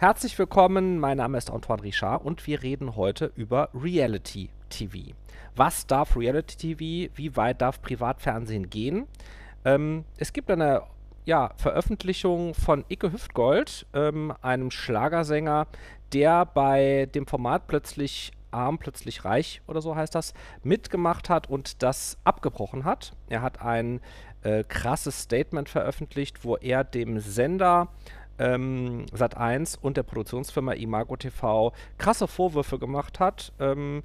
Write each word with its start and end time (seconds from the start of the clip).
Herzlich 0.00 0.38
willkommen, 0.38 0.98
mein 0.98 1.18
Name 1.18 1.36
ist 1.36 1.50
Antoine 1.50 1.82
Richard 1.82 2.24
und 2.24 2.46
wir 2.46 2.62
reden 2.62 2.96
heute 2.96 3.32
über 3.36 3.68
Reality 3.74 4.48
TV. 4.70 5.14
Was 5.56 5.86
darf 5.86 6.16
Reality 6.16 6.74
TV? 6.74 7.12
Wie 7.14 7.36
weit 7.36 7.60
darf 7.60 7.82
Privatfernsehen 7.82 8.70
gehen? 8.70 9.06
Ähm, 9.62 10.06
es 10.16 10.32
gibt 10.32 10.50
eine 10.50 10.84
ja, 11.26 11.50
Veröffentlichung 11.56 12.54
von 12.54 12.86
Icke 12.88 13.12
Hüftgold, 13.12 13.86
ähm, 13.92 14.32
einem 14.40 14.70
Schlagersänger, 14.70 15.66
der 16.14 16.46
bei 16.46 17.06
dem 17.14 17.26
Format 17.26 17.66
plötzlich 17.66 18.32
arm, 18.52 18.78
plötzlich 18.78 19.26
reich 19.26 19.60
oder 19.66 19.82
so 19.82 19.96
heißt 19.96 20.14
das, 20.14 20.32
mitgemacht 20.62 21.28
hat 21.28 21.50
und 21.50 21.82
das 21.82 22.16
abgebrochen 22.24 22.84
hat. 22.84 23.12
Er 23.28 23.42
hat 23.42 23.60
ein 23.60 24.00
äh, 24.42 24.64
krasses 24.64 25.20
Statement 25.20 25.68
veröffentlicht, 25.68 26.42
wo 26.42 26.56
er 26.56 26.84
dem 26.84 27.20
Sender 27.20 27.88
ähm, 28.38 29.06
Sat1 29.12 29.78
und 29.80 29.96
der 29.96 30.02
Produktionsfirma 30.02 30.72
Imago 30.72 31.16
TV 31.16 31.72
krasse 31.98 32.26
Vorwürfe 32.26 32.78
gemacht 32.78 33.20
hat. 33.20 33.52
Ähm, 33.58 34.02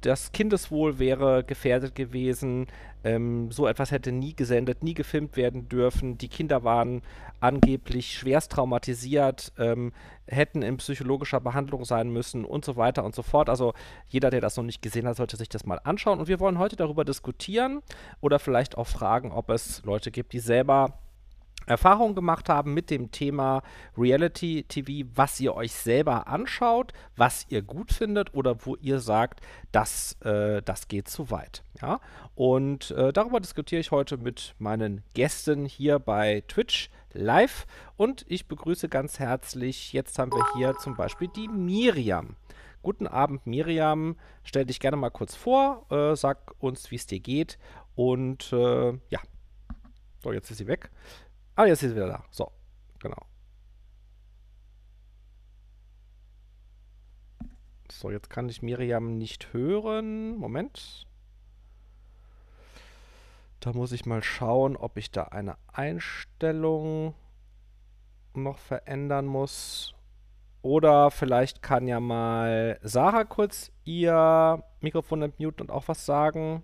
das 0.00 0.30
Kindeswohl 0.30 0.98
wäre 0.98 1.42
gefährdet 1.42 1.94
gewesen. 1.94 2.66
Ähm, 3.02 3.50
so 3.50 3.66
etwas 3.66 3.90
hätte 3.90 4.12
nie 4.12 4.34
gesendet, 4.34 4.82
nie 4.82 4.94
gefilmt 4.94 5.36
werden 5.36 5.68
dürfen. 5.68 6.16
Die 6.18 6.28
Kinder 6.28 6.64
waren 6.64 7.02
angeblich 7.40 8.14
schwerst 8.14 8.52
traumatisiert, 8.52 9.52
ähm, 9.58 9.92
hätten 10.26 10.62
in 10.62 10.76
psychologischer 10.76 11.40
Behandlung 11.40 11.84
sein 11.84 12.08
müssen 12.10 12.44
und 12.44 12.64
so 12.64 12.76
weiter 12.76 13.04
und 13.04 13.14
so 13.14 13.22
fort. 13.22 13.48
Also 13.48 13.74
jeder, 14.08 14.30
der 14.30 14.40
das 14.40 14.56
noch 14.56 14.64
nicht 14.64 14.82
gesehen 14.82 15.06
hat, 15.06 15.16
sollte 15.16 15.36
sich 15.36 15.48
das 15.48 15.66
mal 15.66 15.80
anschauen. 15.82 16.20
Und 16.20 16.28
wir 16.28 16.40
wollen 16.40 16.58
heute 16.58 16.76
darüber 16.76 17.04
diskutieren 17.04 17.82
oder 18.20 18.38
vielleicht 18.38 18.78
auch 18.78 18.86
fragen, 18.86 19.32
ob 19.32 19.50
es 19.50 19.82
Leute 19.84 20.10
gibt, 20.10 20.32
die 20.32 20.40
selber 20.40 20.98
Erfahrungen 21.66 22.14
gemacht 22.14 22.48
haben 22.48 22.74
mit 22.74 22.90
dem 22.90 23.10
Thema 23.10 23.62
Reality 23.98 24.64
TV, 24.68 25.08
was 25.14 25.38
ihr 25.40 25.54
euch 25.54 25.72
selber 25.72 26.28
anschaut, 26.28 26.92
was 27.16 27.46
ihr 27.48 27.62
gut 27.62 27.92
findet 27.92 28.34
oder 28.34 28.64
wo 28.64 28.76
ihr 28.76 29.00
sagt, 29.00 29.40
das, 29.72 30.16
äh, 30.22 30.62
das 30.62 30.88
geht 30.88 31.08
zu 31.08 31.30
weit. 31.30 31.62
Ja? 31.82 32.00
Und 32.34 32.92
äh, 32.92 33.12
darüber 33.12 33.40
diskutiere 33.40 33.80
ich 33.80 33.90
heute 33.90 34.16
mit 34.16 34.54
meinen 34.58 35.02
Gästen 35.14 35.66
hier 35.66 35.98
bei 35.98 36.44
Twitch 36.46 36.90
live. 37.12 37.66
Und 37.96 38.24
ich 38.28 38.46
begrüße 38.46 38.88
ganz 38.88 39.18
herzlich, 39.18 39.92
jetzt 39.92 40.18
haben 40.18 40.32
wir 40.32 40.44
hier 40.56 40.76
zum 40.76 40.96
Beispiel 40.96 41.28
die 41.28 41.48
Miriam. 41.48 42.36
Guten 42.82 43.08
Abend, 43.08 43.46
Miriam. 43.46 44.16
Stell 44.44 44.64
dich 44.64 44.78
gerne 44.78 44.96
mal 44.96 45.10
kurz 45.10 45.34
vor, 45.34 45.86
äh, 45.90 46.14
sag 46.14 46.54
uns, 46.62 46.90
wie 46.92 46.96
es 46.96 47.06
dir 47.06 47.18
geht. 47.18 47.58
Und 47.96 48.52
äh, 48.52 48.92
ja, 49.10 49.20
so, 50.22 50.32
jetzt 50.32 50.50
ist 50.50 50.58
sie 50.58 50.66
weg. 50.66 50.90
Ah, 51.56 51.64
jetzt 51.64 51.82
ist 51.82 51.90
sie 51.90 51.96
wieder 51.96 52.08
da. 52.08 52.24
So, 52.30 52.52
genau. 52.98 53.16
So, 57.90 58.10
jetzt 58.10 58.28
kann 58.28 58.48
ich 58.50 58.60
Miriam 58.60 59.16
nicht 59.16 59.54
hören. 59.54 60.36
Moment. 60.36 61.06
Da 63.60 63.72
muss 63.72 63.92
ich 63.92 64.04
mal 64.04 64.22
schauen, 64.22 64.76
ob 64.76 64.98
ich 64.98 65.10
da 65.10 65.24
eine 65.24 65.56
Einstellung 65.72 67.14
noch 68.34 68.58
verändern 68.58 69.24
muss. 69.24 69.94
Oder 70.60 71.10
vielleicht 71.10 71.62
kann 71.62 71.88
ja 71.88 72.00
mal 72.00 72.78
Sarah 72.82 73.24
kurz 73.24 73.72
ihr 73.84 74.62
Mikrofon 74.80 75.22
entmuten 75.22 75.62
und 75.62 75.70
auch 75.70 75.88
was 75.88 76.04
sagen. 76.04 76.62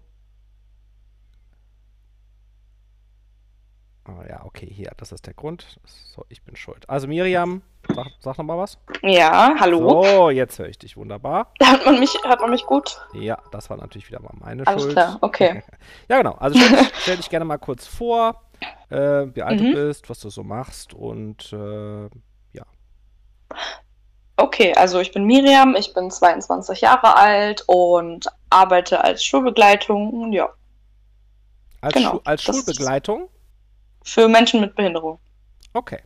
Ah 4.05 4.25
ja, 4.29 4.45
okay, 4.45 4.67
hier, 4.67 4.91
das 4.97 5.13
ist 5.13 5.27
der 5.27 5.35
Grund. 5.35 5.79
So, 5.85 6.25
ich 6.29 6.43
bin 6.43 6.57
schuld. 6.57 6.89
Also 6.91 7.07
Miriam, 7.07 7.63
sag, 7.95 8.09
sag 8.19 8.37
noch 8.39 8.45
mal 8.45 8.59
was. 8.59 8.77
Ja, 9.03 9.55
hallo. 9.61 10.03
So, 10.03 10.31
jetzt 10.31 10.59
höre 10.59 10.69
ich 10.69 10.79
dich 10.79 10.97
wunderbar. 10.97 11.53
Hat 11.63 11.87
man 11.87 12.01
mich, 12.01 12.13
hat 12.25 12.41
man 12.41 12.51
mich 12.51 12.67
gut? 12.67 13.01
Ja, 13.13 13.39
das 13.53 13.71
war 13.71 13.77
natürlich 13.77 14.09
wieder 14.09 14.21
mal 14.21 14.33
meine 14.41 14.67
Alles 14.67 14.83
Schuld. 14.83 14.99
Alles 14.99 15.09
klar, 15.09 15.19
okay. 15.23 15.63
ja, 16.09 16.19
genau. 16.19 16.33
Also 16.33 16.59
stell, 16.59 16.87
stell, 16.95 17.17
dich 17.17 17.31
gerne 17.31 17.45
mal 17.45 17.59
kurz 17.59 17.87
vor, 17.87 18.43
äh, 18.91 18.97
wie 19.35 19.43
alt 19.43 19.61
mhm. 19.61 19.67
du 19.67 19.87
bist, 19.87 20.11
was 20.11 20.19
du 20.19 20.31
so 20.31 20.43
machst 20.43 20.95
und 20.95 21.53
äh, 21.53 22.09
ja. 22.53 22.65
Okay, 24.37 24.75
also 24.75 24.99
ich 24.99 25.13
bin 25.13 25.25
Miriam, 25.27 25.77
ich 25.77 25.95
bin 25.95 26.11
22 26.11 26.81
Jahre 26.81 27.17
alt 27.17 27.63
und 27.69 28.27
arbeite 28.51 29.05
als 29.05 29.25
Schulbegleitung, 29.25 30.33
ja. 30.33 30.49
Als, 31.81 31.95
genau, 31.95 32.11
Schu 32.11 32.21
als 32.25 32.43
Schulbegleitung? 32.43 33.29
Für 34.05 34.29
Menschen 34.29 34.61
mit 34.61 34.75
Behinderung. 34.75 35.19
Okay. 35.73 36.01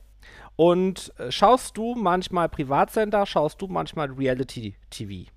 Und 0.56 1.12
äh, 1.18 1.30
schaust 1.30 1.76
du 1.76 1.94
manchmal 1.94 2.48
Privatsender, 2.48 3.26
schaust 3.26 3.60
du 3.60 3.66
manchmal 3.66 4.10
Reality 4.10 4.74
TV? 4.90 5.30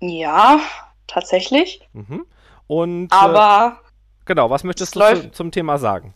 Ja, 0.00 0.60
tatsächlich. 1.06 1.80
Mhm. 1.92 2.26
Und 2.66 3.12
aber 3.12 3.80
äh, 3.80 3.88
genau, 4.24 4.50
was 4.50 4.64
möchtest 4.64 4.96
du 4.96 5.00
zu, 5.00 5.30
zum 5.30 5.50
Thema 5.52 5.78
sagen? 5.78 6.14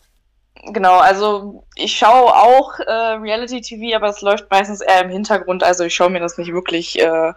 Genau, 0.65 0.99
also 0.99 1.65
ich 1.75 1.97
schaue 1.97 2.33
auch 2.33 2.77
äh, 2.79 2.91
Reality 2.91 3.61
TV, 3.61 3.95
aber 3.95 4.09
es 4.09 4.21
läuft 4.21 4.51
meistens 4.51 4.81
eher 4.81 5.01
im 5.01 5.09
Hintergrund. 5.09 5.63
Also 5.63 5.85
ich 5.85 5.95
schaue 5.95 6.09
mir 6.09 6.19
das 6.19 6.37
nicht 6.37 6.53
wirklich 6.53 6.99
äh, 6.99 7.33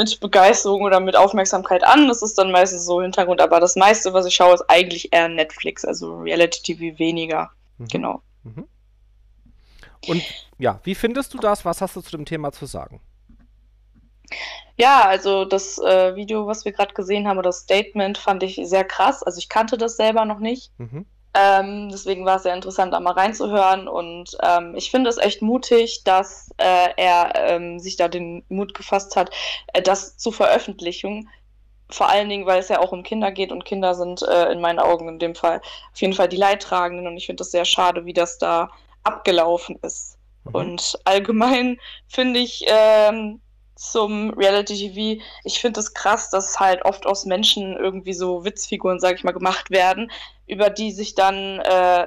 mit 0.00 0.18
Begeisterung 0.20 0.80
oder 0.82 0.98
mit 0.98 1.14
Aufmerksamkeit 1.14 1.84
an. 1.84 2.08
Das 2.08 2.22
ist 2.22 2.38
dann 2.38 2.50
meistens 2.50 2.86
so 2.86 3.02
Hintergrund, 3.02 3.40
aber 3.40 3.60
das 3.60 3.76
meiste, 3.76 4.14
was 4.14 4.24
ich 4.24 4.34
schaue, 4.34 4.54
ist 4.54 4.64
eigentlich 4.68 5.12
eher 5.12 5.28
Netflix, 5.28 5.84
also 5.84 6.20
Reality 6.20 6.62
TV 6.62 6.98
weniger. 6.98 7.50
Mhm. 7.76 7.88
Genau. 7.88 8.22
Mhm. 8.44 8.66
Und 10.08 10.22
ja, 10.58 10.80
wie 10.84 10.94
findest 10.94 11.34
du 11.34 11.38
das? 11.38 11.66
Was 11.66 11.82
hast 11.82 11.96
du 11.96 12.00
zu 12.00 12.12
dem 12.12 12.24
Thema 12.24 12.50
zu 12.50 12.64
sagen? 12.64 13.00
Ja, 14.78 15.02
also 15.02 15.44
das 15.44 15.78
äh, 15.78 16.16
Video, 16.16 16.46
was 16.46 16.64
wir 16.64 16.72
gerade 16.72 16.94
gesehen 16.94 17.28
haben, 17.28 17.42
das 17.42 17.58
Statement, 17.58 18.16
fand 18.16 18.42
ich 18.42 18.58
sehr 18.64 18.84
krass. 18.84 19.22
Also 19.22 19.38
ich 19.38 19.50
kannte 19.50 19.76
das 19.76 19.96
selber 19.96 20.24
noch 20.24 20.38
nicht. 20.38 20.72
Mhm. 20.78 21.04
Ähm, 21.32 21.88
deswegen 21.90 22.24
war 22.24 22.36
es 22.36 22.42
sehr 22.42 22.54
interessant, 22.54 22.92
da 22.92 23.00
mal 23.00 23.12
reinzuhören. 23.12 23.88
Und 23.88 24.36
ähm, 24.42 24.74
ich 24.76 24.90
finde 24.90 25.10
es 25.10 25.18
echt 25.18 25.42
mutig, 25.42 26.02
dass 26.04 26.50
äh, 26.58 26.88
er 26.96 27.32
ähm, 27.34 27.78
sich 27.78 27.96
da 27.96 28.08
den 28.08 28.44
Mut 28.48 28.74
gefasst 28.74 29.16
hat, 29.16 29.30
äh, 29.72 29.82
das 29.82 30.16
zu 30.16 30.32
veröffentlichen. 30.32 31.28
Vor 31.88 32.08
allen 32.08 32.28
Dingen, 32.28 32.46
weil 32.46 32.60
es 32.60 32.68
ja 32.68 32.80
auch 32.80 32.92
um 32.92 33.02
Kinder 33.02 33.32
geht 33.32 33.52
und 33.52 33.64
Kinder 33.64 33.94
sind 33.94 34.22
äh, 34.22 34.52
in 34.52 34.60
meinen 34.60 34.78
Augen 34.78 35.08
in 35.08 35.18
dem 35.18 35.34
Fall 35.34 35.60
auf 35.92 36.00
jeden 36.00 36.14
Fall 36.14 36.28
die 36.28 36.36
Leidtragenden. 36.36 37.06
Und 37.06 37.16
ich 37.16 37.26
finde 37.26 37.42
es 37.42 37.50
sehr 37.50 37.64
schade, 37.64 38.06
wie 38.06 38.12
das 38.12 38.38
da 38.38 38.70
abgelaufen 39.02 39.78
ist. 39.82 40.18
Mhm. 40.44 40.54
Und 40.54 40.98
allgemein 41.04 41.78
finde 42.08 42.40
ich, 42.40 42.64
ähm, 42.66 43.40
zum 43.80 44.30
Reality 44.34 44.74
TV. 44.74 45.22
Ich 45.42 45.58
finde 45.58 45.80
es 45.80 45.94
krass, 45.94 46.28
dass 46.28 46.60
halt 46.60 46.84
oft 46.84 47.06
aus 47.06 47.24
Menschen 47.24 47.76
irgendwie 47.76 48.12
so 48.12 48.44
Witzfiguren, 48.44 49.00
sag 49.00 49.16
ich 49.16 49.24
mal, 49.24 49.32
gemacht 49.32 49.70
werden, 49.70 50.10
über 50.46 50.68
die 50.68 50.92
sich 50.92 51.14
dann 51.14 51.60
äh, 51.60 52.06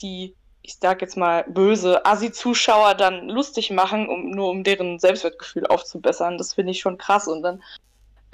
die, 0.00 0.36
ich 0.62 0.76
sag 0.80 1.02
jetzt 1.02 1.16
mal, 1.16 1.44
böse 1.48 2.06
Assi-Zuschauer 2.06 2.94
dann 2.94 3.28
lustig 3.28 3.72
machen, 3.72 4.08
um 4.08 4.30
nur 4.30 4.50
um 4.50 4.62
deren 4.62 5.00
Selbstwertgefühl 5.00 5.66
aufzubessern. 5.66 6.38
Das 6.38 6.54
finde 6.54 6.70
ich 6.70 6.80
schon 6.80 6.96
krass. 6.96 7.26
Und 7.26 7.42
dann 7.42 7.60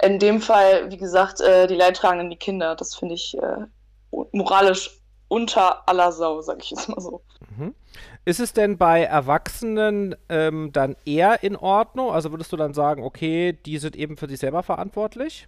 in 0.03 0.19
dem 0.19 0.39
Fall, 0.39 0.91
wie 0.91 0.97
gesagt, 0.97 1.41
äh, 1.41 1.65
die 1.65 1.75
Leidtragenden, 1.75 2.29
die 2.29 2.37
Kinder, 2.37 2.75
das 2.75 2.93
finde 2.93 3.15
ich 3.15 3.35
äh, 3.39 3.65
moralisch 4.31 5.01
unter 5.29 5.87
aller 5.89 6.11
Sau, 6.11 6.41
sag 6.41 6.61
ich 6.61 6.69
jetzt 6.69 6.89
mal 6.89 7.01
so. 7.01 7.23
Mhm. 7.57 7.73
Ist 8.23 8.39
es 8.39 8.53
denn 8.53 8.77
bei 8.77 9.03
Erwachsenen 9.03 10.15
ähm, 10.29 10.71
dann 10.71 10.95
eher 11.05 11.43
in 11.43 11.55
Ordnung? 11.55 12.11
Also 12.11 12.31
würdest 12.31 12.51
du 12.51 12.57
dann 12.57 12.73
sagen, 12.73 13.03
okay, 13.03 13.53
die 13.53 13.79
sind 13.79 13.95
eben 13.95 14.15
für 14.15 14.29
sich 14.29 14.39
selber 14.39 14.61
verantwortlich? 14.61 15.47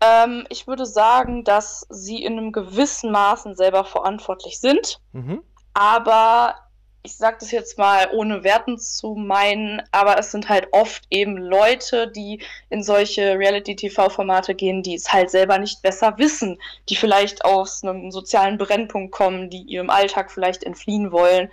Ähm, 0.00 0.46
ich 0.48 0.66
würde 0.66 0.86
sagen, 0.86 1.42
dass 1.44 1.86
sie 1.90 2.22
in 2.22 2.38
einem 2.38 2.52
gewissen 2.52 3.10
Maßen 3.10 3.56
selber 3.56 3.84
verantwortlich 3.84 4.60
sind. 4.60 5.00
Mhm. 5.12 5.42
Aber 5.74 6.54
ich 7.02 7.16
sage 7.16 7.38
das 7.40 7.50
jetzt 7.50 7.78
mal 7.78 8.08
ohne 8.12 8.44
Werten 8.44 8.78
zu 8.78 9.14
meinen, 9.14 9.82
aber 9.90 10.18
es 10.18 10.30
sind 10.30 10.48
halt 10.48 10.68
oft 10.72 11.04
eben 11.10 11.36
Leute, 11.38 12.08
die 12.08 12.42
in 12.68 12.82
solche 12.82 13.38
Reality-TV-Formate 13.38 14.54
gehen, 14.54 14.82
die 14.82 14.94
es 14.94 15.12
halt 15.12 15.30
selber 15.30 15.58
nicht 15.58 15.82
besser 15.82 16.18
wissen, 16.18 16.58
die 16.88 16.96
vielleicht 16.96 17.44
aus 17.44 17.82
einem 17.82 18.10
sozialen 18.10 18.58
Brennpunkt 18.58 19.12
kommen, 19.12 19.48
die 19.48 19.62
ihrem 19.62 19.88
Alltag 19.88 20.30
vielleicht 20.30 20.64
entfliehen 20.64 21.10
wollen 21.10 21.50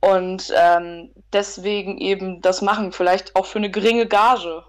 und 0.00 0.52
ähm, 0.56 1.10
deswegen 1.32 1.96
eben 1.98 2.42
das 2.42 2.60
machen, 2.60 2.92
vielleicht 2.92 3.34
auch 3.36 3.46
für 3.46 3.58
eine 3.58 3.70
geringe 3.70 4.06
Gage. 4.06 4.64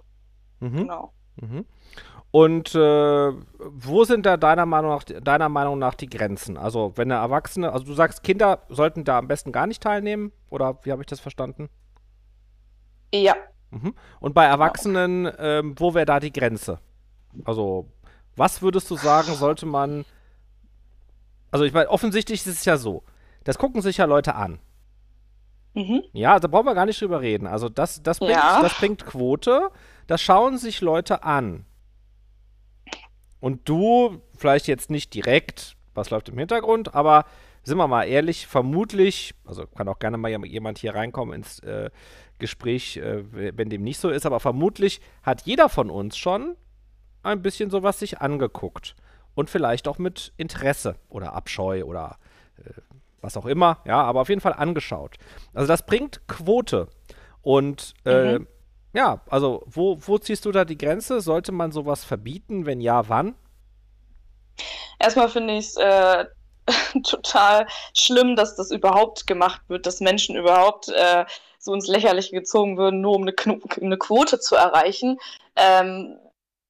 Mhm. 0.59 0.77
Genau. 0.77 1.13
Mhm. 1.35 1.65
Und 2.33 2.73
äh, 2.73 3.31
wo 3.59 4.05
sind 4.05 4.25
da 4.25 4.37
deiner 4.37 4.65
Meinung, 4.65 4.89
nach, 4.89 5.03
deiner 5.03 5.49
Meinung 5.49 5.77
nach 5.77 5.93
die 5.93 6.09
Grenzen? 6.09 6.57
Also, 6.57 6.93
wenn 6.95 7.11
eine 7.11 7.21
Erwachsene, 7.21 7.71
also 7.71 7.85
du 7.85 7.93
sagst, 7.93 8.23
Kinder 8.23 8.63
sollten 8.69 9.03
da 9.03 9.19
am 9.19 9.27
besten 9.27 9.51
gar 9.51 9.67
nicht 9.67 9.83
teilnehmen, 9.83 10.31
oder 10.49 10.79
wie 10.81 10.91
habe 10.91 11.03
ich 11.03 11.05
das 11.05 11.19
verstanden? 11.19 11.69
Ja. 13.13 13.35
Mhm. 13.69 13.93
Und 14.19 14.33
bei 14.33 14.45
Erwachsenen, 14.45 15.31
ähm, 15.37 15.75
wo 15.77 15.93
wäre 15.93 16.07
da 16.07 16.19
die 16.19 16.33
Grenze? 16.33 16.79
Also, 17.45 17.85
was 18.35 18.63
würdest 18.63 18.89
du 18.89 18.95
sagen, 18.95 19.33
sollte 19.35 19.67
man. 19.67 20.03
Also, 21.51 21.65
ich 21.65 21.73
meine, 21.73 21.87
offensichtlich 21.87 22.39
ist 22.47 22.47
es 22.47 22.65
ja 22.65 22.77
so. 22.77 23.03
Das 23.43 23.59
gucken 23.59 23.83
sich 23.83 23.97
ja 23.97 24.05
Leute 24.05 24.33
an. 24.33 24.57
Mhm. 25.75 26.01
Ja, 26.13 26.39
da 26.39 26.47
brauchen 26.47 26.65
wir 26.65 26.73
gar 26.73 26.87
nicht 26.87 26.99
drüber 26.99 27.21
reden. 27.21 27.45
Also 27.45 27.69
das, 27.69 28.01
das, 28.01 28.17
bringt, 28.17 28.31
ja. 28.31 28.59
das 28.59 28.73
bringt 28.75 29.05
Quote, 29.05 29.69
das 30.07 30.19
schauen 30.19 30.57
sich 30.57 30.81
Leute 30.81 31.23
an. 31.23 31.65
Und 33.43 33.67
du, 33.67 34.21
vielleicht 34.37 34.67
jetzt 34.67 34.89
nicht 34.89 35.13
direkt, 35.13 35.75
was 35.95 36.11
läuft 36.11 36.29
im 36.29 36.37
Hintergrund, 36.37 36.95
aber 36.95 37.25
sind 37.63 37.77
wir 37.77 37.89
mal 37.89 38.05
ehrlich, 38.05 38.47
vermutlich, 38.47 39.35
also 39.43 39.67
kann 39.67 39.89
auch 39.89 39.99
gerne 39.99 40.15
mal 40.17 40.29
jemand 40.45 40.77
hier 40.77 40.95
reinkommen 40.95 41.35
ins 41.35 41.59
äh, 41.59 41.89
Gespräch, 42.39 42.95
äh, 42.95 43.25
wenn 43.57 43.69
dem 43.69 43.83
nicht 43.83 43.99
so 43.99 44.09
ist, 44.09 44.25
aber 44.25 44.39
vermutlich 44.39 45.01
hat 45.23 45.41
jeder 45.41 45.67
von 45.67 45.89
uns 45.89 46.15
schon 46.15 46.55
ein 47.21 47.41
bisschen 47.41 47.69
sowas 47.69 47.99
sich 47.99 48.21
angeguckt. 48.21 48.95
Und 49.35 49.49
vielleicht 49.49 49.89
auch 49.89 49.97
mit 49.97 50.31
Interesse 50.37 50.95
oder 51.09 51.33
Abscheu 51.33 51.83
oder 51.83 52.19
äh, 52.59 52.69
was 53.19 53.35
auch 53.35 53.45
immer, 53.45 53.79
ja, 53.83 54.01
aber 54.03 54.21
auf 54.21 54.29
jeden 54.29 54.39
Fall 54.39 54.53
angeschaut. 54.53 55.17
Also 55.53 55.67
das 55.67 55.85
bringt 55.85 56.25
Quote. 56.29 56.87
Und 57.41 57.93
äh, 58.05 58.39
mhm. 58.39 58.47
Ja, 58.93 59.21
also 59.29 59.63
wo, 59.65 59.97
wo 59.99 60.17
ziehst 60.17 60.45
du 60.45 60.51
da 60.51 60.65
die 60.65 60.77
Grenze? 60.77 61.21
Sollte 61.21 61.51
man 61.51 61.71
sowas 61.71 62.03
verbieten? 62.03 62.65
Wenn 62.65 62.79
ja, 62.79 63.09
wann? 63.09 63.35
Erstmal 64.99 65.29
finde 65.29 65.55
ich 65.55 65.65
es 65.65 65.77
äh, 65.77 66.25
total 67.03 67.67
schlimm, 67.95 68.35
dass 68.35 68.55
das 68.55 68.71
überhaupt 68.71 69.25
gemacht 69.27 69.61
wird, 69.67 69.85
dass 69.85 69.99
Menschen 69.99 70.35
überhaupt 70.35 70.89
äh, 70.89 71.25
so 71.57 71.73
ins 71.73 71.87
Lächerliche 71.87 72.35
gezogen 72.35 72.77
würden, 72.77 73.01
nur 73.01 73.15
um 73.15 73.23
eine, 73.23 73.33
eine 73.81 73.97
Quote 73.97 74.39
zu 74.39 74.55
erreichen. 74.55 75.17
Ähm, 75.55 76.19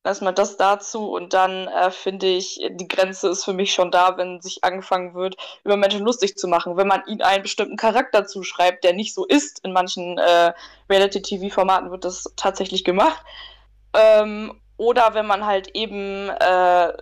Erstmal 0.05 0.33
das 0.33 0.57
dazu 0.57 1.13
und 1.13 1.33
dann 1.33 1.69
äh, 1.69 1.89
finde 1.89 2.27
ich, 2.27 2.59
die 2.71 2.87
Grenze 2.89 3.29
ist 3.29 3.45
für 3.45 3.53
mich 3.53 3.73
schon 3.73 3.89
da, 3.89 4.17
wenn 4.17 4.41
sich 4.41 4.61
angefangen 4.61 5.13
wird, 5.13 5.37
über 5.63 5.77
Menschen 5.77 6.01
lustig 6.01 6.35
zu 6.35 6.49
machen. 6.49 6.75
Wenn 6.75 6.87
man 6.87 7.03
ihnen 7.07 7.21
einen 7.21 7.43
bestimmten 7.43 7.77
Charakter 7.77 8.25
zuschreibt, 8.25 8.83
der 8.83 8.91
nicht 8.91 9.13
so 9.13 9.25
ist, 9.25 9.63
in 9.63 9.71
manchen 9.71 10.17
äh, 10.17 10.51
Reality-TV-Formaten 10.89 11.89
wird 11.89 12.03
das 12.03 12.25
tatsächlich 12.35 12.83
gemacht. 12.83 13.23
Ähm, 13.93 14.59
oder 14.75 15.13
wenn 15.13 15.25
man 15.25 15.45
halt 15.45 15.69
eben 15.73 16.27
äh, 16.29 16.93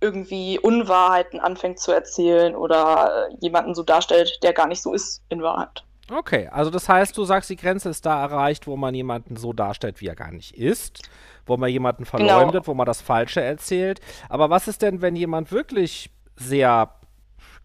irgendwie 0.00 0.58
Unwahrheiten 0.58 1.38
anfängt 1.38 1.78
zu 1.78 1.92
erzählen 1.92 2.56
oder 2.56 3.28
äh, 3.30 3.36
jemanden 3.40 3.74
so 3.76 3.84
darstellt, 3.84 4.40
der 4.42 4.52
gar 4.52 4.66
nicht 4.66 4.82
so 4.82 4.92
ist 4.92 5.22
in 5.28 5.42
Wahrheit. 5.42 5.84
Okay, 6.10 6.48
also 6.48 6.70
das 6.70 6.88
heißt, 6.88 7.16
du 7.16 7.24
sagst, 7.24 7.50
die 7.50 7.56
Grenze 7.56 7.90
ist 7.90 8.06
da 8.06 8.22
erreicht, 8.22 8.66
wo 8.66 8.76
man 8.76 8.94
jemanden 8.94 9.36
so 9.36 9.52
darstellt, 9.52 10.00
wie 10.00 10.06
er 10.06 10.14
gar 10.14 10.32
nicht 10.32 10.56
ist, 10.56 11.08
wo 11.44 11.56
man 11.56 11.70
jemanden 11.70 12.06
verleumdet, 12.06 12.62
genau. 12.62 12.66
wo 12.66 12.74
man 12.74 12.86
das 12.86 13.02
Falsche 13.02 13.42
erzählt. 13.42 14.00
Aber 14.28 14.48
was 14.48 14.68
ist 14.68 14.80
denn, 14.80 15.02
wenn 15.02 15.16
jemand 15.16 15.52
wirklich 15.52 16.10
sehr 16.36 16.94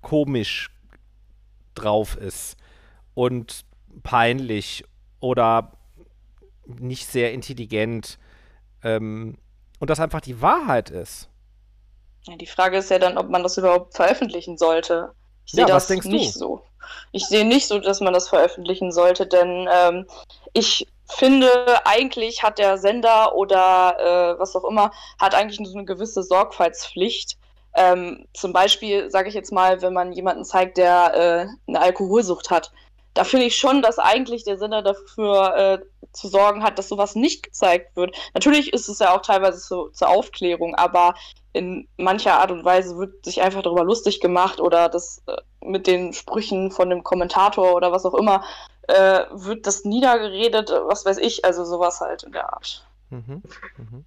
komisch 0.01 0.71
drauf 1.73 2.17
ist 2.17 2.57
und 3.13 3.65
peinlich 4.03 4.83
oder 5.19 5.71
nicht 6.65 7.07
sehr 7.07 7.31
intelligent 7.31 8.19
ähm, 8.83 9.37
und 9.79 9.89
das 9.89 9.99
einfach 10.01 10.21
die 10.21 10.41
Wahrheit 10.41 10.89
ist? 10.89 11.29
Ja, 12.23 12.35
die 12.35 12.47
Frage 12.47 12.77
ist 12.77 12.89
ja 12.89 12.99
dann, 12.99 13.17
ob 13.17 13.29
man 13.29 13.43
das 13.43 13.57
überhaupt 13.57 13.95
veröffentlichen 13.95 14.57
sollte. 14.57 15.13
Ich 15.45 15.53
sehe 15.53 15.61
ja, 15.61 15.67
das 15.67 15.89
nicht 15.89 16.05
du? 16.05 16.39
so. 16.39 16.61
Ich 17.11 17.25
sehe 17.27 17.45
nicht 17.45 17.67
so, 17.67 17.79
dass 17.79 18.01
man 18.01 18.13
das 18.13 18.29
veröffentlichen 18.29 18.91
sollte, 18.91 19.27
denn 19.27 19.67
ähm, 19.71 20.07
ich 20.53 20.87
finde, 21.09 21.49
eigentlich 21.85 22.43
hat 22.43 22.57
der 22.57 22.77
Sender 22.77 23.35
oder 23.35 23.97
äh, 24.35 24.39
was 24.39 24.55
auch 24.55 24.63
immer, 24.65 24.91
hat 25.19 25.35
eigentlich 25.35 25.67
so 25.67 25.77
eine 25.77 25.85
gewisse 25.85 26.23
Sorgfaltspflicht. 26.23 27.37
Ähm, 27.75 28.25
zum 28.33 28.53
Beispiel, 28.53 29.09
sage 29.09 29.29
ich 29.29 29.35
jetzt 29.35 29.51
mal, 29.51 29.81
wenn 29.81 29.93
man 29.93 30.13
jemanden 30.13 30.45
zeigt, 30.45 30.77
der 30.77 31.13
äh, 31.15 31.47
eine 31.67 31.81
Alkoholsucht 31.81 32.49
hat, 32.49 32.71
da 33.13 33.23
finde 33.23 33.45
ich 33.45 33.57
schon, 33.57 33.81
dass 33.81 33.99
eigentlich 33.99 34.43
der 34.43 34.57
Sender 34.57 34.81
dafür 34.81 35.55
äh, 35.55 35.79
zu 36.13 36.27
sorgen 36.27 36.63
hat, 36.63 36.80
dass 36.80 36.89
sowas 36.89 37.15
nicht 37.15 37.44
gezeigt 37.44 37.95
wird. 37.95 38.15
Natürlich 38.33 38.71
ist 38.71 38.88
es 38.88 39.00
ja 39.00 39.15
auch 39.15 39.21
teilweise 39.21 39.60
so, 39.60 39.89
zur 39.89 40.10
Aufklärung, 40.10 40.75
aber 40.75 41.15
in 41.54 41.88
mancher 41.98 42.39
Art 42.39 42.51
und 42.51 42.65
Weise 42.65 42.98
wird 42.98 43.25
sich 43.25 43.42
einfach 43.42 43.62
darüber 43.62 43.83
lustig 43.83 44.21
gemacht 44.21 44.60
oder 44.60 44.89
das 44.89 45.21
äh, 45.27 45.38
mit 45.62 45.88
den 45.88 46.13
Sprüchen 46.13 46.71
von 46.71 46.89
dem 46.89 47.04
Kommentator 47.04 47.74
oder 47.74 47.92
was 47.92 48.06
auch 48.06 48.15
immer 48.15 48.44
äh, 48.88 49.25
wird 49.31 49.68
das 49.68 49.86
niedergeredet, 49.86 50.71
was 50.88 51.06
weiß 51.06 51.18
ich, 51.18 51.45
also 51.45 51.63
sowas 51.63 52.01
halt 52.01 52.24
in 52.24 52.31
der 52.31 52.51
Art. 52.51 52.86
Mhm, 53.10 53.44
mhm. 53.77 54.06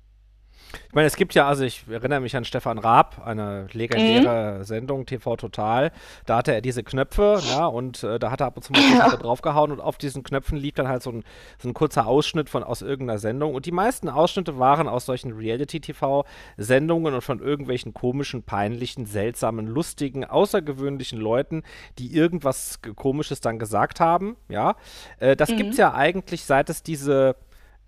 Ich 0.89 0.95
meine, 0.95 1.07
es 1.07 1.17
gibt 1.17 1.35
ja, 1.35 1.47
also 1.49 1.65
ich 1.65 1.85
erinnere 1.89 2.21
mich 2.21 2.37
an 2.37 2.45
Stefan 2.45 2.79
Raab, 2.79 3.23
eine 3.25 3.67
legendäre 3.73 4.59
mhm. 4.59 4.65
Sendung, 4.65 5.07
TV 5.07 5.37
Total. 5.37 5.93
Da 6.25 6.39
hatte 6.39 6.53
er 6.53 6.61
diese 6.61 6.83
Knöpfe, 6.83 7.41
ja, 7.49 7.67
und 7.67 8.03
äh, 8.03 8.19
da 8.19 8.31
hat 8.31 8.41
er 8.41 8.47
ab 8.47 8.57
und 8.57 8.63
zu 8.63 8.73
mal 8.73 8.81
ja. 8.99 9.17
draufgehauen 9.17 9.73
und 9.73 9.81
auf 9.81 9.99
diesen 9.99 10.23
Knöpfen 10.23 10.59
lief 10.59 10.75
dann 10.75 10.89
halt 10.89 11.03
so 11.03 11.11
ein, 11.11 11.25
so 11.59 11.69
ein 11.69 11.75
kurzer 11.75 12.07
Ausschnitt 12.07 12.49
von 12.49 12.63
aus 12.63 12.83
irgendeiner 12.83 13.19
Sendung. 13.19 13.55
Und 13.55 13.67
die 13.67 13.73
meisten 13.73 14.09
Ausschnitte 14.09 14.59
waren 14.59 14.89
aus 14.89 15.07
solchen 15.07 15.33
Reality-TV-Sendungen 15.33 17.15
und 17.15 17.23
von 17.23 17.41
irgendwelchen 17.41 17.95
komischen, 17.95 18.43
peinlichen, 18.43 19.07
seltsamen, 19.07 19.67
lustigen, 19.67 20.25
außergewöhnlichen 20.25 21.19
Leuten, 21.19 21.63
die 21.99 22.15
irgendwas 22.15 22.81
Komisches 22.95 23.41
dann 23.41 23.59
gesagt 23.59 24.01
haben, 24.01 24.37
ja. 24.49 24.77
Äh, 25.19 25.37
das 25.37 25.51
mhm. 25.51 25.71
es 25.71 25.77
ja 25.77 25.95
eigentlich, 25.95 26.45
seit 26.45 26.71
es 26.71 26.83
diese 26.83 27.37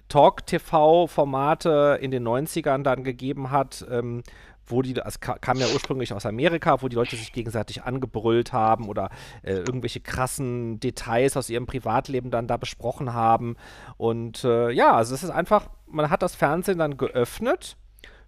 Talk-TV-Formate 0.08 1.98
in 2.00 2.10
den 2.10 2.26
90ern 2.26 2.82
dann 2.82 3.04
gegeben 3.04 3.50
hat, 3.50 3.86
ähm, 3.90 4.22
wo 4.70 4.82
die, 4.82 4.94
es 4.96 5.20
kam 5.20 5.58
ja 5.58 5.66
ursprünglich 5.72 6.12
aus 6.12 6.26
Amerika, 6.26 6.82
wo 6.82 6.88
die 6.88 6.96
Leute 6.96 7.16
sich 7.16 7.32
gegenseitig 7.32 7.84
angebrüllt 7.84 8.52
haben 8.52 8.88
oder 8.88 9.10
äh, 9.42 9.54
irgendwelche 9.54 10.00
krassen 10.00 10.78
Details 10.80 11.36
aus 11.36 11.50
ihrem 11.50 11.66
Privatleben 11.66 12.30
dann 12.30 12.46
da 12.46 12.56
besprochen 12.56 13.14
haben. 13.14 13.56
Und 13.96 14.44
äh, 14.44 14.70
ja, 14.70 14.94
also 14.94 15.14
es 15.14 15.22
ist 15.22 15.30
einfach, 15.30 15.70
man 15.86 16.10
hat 16.10 16.22
das 16.22 16.34
Fernsehen 16.34 16.78
dann 16.78 16.96
geöffnet 16.96 17.76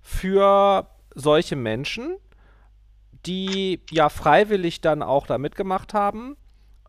für 0.01 0.87
solche 1.15 1.57
Menschen, 1.57 2.17
die 3.27 3.81
ja 3.91 4.09
freiwillig 4.09 4.81
dann 4.81 5.03
auch 5.03 5.27
da 5.27 5.39
mitgemacht 5.39 5.95
haben. 5.95 6.37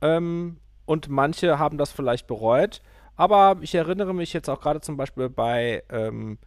Ähm, 0.01 0.57
und 0.85 1.09
manche 1.09 1.59
haben 1.59 1.77
das 1.77 1.91
vielleicht 1.91 2.27
bereut. 2.27 2.81
Aber 3.15 3.57
ich 3.61 3.75
erinnere 3.75 4.13
mich 4.13 4.33
jetzt 4.33 4.49
auch 4.49 4.61
gerade 4.61 4.81
zum 4.81 4.97
Beispiel 4.97 5.29
bei 5.29 5.83
ähm, 5.89 6.37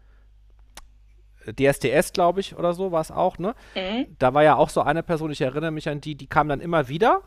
DSDS, 1.52 2.12
glaube 2.12 2.40
ich, 2.40 2.56
oder 2.56 2.74
so 2.74 2.92
war 2.92 3.00
es 3.00 3.10
auch, 3.10 3.38
ne? 3.38 3.54
Mhm. 3.74 4.06
Da 4.18 4.34
war 4.34 4.42
ja 4.42 4.56
auch 4.56 4.70
so 4.70 4.80
eine 4.82 5.02
Person, 5.02 5.30
ich 5.30 5.40
erinnere 5.40 5.70
mich 5.70 5.88
an 5.88 6.00
die, 6.00 6.14
die 6.14 6.26
kam 6.26 6.48
dann 6.48 6.60
immer 6.60 6.88
wieder, 6.88 7.22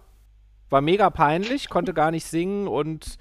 war 0.69 0.81
mega 0.81 1.10
peinlich, 1.10 1.69
konnte 1.69 1.94
gar 1.94 2.12
nicht 2.12 2.25
singen 2.25 2.68
und 2.68 3.18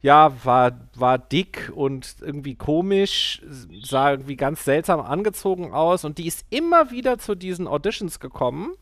ja, 0.00 0.32
war, 0.44 0.88
war 0.94 1.18
dick 1.18 1.72
und 1.74 2.16
irgendwie 2.20 2.54
komisch, 2.54 3.42
sah 3.82 4.12
irgendwie 4.12 4.36
ganz 4.36 4.64
seltsam 4.64 5.00
angezogen 5.00 5.72
aus 5.72 6.04
und 6.04 6.18
die 6.18 6.26
ist 6.26 6.46
immer 6.50 6.90
wieder 6.90 7.18
zu 7.18 7.34
diesen 7.34 7.66
Auditions 7.66 8.20
gekommen, 8.20 8.74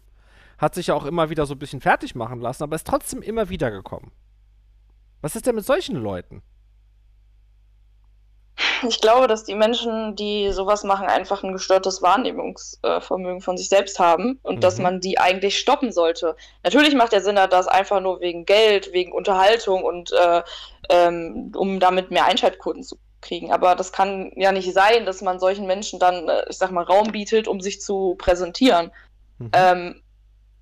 hat 0.58 0.74
sich 0.74 0.88
ja 0.88 0.94
auch 0.94 1.06
immer 1.06 1.30
wieder 1.30 1.46
so 1.46 1.54
ein 1.54 1.58
bisschen 1.58 1.80
fertig 1.80 2.14
machen 2.14 2.40
lassen, 2.40 2.64
aber 2.64 2.76
ist 2.76 2.86
trotzdem 2.86 3.22
immer 3.22 3.48
wieder 3.48 3.70
gekommen. 3.70 4.12
Was 5.22 5.36
ist 5.36 5.46
denn 5.46 5.54
mit 5.54 5.64
solchen 5.64 5.96
Leuten? 5.96 6.42
Ich 8.88 9.00
glaube, 9.00 9.26
dass 9.26 9.44
die 9.44 9.54
Menschen, 9.54 10.16
die 10.16 10.50
sowas 10.52 10.84
machen, 10.84 11.06
einfach 11.06 11.42
ein 11.42 11.52
gestörtes 11.52 12.02
Wahrnehmungsvermögen 12.02 13.40
von 13.40 13.56
sich 13.56 13.68
selbst 13.68 13.98
haben 13.98 14.38
und 14.42 14.56
mhm. 14.56 14.60
dass 14.60 14.78
man 14.78 15.00
die 15.00 15.18
eigentlich 15.18 15.58
stoppen 15.58 15.92
sollte. 15.92 16.36
Natürlich 16.62 16.94
macht 16.94 17.12
der 17.12 17.22
Sender 17.22 17.48
das 17.48 17.68
einfach 17.68 18.00
nur 18.00 18.20
wegen 18.20 18.44
Geld, 18.44 18.92
wegen 18.92 19.12
Unterhaltung 19.12 19.84
und 19.84 20.12
äh, 20.12 20.42
ähm, 20.88 21.52
um 21.54 21.80
damit 21.80 22.10
mehr 22.10 22.24
Einschaltquoten 22.24 22.82
zu 22.82 22.98
kriegen. 23.20 23.52
Aber 23.52 23.74
das 23.74 23.92
kann 23.92 24.32
ja 24.36 24.52
nicht 24.52 24.72
sein, 24.72 25.04
dass 25.04 25.20
man 25.20 25.38
solchen 25.38 25.66
Menschen 25.66 25.98
dann, 25.98 26.28
äh, 26.28 26.44
ich 26.48 26.58
sag 26.58 26.70
mal, 26.70 26.84
Raum 26.84 27.12
bietet, 27.12 27.48
um 27.48 27.60
sich 27.60 27.80
zu 27.80 28.14
präsentieren. 28.16 28.90
Mhm. 29.38 29.50
Ähm, 29.52 30.02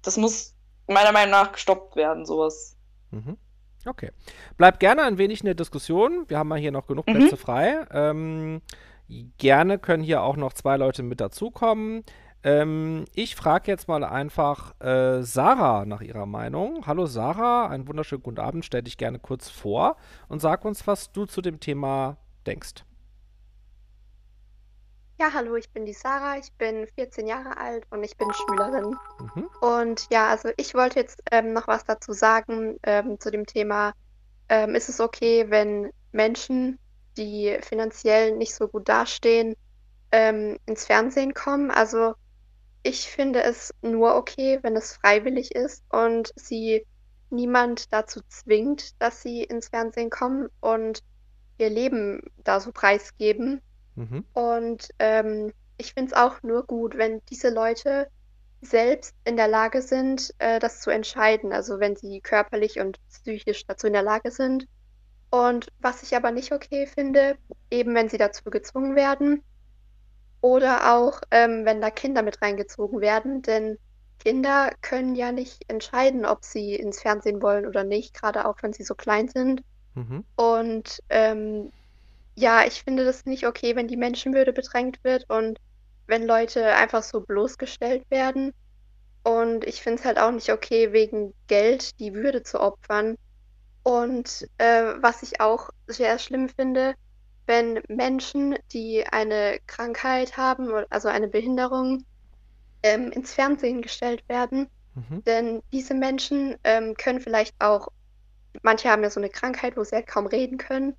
das 0.02 0.16
muss 0.16 0.54
meiner 0.86 1.12
Meinung 1.12 1.30
nach 1.30 1.52
gestoppt 1.52 1.96
werden, 1.96 2.26
sowas. 2.26 2.76
Mhm. 3.10 3.38
Okay. 3.86 4.10
Bleibt 4.56 4.80
gerne 4.80 5.02
ein 5.02 5.18
wenig 5.18 5.40
in 5.40 5.46
der 5.46 5.54
Diskussion. 5.54 6.24
Wir 6.28 6.38
haben 6.38 6.48
mal 6.48 6.58
hier 6.58 6.72
noch 6.72 6.86
genug 6.86 7.06
mhm. 7.06 7.14
Plätze 7.14 7.36
frei. 7.36 7.86
Ähm, 7.90 8.62
gerne 9.38 9.78
können 9.78 10.02
hier 10.02 10.22
auch 10.22 10.36
noch 10.36 10.52
zwei 10.52 10.76
Leute 10.76 11.02
mit 11.02 11.20
dazukommen. 11.20 12.04
Ähm, 12.42 13.06
ich 13.14 13.36
frage 13.36 13.70
jetzt 13.70 13.88
mal 13.88 14.04
einfach 14.04 14.78
äh, 14.80 15.22
Sarah 15.22 15.86
nach 15.86 16.02
ihrer 16.02 16.26
Meinung. 16.26 16.86
Hallo 16.86 17.06
Sarah, 17.06 17.68
einen 17.68 17.88
wunderschönen 17.88 18.22
guten 18.22 18.38
Abend. 18.38 18.64
Stell 18.64 18.82
dich 18.82 18.98
gerne 18.98 19.18
kurz 19.18 19.48
vor 19.48 19.96
und 20.28 20.40
sag 20.40 20.64
uns, 20.64 20.86
was 20.86 21.10
du 21.12 21.24
zu 21.24 21.40
dem 21.40 21.58
Thema 21.58 22.18
denkst. 22.46 22.84
Ja, 25.24 25.32
hallo, 25.32 25.56
ich 25.56 25.70
bin 25.70 25.86
die 25.86 25.94
Sarah, 25.94 26.36
ich 26.36 26.52
bin 26.58 26.86
14 26.86 27.26
Jahre 27.26 27.56
alt 27.56 27.86
und 27.88 28.04
ich 28.04 28.14
bin 28.18 28.28
Schülerin. 28.34 28.94
Mhm. 29.18 29.48
Und 29.62 30.06
ja, 30.10 30.28
also 30.28 30.50
ich 30.58 30.74
wollte 30.74 31.00
jetzt 31.00 31.22
ähm, 31.30 31.54
noch 31.54 31.66
was 31.66 31.82
dazu 31.86 32.12
sagen 32.12 32.78
ähm, 32.82 33.18
zu 33.18 33.30
dem 33.30 33.46
Thema. 33.46 33.94
Ähm, 34.50 34.74
ist 34.74 34.90
es 34.90 35.00
okay, 35.00 35.46
wenn 35.48 35.90
Menschen, 36.12 36.78
die 37.16 37.56
finanziell 37.62 38.36
nicht 38.36 38.54
so 38.54 38.68
gut 38.68 38.86
dastehen, 38.86 39.56
ähm, 40.12 40.58
ins 40.66 40.84
Fernsehen 40.84 41.32
kommen? 41.32 41.70
Also 41.70 42.12
ich 42.82 43.08
finde 43.08 43.44
es 43.44 43.72
nur 43.80 44.16
okay, 44.16 44.58
wenn 44.60 44.76
es 44.76 44.92
freiwillig 44.92 45.54
ist 45.54 45.84
und 45.88 46.34
sie 46.36 46.86
niemand 47.30 47.94
dazu 47.94 48.20
zwingt, 48.28 49.00
dass 49.00 49.22
sie 49.22 49.42
ins 49.42 49.68
Fernsehen 49.68 50.10
kommen 50.10 50.50
und 50.60 51.02
ihr 51.56 51.70
Leben 51.70 52.20
da 52.36 52.60
so 52.60 52.72
preisgeben. 52.72 53.62
Mhm. 53.96 54.24
Und 54.32 54.88
ähm, 54.98 55.52
ich 55.76 55.94
finde 55.94 56.12
es 56.12 56.16
auch 56.16 56.42
nur 56.42 56.66
gut, 56.66 56.96
wenn 56.96 57.20
diese 57.30 57.50
Leute 57.50 58.08
selbst 58.60 59.14
in 59.24 59.36
der 59.36 59.48
Lage 59.48 59.82
sind, 59.82 60.34
äh, 60.38 60.58
das 60.58 60.80
zu 60.80 60.90
entscheiden. 60.90 61.52
Also 61.52 61.80
wenn 61.80 61.96
sie 61.96 62.20
körperlich 62.20 62.80
und 62.80 62.98
psychisch 63.08 63.66
dazu 63.66 63.86
in 63.86 63.92
der 63.92 64.02
Lage 64.02 64.30
sind. 64.30 64.66
Und 65.30 65.68
was 65.80 66.02
ich 66.02 66.16
aber 66.16 66.30
nicht 66.30 66.52
okay 66.52 66.86
finde, 66.86 67.36
eben 67.70 67.94
wenn 67.94 68.08
sie 68.08 68.18
dazu 68.18 68.44
gezwungen 68.50 68.94
werden 68.94 69.42
oder 70.40 70.94
auch 70.94 71.20
ähm, 71.30 71.64
wenn 71.64 71.80
da 71.80 71.90
Kinder 71.90 72.22
mit 72.22 72.40
reingezogen 72.40 73.00
werden, 73.00 73.42
denn 73.42 73.78
Kinder 74.18 74.70
können 74.80 75.14
ja 75.14 75.32
nicht 75.32 75.64
entscheiden, 75.68 76.24
ob 76.24 76.44
sie 76.44 76.74
ins 76.74 77.02
Fernsehen 77.02 77.42
wollen 77.42 77.66
oder 77.66 77.84
nicht, 77.84 78.14
gerade 78.14 78.46
auch 78.46 78.56
wenn 78.62 78.72
sie 78.72 78.84
so 78.84 78.94
klein 78.94 79.28
sind. 79.28 79.62
Mhm. 79.94 80.24
Und 80.36 81.00
ähm, 81.08 81.72
ja, 82.34 82.64
ich 82.64 82.82
finde 82.82 83.04
das 83.04 83.26
nicht 83.26 83.46
okay, 83.46 83.76
wenn 83.76 83.88
die 83.88 83.96
Menschenwürde 83.96 84.52
bedrängt 84.52 85.02
wird 85.04 85.28
und 85.30 85.58
wenn 86.06 86.26
Leute 86.26 86.74
einfach 86.74 87.02
so 87.02 87.20
bloßgestellt 87.20 88.10
werden. 88.10 88.52
Und 89.22 89.64
ich 89.64 89.82
finde 89.82 90.00
es 90.00 90.04
halt 90.04 90.18
auch 90.18 90.30
nicht 90.30 90.52
okay, 90.52 90.92
wegen 90.92 91.32
Geld 91.46 91.98
die 91.98 92.14
Würde 92.14 92.42
zu 92.42 92.60
opfern. 92.60 93.16
Und 93.82 94.46
äh, 94.58 94.94
was 95.00 95.22
ich 95.22 95.40
auch 95.40 95.70
sehr 95.86 96.18
schlimm 96.18 96.48
finde, 96.48 96.94
wenn 97.46 97.82
Menschen, 97.88 98.56
die 98.72 99.06
eine 99.06 99.58
Krankheit 99.66 100.36
haben, 100.36 100.70
also 100.90 101.08
eine 101.08 101.28
Behinderung, 101.28 102.04
ähm, 102.82 103.12
ins 103.12 103.32
Fernsehen 103.32 103.82
gestellt 103.82 104.22
werden. 104.28 104.68
Mhm. 104.94 105.24
Denn 105.24 105.62
diese 105.72 105.94
Menschen 105.94 106.56
ähm, 106.64 106.94
können 106.94 107.20
vielleicht 107.20 107.54
auch, 107.60 107.88
manche 108.62 108.90
haben 108.90 109.02
ja 109.02 109.10
so 109.10 109.20
eine 109.20 109.30
Krankheit, 109.30 109.76
wo 109.76 109.84
sie 109.84 109.96
halt 109.96 110.06
kaum 110.06 110.26
reden 110.26 110.58
können. 110.58 110.94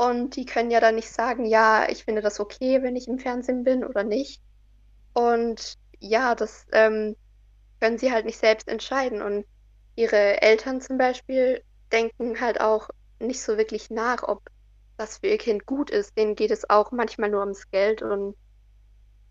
Und 0.00 0.36
die 0.36 0.46
können 0.46 0.70
ja 0.70 0.80
dann 0.80 0.94
nicht 0.94 1.10
sagen, 1.10 1.44
ja, 1.44 1.86
ich 1.90 2.04
finde 2.04 2.22
das 2.22 2.40
okay, 2.40 2.82
wenn 2.82 2.96
ich 2.96 3.06
im 3.06 3.18
Fernsehen 3.18 3.64
bin 3.64 3.84
oder 3.84 4.02
nicht. 4.02 4.40
Und 5.12 5.74
ja, 5.98 6.34
das 6.34 6.64
ähm, 6.72 7.16
können 7.80 7.98
sie 7.98 8.10
halt 8.10 8.24
nicht 8.24 8.38
selbst 8.38 8.66
entscheiden. 8.66 9.20
Und 9.20 9.44
ihre 9.96 10.40
Eltern 10.40 10.80
zum 10.80 10.96
Beispiel 10.96 11.62
denken 11.92 12.40
halt 12.40 12.62
auch 12.62 12.88
nicht 13.18 13.42
so 13.42 13.58
wirklich 13.58 13.90
nach, 13.90 14.22
ob 14.22 14.40
das 14.96 15.18
für 15.18 15.26
ihr 15.26 15.36
Kind 15.36 15.66
gut 15.66 15.90
ist. 15.90 16.16
Denen 16.16 16.34
geht 16.34 16.50
es 16.50 16.70
auch 16.70 16.92
manchmal 16.92 17.28
nur 17.28 17.40
ums 17.40 17.70
Geld. 17.70 18.00
Und 18.00 18.36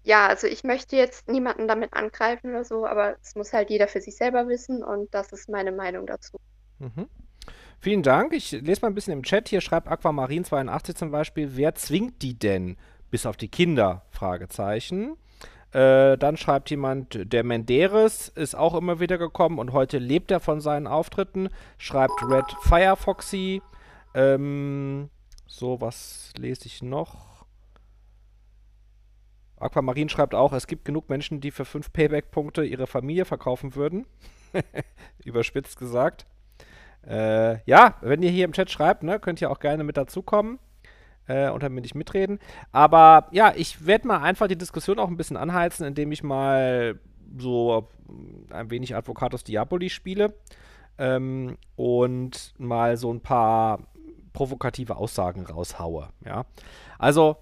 ja, 0.03 0.27
also 0.27 0.45
ich 0.45 0.63
möchte 0.63 0.95
jetzt 0.95 1.27
niemanden 1.27 1.67
damit 1.67 1.93
angreifen 1.93 2.51
oder 2.51 2.63
so, 2.63 2.85
aber 2.85 3.15
es 3.23 3.33
muss 3.33 3.53
halt 3.53 3.71
jeder 3.71 3.88
für 3.88 4.01
sich 4.01 4.15
selber 4.15 4.47
wissen 4.47 4.83
und 4.83 5.11
das 5.15 5.31
ist 5.31 5.49
meine 5.49 5.71
Meinung 5.71 6.05
dazu. 6.05 6.38
Mhm. 6.77 7.09
Vielen 7.81 8.03
Dank. 8.03 8.33
Ich 8.33 8.51
lese 8.51 8.81
mal 8.81 8.89
ein 8.89 8.95
bisschen 8.95 9.13
im 9.13 9.24
Chat. 9.24 9.48
Hier 9.48 9.62
schreibt 9.62 9.88
Aquamarin82 9.88 10.95
zum 10.95 11.12
Beispiel, 11.12 11.55
wer 11.55 11.75
zwingt 11.75 12.21
die 12.21 12.38
denn? 12.38 12.75
Bis 13.09 13.25
auf 13.25 13.38
die 13.38 13.48
Kinder? 13.48 14.03
Fragezeichen. 14.12 15.15
Äh, 15.71 16.17
dann 16.17 16.36
schreibt 16.36 16.69
jemand, 16.71 17.31
der 17.31 17.43
Menderes 17.45 18.27
ist 18.27 18.55
auch 18.55 18.75
immer 18.75 19.00
wieder 19.00 19.17
gekommen 19.17 19.59
und 19.59 19.71
heute 19.71 19.98
lebt 19.98 20.29
er 20.29 20.41
von 20.41 20.59
seinen 20.59 20.88
Auftritten. 20.88 21.48
Schreibt 21.77 22.21
Red 22.21 22.51
Firefoxy. 22.63 23.62
Ähm, 24.13 25.09
so, 25.48 25.79
was 25.79 26.33
lese 26.38 26.65
ich 26.65 26.83
noch? 26.83 27.45
Aquamarin 29.57 30.09
schreibt 30.09 30.36
auch, 30.36 30.51
es 30.51 30.67
gibt 30.67 30.83
genug 30.83 31.07
Menschen, 31.07 31.39
die 31.39 31.51
für 31.51 31.65
5 31.65 31.93
Payback-Punkte 31.93 32.65
ihre 32.65 32.88
Familie 32.88 33.24
verkaufen 33.24 33.75
würden. 33.75 34.05
Überspitzt 35.24 35.79
gesagt. 35.79 36.25
Äh, 37.08 37.63
ja, 37.65 37.96
wenn 38.01 38.22
ihr 38.22 38.29
hier 38.29 38.46
im 38.46 38.53
Chat 38.53 38.70
schreibt, 38.70 39.03
ne, 39.03 39.20
könnt 39.20 39.41
ihr 39.41 39.50
auch 39.51 39.60
gerne 39.60 39.84
mit 39.84 39.98
dazukommen 39.98 40.60
äh, 41.27 41.50
und 41.50 41.63
damit 41.63 41.84
nicht 41.84 41.96
mitreden. 41.96 42.39
Aber 42.72 43.27
ja, 43.32 43.53
ich 43.56 43.86
werde 43.86 44.08
mal 44.08 44.22
einfach 44.22 44.48
die 44.48 44.58
Diskussion 44.58 45.00
auch 45.00 45.08
ein 45.08 45.18
bisschen 45.18 45.38
anheizen, 45.38 45.86
indem 45.86 46.12
ich 46.12 46.24
mal 46.24 47.00
so 47.38 47.89
ein 48.51 48.70
wenig 48.72 48.96
Advocatus 48.96 49.44
Diaboli 49.44 49.89
spiele 49.89 50.34
ähm, 50.98 51.58
und 51.75 52.53
mal 52.58 52.98
so 52.98 53.13
ein 53.13 53.22
paar 53.22 53.79
provokative 54.34 54.96
Aussagen 54.98 55.46
raushaue. 55.46 56.10
Ja, 56.25 56.46
also 56.98 57.38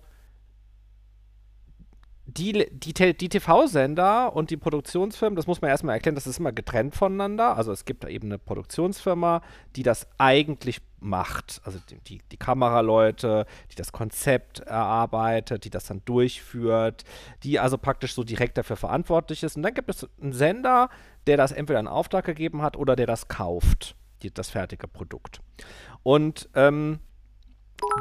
die, 2.27 2.67
die, 2.71 2.93
die 2.93 3.29
TV-Sender 3.29 4.35
und 4.35 4.49
die 4.49 4.57
Produktionsfirmen, 4.57 5.37
das 5.37 5.47
muss 5.47 5.61
man 5.61 5.69
erstmal 5.69 5.95
erklären, 5.95 6.15
das 6.15 6.27
ist 6.27 6.39
immer 6.39 6.51
getrennt 6.51 6.93
voneinander. 6.93 7.55
Also 7.55 7.71
es 7.71 7.85
gibt 7.85 8.03
eben 8.03 8.27
eine 8.27 8.37
Produktionsfirma, 8.37 9.41
die 9.77 9.83
das 9.83 10.07
eigentlich 10.17 10.81
macht. 10.99 11.61
Also 11.63 11.79
die, 12.07 12.19
die, 12.29 12.37
Kameraleute, 12.37 13.45
die 13.71 13.75
das 13.75 13.93
Konzept 13.93 14.59
erarbeitet, 14.59 15.63
die 15.63 15.69
das 15.69 15.85
dann 15.85 16.01
durchführt, 16.03 17.05
die 17.43 17.59
also 17.59 17.77
praktisch 17.77 18.13
so 18.13 18.25
direkt 18.25 18.57
dafür 18.57 18.75
verantwortlich 18.75 19.43
ist. 19.43 19.55
Und 19.55 19.63
dann 19.63 19.73
gibt 19.73 19.89
es 19.89 20.05
einen 20.21 20.33
Sender, 20.33 20.89
der 21.27 21.37
das 21.37 21.53
entweder 21.53 21.79
in 21.79 21.87
Auftrag 21.87 22.25
gegeben 22.25 22.61
hat 22.61 22.75
oder 22.75 22.97
der 22.97 23.07
das 23.07 23.29
kauft, 23.29 23.95
die, 24.21 24.33
das 24.33 24.49
fertige 24.49 24.89
Produkt. 24.89 25.39
Und 26.03 26.49
ähm, 26.55 26.99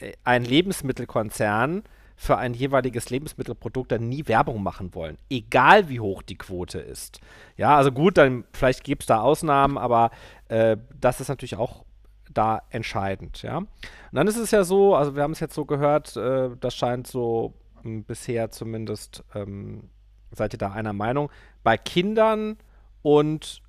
äh, 0.00 0.12
ein 0.24 0.44
Lebensmittelkonzern 0.44 1.84
für 2.16 2.38
ein 2.38 2.54
jeweiliges 2.54 3.10
Lebensmittelprodukt 3.10 3.92
dann 3.92 4.08
nie 4.08 4.26
Werbung 4.26 4.62
machen 4.62 4.94
wollen, 4.94 5.18
egal 5.30 5.88
wie 5.88 6.00
hoch 6.00 6.22
die 6.22 6.38
Quote 6.38 6.80
ist. 6.80 7.20
Ja, 7.56 7.76
also 7.76 7.92
gut, 7.92 8.16
dann 8.16 8.44
vielleicht 8.52 8.82
gibt 8.84 9.02
es 9.02 9.06
da 9.06 9.20
Ausnahmen, 9.20 9.78
aber 9.78 10.10
äh, 10.48 10.76
das 10.98 11.20
ist 11.20 11.28
natürlich 11.28 11.56
auch 11.56 11.84
da 12.32 12.62
entscheidend, 12.70 13.42
ja. 13.42 13.58
Und 13.58 13.68
dann 14.10 14.26
ist 14.26 14.36
es 14.36 14.50
ja 14.50 14.64
so, 14.64 14.96
also 14.96 15.14
wir 15.14 15.22
haben 15.22 15.32
es 15.32 15.40
jetzt 15.40 15.54
so 15.54 15.66
gehört, 15.66 16.16
äh, 16.16 16.50
das 16.58 16.74
scheint 16.74 17.06
so 17.06 17.54
bisher 17.86 18.50
zumindest, 18.50 19.24
ähm, 19.34 19.90
seid 20.32 20.54
ihr 20.54 20.58
da 20.58 20.72
einer 20.72 20.92
Meinung, 20.92 21.30
bei 21.62 21.76
Kindern 21.76 22.56
und 23.02 23.62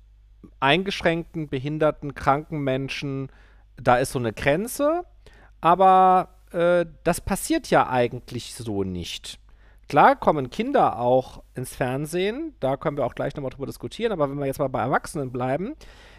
eingeschränkten, 0.60 1.48
behinderten, 1.48 2.14
kranken 2.14 2.60
Menschen, 2.60 3.30
da 3.76 3.96
ist 3.96 4.12
so 4.12 4.18
eine 4.18 4.32
Grenze, 4.32 5.04
aber 5.60 6.30
äh, 6.52 6.86
das 7.04 7.20
passiert 7.20 7.70
ja 7.70 7.88
eigentlich 7.88 8.54
so 8.54 8.84
nicht. 8.84 9.38
Klar 9.88 10.16
kommen 10.16 10.50
Kinder 10.50 10.98
auch 10.98 11.42
ins 11.54 11.74
Fernsehen, 11.74 12.54
da 12.60 12.76
können 12.76 12.98
wir 12.98 13.06
auch 13.06 13.14
gleich 13.14 13.34
nochmal 13.34 13.50
drüber 13.50 13.66
diskutieren, 13.66 14.12
aber 14.12 14.30
wenn 14.30 14.38
wir 14.38 14.46
jetzt 14.46 14.58
mal 14.58 14.68
bei 14.68 14.82
Erwachsenen 14.82 15.32
bleiben, 15.32 15.76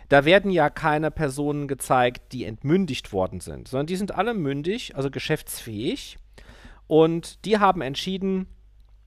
da 0.09 0.25
werden 0.25 0.49
ja 0.49 0.71
keine 0.71 1.11
Personen 1.11 1.67
gezeigt, 1.67 2.33
die 2.33 2.45
entmündigt 2.45 3.13
worden 3.13 3.41
sind, 3.41 3.67
sondern 3.67 3.85
die 3.85 3.95
sind 3.95 4.15
alle 4.15 4.33
mündig, 4.33 4.95
also 4.95 5.11
geschäftsfähig. 5.11 6.17
Und 6.89 7.45
die 7.45 7.59
haben 7.59 7.81
entschieden, 7.81 8.47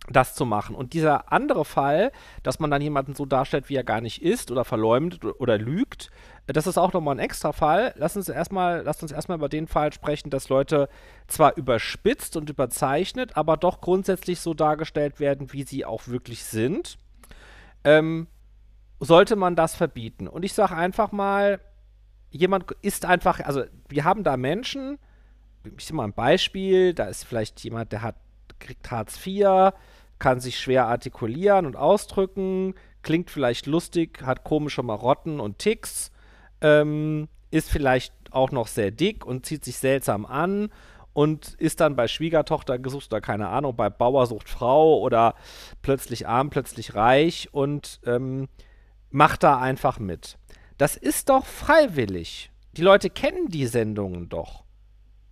das 0.09 0.37
zu 0.37 0.47
machen. 0.47 0.77
Und 0.77 0.93
dieser 0.93 1.33
andere 1.33 1.65
Fall, 1.65 2.13
dass 2.45 2.61
man 2.61 2.71
dann 2.71 2.81
jemanden 2.81 3.17
so 3.17 3.27
darstellt, 3.27 3.69
wie 3.69 3.75
er 3.75 3.83
gar 3.83 4.01
nicht 4.01 4.23
ist 4.23 4.53
oder 4.53 4.65
verleumdet 4.65 5.25
oder 5.25 5.59
lügt, 5.59 6.09
das 6.47 6.69
ist 6.69 6.79
auch 6.79 6.93
nochmal 6.93 7.17
ein 7.17 7.19
extra 7.19 7.51
Fall. 7.51 7.93
Lass 7.97 8.17
uns 8.17 8.29
erstmal, 8.29 8.83
lasst 8.83 9.03
uns 9.03 9.11
erstmal 9.11 9.39
über 9.39 9.49
den 9.49 9.67
Fall 9.67 9.93
sprechen, 9.93 10.31
dass 10.31 10.49
Leute 10.49 10.89
zwar 11.27 11.57
überspitzt 11.57 12.37
und 12.37 12.51
überzeichnet, 12.51 13.37
aber 13.37 13.57
doch 13.57 13.81
grundsätzlich 13.81 14.39
so 14.39 14.55
dargestellt 14.55 15.19
werden, 15.19 15.53
wie 15.53 15.65
sie 15.65 15.85
auch 15.85 16.07
wirklich 16.07 16.45
sind. 16.45 16.99
Ähm, 17.83 18.29
sollte 19.01 19.35
man 19.35 19.57
das 19.57 19.75
verbieten? 19.75 20.29
Und 20.29 20.45
ich 20.45 20.53
sage 20.53 20.77
einfach 20.77 21.11
mal, 21.11 21.59
jemand 22.31 22.71
ist 22.81 23.07
einfach, 23.07 23.41
also 23.41 23.65
wir 23.89 24.05
haben 24.05 24.23
da 24.23 24.37
Menschen, 24.37 24.99
ich 25.77 25.85
sehe 25.85 25.97
mal 25.97 26.05
ein 26.05 26.13
Beispiel, 26.13 26.95
da 26.95 27.05
ist 27.05 27.25
vielleicht 27.25 27.63
jemand, 27.65 27.93
der 27.93 28.03
hat, 28.03 28.17
kriegt 28.59 28.91
Hartz 28.91 29.19
IV, 29.25 29.73
kann 30.19 30.41
sich 30.41 30.59
schwer 30.59 30.87
artikulieren 30.87 31.67
und 31.67 31.77
ausdrücken, 31.77 32.75
klingt 33.03 33.31
vielleicht 33.31 33.67
lustig, 33.67 34.23
hat 34.23 34.45
komische 34.45 34.83
Marotten 34.83 35.41
und 35.41 35.59
Ticks, 35.59 36.13
ähm, 36.61 37.29
ist 37.51 37.71
vielleicht 37.71 38.15
auch 38.31 38.51
noch 38.51 38.67
sehr 38.67 38.91
dick 38.91 39.27
und 39.27 39.45
zieht 39.47 39.65
sich 39.65 39.79
seltsam 39.79 40.25
an 40.25 40.71
und 41.13 41.55
ist 41.55 41.81
dann 41.81 41.97
bei 41.97 42.09
Schwiegertochter 42.09 42.79
gesucht 42.79 43.13
oder 43.13 43.21
keine 43.21 43.49
Ahnung, 43.49 43.77
bei 43.77 43.91
Bauer 43.91 44.27
sucht 44.27 44.49
Frau 44.49 44.99
oder 45.01 45.35
plötzlich 45.83 46.27
arm, 46.27 46.51
plötzlich 46.51 46.95
reich 46.95 47.49
und 47.53 48.01
ähm, 48.07 48.49
macht 49.11 49.43
da 49.43 49.59
einfach 49.59 49.99
mit. 49.99 50.39
Das 50.79 50.97
ist 50.97 51.29
doch 51.29 51.45
freiwillig. 51.45 52.51
Die 52.77 52.83
Leute 52.83 53.11
kennen 53.11 53.49
die 53.49 53.67
Sendungen 53.67 54.29
doch. 54.29 54.65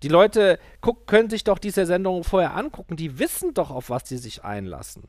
Die 0.03 0.09
Leute 0.09 0.59
guck, 0.81 1.07
können 1.07 1.31
sich 1.31 1.45
doch 1.45 1.59
diese 1.59 1.87
Sendungen 1.87 2.25
vorher 2.25 2.57
angucken. 2.57 2.97
Die 2.97 3.19
wissen 3.19 3.55
doch, 3.55 3.71
auf 3.71 3.91
was 3.91 4.09
sie 4.09 4.19
sich 4.19 4.45
einlassen. 4.45 5.05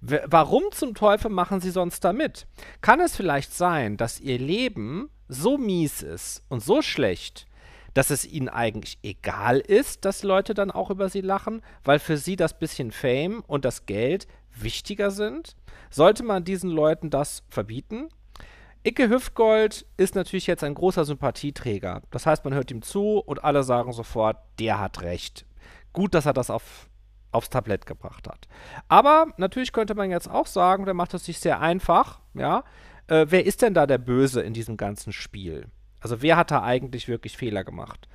W 0.00 0.20
warum 0.26 0.64
zum 0.72 0.94
Teufel 0.94 1.30
machen 1.30 1.60
sie 1.60 1.70
sonst 1.70 2.04
da 2.04 2.12
mit? 2.12 2.46
Kann 2.80 3.00
es 3.00 3.16
vielleicht 3.16 3.54
sein, 3.54 3.96
dass 3.96 4.20
ihr 4.20 4.38
Leben 4.38 5.08
so 5.28 5.56
mies 5.56 6.02
ist 6.02 6.42
und 6.48 6.62
so 6.62 6.82
schlecht, 6.82 7.46
dass 7.94 8.10
es 8.10 8.26
ihnen 8.26 8.48
eigentlich 8.48 8.98
egal 9.02 9.60
ist, 9.60 10.04
dass 10.04 10.22
Leute 10.22 10.52
dann 10.52 10.70
auch 10.70 10.90
über 10.90 11.08
sie 11.08 11.20
lachen, 11.20 11.62
weil 11.84 11.98
für 11.98 12.16
sie 12.18 12.36
das 12.36 12.58
bisschen 12.58 12.90
Fame 12.92 13.42
und 13.46 13.64
das 13.64 13.86
Geld 13.86 14.26
wichtiger 14.54 15.10
sind? 15.10 15.56
Sollte 15.90 16.22
man 16.22 16.44
diesen 16.44 16.70
Leuten 16.70 17.08
das 17.08 17.44
verbieten? 17.48 18.08
Icke 18.86 19.08
Hüftgold 19.08 19.86
ist 19.96 20.14
natürlich 20.14 20.46
jetzt 20.46 20.62
ein 20.62 20.74
großer 20.74 21.06
Sympathieträger. 21.06 22.02
Das 22.10 22.26
heißt, 22.26 22.44
man 22.44 22.52
hört 22.52 22.70
ihm 22.70 22.82
zu 22.82 23.18
und 23.18 23.42
alle 23.42 23.62
sagen 23.62 23.92
sofort, 23.92 24.36
der 24.58 24.78
hat 24.78 25.00
recht. 25.00 25.46
Gut, 25.94 26.12
dass 26.12 26.26
er 26.26 26.34
das 26.34 26.50
auf, 26.50 26.90
aufs 27.32 27.48
Tablett 27.48 27.86
gebracht 27.86 28.28
hat. 28.28 28.46
Aber 28.88 29.28
natürlich 29.38 29.72
könnte 29.72 29.94
man 29.94 30.10
jetzt 30.10 30.28
auch 30.28 30.46
sagen, 30.46 30.84
der 30.84 30.92
macht 30.92 31.14
es 31.14 31.24
sich 31.24 31.38
sehr 31.38 31.60
einfach, 31.60 32.20
ja. 32.34 32.62
Äh, 33.06 33.26
wer 33.30 33.46
ist 33.46 33.62
denn 33.62 33.72
da 33.72 33.86
der 33.86 33.98
Böse 33.98 34.42
in 34.42 34.52
diesem 34.52 34.76
ganzen 34.76 35.14
Spiel? 35.14 35.68
Also 36.00 36.20
wer 36.20 36.36
hat 36.36 36.50
da 36.50 36.62
eigentlich 36.62 37.08
wirklich 37.08 37.38
Fehler 37.38 37.64
gemacht? 37.64 38.06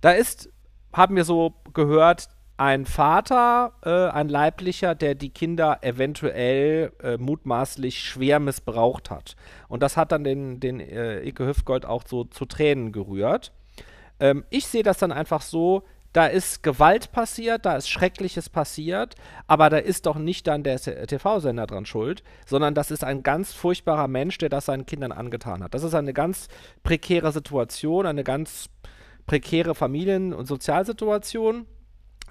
Da 0.00 0.10
ist, 0.10 0.50
haben 0.92 1.14
wir 1.14 1.24
so 1.24 1.54
gehört, 1.72 2.28
ein 2.60 2.84
Vater, 2.84 3.72
äh, 3.86 4.14
ein 4.14 4.28
leiblicher, 4.28 4.94
der 4.94 5.14
die 5.14 5.30
Kinder 5.30 5.78
eventuell 5.80 6.92
äh, 7.02 7.16
mutmaßlich 7.16 8.00
schwer 8.00 8.38
missbraucht 8.38 9.10
hat. 9.10 9.34
Und 9.68 9.82
das 9.82 9.96
hat 9.96 10.12
dann 10.12 10.24
den, 10.24 10.60
den 10.60 10.78
äh, 10.78 11.26
Ike 11.26 11.46
Hüftgold 11.46 11.86
auch 11.86 12.02
so 12.06 12.24
zu 12.24 12.44
Tränen 12.44 12.92
gerührt. 12.92 13.50
Ähm, 14.20 14.44
ich 14.50 14.66
sehe 14.66 14.82
das 14.82 14.98
dann 14.98 15.10
einfach 15.10 15.40
so, 15.40 15.84
da 16.12 16.26
ist 16.26 16.62
Gewalt 16.62 17.12
passiert, 17.12 17.64
da 17.64 17.76
ist 17.76 17.88
Schreckliches 17.88 18.50
passiert, 18.50 19.14
aber 19.46 19.70
da 19.70 19.78
ist 19.78 20.04
doch 20.04 20.16
nicht 20.16 20.46
dann 20.46 20.62
der 20.62 20.78
TV-Sender 20.78 21.66
dran 21.66 21.86
schuld, 21.86 22.22
sondern 22.44 22.74
das 22.74 22.90
ist 22.90 23.04
ein 23.04 23.22
ganz 23.22 23.54
furchtbarer 23.54 24.06
Mensch, 24.08 24.36
der 24.36 24.50
das 24.50 24.66
seinen 24.66 24.84
Kindern 24.84 25.12
angetan 25.12 25.64
hat. 25.64 25.72
Das 25.72 25.82
ist 25.82 25.94
eine 25.94 26.12
ganz 26.12 26.48
prekäre 26.82 27.32
Situation, 27.32 28.04
eine 28.04 28.22
ganz 28.22 28.68
prekäre 29.26 29.74
Familien- 29.74 30.34
und 30.34 30.44
Sozialsituation 30.44 31.64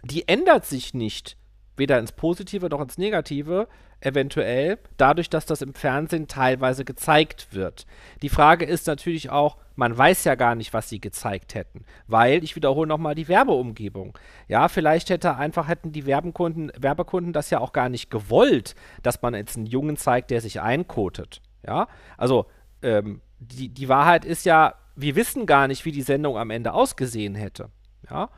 die 0.03 0.27
ändert 0.27 0.65
sich 0.65 0.93
nicht, 0.93 1.38
weder 1.75 1.99
ins 1.99 2.12
Positive 2.12 2.67
noch 2.69 2.81
ins 2.81 2.97
Negative, 2.97 3.67
eventuell, 4.01 4.79
dadurch, 4.97 5.29
dass 5.29 5.45
das 5.45 5.62
im 5.62 5.73
Fernsehen 5.73 6.27
teilweise 6.27 6.85
gezeigt 6.85 7.49
wird. 7.51 7.85
Die 8.21 8.29
Frage 8.29 8.65
ist 8.65 8.88
natürlich 8.88 9.29
auch, 9.29 9.57
man 9.75 9.97
weiß 9.97 10.23
ja 10.25 10.35
gar 10.35 10.55
nicht, 10.55 10.73
was 10.73 10.89
sie 10.89 11.01
gezeigt 11.01 11.55
hätten, 11.55 11.85
weil, 12.07 12.43
ich 12.43 12.55
wiederhole 12.55 12.88
nochmal 12.88 13.15
die 13.15 13.27
Werbeumgebung. 13.27 14.17
Ja, 14.47 14.67
vielleicht 14.67 15.09
hätte 15.09 15.35
einfach, 15.35 15.67
hätten 15.67 15.91
die 15.91 16.05
Werbekunden, 16.05 16.71
Werbekunden 16.77 17.33
das 17.33 17.49
ja 17.49 17.59
auch 17.59 17.73
gar 17.73 17.89
nicht 17.89 18.09
gewollt, 18.09 18.75
dass 19.03 19.21
man 19.21 19.33
jetzt 19.33 19.57
einen 19.57 19.65
Jungen 19.65 19.97
zeigt, 19.97 20.31
der 20.31 20.41
sich 20.41 20.62
einkotet. 20.62 21.41
Ja, 21.65 21.88
also, 22.17 22.45
ähm, 22.81 23.21
die, 23.39 23.69
die 23.69 23.89
Wahrheit 23.89 24.25
ist 24.25 24.45
ja, 24.45 24.75
wir 24.95 25.15
wissen 25.15 25.45
gar 25.45 25.67
nicht, 25.67 25.85
wie 25.85 25.91
die 25.91 26.01
Sendung 26.01 26.38
am 26.38 26.49
Ende 26.49 26.73
ausgesehen 26.73 27.35
hätte. 27.35 27.69
Ja, 28.09 28.29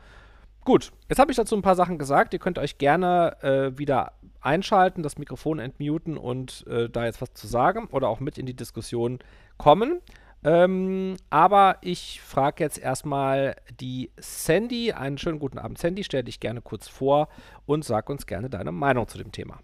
Gut, 0.64 0.92
jetzt 1.08 1.18
habe 1.18 1.32
ich 1.32 1.36
dazu 1.36 1.56
ein 1.56 1.62
paar 1.62 1.74
Sachen 1.74 1.98
gesagt. 1.98 2.32
Ihr 2.32 2.38
könnt 2.38 2.58
euch 2.58 2.78
gerne 2.78 3.36
äh, 3.42 3.78
wieder 3.78 4.12
einschalten, 4.40 5.02
das 5.02 5.18
Mikrofon 5.18 5.58
entmuten 5.58 6.16
und 6.16 6.64
äh, 6.66 6.88
da 6.88 7.04
jetzt 7.04 7.20
was 7.20 7.32
zu 7.34 7.46
sagen 7.46 7.88
oder 7.90 8.08
auch 8.08 8.20
mit 8.20 8.38
in 8.38 8.46
die 8.46 8.54
Diskussion 8.54 9.18
kommen. 9.58 10.00
Ähm, 10.44 11.16
aber 11.30 11.78
ich 11.82 12.20
frage 12.20 12.64
jetzt 12.64 12.78
erstmal 12.78 13.56
die 13.80 14.10
Sandy. 14.18 14.92
Einen 14.92 15.18
schönen 15.18 15.38
guten 15.38 15.58
Abend, 15.58 15.78
Sandy. 15.78 16.02
Stell 16.02 16.24
dich 16.24 16.40
gerne 16.40 16.60
kurz 16.60 16.88
vor 16.88 17.28
und 17.66 17.84
sag 17.84 18.08
uns 18.08 18.26
gerne 18.26 18.50
deine 18.50 18.72
Meinung 18.72 19.06
zu 19.06 19.18
dem 19.18 19.30
Thema. 19.30 19.60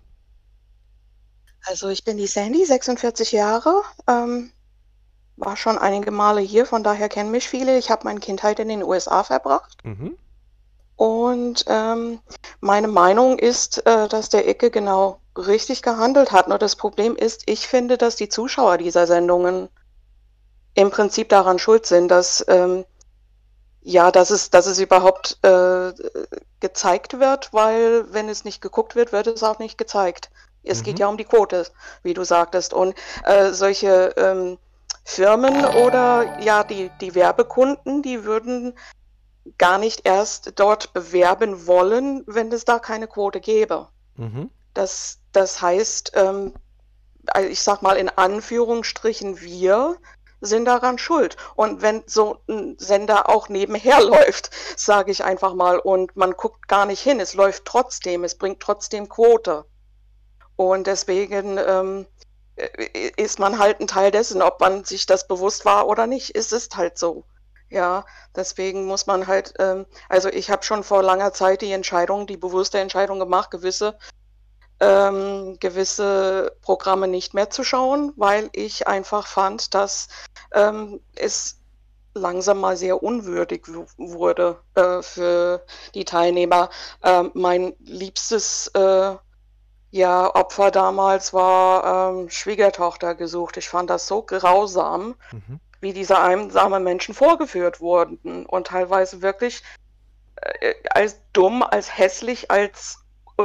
Also 1.65 1.89
ich 1.89 2.05
bin 2.05 2.17
die 2.17 2.29
Sandy, 2.29 2.65
46 2.65 3.33
Jahre, 3.33 3.83
ähm, 4.07 4.53
war 5.37 5.57
schon 5.57 5.77
einige 5.77 6.13
Male 6.13 6.41
hier, 6.41 6.67
von 6.67 6.85
daher 6.85 7.09
kennen 7.09 7.33
mich 7.33 7.49
viele. 7.49 7.77
Ich 7.77 7.91
habe 7.91 8.05
meine 8.05 8.21
Kindheit 8.21 8.61
in 8.61 8.69
den 8.69 8.83
USA 8.83 9.25
verbracht. 9.25 9.85
Mhm. 9.85 10.17
Und 10.99 11.65
ähm, 11.69 12.19
meine 12.59 12.89
Meinung 12.89 13.39
ist, 13.39 13.87
äh, 13.87 14.09
dass 14.09 14.31
der 14.31 14.49
Ecke 14.49 14.69
genau 14.73 15.21
richtig 15.37 15.81
gehandelt 15.81 16.33
hat. 16.33 16.49
Nur 16.49 16.59
das 16.59 16.75
Problem 16.75 17.15
ist, 17.15 17.45
ich 17.47 17.69
finde, 17.69 17.97
dass 17.97 18.17
die 18.17 18.29
Zuschauer 18.29 18.79
dieser 18.79 19.07
Sendungen 19.07 19.69
im 20.75 20.91
Prinzip 20.91 21.29
daran 21.29 21.61
schuld 21.61 21.87
sind, 21.87 22.09
dass 22.09 22.45
ähm, 22.49 22.85
ja, 23.81 24.11
dass 24.11 24.31
es, 24.31 24.51
dass 24.51 24.67
es 24.67 24.81
überhaupt 24.81 25.39
äh, 25.45 25.93
gezeigt 26.59 27.21
wird, 27.21 27.53
weil 27.53 28.13
wenn 28.13 28.29
es 28.29 28.45
nicht 28.45 28.61
geguckt 28.61 28.97
wird, 28.97 29.13
wird 29.13 29.29
es 29.29 29.45
auch 29.45 29.61
nicht 29.61 29.79
gezeigt. 29.79 30.31
Es 30.65 30.81
mhm. 30.81 30.83
geht 30.83 30.99
ja 30.99 31.07
um 31.07 31.17
die 31.17 31.25
Quote, 31.25 31.65
wie 32.03 32.13
du 32.13 32.25
sagtest. 32.25 32.75
Und 32.75 32.97
äh, 33.25 33.53
solche 33.53 34.15
ähm, 34.17 34.59
Firmen 35.05 35.65
oder 35.65 36.41
ja, 36.41 36.65
die, 36.65 36.91
die 37.01 37.15
Werbekunden, 37.15 38.03
die 38.03 38.25
würden 38.25 38.75
gar 39.57 39.79
nicht 39.79 40.07
erst 40.07 40.59
dort 40.59 40.93
bewerben 40.93 41.67
wollen, 41.67 42.25
wenn 42.27 42.53
es 42.53 42.65
da 42.65 42.79
keine 42.79 43.07
Quote 43.07 43.41
gäbe. 43.41 43.89
Mhm. 44.17 44.51
Das, 44.75 45.19
das 45.33 45.63
heißt, 45.63 46.13
ähm, 46.15 46.55
ich 47.49 47.63
sag 47.63 47.83
mal 47.83 47.97
in 47.97 48.09
Anführungsstrichen, 48.09 49.41
wir 49.41 49.97
sind 50.41 50.67
daran 50.67 50.99
schuld. 50.99 51.37
Und 51.57 51.83
wenn 51.83 52.03
so 52.07 52.39
ein 52.49 52.77
Sender 52.79 53.29
auch 53.29 53.49
nebenher 53.49 54.01
läuft, 54.05 54.51
sage 54.77 55.11
ich 55.11 55.25
einfach 55.25 55.55
mal, 55.55 55.79
und 55.79 56.17
man 56.17 56.33
guckt 56.33 56.69
gar 56.69 56.87
nicht 56.87 57.03
hin, 57.03 57.21
es 57.21 57.35
läuft 57.35 57.65
trotzdem, 57.65 58.25
es 58.25 58.37
bringt 58.37 58.61
trotzdem 58.61 59.09
Quote. 59.09 59.65
Und 60.57 60.87
deswegen 60.87 61.59
ähm, 61.59 62.07
ist 63.17 63.39
man 63.39 63.59
halt 63.59 63.81
ein 63.81 63.87
Teil 63.87 64.11
dessen, 64.11 64.43
ob 64.43 64.61
man 64.61 64.85
sich 64.85 65.07
das 65.07 65.27
bewusst 65.29 65.65
war 65.65 65.87
oder 65.87 66.07
nicht. 66.07 66.35
Es 66.37 66.53
ist 66.53 66.77
halt 66.77 66.99
so. 66.99 67.25
Ja, 67.71 68.07
deswegen 68.35 68.87
muss 68.87 69.07
man 69.07 69.27
halt, 69.27 69.55
ähm, 69.59 69.87
also 70.09 70.29
ich 70.29 70.51
habe 70.51 70.63
schon 70.63 70.85
vor 70.85 71.03
langer 71.03 71.33
Zeit 71.33 71.61
die 71.61 71.73
Entscheidung, 71.73 72.27
die 72.27 72.39
bewusste 72.39 72.79
Entscheidung 72.79 73.19
gemacht, 73.19 73.51
gewisse, 73.51 73.99
ähm, 74.81 75.57
gewisse 75.61 76.57
Programme 76.63 77.09
nicht 77.09 77.35
mehr 77.35 77.51
zu 77.51 77.65
schauen, 77.65 78.13
weil 78.17 78.49
ich 78.53 78.87
einfach 78.87 79.27
fand, 79.27 79.75
dass 79.75 80.09
ähm, 80.53 81.01
es 81.15 81.59
langsam 82.15 82.59
mal 82.59 82.77
sehr 82.77 83.03
unwürdig 83.03 83.67
wurde 83.99 84.61
äh, 84.75 85.03
für 85.03 85.65
die 85.95 86.05
Teilnehmer. 86.05 86.71
Ähm, 87.03 87.31
mein 87.35 87.75
liebstes 87.81 88.69
äh, 88.69 89.17
ja, 89.91 90.35
Opfer 90.35 90.71
damals 90.71 91.33
war 91.35 92.13
ähm, 92.13 92.31
Schwiegertochter 92.31 93.15
gesucht. 93.15 93.57
Ich 93.59 93.69
fand 93.69 93.91
das 93.91 94.07
so 94.07 94.23
grausam. 94.23 95.17
Mhm 95.33 95.61
wie 95.81 95.93
diese 95.93 96.19
einsamen 96.19 96.83
Menschen 96.83 97.15
vorgeführt 97.15 97.81
wurden 97.81 98.47
und 98.47 98.67
teilweise 98.67 99.23
wirklich 99.23 99.63
äh, 100.37 100.75
als 100.91 101.21
dumm, 101.33 101.63
als 101.63 101.97
hässlich, 101.97 102.51
als 102.51 102.99
äh, 103.39 103.45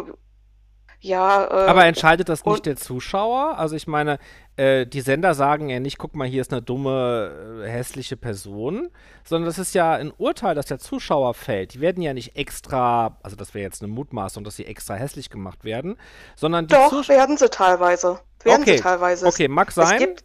Ja. 1.00 1.46
Äh, 1.46 1.70
Aber 1.70 1.86
entscheidet 1.86 2.30
das 2.30 2.46
nicht 2.46 2.66
der 2.66 2.78
Zuschauer? 2.78 3.58
Also 3.58 3.76
ich 3.76 3.88
meine, 3.88 4.20
äh, 4.56 4.86
die 4.86 5.02
Sender 5.02 5.34
sagen 5.34 5.68
ja 5.70 5.80
nicht, 5.80 5.98
guck 5.98 6.16
mal, 6.16 6.28
hier 6.28 6.42
ist 6.42 6.54
eine 6.54 6.62
dumme, 6.62 7.64
äh, 7.66 7.70
hässliche 7.70 8.16
Person, 8.16 8.90
sondern 9.26 9.48
das 9.48 9.58
ist 9.58 9.76
ja 9.76 9.94
ein 9.94 10.14
Urteil, 10.18 10.56
das 10.56 10.68
der 10.68 10.80
Zuschauer 10.80 11.34
fällt. 11.34 11.74
Die 11.74 11.82
werden 11.82 12.02
ja 12.02 12.14
nicht 12.14 12.36
extra, 12.38 13.18
also 13.22 13.36
das 13.36 13.54
wäre 13.54 13.64
jetzt 13.64 13.82
eine 13.82 13.92
Mutmaßung, 13.92 14.44
dass 14.44 14.56
sie 14.56 14.66
extra 14.66 14.94
hässlich 14.94 15.30
gemacht 15.30 15.66
werden, 15.66 15.98
sondern 16.36 16.68
die 16.68 16.74
Doch, 16.74 16.90
Zus 16.90 17.10
werden 17.10 17.38
sie 17.38 17.50
teilweise. 17.50 18.20
Werden 18.44 18.62
okay. 18.62 18.78
sie 18.78 18.84
teilweise. 18.84 19.26
Okay, 19.26 19.48
mag 19.48 19.72
sein. 19.72 20.16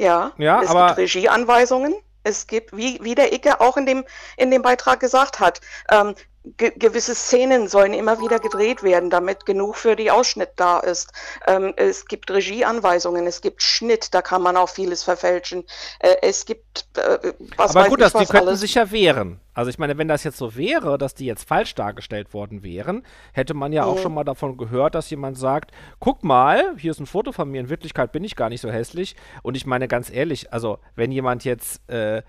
Ja, 0.00 0.32
ja, 0.38 0.62
es 0.62 0.70
aber 0.70 0.86
gibt 0.86 0.98
Regieanweisungen. 0.98 1.94
Es 2.22 2.46
gibt, 2.46 2.74
wie, 2.74 2.98
wie 3.02 3.14
der 3.14 3.34
Icke 3.34 3.60
auch 3.60 3.76
in 3.76 3.84
dem, 3.84 4.04
in 4.38 4.50
dem 4.50 4.62
Beitrag 4.62 4.98
gesagt 4.98 5.40
hat, 5.40 5.60
ähm, 5.90 6.14
ge 6.56 6.72
gewisse 6.76 7.14
Szenen 7.14 7.68
sollen 7.68 7.92
immer 7.92 8.20
wieder 8.20 8.38
gedreht 8.38 8.82
werden, 8.82 9.10
damit 9.10 9.46
genug 9.46 9.76
für 9.76 9.96
die 9.96 10.10
Ausschnitt 10.10 10.50
da 10.56 10.78
ist. 10.80 11.12
Ähm, 11.46 11.74
es 11.76 12.06
gibt 12.06 12.30
Regieanweisungen, 12.30 13.26
es 13.26 13.40
gibt 13.40 13.62
Schnitt, 13.62 14.14
da 14.14 14.22
kann 14.22 14.42
man 14.42 14.56
auch 14.56 14.68
vieles 14.68 15.02
verfälschen. 15.02 15.64
Äh, 15.98 16.16
es 16.22 16.44
gibt 16.44 16.86
äh, 16.96 17.32
was 17.56 17.76
Aber 17.76 17.88
gut, 17.88 18.00
dass 18.00 18.12
die 18.12 18.26
könnten 18.26 18.48
alles. 18.48 18.60
sich 18.60 18.74
ja 18.74 18.90
wehren. 18.90 19.40
Also 19.52 19.68
ich 19.68 19.78
meine, 19.78 19.98
wenn 19.98 20.08
das 20.08 20.24
jetzt 20.24 20.38
so 20.38 20.56
wäre, 20.56 20.96
dass 20.96 21.14
die 21.14 21.26
jetzt 21.26 21.46
falsch 21.46 21.74
dargestellt 21.74 22.32
worden 22.32 22.62
wären, 22.62 23.04
hätte 23.32 23.52
man 23.52 23.72
ja 23.72 23.84
mhm. 23.84 23.90
auch 23.90 23.98
schon 23.98 24.14
mal 24.14 24.24
davon 24.24 24.56
gehört, 24.56 24.94
dass 24.94 25.10
jemand 25.10 25.36
sagt, 25.38 25.72
guck 25.98 26.24
mal, 26.24 26.76
hier 26.78 26.92
ist 26.92 27.00
ein 27.00 27.06
Foto 27.06 27.32
von 27.32 27.50
mir, 27.50 27.60
in 27.60 27.68
Wirklichkeit 27.68 28.12
bin 28.12 28.24
ich 28.24 28.36
gar 28.36 28.48
nicht 28.48 28.60
so 28.60 28.70
hässlich. 28.70 29.16
Und 29.42 29.56
ich 29.56 29.66
meine 29.66 29.88
ganz 29.88 30.10
ehrlich, 30.10 30.52
also 30.52 30.78
wenn 30.94 31.12
jemand 31.12 31.44
jetzt 31.44 31.88
äh, 31.90 32.22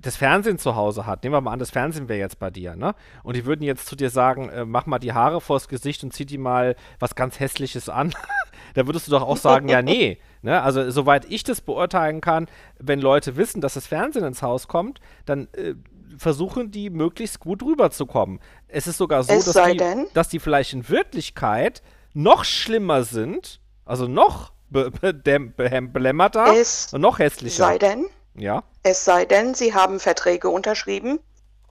das 0.00 0.16
Fernsehen 0.16 0.58
zu 0.58 0.76
Hause 0.76 1.06
hat, 1.06 1.22
nehmen 1.22 1.34
wir 1.34 1.40
mal 1.40 1.52
an, 1.52 1.58
das 1.58 1.70
Fernsehen 1.70 2.08
wäre 2.08 2.18
jetzt 2.18 2.38
bei 2.38 2.50
dir, 2.50 2.76
ne? 2.76 2.94
Und 3.22 3.36
die 3.36 3.44
würden 3.44 3.62
jetzt 3.62 3.86
zu 3.86 3.96
dir 3.96 4.10
sagen, 4.10 4.48
äh, 4.48 4.64
mach 4.64 4.86
mal 4.86 4.98
die 4.98 5.12
Haare 5.12 5.40
vors 5.40 5.68
Gesicht 5.68 6.02
und 6.02 6.12
zieh 6.12 6.26
die 6.26 6.38
mal 6.38 6.76
was 6.98 7.14
ganz 7.14 7.38
Hässliches 7.38 7.88
an. 7.88 8.14
da 8.74 8.86
würdest 8.86 9.06
du 9.06 9.10
doch 9.10 9.22
auch 9.22 9.36
sagen, 9.36 9.68
ja, 9.68 9.82
nee. 9.82 10.18
Ne? 10.42 10.62
Also, 10.62 10.90
soweit 10.90 11.26
ich 11.30 11.44
das 11.44 11.60
beurteilen 11.60 12.20
kann, 12.20 12.46
wenn 12.78 13.00
Leute 13.00 13.36
wissen, 13.36 13.60
dass 13.60 13.74
das 13.74 13.86
Fernsehen 13.86 14.24
ins 14.24 14.42
Haus 14.42 14.68
kommt, 14.68 15.00
dann 15.26 15.48
äh, 15.52 15.74
versuchen 16.16 16.70
die 16.70 16.90
möglichst 16.90 17.40
gut 17.40 17.62
rüberzukommen. 17.62 18.40
Es 18.68 18.86
ist 18.86 18.98
sogar 18.98 19.22
so, 19.22 19.32
dass 19.32 19.52
die, 19.52 20.06
dass 20.14 20.28
die 20.28 20.38
vielleicht 20.38 20.72
in 20.72 20.88
Wirklichkeit 20.88 21.82
noch 22.14 22.44
schlimmer 22.44 23.04
sind, 23.04 23.60
also 23.84 24.06
noch 24.06 24.52
be 24.70 24.90
be 24.90 25.12
belämmerter 25.12 26.52
und 26.92 27.00
noch 27.00 27.18
hässlicher. 27.18 27.64
Sei 27.64 27.78
denn, 27.78 28.06
ja. 28.40 28.62
Es 28.82 29.04
sei 29.04 29.24
denn, 29.24 29.54
sie 29.54 29.74
haben 29.74 30.00
Verträge 30.00 30.48
unterschrieben, 30.48 31.20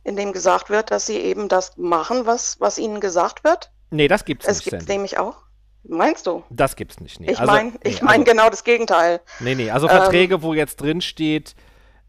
in 0.04 0.16
dem 0.16 0.34
gesagt 0.34 0.70
wird, 0.70 0.92
dass 0.92 1.06
sie 1.06 1.18
eben 1.18 1.50
das 1.50 1.78
machen, 1.78 2.26
was, 2.26 2.60
was 2.60 2.78
ihnen 2.78 3.00
gesagt 3.00 3.44
wird. 3.44 3.72
Nee, 3.92 4.08
das 4.08 4.26
gibt's 4.26 4.48
es 4.48 4.58
nicht. 4.58 4.68
Es 4.68 4.80
gibt 4.80 4.90
nämlich 4.90 5.18
auch. 5.18 5.38
Meinst 5.84 6.28
du? 6.28 6.44
Das 6.50 6.76
gibt's 6.76 7.00
nicht. 7.00 7.20
Nee. 7.20 7.32
Ich 7.32 7.40
also, 7.40 7.52
meine 7.52 7.72
ich 7.84 8.02
mein 8.02 8.22
also, 8.22 8.32
genau 8.32 8.50
das 8.50 8.64
Gegenteil. 8.64 9.22
Nee, 9.40 9.56
nee, 9.56 9.72
also 9.72 9.88
Verträge, 9.88 10.36
ähm, 10.36 10.42
wo 10.42 10.54
jetzt 10.54 10.78
drin 10.78 11.02
steht, 11.02 11.56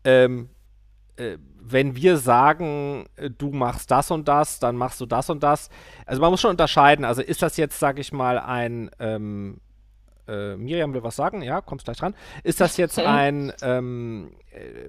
ähm, 0.04 0.50
äh, 1.16 1.38
wenn 1.62 1.94
wir 1.94 2.16
sagen, 2.16 3.06
äh, 3.16 3.30
du 3.30 3.50
machst 3.50 3.90
das 3.90 4.10
und 4.10 4.26
das, 4.26 4.58
dann 4.58 4.76
machst 4.76 5.00
du 5.00 5.06
das 5.06 5.30
und 5.30 5.42
das. 5.42 5.68
Also 6.04 6.20
man 6.20 6.30
muss 6.30 6.40
schon 6.40 6.50
unterscheiden. 6.50 7.04
Also 7.04 7.22
ist 7.22 7.42
das 7.42 7.56
jetzt, 7.56 7.78
sag 7.78 7.98
ich 7.98 8.12
mal, 8.12 8.38
ein 8.38 8.90
ähm, 8.98 9.60
äh, 10.28 10.56
Miriam 10.56 10.92
will 10.94 11.02
was 11.02 11.16
sagen, 11.16 11.42
ja, 11.42 11.60
kommst 11.60 11.84
gleich 11.84 11.98
dran. 11.98 12.14
Ist 12.42 12.60
das 12.60 12.76
jetzt 12.76 12.98
ein 12.98 13.52
ähm, 13.62 14.32
äh, 14.52 14.88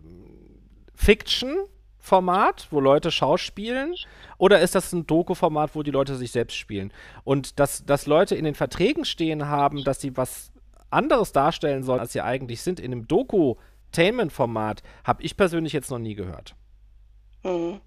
Fiction-Format, 0.96 2.68
wo 2.72 2.80
Leute 2.80 3.12
schauspielen? 3.12 3.96
Oder 4.38 4.60
ist 4.60 4.76
das 4.76 4.94
ein 4.94 5.08
Doku-Format, 5.08 5.76
wo 5.76 5.84
die 5.84 5.92
Leute 5.92 6.16
sich 6.16 6.32
selbst 6.32 6.56
spielen? 6.56 6.94
Und 7.24 7.60
dass, 7.60 7.86
dass 7.86 8.06
Leute 8.06 8.36
in 8.36 8.46
den 8.46 8.56
Verträgen 8.56 9.06
stehen 9.06 9.48
haben, 9.48 9.84
dass 9.84 10.02
sie 10.02 10.16
was 10.18 10.52
anderes 10.90 11.32
darstellen 11.32 11.84
sollen, 11.84 12.00
als 12.00 12.14
sie 12.14 12.22
eigentlich 12.22 12.62
sind, 12.62 12.80
in 12.80 12.92
einem 12.92 13.08
Doku-Tainment-Format, 13.08 14.84
habe 15.04 15.24
ich 15.24 15.38
persönlich 15.38 15.74
jetzt 15.74 15.90
noch 15.90 16.00
nie 16.00 16.16
gehört. 16.16 16.56
Mhm. 17.44 17.80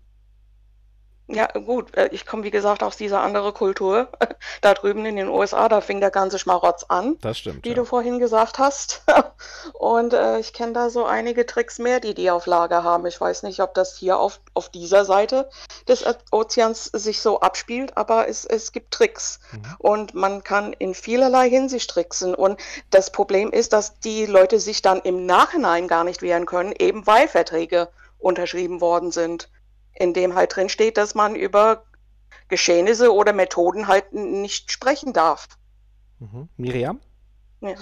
Ja, 1.26 1.46
gut, 1.46 1.96
äh, 1.96 2.08
ich 2.12 2.26
komme 2.26 2.42
wie 2.42 2.50
gesagt 2.50 2.82
aus 2.82 2.96
dieser 2.96 3.22
anderen 3.22 3.54
Kultur. 3.54 4.08
Da 4.60 4.74
drüben 4.74 5.04
in 5.04 5.16
den 5.16 5.28
USA, 5.28 5.68
da 5.68 5.80
fing 5.80 6.00
der 6.00 6.10
ganze 6.10 6.38
Schmarotz 6.38 6.84
an, 6.88 7.18
Das 7.20 7.38
stimmt, 7.38 7.64
wie 7.64 7.70
ja. 7.70 7.74
du 7.74 7.84
vorhin 7.84 8.18
gesagt 8.18 8.58
hast. 8.58 9.02
Und 9.74 10.12
äh, 10.12 10.38
ich 10.38 10.52
kenne 10.52 10.72
da 10.72 10.90
so 10.90 11.04
einige 11.04 11.44
Tricks 11.44 11.78
mehr, 11.78 12.00
die 12.00 12.14
die 12.14 12.30
auf 12.30 12.46
Lager 12.46 12.82
haben. 12.82 13.06
Ich 13.06 13.20
weiß 13.20 13.42
nicht, 13.42 13.60
ob 13.60 13.74
das 13.74 13.96
hier 13.96 14.18
auf, 14.18 14.40
auf 14.54 14.68
dieser 14.68 15.04
Seite 15.04 15.48
des 15.88 16.04
Ozeans 16.30 16.84
sich 16.84 17.20
so 17.20 17.40
abspielt, 17.40 17.96
aber 17.96 18.28
es, 18.28 18.44
es 18.44 18.72
gibt 18.72 18.92
Tricks. 18.92 19.40
Mhm. 19.52 19.62
Und 19.78 20.14
man 20.14 20.44
kann 20.44 20.72
in 20.72 20.94
vielerlei 20.94 21.48
Hinsicht 21.48 21.90
tricksen. 21.90 22.34
Und 22.34 22.60
das 22.90 23.10
Problem 23.10 23.50
ist, 23.50 23.72
dass 23.72 23.98
die 24.00 24.26
Leute 24.26 24.60
sich 24.60 24.82
dann 24.82 25.00
im 25.00 25.26
Nachhinein 25.26 25.88
gar 25.88 26.04
nicht 26.04 26.22
wehren 26.22 26.46
können, 26.46 26.74
eben 26.78 27.06
weil 27.06 27.28
Verträge 27.28 27.88
unterschrieben 28.18 28.80
worden 28.80 29.10
sind 29.10 29.48
in 29.94 30.12
dem 30.12 30.35
halt 30.35 30.54
drin 30.54 30.68
steht, 30.68 30.96
dass 30.96 31.14
man 31.14 31.35
über 31.35 31.85
Geschehnisse 32.48 33.12
oder 33.12 33.33
Methoden 33.33 33.88
halt 33.88 34.12
nicht 34.12 34.70
sprechen 34.70 35.12
darf. 35.12 35.48
Mhm. 36.18 36.48
Miriam? 36.57 37.00
Ja. 37.61 37.74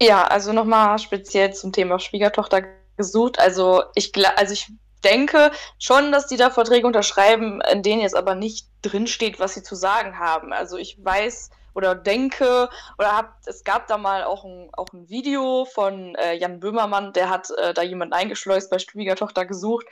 ja, 0.00 0.24
also 0.24 0.52
nochmal 0.52 0.98
speziell 0.98 1.52
zum 1.54 1.72
Thema 1.72 1.98
Schwiegertochter 1.98 2.62
gesucht. 2.96 3.38
Also 3.38 3.84
ich, 3.94 4.12
also 4.36 4.52
ich 4.52 4.70
denke 5.04 5.52
schon, 5.78 6.10
dass 6.10 6.26
die 6.26 6.36
da 6.36 6.50
Verträge 6.50 6.86
unterschreiben, 6.86 7.60
in 7.72 7.82
denen 7.82 8.02
jetzt 8.02 8.16
aber 8.16 8.34
nicht 8.34 8.68
drinsteht, 8.82 9.38
was 9.38 9.54
sie 9.54 9.62
zu 9.62 9.76
sagen 9.76 10.18
haben. 10.18 10.52
Also 10.52 10.76
ich 10.76 11.02
weiß 11.02 11.50
oder 11.74 11.94
denke 11.94 12.68
oder 12.98 13.16
hab, 13.16 13.36
es 13.46 13.62
gab 13.62 13.86
da 13.86 13.98
mal 13.98 14.24
auch 14.24 14.44
ein, 14.44 14.68
auch 14.72 14.88
ein 14.92 15.08
Video 15.08 15.64
von 15.64 16.16
äh, 16.16 16.34
Jan 16.34 16.58
Böhmermann, 16.58 17.12
der 17.12 17.30
hat 17.30 17.50
äh, 17.50 17.72
da 17.72 17.82
jemanden 17.82 18.14
eingeschleust 18.14 18.70
bei 18.70 18.80
Schwiegertochter 18.80 19.46
gesucht 19.46 19.86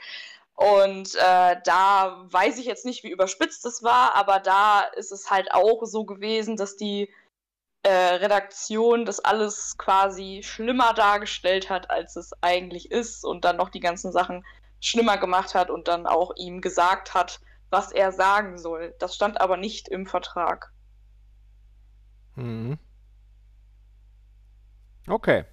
und 0.57 1.13
äh, 1.13 1.55
da 1.63 2.25
weiß 2.31 2.57
ich 2.57 2.65
jetzt 2.65 2.83
nicht, 2.83 3.03
wie 3.03 3.11
überspitzt 3.11 3.63
es 3.67 3.83
war, 3.83 4.15
aber 4.15 4.39
da 4.39 4.81
ist 4.95 5.11
es 5.11 5.29
halt 5.29 5.51
auch 5.51 5.85
so 5.85 6.03
gewesen, 6.03 6.57
dass 6.57 6.75
die 6.75 7.13
äh, 7.83 7.89
Redaktion 7.89 9.05
das 9.05 9.19
alles 9.19 9.77
quasi 9.77 10.41
schlimmer 10.43 10.95
dargestellt 10.95 11.69
hat, 11.69 11.91
als 11.91 12.15
es 12.15 12.31
eigentlich 12.41 12.89
ist 12.89 13.23
und 13.23 13.45
dann 13.45 13.55
noch 13.55 13.69
die 13.69 13.79
ganzen 13.79 14.11
Sachen 14.11 14.43
schlimmer 14.81 15.19
gemacht 15.19 15.53
hat 15.53 15.69
und 15.69 15.87
dann 15.87 16.07
auch 16.07 16.35
ihm 16.37 16.59
gesagt 16.59 17.13
hat, 17.13 17.39
was 17.69 17.91
er 17.91 18.11
sagen 18.11 18.57
soll. 18.57 18.95
Das 18.97 19.13
stand 19.13 19.39
aber 19.39 19.57
nicht 19.57 19.87
im 19.89 20.07
Vertrag. 20.07 20.73
Mhm. 22.33 22.79
Okay. 25.07 25.45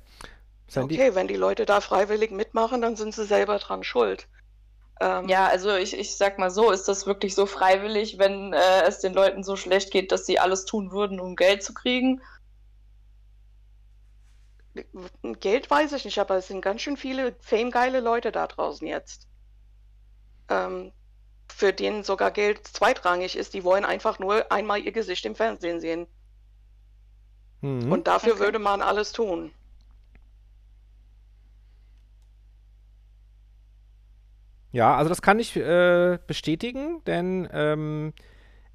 Sandy? 0.66 0.94
Okay, 0.94 1.14
wenn 1.14 1.28
die 1.28 1.36
Leute 1.36 1.66
da 1.66 1.82
freiwillig 1.82 2.30
mitmachen, 2.30 2.80
dann 2.80 2.96
sind 2.96 3.14
sie 3.14 3.26
selber 3.26 3.58
dran 3.58 3.84
schuld. 3.84 4.28
Ähm, 5.00 5.28
ja, 5.28 5.48
also 5.48 5.74
ich, 5.74 5.98
ich 5.98 6.16
sag 6.16 6.38
mal 6.38 6.50
so, 6.50 6.70
ist 6.70 6.86
das 6.86 7.06
wirklich 7.06 7.34
so 7.34 7.46
freiwillig, 7.46 8.18
wenn 8.18 8.52
äh, 8.52 8.82
es 8.86 9.00
den 9.00 9.12
Leuten 9.12 9.42
so 9.42 9.56
schlecht 9.56 9.90
geht, 9.90 10.12
dass 10.12 10.26
sie 10.26 10.38
alles 10.38 10.64
tun 10.64 10.92
würden, 10.92 11.18
um 11.20 11.36
Geld 11.36 11.62
zu 11.62 11.74
kriegen? 11.74 12.22
Geld 15.40 15.70
weiß 15.70 15.92
ich 15.92 16.04
nicht, 16.04 16.18
aber 16.18 16.36
es 16.36 16.48
sind 16.48 16.60
ganz 16.60 16.80
schön 16.82 16.96
viele 16.96 17.36
famegeile 17.40 18.00
Leute 18.00 18.32
da 18.32 18.46
draußen 18.46 18.86
jetzt. 18.86 19.28
Ähm, 20.48 20.92
für 21.48 21.72
denen 21.72 22.02
sogar 22.02 22.30
Geld 22.30 22.66
zweitrangig 22.66 23.36
ist, 23.36 23.54
die 23.54 23.64
wollen 23.64 23.84
einfach 23.84 24.18
nur 24.18 24.50
einmal 24.50 24.80
ihr 24.80 24.92
Gesicht 24.92 25.24
im 25.26 25.36
Fernsehen 25.36 25.80
sehen. 25.80 26.06
Mhm. 27.60 27.90
Und 27.92 28.06
dafür 28.06 28.34
okay. 28.34 28.42
würde 28.42 28.58
man 28.58 28.82
alles 28.82 29.12
tun. 29.12 29.52
Ja, 34.74 34.96
also 34.96 35.08
das 35.08 35.22
kann 35.22 35.38
ich 35.38 35.54
äh, 35.54 36.18
bestätigen, 36.26 37.00
denn 37.06 37.48
ähm, 37.52 38.12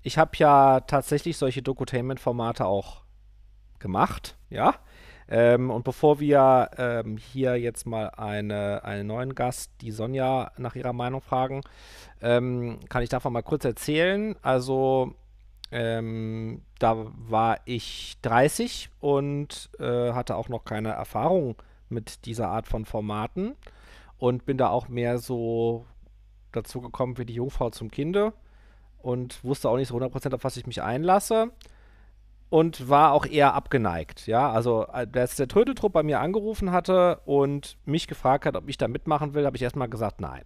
ich 0.01 0.17
habe 0.17 0.31
ja 0.35 0.79
tatsächlich 0.79 1.35
solche 1.35 1.61
Dokutainment-Formate 1.61 2.65
auch 2.65 3.01
gemacht, 3.79 4.37
ja. 4.49 4.75
Ähm, 5.27 5.69
und 5.69 5.83
bevor 5.83 6.21
wir 6.21 6.69
ähm, 6.77 7.17
hier 7.17 7.57
jetzt 7.57 7.85
mal 7.85 8.11
eine, 8.11 8.85
einen 8.85 9.07
neuen 9.07 9.35
Gast, 9.35 9.73
die 9.81 9.91
Sonja, 9.91 10.53
nach 10.57 10.75
ihrer 10.75 10.93
Meinung 10.93 11.19
fragen, 11.19 11.63
ähm, 12.21 12.79
kann 12.87 13.03
ich 13.03 13.09
davon 13.09 13.33
mal 13.33 13.43
kurz 13.43 13.65
erzählen. 13.65 14.37
Also 14.41 15.15
ähm, 15.69 16.61
da 16.79 17.07
war 17.27 17.57
ich 17.65 18.15
30 18.21 18.89
und 19.01 19.69
äh, 19.79 20.13
hatte 20.13 20.37
auch 20.37 20.47
noch 20.47 20.63
keine 20.63 20.91
Erfahrung 20.91 21.57
mit 21.89 22.25
dieser 22.25 22.47
Art 22.47 22.67
von 22.67 22.85
Formaten 22.85 23.57
und 24.19 24.45
bin 24.45 24.57
da 24.57 24.69
auch 24.69 24.87
mehr 24.87 25.17
so 25.17 25.85
dazu 26.51 26.81
gekommen 26.81 27.17
wie 27.17 27.25
die 27.25 27.33
Jungfrau 27.33 27.71
zum 27.71 27.89
Kinde 27.89 28.33
und 28.99 29.43
wusste 29.43 29.69
auch 29.69 29.77
nicht 29.77 29.87
so 29.87 29.97
100% 29.97 30.35
auf 30.35 30.43
was 30.43 30.57
ich 30.57 30.67
mich 30.67 30.81
einlasse 30.83 31.51
und 32.49 32.89
war 32.89 33.13
auch 33.13 33.25
eher 33.25 33.53
abgeneigt. 33.53 34.27
Ja, 34.27 34.51
also 34.51 34.83
als 34.83 35.35
der 35.35 35.47
Trödeltrupp 35.47 35.93
bei 35.93 36.03
mir 36.03 36.19
angerufen 36.19 36.71
hatte 36.71 37.21
und 37.25 37.77
mich 37.85 38.07
gefragt 38.07 38.45
hat, 38.45 38.55
ob 38.55 38.69
ich 38.69 38.77
da 38.77 38.87
mitmachen 38.87 39.33
will, 39.33 39.45
habe 39.45 39.55
ich 39.55 39.63
erstmal 39.63 39.89
gesagt, 39.89 40.21
nein. 40.21 40.43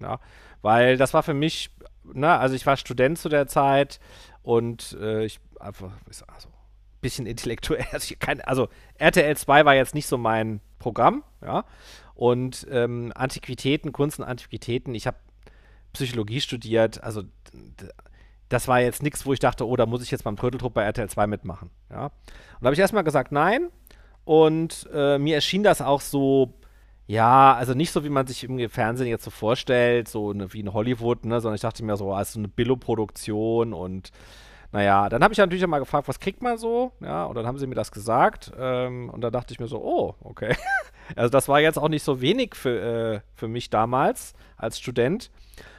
Ja, 0.00 0.20
weil 0.62 0.96
das 0.96 1.12
war 1.12 1.22
für 1.22 1.34
mich, 1.34 1.70
ne, 2.04 2.38
also 2.38 2.54
ich 2.54 2.64
war 2.66 2.76
Student 2.76 3.18
zu 3.18 3.28
der 3.28 3.48
Zeit 3.48 3.98
Und 4.48 4.96
äh, 4.98 5.26
ich 5.26 5.40
einfach, 5.60 5.92
also 6.06 6.48
ein 6.48 7.00
bisschen 7.02 7.26
intellektuell. 7.32 7.84
Also, 7.92 8.14
kein, 8.18 8.40
also 8.40 8.68
RTL 8.94 9.36
2 9.36 9.64
war 9.66 9.74
jetzt 9.74 9.94
nicht 9.94 10.06
so 10.06 10.16
mein 10.16 10.60
Programm, 10.78 11.22
ja. 11.42 11.64
Und 12.18 12.66
ähm, 12.68 13.12
Antiquitäten, 13.14 13.92
Kunst 13.92 14.18
und 14.18 14.24
Antiquitäten, 14.24 14.92
ich 14.92 15.06
habe 15.06 15.18
Psychologie 15.92 16.40
studiert, 16.40 17.00
also 17.04 17.22
das 18.48 18.66
war 18.66 18.80
jetzt 18.80 19.04
nichts, 19.04 19.24
wo 19.24 19.32
ich 19.32 19.38
dachte, 19.38 19.64
oh, 19.64 19.76
da 19.76 19.86
muss 19.86 20.02
ich 20.02 20.10
jetzt 20.10 20.24
beim 20.24 20.34
Trödeltrupp 20.34 20.74
bei 20.74 20.82
RTL 20.82 21.08
2 21.08 21.28
mitmachen. 21.28 21.70
Ja? 21.90 22.06
Und 22.06 22.12
da 22.60 22.64
habe 22.64 22.74
ich 22.74 22.80
erstmal 22.80 23.04
gesagt, 23.04 23.30
nein. 23.30 23.68
Und 24.24 24.88
äh, 24.92 25.18
mir 25.18 25.36
erschien 25.36 25.62
das 25.62 25.80
auch 25.80 26.00
so, 26.00 26.54
ja, 27.06 27.54
also 27.54 27.74
nicht 27.74 27.92
so, 27.92 28.02
wie 28.02 28.08
man 28.08 28.26
sich 28.26 28.42
im 28.42 28.68
Fernsehen 28.68 29.06
jetzt 29.06 29.22
so 29.22 29.30
vorstellt, 29.30 30.08
so 30.08 30.30
eine, 30.30 30.52
wie 30.52 30.58
in 30.58 30.72
Hollywood, 30.72 31.24
ne, 31.24 31.40
sondern 31.40 31.54
ich 31.54 31.60
dachte 31.60 31.84
mir 31.84 31.96
so, 31.96 32.12
als 32.12 32.32
so 32.32 32.40
eine 32.40 32.48
Billo-Produktion 32.48 33.72
und 33.72 34.10
naja, 34.70 35.08
dann 35.08 35.22
habe 35.22 35.32
ich 35.32 35.38
natürlich 35.38 35.64
auch 35.64 35.68
mal 35.68 35.78
gefragt, 35.78 36.08
was 36.08 36.20
kriegt 36.20 36.42
man 36.42 36.58
so? 36.58 36.92
Ja, 37.00 37.24
und 37.24 37.34
dann 37.34 37.46
haben 37.46 37.58
sie 37.58 37.66
mir 37.66 37.74
das 37.74 37.90
gesagt. 37.90 38.52
Ähm, 38.58 39.08
und 39.08 39.22
da 39.22 39.30
dachte 39.30 39.52
ich 39.52 39.60
mir 39.60 39.66
so, 39.66 39.82
oh, 39.82 40.14
okay. 40.22 40.56
also 41.16 41.30
das 41.30 41.48
war 41.48 41.60
jetzt 41.60 41.78
auch 41.78 41.88
nicht 41.88 42.02
so 42.02 42.20
wenig 42.20 42.54
für, 42.54 42.80
äh, 43.14 43.20
für 43.34 43.48
mich 43.48 43.70
damals 43.70 44.34
als 44.56 44.78
Student. 44.78 45.30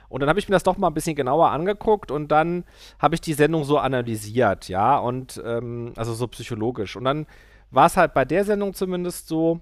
Und 0.09 0.21
dann 0.21 0.29
habe 0.29 0.39
ich 0.39 0.49
mir 0.49 0.53
das 0.53 0.63
doch 0.63 0.77
mal 0.77 0.87
ein 0.87 0.95
bisschen 0.95 1.15
genauer 1.15 1.51
angeguckt 1.51 2.09
und 2.09 2.29
dann 2.29 2.65
habe 2.97 3.13
ich 3.13 3.21
die 3.21 3.33
Sendung 3.33 3.63
so 3.63 3.77
analysiert, 3.77 4.67
ja, 4.67 4.97
und 4.97 5.39
ähm, 5.45 5.93
also 5.95 6.15
so 6.15 6.27
psychologisch. 6.27 6.95
Und 6.95 7.03
dann 7.03 7.27
war 7.69 7.85
es 7.85 7.95
halt 7.95 8.15
bei 8.15 8.25
der 8.25 8.43
Sendung 8.43 8.73
zumindest 8.73 9.27
so, 9.27 9.59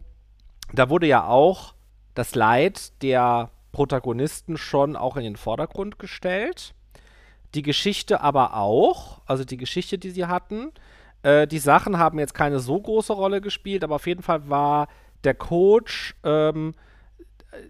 da 0.73 0.89
wurde 0.89 1.05
ja 1.05 1.27
auch 1.27 1.73
das 2.13 2.33
Leid 2.33 3.03
der 3.03 3.51
Protagonisten 3.73 4.55
schon 4.57 4.95
auch 4.95 5.17
in 5.17 5.23
den 5.23 5.35
Vordergrund 5.35 5.99
gestellt. 5.99 6.73
Die 7.55 7.61
Geschichte 7.61 8.21
aber 8.21 8.55
auch, 8.55 9.21
also 9.25 9.43
die 9.43 9.57
Geschichte, 9.57 9.97
die 9.97 10.11
sie 10.11 10.25
hatten. 10.25 10.71
Äh, 11.23 11.47
die 11.47 11.59
Sachen 11.59 11.97
haben 11.97 12.19
jetzt 12.19 12.33
keine 12.33 12.59
so 12.59 12.79
große 12.79 13.13
Rolle 13.13 13.41
gespielt, 13.41 13.83
aber 13.83 13.95
auf 13.95 14.07
jeden 14.07 14.23
Fall 14.23 14.49
war 14.49 14.87
der 15.23 15.33
Coach 15.33 16.15
ähm, 16.23 16.73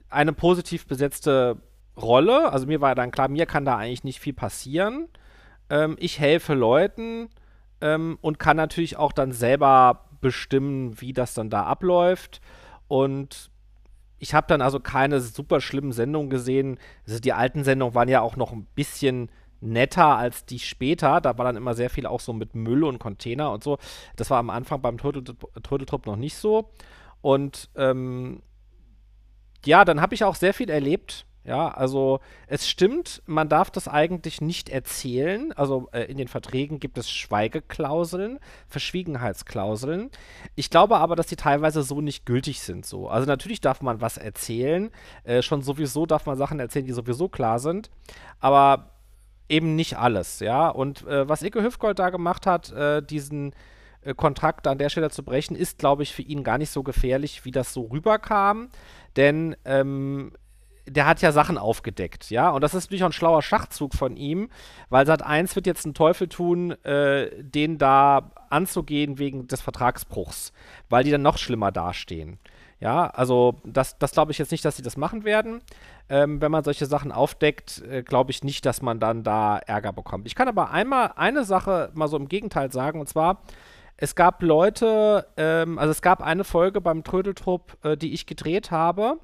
eine 0.09 0.33
positiv 0.33 0.87
besetzte 0.87 1.57
Rolle. 1.95 2.51
Also 2.51 2.67
mir 2.67 2.81
war 2.81 2.95
dann 2.95 3.11
klar, 3.11 3.27
mir 3.27 3.45
kann 3.45 3.65
da 3.65 3.77
eigentlich 3.77 4.03
nicht 4.03 4.19
viel 4.19 4.33
passieren. 4.33 5.07
Ähm, 5.69 5.95
ich 5.99 6.19
helfe 6.19 6.53
Leuten 6.53 7.29
ähm, 7.81 8.17
und 8.21 8.39
kann 8.39 8.57
natürlich 8.57 8.97
auch 8.97 9.11
dann 9.11 9.31
selber 9.31 10.05
bestimmen, 10.21 10.99
wie 11.01 11.13
das 11.13 11.33
dann 11.33 11.49
da 11.49 11.63
abläuft. 11.63 12.41
Und 12.87 13.51
ich 14.19 14.33
habe 14.33 14.47
dann 14.47 14.61
also 14.61 14.79
keine 14.79 15.19
super 15.19 15.61
schlimmen 15.61 15.91
Sendungen 15.91 16.29
gesehen. 16.29 16.79
Also 17.05 17.19
die 17.19 17.33
alten 17.33 17.63
Sendungen 17.63 17.95
waren 17.95 18.09
ja 18.09 18.21
auch 18.21 18.35
noch 18.35 18.51
ein 18.51 18.65
bisschen 18.75 19.29
netter 19.61 20.17
als 20.17 20.45
die 20.45 20.59
später. 20.59 21.21
Da 21.21 21.37
war 21.37 21.45
dann 21.45 21.55
immer 21.55 21.73
sehr 21.73 21.89
viel 21.89 22.05
auch 22.05 22.19
so 22.19 22.33
mit 22.33 22.55
Müll 22.55 22.83
und 22.83 22.99
Container 22.99 23.51
und 23.51 23.63
so. 23.63 23.77
Das 24.15 24.29
war 24.29 24.39
am 24.39 24.49
Anfang 24.49 24.81
beim 24.81 24.97
Turteltrupp 24.97 26.05
noch 26.05 26.15
nicht 26.15 26.35
so. 26.35 26.71
Und 27.21 27.69
ähm, 27.75 28.41
ja, 29.65 29.85
dann 29.85 30.01
habe 30.01 30.15
ich 30.15 30.23
auch 30.23 30.35
sehr 30.35 30.53
viel 30.53 30.69
erlebt 30.69 31.27
ja, 31.47 31.69
also 31.69 32.19
es 32.47 32.67
stimmt, 32.67 33.23
man 33.25 33.47
darf 33.47 33.71
das 33.71 33.87
eigentlich 33.87 34.41
nicht 34.41 34.67
erzählen. 34.67 35.53
Also 35.53 35.87
äh, 35.93 36.01
in 36.01 36.17
den 36.17 36.27
Verträgen 36.27 36.81
gibt 36.81 36.97
es 36.97 37.09
Schweigeklauseln, 37.09 38.39
Verschwiegenheitsklauseln. 38.67 40.11
Ich 40.55 40.69
glaube 40.69 40.97
aber, 40.97 41.15
dass 41.15 41.27
die 41.27 41.37
teilweise 41.37 41.83
so 41.83 42.01
nicht 42.01 42.25
gültig 42.25 42.59
sind. 42.59 42.85
So. 42.85 43.07
Also 43.07 43.27
natürlich 43.27 43.61
darf 43.61 43.81
man 43.81 44.01
was 44.01 44.17
erzählen. 44.17 44.91
Äh, 45.23 45.41
schon 45.41 45.61
sowieso 45.61 46.05
darf 46.05 46.25
man 46.25 46.37
Sachen 46.37 46.59
erzählen, 46.59 46.85
die 46.85 46.91
sowieso 46.91 47.29
klar 47.29 47.59
sind. 47.59 47.89
Aber 48.41 48.96
eben 49.49 49.75
nicht 49.75 49.97
alles, 49.97 50.39
ja. 50.39 50.69
Und 50.69 51.05
äh, 51.07 51.27
was 51.27 51.41
Icke 51.41 51.63
Hüfgold 51.63 51.99
da 51.99 52.09
gemacht 52.09 52.45
hat, 52.45 52.71
äh, 52.71 53.01
diesen 53.01 53.53
äh, 54.01 54.13
Kontrakt 54.13 54.67
an 54.67 54.77
der 54.77 54.89
Stelle 54.89 55.09
zu 55.09 55.23
brechen, 55.23 55.55
ist, 55.55 55.79
glaube 55.79 56.03
ich, 56.03 56.13
für 56.13 56.21
ihn 56.21 56.43
gar 56.43 56.57
nicht 56.57 56.71
so 56.71 56.83
gefährlich, 56.83 57.45
wie 57.45 57.51
das 57.51 57.73
so 57.73 57.83
rüberkam. 57.83 58.69
Denn 59.15 59.55
ähm, 59.65 60.31
der 60.87 61.05
hat 61.05 61.21
ja 61.21 61.31
Sachen 61.31 61.57
aufgedeckt, 61.57 62.29
ja. 62.29 62.49
Und 62.49 62.61
das 62.61 62.73
ist 62.73 62.85
natürlich 62.85 63.03
auch 63.03 63.09
ein 63.09 63.13
schlauer 63.13 63.41
Schachzug 63.41 63.93
von 63.93 64.15
ihm, 64.15 64.49
weil 64.89 65.05
Sat 65.05 65.21
1 65.21 65.55
wird 65.55 65.67
jetzt 65.67 65.85
einen 65.85 65.93
Teufel 65.93 66.27
tun, 66.27 66.71
äh, 66.83 67.43
den 67.43 67.77
da 67.77 68.31
anzugehen 68.49 69.19
wegen 69.19 69.47
des 69.47 69.61
Vertragsbruchs, 69.61 70.53
weil 70.89 71.03
die 71.03 71.11
dann 71.11 71.21
noch 71.21 71.37
schlimmer 71.37 71.71
dastehen. 71.71 72.39
Ja, 72.79 73.07
also 73.07 73.55
das, 73.63 73.97
das 73.97 74.11
glaube 74.11 74.31
ich 74.31 74.37
jetzt 74.37 74.51
nicht, 74.51 74.63
dass 74.63 74.77
sie 74.77 74.83
das 74.83 74.97
machen 74.97 75.23
werden. 75.23 75.61
Ähm, 76.09 76.41
wenn 76.41 76.51
man 76.51 76.63
solche 76.63 76.85
Sachen 76.85 77.11
aufdeckt, 77.11 77.81
äh, 77.89 78.03
glaube 78.03 78.31
ich 78.31 78.43
nicht, 78.43 78.65
dass 78.65 78.81
man 78.81 78.99
dann 78.99 79.23
da 79.23 79.57
Ärger 79.57 79.93
bekommt. 79.93 80.27
Ich 80.27 80.35
kann 80.35 80.47
aber 80.47 80.69
einmal 80.71 81.13
eine 81.15 81.43
Sache 81.43 81.91
mal 81.95 82.07
so 82.07 82.17
im 82.17 82.27
Gegenteil 82.27 82.71
sagen, 82.71 82.99
und 82.99 83.09
zwar, 83.09 83.41
es 83.97 84.13
gab 84.13 84.43
Leute, 84.43 85.27
ähm, 85.37 85.79
also 85.79 85.89
es 85.89 86.03
gab 86.03 86.21
eine 86.21 86.43
Folge 86.43 86.79
beim 86.79 87.03
Trödeltrupp, 87.03 87.77
äh, 87.83 87.97
die 87.97 88.13
ich 88.13 88.27
gedreht 88.27 88.69
habe 88.69 89.17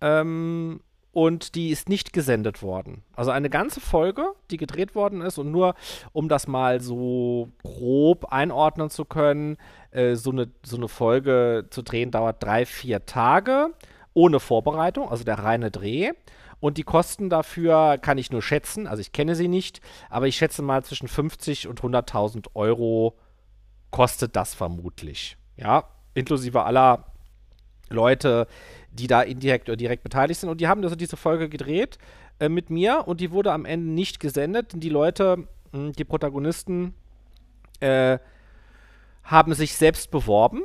ähm, 0.00 0.80
und 1.18 1.56
die 1.56 1.70
ist 1.70 1.88
nicht 1.88 2.12
gesendet 2.12 2.62
worden. 2.62 3.02
Also 3.16 3.32
eine 3.32 3.50
ganze 3.50 3.80
Folge, 3.80 4.34
die 4.52 4.56
gedreht 4.56 4.94
worden 4.94 5.20
ist 5.20 5.36
und 5.36 5.50
nur 5.50 5.74
um 6.12 6.28
das 6.28 6.46
mal 6.46 6.80
so 6.80 7.48
grob 7.64 8.26
einordnen 8.26 8.88
zu 8.88 9.04
können, 9.04 9.56
äh, 9.90 10.14
so, 10.14 10.30
eine, 10.30 10.48
so 10.62 10.76
eine 10.76 10.86
Folge 10.86 11.66
zu 11.70 11.82
drehen 11.82 12.12
dauert 12.12 12.40
drei, 12.40 12.64
vier 12.64 13.04
Tage 13.04 13.70
ohne 14.14 14.38
Vorbereitung, 14.38 15.10
also 15.10 15.24
der 15.24 15.40
reine 15.40 15.72
Dreh. 15.72 16.12
Und 16.60 16.78
die 16.78 16.84
Kosten 16.84 17.30
dafür 17.30 17.98
kann 17.98 18.16
ich 18.16 18.30
nur 18.30 18.42
schätzen, 18.42 18.86
also 18.86 19.00
ich 19.00 19.10
kenne 19.10 19.34
sie 19.34 19.48
nicht, 19.48 19.80
aber 20.10 20.28
ich 20.28 20.36
schätze 20.36 20.62
mal 20.62 20.84
zwischen 20.84 21.08
50 21.08 21.66
und 21.66 21.80
100.000 21.80 22.46
Euro 22.54 23.18
kostet 23.90 24.36
das 24.36 24.54
vermutlich. 24.54 25.36
Ja, 25.56 25.82
inklusive 26.14 26.62
aller 26.62 27.06
Leute, 27.90 28.46
die 28.98 29.06
da 29.06 29.22
indirekt 29.22 29.68
oder 29.68 29.76
direkt 29.76 30.02
beteiligt 30.02 30.40
sind. 30.40 30.48
Und 30.48 30.60
die 30.60 30.68
haben 30.68 30.82
also 30.82 30.96
diese 30.96 31.16
Folge 31.16 31.48
gedreht 31.48 31.98
äh, 32.38 32.48
mit 32.48 32.70
mir 32.70 33.04
und 33.06 33.20
die 33.20 33.30
wurde 33.30 33.52
am 33.52 33.64
Ende 33.64 33.90
nicht 33.90 34.20
gesendet. 34.20 34.72
Die 34.74 34.88
Leute, 34.88 35.36
mh, 35.36 35.46
hm, 35.72 35.92
die 35.92 36.04
Protagonisten, 36.04 36.94
äh, 37.80 38.18
haben 39.22 39.54
sich 39.54 39.76
selbst 39.76 40.10
beworben. 40.10 40.62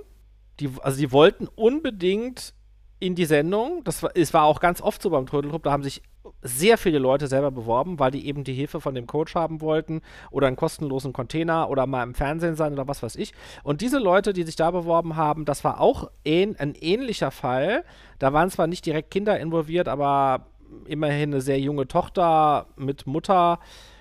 Die, 0.60 0.70
also 0.82 0.98
die 0.98 1.12
wollten 1.12 1.48
unbedingt 1.48 2.54
in 3.00 3.16
die 3.16 3.26
Sendung. 3.26 3.84
Das 3.84 4.02
war, 4.02 4.12
es 4.16 4.34
war 4.34 4.44
auch 4.44 4.60
ganz 4.60 4.82
oft 4.82 5.02
so 5.02 5.10
beim 5.10 5.26
Trödeltrupp, 5.26 5.64
da 5.64 5.72
haben 5.72 5.84
sich 5.84 6.02
sehr 6.42 6.78
viele 6.78 7.00
Leute 7.00 7.28
selber 7.28 7.52
beworben, 7.52 8.00
weil 8.00 8.12
die 8.12 8.28
eben 8.28 8.44
die 8.44 8.54
Hilfe 8.54 8.80
von 8.80 8.96
dem 8.96 9.08
Coach 9.08 9.36
haben 9.36 9.62
wollten 9.62 10.02
oder 10.32 10.48
einen 10.48 10.56
kostenlosen 10.56 11.14
Container 11.14 11.70
oder 11.70 11.86
mal 11.86 12.04
im 12.04 12.16
Fernsehen 12.16 12.56
sein 12.56 12.74
oder 12.74 12.88
was 12.88 13.04
weiß 13.04 13.16
ich. 13.16 13.34
Und 13.64 13.82
diese 13.82 14.00
Leute, 14.00 14.34
die 14.34 14.44
sich 14.44 14.56
da 14.56 14.72
beworben 14.72 15.16
haben, 15.16 15.46
das 15.46 15.64
war 15.64 15.80
auch 15.80 16.10
ähn 16.24 16.56
ein 16.58 16.76
ähnlicher 16.76 17.32
Fall. 17.32 17.84
Da 18.20 18.34
waren 18.34 18.50
zwar 18.50 18.68
nicht 18.68 18.86
direkt 18.86 19.12
Kinder 19.12 19.40
involviert, 19.40 19.88
aber 19.88 20.48
immerhin 20.86 21.34
eine 21.34 21.42
sehr 21.42 21.60
junge 21.60 21.88
Tochter 21.88 22.68
mit 22.78 23.06
Mutter, 23.06 23.60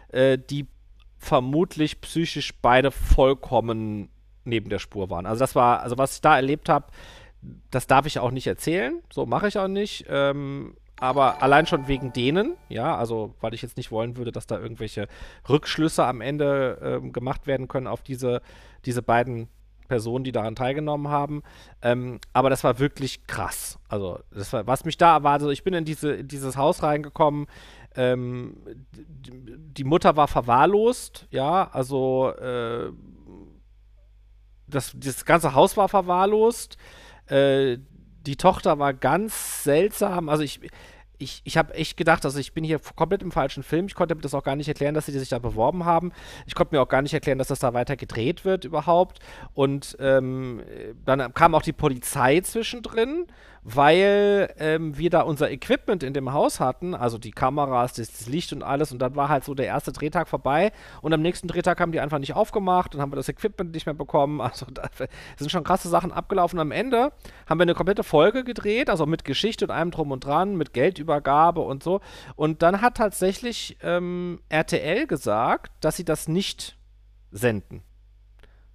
äh, 0.09 0.39
die 0.39 0.67
vermutlich 1.19 2.01
psychisch 2.01 2.53
beide 2.61 2.91
vollkommen 2.91 4.09
neben 4.45 4.71
der 4.71 4.79
Spur 4.79 5.11
waren. 5.11 5.27
Also 5.27 5.41
das 5.41 5.55
war, 5.55 5.81
also 5.81 5.99
was 5.99 6.17
ich 6.17 6.21
da 6.21 6.37
erlebt 6.37 6.69
habe, 6.69 6.87
das 7.71 7.87
darf 7.87 8.07
ich 8.07 8.19
auch 8.19 8.31
nicht 8.31 8.47
erzählen. 8.47 9.03
So 9.13 9.27
mache 9.27 9.49
ich 9.49 9.59
auch 9.59 9.69
nicht. 9.69 10.07
Ähm, 10.09 10.77
aber 10.99 11.43
allein 11.43 11.67
schon 11.67 11.89
wegen 11.89 12.13
denen, 12.13 12.55
ja, 12.69 12.97
also 12.97 13.35
weil 13.41 13.55
ich 13.55 13.63
jetzt 13.63 13.77
nicht 13.77 13.91
wollen 13.91 14.17
würde, 14.17 14.33
dass 14.33 14.47
da 14.47 14.59
irgendwelche 14.59 15.09
Rückschlüsse 15.49 16.05
am 16.05 16.21
Ende 16.21 16.79
ähm, 16.83 17.13
gemacht 17.13 17.47
werden 17.47 17.69
können 17.69 17.87
auf 17.87 18.03
diese, 18.03 18.41
diese 18.85 19.03
beiden 19.03 19.49
Personen, 19.89 20.25
die 20.25 20.33
daran 20.33 20.55
teilgenommen 20.55 21.09
haben. 21.09 21.43
Ähm, 21.83 22.19
aber 22.33 22.51
das 22.51 22.65
war 22.65 22.79
wirklich 22.79 23.27
krass. 23.27 23.79
Also, 23.89 24.21
das 24.31 24.53
war, 24.53 24.67
was 24.67 24.85
mich 24.85 24.97
da 24.97 25.15
erwartet, 25.15 25.43
also 25.43 25.51
ich 25.51 25.65
bin 25.65 25.75
in, 25.75 25.85
diese, 25.85 26.15
in 26.15 26.29
dieses 26.29 26.57
Haus 26.57 26.83
reingekommen. 26.83 27.47
Ähm, 27.95 28.57
die 28.95 29.85
Mutter 29.85 30.17
war 30.17 30.29
verwahrlost, 30.29 31.27
ja, 31.31 31.69
also 31.73 32.31
äh, 32.31 32.91
das, 34.67 34.93
das 34.97 35.25
ganze 35.25 35.55
Haus 35.55 35.77
war 35.77 35.89
verwahrlost. 35.89 36.79
Äh, 37.27 37.79
die 38.27 38.37
Tochter 38.37 38.79
war 38.79 38.95
ganz 38.95 39.65
seltsam. 39.65 40.29
Also 40.29 40.43
ich, 40.43 40.61
ich, 41.19 41.41
ich 41.45 41.57
habe 41.57 41.75
echt 41.75 41.97
gedacht, 41.97 42.25
also 42.25 42.39
ich 42.39 42.53
bin 42.53 42.65
hier 42.65 42.81
komplett 42.97 43.23
im 43.23 43.33
falschen 43.33 43.63
Film. 43.63 43.87
Ich 43.87 43.95
konnte 43.95 44.15
mir 44.15 44.21
das 44.21 44.35
auch 44.35 44.45
gar 44.45 44.57
nicht 44.57 44.69
erklären, 44.69 44.95
dass 44.95 45.07
sie 45.07 45.19
sich 45.19 45.29
da 45.29 45.39
beworben 45.39 45.85
haben. 45.85 46.13
Ich 46.47 46.55
konnte 46.55 46.75
mir 46.75 46.83
auch 46.83 46.89
gar 46.89 47.03
nicht 47.03 47.15
erklären, 47.15 47.39
dass 47.39 47.49
das 47.49 47.61
da 47.61 47.75
weiter 47.75 47.97
gedreht 47.97 48.45
wird 48.45 48.65
überhaupt. 48.65 49.21
Und 49.55 49.97
ähm, 50.01 50.63
dann 51.05 51.33
kam 51.35 51.55
auch 51.55 51.63
die 51.63 51.73
Polizei 51.73 52.41
zwischendrin 52.41 53.27
weil 53.63 54.55
ähm, 54.59 54.97
wir 54.97 55.11
da 55.11 55.21
unser 55.21 55.51
Equipment 55.51 56.03
in 56.03 56.15
dem 56.15 56.33
Haus 56.33 56.61
hatten, 56.61 56.95
also 56.95 57.19
die 57.19 57.33
Kameras, 57.33 57.93
das, 57.93 58.11
das, 58.11 58.29
Licht 58.29 58.53
und 58.53 58.63
alles, 58.63 58.93
und 58.93 58.99
dann 58.99 59.15
war 59.15 59.29
halt 59.29 59.45
so 59.45 59.55
der 59.55 59.67
erste 59.67 59.93
Drehtag 59.93 60.29
vorbei 60.29 60.73
und 61.03 61.13
am 61.13 61.21
nächsten 61.21 61.49
Drehtag 61.49 61.81
haben 61.81 61.93
die 61.93 62.01
einfach 62.01 62.19
nicht 62.19 62.35
aufgemacht 62.35 62.95
und 62.95 63.01
haben 63.01 63.13
wir 63.13 63.17
das 63.17 63.29
Equipment 63.29 63.73
nicht 63.73 63.87
mehr 63.87 63.95
bekommen. 63.95 64.41
Also 64.53 64.67
da 64.71 64.89
sind 65.37 65.51
schon 65.51 65.65
krasse 65.65 65.89
Sachen 65.89 66.13
abgelaufen. 66.13 66.59
Am 66.59 66.73
Ende 66.73 67.13
haben 67.47 67.59
wir 67.59 67.63
eine 67.63 67.75
komplette 67.75 68.03
Folge 68.03 68.45
gedreht, 68.45 68.91
also 68.91 69.07
mit 69.07 69.25
Geschichte 69.25 69.65
und 69.65 69.71
allem 69.71 69.91
drum 69.91 70.11
und 70.11 70.25
dran, 70.25 70.57
mit 70.57 70.75
Geld 70.75 70.99
Rechtsübergabe 71.03 71.61
und 71.61 71.83
so. 71.83 72.01
Und 72.37 72.63
dann 72.63 72.81
hat 72.81 72.97
tatsächlich 72.97 73.77
ähm, 73.83 74.41
RTL 74.49 75.07
gesagt, 75.07 75.73
dass 75.81 75.97
sie 75.97 76.05
das 76.05 76.29
nicht 76.29 76.79
senden. 77.31 77.83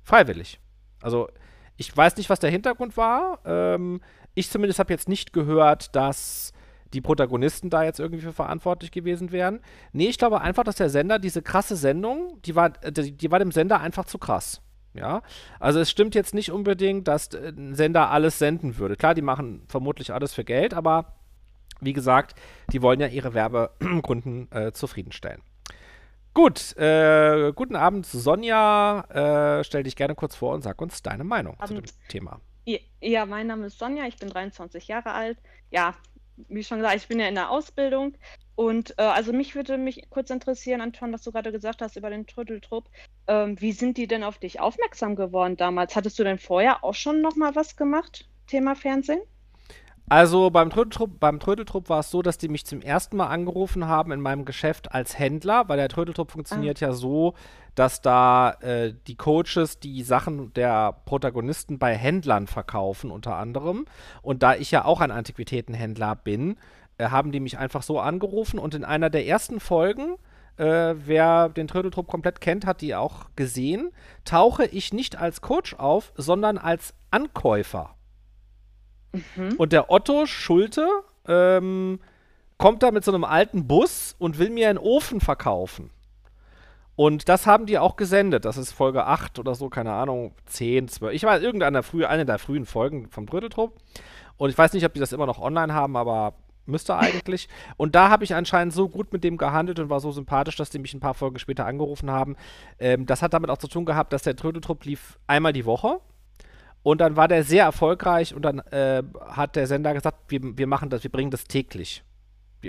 Freiwillig. 0.03 0.59
Also 1.01 1.29
ich 1.77 1.95
weiß 1.95 2.17
nicht, 2.17 2.29
was 2.29 2.39
der 2.39 2.49
Hintergrund 2.49 2.97
war. 2.97 3.39
Ähm, 3.45 4.01
ich 4.37 4.51
zumindest 4.51 4.79
habe 4.79 4.93
jetzt 4.93 5.09
nicht 5.09 5.33
gehört, 5.33 5.95
dass 5.95 6.53
die 6.93 7.01
Protagonisten 7.01 7.69
da 7.69 7.83
jetzt 7.83 7.99
irgendwie 7.99 8.21
für 8.21 8.31
verantwortlich 8.31 8.91
gewesen 8.91 9.31
wären. 9.31 9.59
Nee, 9.91 10.07
ich 10.07 10.17
glaube 10.17 10.41
einfach, 10.41 10.63
dass 10.63 10.75
der 10.75 10.89
Sender 10.89 11.19
diese 11.19 11.41
krasse 11.41 11.75
Sendung, 11.75 12.39
die 12.43 12.55
war, 12.55 12.69
die, 12.69 13.11
die 13.11 13.31
war 13.31 13.39
dem 13.39 13.51
Sender 13.51 13.81
einfach 13.81 14.05
zu 14.05 14.17
krass. 14.17 14.61
Ja, 14.93 15.21
also 15.59 15.79
es 15.79 15.91
stimmt 15.91 16.15
jetzt 16.15 16.33
nicht 16.33 16.51
unbedingt, 16.51 17.07
dass 17.07 17.33
äh, 17.33 17.49
ein 17.49 17.75
Sender 17.75 18.09
alles 18.09 18.39
senden 18.39 18.77
würde. 18.77 18.95
Klar, 18.95 19.15
die 19.15 19.21
machen 19.21 19.63
vermutlich 19.67 20.13
alles 20.13 20.33
für 20.33 20.43
Geld, 20.43 20.73
aber 20.73 21.13
wie 21.81 21.93
gesagt, 21.93 22.39
die 22.71 22.81
wollen 22.81 22.99
ja 22.99 23.07
ihre 23.07 23.33
Werbekunden 23.33 24.49
äh, 24.51 24.71
zufriedenstellen. 24.71 25.41
Gut, 26.33 26.77
äh, 26.77 27.51
guten 27.53 27.75
Abend, 27.75 28.05
Sonja. 28.05 29.01
Äh, 29.59 29.63
stell 29.63 29.83
dich 29.83 29.95
gerne 29.95 30.15
kurz 30.15 30.35
vor 30.35 30.53
und 30.53 30.61
sag 30.61 30.81
uns 30.81 31.01
deine 31.01 31.23
Meinung 31.23 31.59
Abend. 31.59 31.67
zu 31.67 31.93
dem 31.93 32.07
Thema. 32.07 32.39
Ja, 33.01 33.25
mein 33.25 33.47
Name 33.47 33.67
ist 33.67 33.79
Sonja, 33.79 34.05
ich 34.07 34.17
bin 34.17 34.29
23 34.29 34.87
Jahre 34.89 35.13
alt. 35.13 35.37
Ja, 35.71 35.95
wie 36.49 36.63
schon 36.63 36.79
gesagt, 36.79 36.97
ich 36.97 37.07
bin 37.07 37.19
ja 37.19 37.27
in 37.27 37.35
der 37.35 37.49
Ausbildung. 37.49 38.17
Und 38.55 38.91
äh, 38.97 39.03
also 39.03 39.31
mich 39.33 39.55
würde 39.55 39.77
mich 39.77 40.09
kurz 40.09 40.29
interessieren, 40.31 40.81
Anton, 40.81 41.13
was 41.13 41.23
du 41.23 41.31
gerade 41.31 41.51
gesagt 41.51 41.81
hast 41.81 41.95
über 41.95 42.09
den 42.09 42.27
Trödeltrupp. 42.27 42.89
Ähm, 43.27 43.59
wie 43.61 43.71
sind 43.71 43.97
die 43.97 44.07
denn 44.07 44.23
auf 44.23 44.37
dich 44.39 44.59
aufmerksam 44.59 45.15
geworden 45.15 45.55
damals? 45.55 45.95
Hattest 45.95 46.19
du 46.19 46.23
denn 46.23 46.39
vorher 46.39 46.83
auch 46.83 46.95
schon 46.95 47.21
noch 47.21 47.35
mal 47.37 47.55
was 47.55 47.77
gemacht? 47.77 48.27
Thema 48.47 48.75
Fernsehen? 48.75 49.21
Also 50.09 50.49
beim 50.51 50.69
Trödeltrupp, 50.69 51.19
beim 51.19 51.39
Trödeltrupp 51.39 51.89
war 51.89 51.99
es 51.99 52.09
so, 52.09 52.21
dass 52.21 52.37
die 52.37 52.47
mich 52.47 52.65
zum 52.65 52.81
ersten 52.81 53.17
Mal 53.17 53.27
angerufen 53.27 53.87
haben 53.87 54.13
in 54.13 54.21
meinem 54.21 54.45
Geschäft 54.45 54.93
als 54.93 55.19
Händler, 55.19 55.67
weil 55.67 55.75
der 55.75 55.89
Trödeltrupp 55.89 56.31
funktioniert 56.31 56.81
ah. 56.81 56.87
ja 56.87 56.93
so, 56.93 57.33
dass 57.75 58.01
da 58.01 58.51
äh, 58.61 58.93
die 59.07 59.15
Coaches 59.15 59.79
die 59.79 60.03
Sachen 60.03 60.53
der 60.53 60.93
Protagonisten 61.05 61.77
bei 61.77 61.93
Händlern 61.93 62.47
verkaufen, 62.47 63.11
unter 63.11 63.35
anderem. 63.35 63.85
Und 64.21 64.43
da 64.43 64.55
ich 64.55 64.71
ja 64.71 64.85
auch 64.85 65.01
ein 65.01 65.11
Antiquitätenhändler 65.11 66.15
bin, 66.15 66.55
äh, 66.97 67.09
haben 67.09 67.33
die 67.33 67.41
mich 67.41 67.57
einfach 67.57 67.83
so 67.83 67.99
angerufen 67.99 68.59
und 68.59 68.75
in 68.75 68.85
einer 68.85 69.09
der 69.09 69.27
ersten 69.27 69.59
Folgen 69.59 70.15
äh, 70.55 70.95
wer 71.05 71.49
den 71.49 71.67
Trödeltrupp 71.67 72.07
komplett 72.07 72.41
kennt, 72.41 72.65
hat 72.65 72.81
die 72.81 72.95
auch 72.95 73.25
gesehen, 73.35 73.91
tauche 74.25 74.65
ich 74.65 74.91
nicht 74.91 75.15
als 75.15 75.41
Coach 75.41 75.75
auf, 75.75 76.13
sondern 76.15 76.57
als 76.57 76.95
Ankäufer. 77.11 77.96
Mhm. 79.35 79.53
Und 79.57 79.73
der 79.73 79.91
Otto 79.91 80.25
Schulte 80.25 80.87
ähm, 81.27 81.99
kommt 82.57 82.83
da 82.83 82.91
mit 82.91 83.03
so 83.03 83.11
einem 83.11 83.23
alten 83.23 83.67
Bus 83.67 84.15
und 84.19 84.39
will 84.39 84.49
mir 84.49 84.69
einen 84.69 84.79
Ofen 84.79 85.21
verkaufen. 85.21 85.89
Und 86.95 87.29
das 87.29 87.45
haben 87.45 87.67
die 87.67 87.77
auch 87.77 87.95
gesendet. 87.95 88.43
Das 88.43 88.57
ist 88.57 88.71
Folge 88.71 89.05
8 89.05 89.37
oder 89.37 89.53
so, 89.53 89.69
keine 89.69 89.93
Ahnung, 89.93 90.33
10, 90.47 90.87
12. 90.87 91.13
Ich 91.13 91.23
weiß, 91.23 91.43
irgendeine 91.43 91.83
frühe, 91.83 92.09
eine 92.09 92.25
der 92.25 92.39
frühen 92.39 92.65
Folgen 92.65 93.09
vom 93.11 93.27
Trödeltrupp. 93.27 93.75
Und 94.37 94.49
ich 94.49 94.57
weiß 94.57 94.73
nicht, 94.73 94.83
ob 94.83 94.93
die 94.93 94.99
das 94.99 95.13
immer 95.13 95.27
noch 95.27 95.39
online 95.39 95.73
haben, 95.73 95.95
aber 95.95 96.33
müsste 96.65 96.97
eigentlich. 96.97 97.49
Und 97.77 97.93
da 97.93 98.09
habe 98.09 98.23
ich 98.23 98.33
anscheinend 98.33 98.73
so 98.73 98.89
gut 98.89 99.13
mit 99.13 99.23
dem 99.23 99.37
gehandelt 99.37 99.79
und 99.79 99.89
war 99.89 99.99
so 99.99 100.11
sympathisch, 100.11 100.55
dass 100.55 100.71
die 100.71 100.79
mich 100.79 100.93
ein 100.93 100.99
paar 100.99 101.13
Folgen 101.13 101.39
später 101.39 101.65
angerufen 101.65 102.09
haben. 102.11 102.35
Ähm, 102.79 103.05
das 103.05 103.21
hat 103.21 103.33
damit 103.33 103.51
auch 103.51 103.57
zu 103.57 103.67
tun 103.67 103.85
gehabt, 103.85 104.11
dass 104.11 104.23
der 104.23 104.35
Trödeltrupp 104.35 104.83
lief 104.83 105.19
einmal 105.27 105.53
die 105.53 105.65
Woche. 105.65 105.99
Und 106.83 107.01
dann 107.01 107.15
war 107.15 107.27
der 107.27 107.43
sehr 107.43 107.65
erfolgreich 107.65 108.33
und 108.33 108.43
dann 108.43 108.59
äh, 108.59 109.03
hat 109.27 109.55
der 109.55 109.67
Sender 109.67 109.93
gesagt, 109.93 110.19
wir, 110.29 110.39
wir 110.57 110.67
machen 110.67 110.89
das, 110.89 111.03
wir 111.03 111.11
bringen 111.11 111.31
das 111.31 111.43
täglich. 111.45 112.03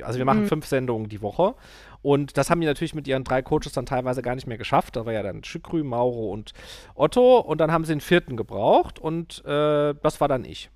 Also 0.02 0.18
wir 0.18 0.24
machen 0.24 0.42
mhm. 0.42 0.48
fünf 0.48 0.66
Sendungen 0.66 1.08
die 1.08 1.22
Woche. 1.22 1.54
Und 2.02 2.36
das 2.36 2.50
haben 2.50 2.60
die 2.60 2.66
natürlich 2.66 2.94
mit 2.94 3.08
ihren 3.08 3.24
drei 3.24 3.42
Coaches 3.42 3.72
dann 3.72 3.86
teilweise 3.86 4.22
gar 4.22 4.34
nicht 4.34 4.46
mehr 4.46 4.58
geschafft. 4.58 4.96
Da 4.96 5.06
war 5.06 5.12
ja 5.12 5.22
dann 5.22 5.42
Schükrü, 5.44 5.82
Mauro 5.82 6.32
und 6.32 6.52
Otto. 6.94 7.38
Und 7.38 7.60
dann 7.60 7.72
haben 7.72 7.84
sie 7.84 7.92
den 7.92 8.00
vierten 8.00 8.36
gebraucht 8.36 8.98
und 8.98 9.44
äh, 9.44 9.94
das 10.02 10.20
war 10.20 10.28
dann 10.28 10.44
ich. 10.44 10.70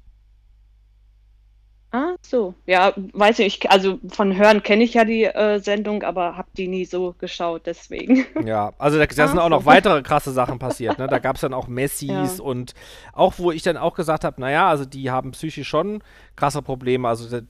Ah, 1.94 2.14
so. 2.22 2.55
Ja, 2.64 2.94
weiß 2.96 3.40
ich, 3.40 3.70
also 3.70 3.98
von 4.09 4.35
Hören 4.35 4.62
kenne 4.62 4.83
ich 4.83 4.94
ja 4.94 5.05
die 5.05 5.24
äh, 5.24 5.59
Sendung, 5.61 6.02
aber 6.02 6.38
habe 6.38 6.48
die 6.57 6.66
nie 6.66 6.87
so 6.87 7.14
geschaut, 7.18 7.66
deswegen. 7.66 8.24
Ja, 8.46 8.72
also 8.78 8.98
da, 8.98 9.05
da 9.05 9.24
ah, 9.24 9.28
sind 9.28 9.38
auch 9.38 9.50
noch 9.50 9.66
weitere 9.66 10.02
krasse 10.02 10.33
Sachen 10.33 10.59
passiert. 10.59 10.98
Ne? 10.98 11.07
Da 11.07 11.18
gab 11.18 11.37
es 11.37 11.42
dann 11.42 11.52
auch 11.52 11.68
Messis 11.68 12.38
ja. 12.38 12.42
und 12.42 12.72
auch, 13.12 13.35
wo 13.37 13.52
ich 13.52 13.62
dann 13.62 13.76
auch 13.76 13.94
gesagt 13.94 14.24
habe, 14.24 14.40
naja, 14.40 14.68
also 14.68 14.87
die 14.87 15.11
haben 15.11 15.33
psychisch 15.33 15.68
schon 15.68 16.02
krasse 16.35 16.62
Probleme. 16.62 17.07
Also 17.07 17.40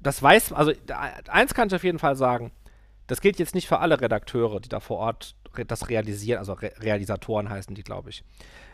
das 0.00 0.22
weiß, 0.22 0.52
also 0.52 0.72
eins 1.28 1.54
kann 1.54 1.68
ich 1.68 1.74
auf 1.74 1.84
jeden 1.84 2.00
Fall 2.00 2.16
sagen, 2.16 2.50
das 3.06 3.20
gilt 3.20 3.38
jetzt 3.38 3.54
nicht 3.54 3.68
für 3.68 3.78
alle 3.78 4.00
Redakteure, 4.00 4.60
die 4.60 4.68
da 4.68 4.80
vor 4.80 4.98
Ort 4.98 5.36
das 5.66 5.88
realisieren, 5.88 6.38
also 6.38 6.52
Re 6.52 6.72
Realisatoren 6.80 7.48
heißen 7.48 7.74
die, 7.74 7.82
glaube 7.82 8.10
ich. 8.10 8.24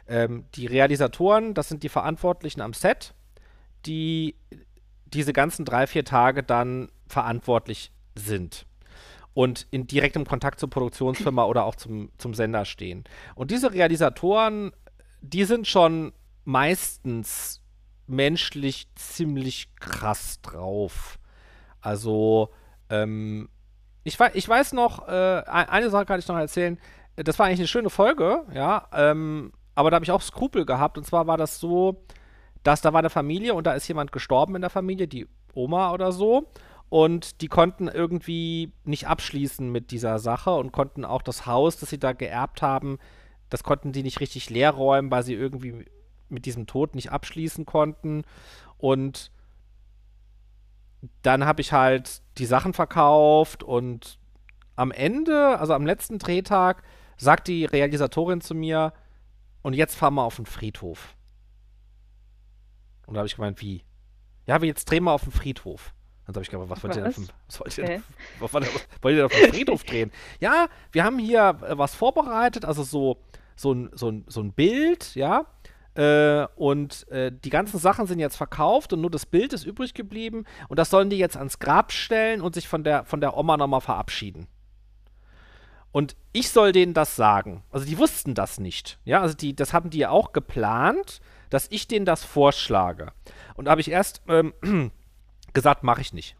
Ähm, 0.08 0.44
die 0.54 0.66
Realisatoren, 0.66 1.54
das 1.54 1.68
sind 1.68 1.82
die 1.82 1.88
Verantwortlichen 1.88 2.60
am 2.60 2.72
Set, 2.72 3.14
die 3.86 4.34
diese 5.06 5.32
ganzen 5.32 5.64
drei, 5.64 5.86
vier 5.86 6.04
Tage 6.04 6.42
dann 6.42 6.90
verantwortlich 7.06 7.92
sind 8.14 8.66
und 9.34 9.66
in 9.70 9.86
direktem 9.86 10.26
Kontakt 10.26 10.60
zur 10.60 10.70
Produktionsfirma 10.70 11.44
oder 11.44 11.64
auch 11.64 11.74
zum, 11.74 12.10
zum 12.18 12.34
Sender 12.34 12.64
stehen. 12.64 13.04
Und 13.34 13.50
diese 13.50 13.72
Realisatoren, 13.72 14.72
die 15.20 15.44
sind 15.44 15.66
schon 15.66 16.12
meistens 16.44 17.60
menschlich 18.06 18.86
ziemlich 18.94 19.74
krass 19.76 20.40
drauf. 20.42 21.18
Also, 21.80 22.50
ähm, 22.90 23.48
ich, 24.04 24.18
ich 24.34 24.48
weiß 24.48 24.72
noch, 24.74 25.08
äh, 25.08 25.42
eine 25.46 25.90
Sache 25.90 26.04
kann 26.04 26.20
ich 26.20 26.28
noch 26.28 26.36
erzählen. 26.36 26.78
Das 27.16 27.38
war 27.38 27.46
eigentlich 27.46 27.60
eine 27.60 27.68
schöne 27.68 27.90
Folge, 27.90 28.44
ja, 28.52 28.88
ähm, 28.92 29.52
aber 29.74 29.90
da 29.90 29.96
habe 29.96 30.04
ich 30.04 30.10
auch 30.10 30.22
Skrupel 30.22 30.66
gehabt. 30.66 30.98
Und 30.98 31.04
zwar 31.04 31.26
war 31.26 31.36
das 31.36 31.58
so, 31.58 32.04
dass 32.64 32.80
da 32.80 32.92
war 32.92 32.98
eine 32.98 33.10
Familie 33.10 33.54
und 33.54 33.66
da 33.66 33.74
ist 33.74 33.86
jemand 33.86 34.10
gestorben 34.10 34.56
in 34.56 34.62
der 34.62 34.70
Familie, 34.70 35.06
die 35.06 35.28
Oma 35.54 35.92
oder 35.92 36.10
so. 36.10 36.50
Und 36.88 37.40
die 37.40 37.48
konnten 37.48 37.88
irgendwie 37.88 38.72
nicht 38.84 39.06
abschließen 39.06 39.70
mit 39.70 39.90
dieser 39.90 40.18
Sache 40.18 40.54
und 40.54 40.72
konnten 40.72 41.04
auch 41.04 41.22
das 41.22 41.46
Haus, 41.46 41.78
das 41.78 41.90
sie 41.90 41.98
da 41.98 42.12
geerbt 42.12 42.62
haben, 42.62 42.98
das 43.50 43.62
konnten 43.62 43.92
die 43.92 44.02
nicht 44.02 44.20
richtig 44.20 44.50
leer 44.50 44.70
räumen, 44.70 45.10
weil 45.10 45.22
sie 45.22 45.34
irgendwie 45.34 45.84
mit 46.28 46.46
diesem 46.46 46.66
Tod 46.66 46.94
nicht 46.94 47.12
abschließen 47.12 47.66
konnten. 47.66 48.22
Und 48.78 49.30
dann 51.22 51.44
habe 51.44 51.60
ich 51.60 51.72
halt 51.72 52.22
die 52.38 52.46
Sachen 52.46 52.72
verkauft 52.72 53.62
und 53.62 54.18
am 54.76 54.90
Ende, 54.90 55.58
also 55.58 55.74
am 55.74 55.86
letzten 55.86 56.18
Drehtag, 56.18 56.82
sagt 57.16 57.48
die 57.48 57.64
Realisatorin 57.64 58.40
zu 58.40 58.54
mir, 58.54 58.92
und 59.62 59.72
jetzt 59.72 59.94
fahren 59.94 60.14
wir 60.14 60.24
auf 60.24 60.36
den 60.36 60.46
Friedhof. 60.46 61.13
Und 63.06 63.14
da 63.14 63.18
habe 63.18 63.26
ich 63.26 63.36
gemeint, 63.36 63.60
wie? 63.60 63.84
Ja, 64.46 64.60
wir 64.60 64.68
jetzt 64.68 64.90
drehen 64.90 65.04
wir 65.04 65.12
auf 65.12 65.22
dem 65.22 65.32
Friedhof. 65.32 65.94
Dann 66.26 66.34
habe 66.36 66.42
ich 66.42 66.50
gedacht, 66.50 66.70
was 66.70 66.82
wollt 66.82 66.96
ihr 66.96 67.02
denn 67.02 67.10
auf 67.10 67.14
dem, 67.16 67.28
was 67.46 67.60
wollt 67.60 67.78
ihr, 67.78 67.84
okay. 67.84 68.02
was 68.40 68.52
wollt 69.02 69.16
ihr 69.16 69.26
auf 69.26 69.32
dem 69.32 69.50
Friedhof 69.50 69.84
drehen? 69.84 70.10
Ja, 70.40 70.68
wir 70.92 71.04
haben 71.04 71.18
hier 71.18 71.58
äh, 71.62 71.76
was 71.76 71.94
vorbereitet, 71.94 72.64
also 72.64 72.82
so, 72.82 73.18
so, 73.56 73.72
ein, 73.72 73.90
so, 73.92 74.10
ein, 74.10 74.24
so 74.26 74.40
ein 74.40 74.52
Bild, 74.52 75.14
ja. 75.14 75.46
Äh, 75.94 76.46
und 76.56 77.06
äh, 77.08 77.30
die 77.30 77.50
ganzen 77.50 77.78
Sachen 77.78 78.06
sind 78.06 78.18
jetzt 78.18 78.36
verkauft 78.36 78.92
und 78.92 79.00
nur 79.00 79.10
das 79.10 79.26
Bild 79.26 79.52
ist 79.52 79.64
übrig 79.64 79.94
geblieben. 79.94 80.44
Und 80.68 80.78
das 80.78 80.90
sollen 80.90 81.10
die 81.10 81.18
jetzt 81.18 81.36
ans 81.36 81.58
Grab 81.58 81.92
stellen 81.92 82.40
und 82.40 82.54
sich 82.54 82.68
von 82.68 82.84
der, 82.84 83.04
von 83.04 83.20
der 83.20 83.36
Oma 83.36 83.56
nochmal 83.56 83.82
verabschieden. 83.82 84.48
Und 85.92 86.16
ich 86.32 86.50
soll 86.50 86.72
denen 86.72 86.94
das 86.94 87.14
sagen. 87.14 87.62
Also 87.70 87.86
die 87.86 87.98
wussten 87.98 88.34
das 88.34 88.58
nicht. 88.58 88.98
Ja, 89.04 89.20
also 89.20 89.36
die, 89.36 89.54
das 89.54 89.72
haben 89.72 89.90
die 89.90 89.98
ja 89.98 90.10
auch 90.10 90.32
geplant 90.32 91.20
dass 91.54 91.66
ich 91.70 91.88
denen 91.88 92.04
das 92.04 92.24
vorschlage. 92.24 93.12
Und 93.54 93.66
da 93.66 93.70
habe 93.70 93.80
ich 93.80 93.90
erst 93.90 94.22
ähm, 94.28 94.52
gesagt, 95.52 95.84
mache 95.84 96.00
ich 96.00 96.12
nicht. 96.12 96.36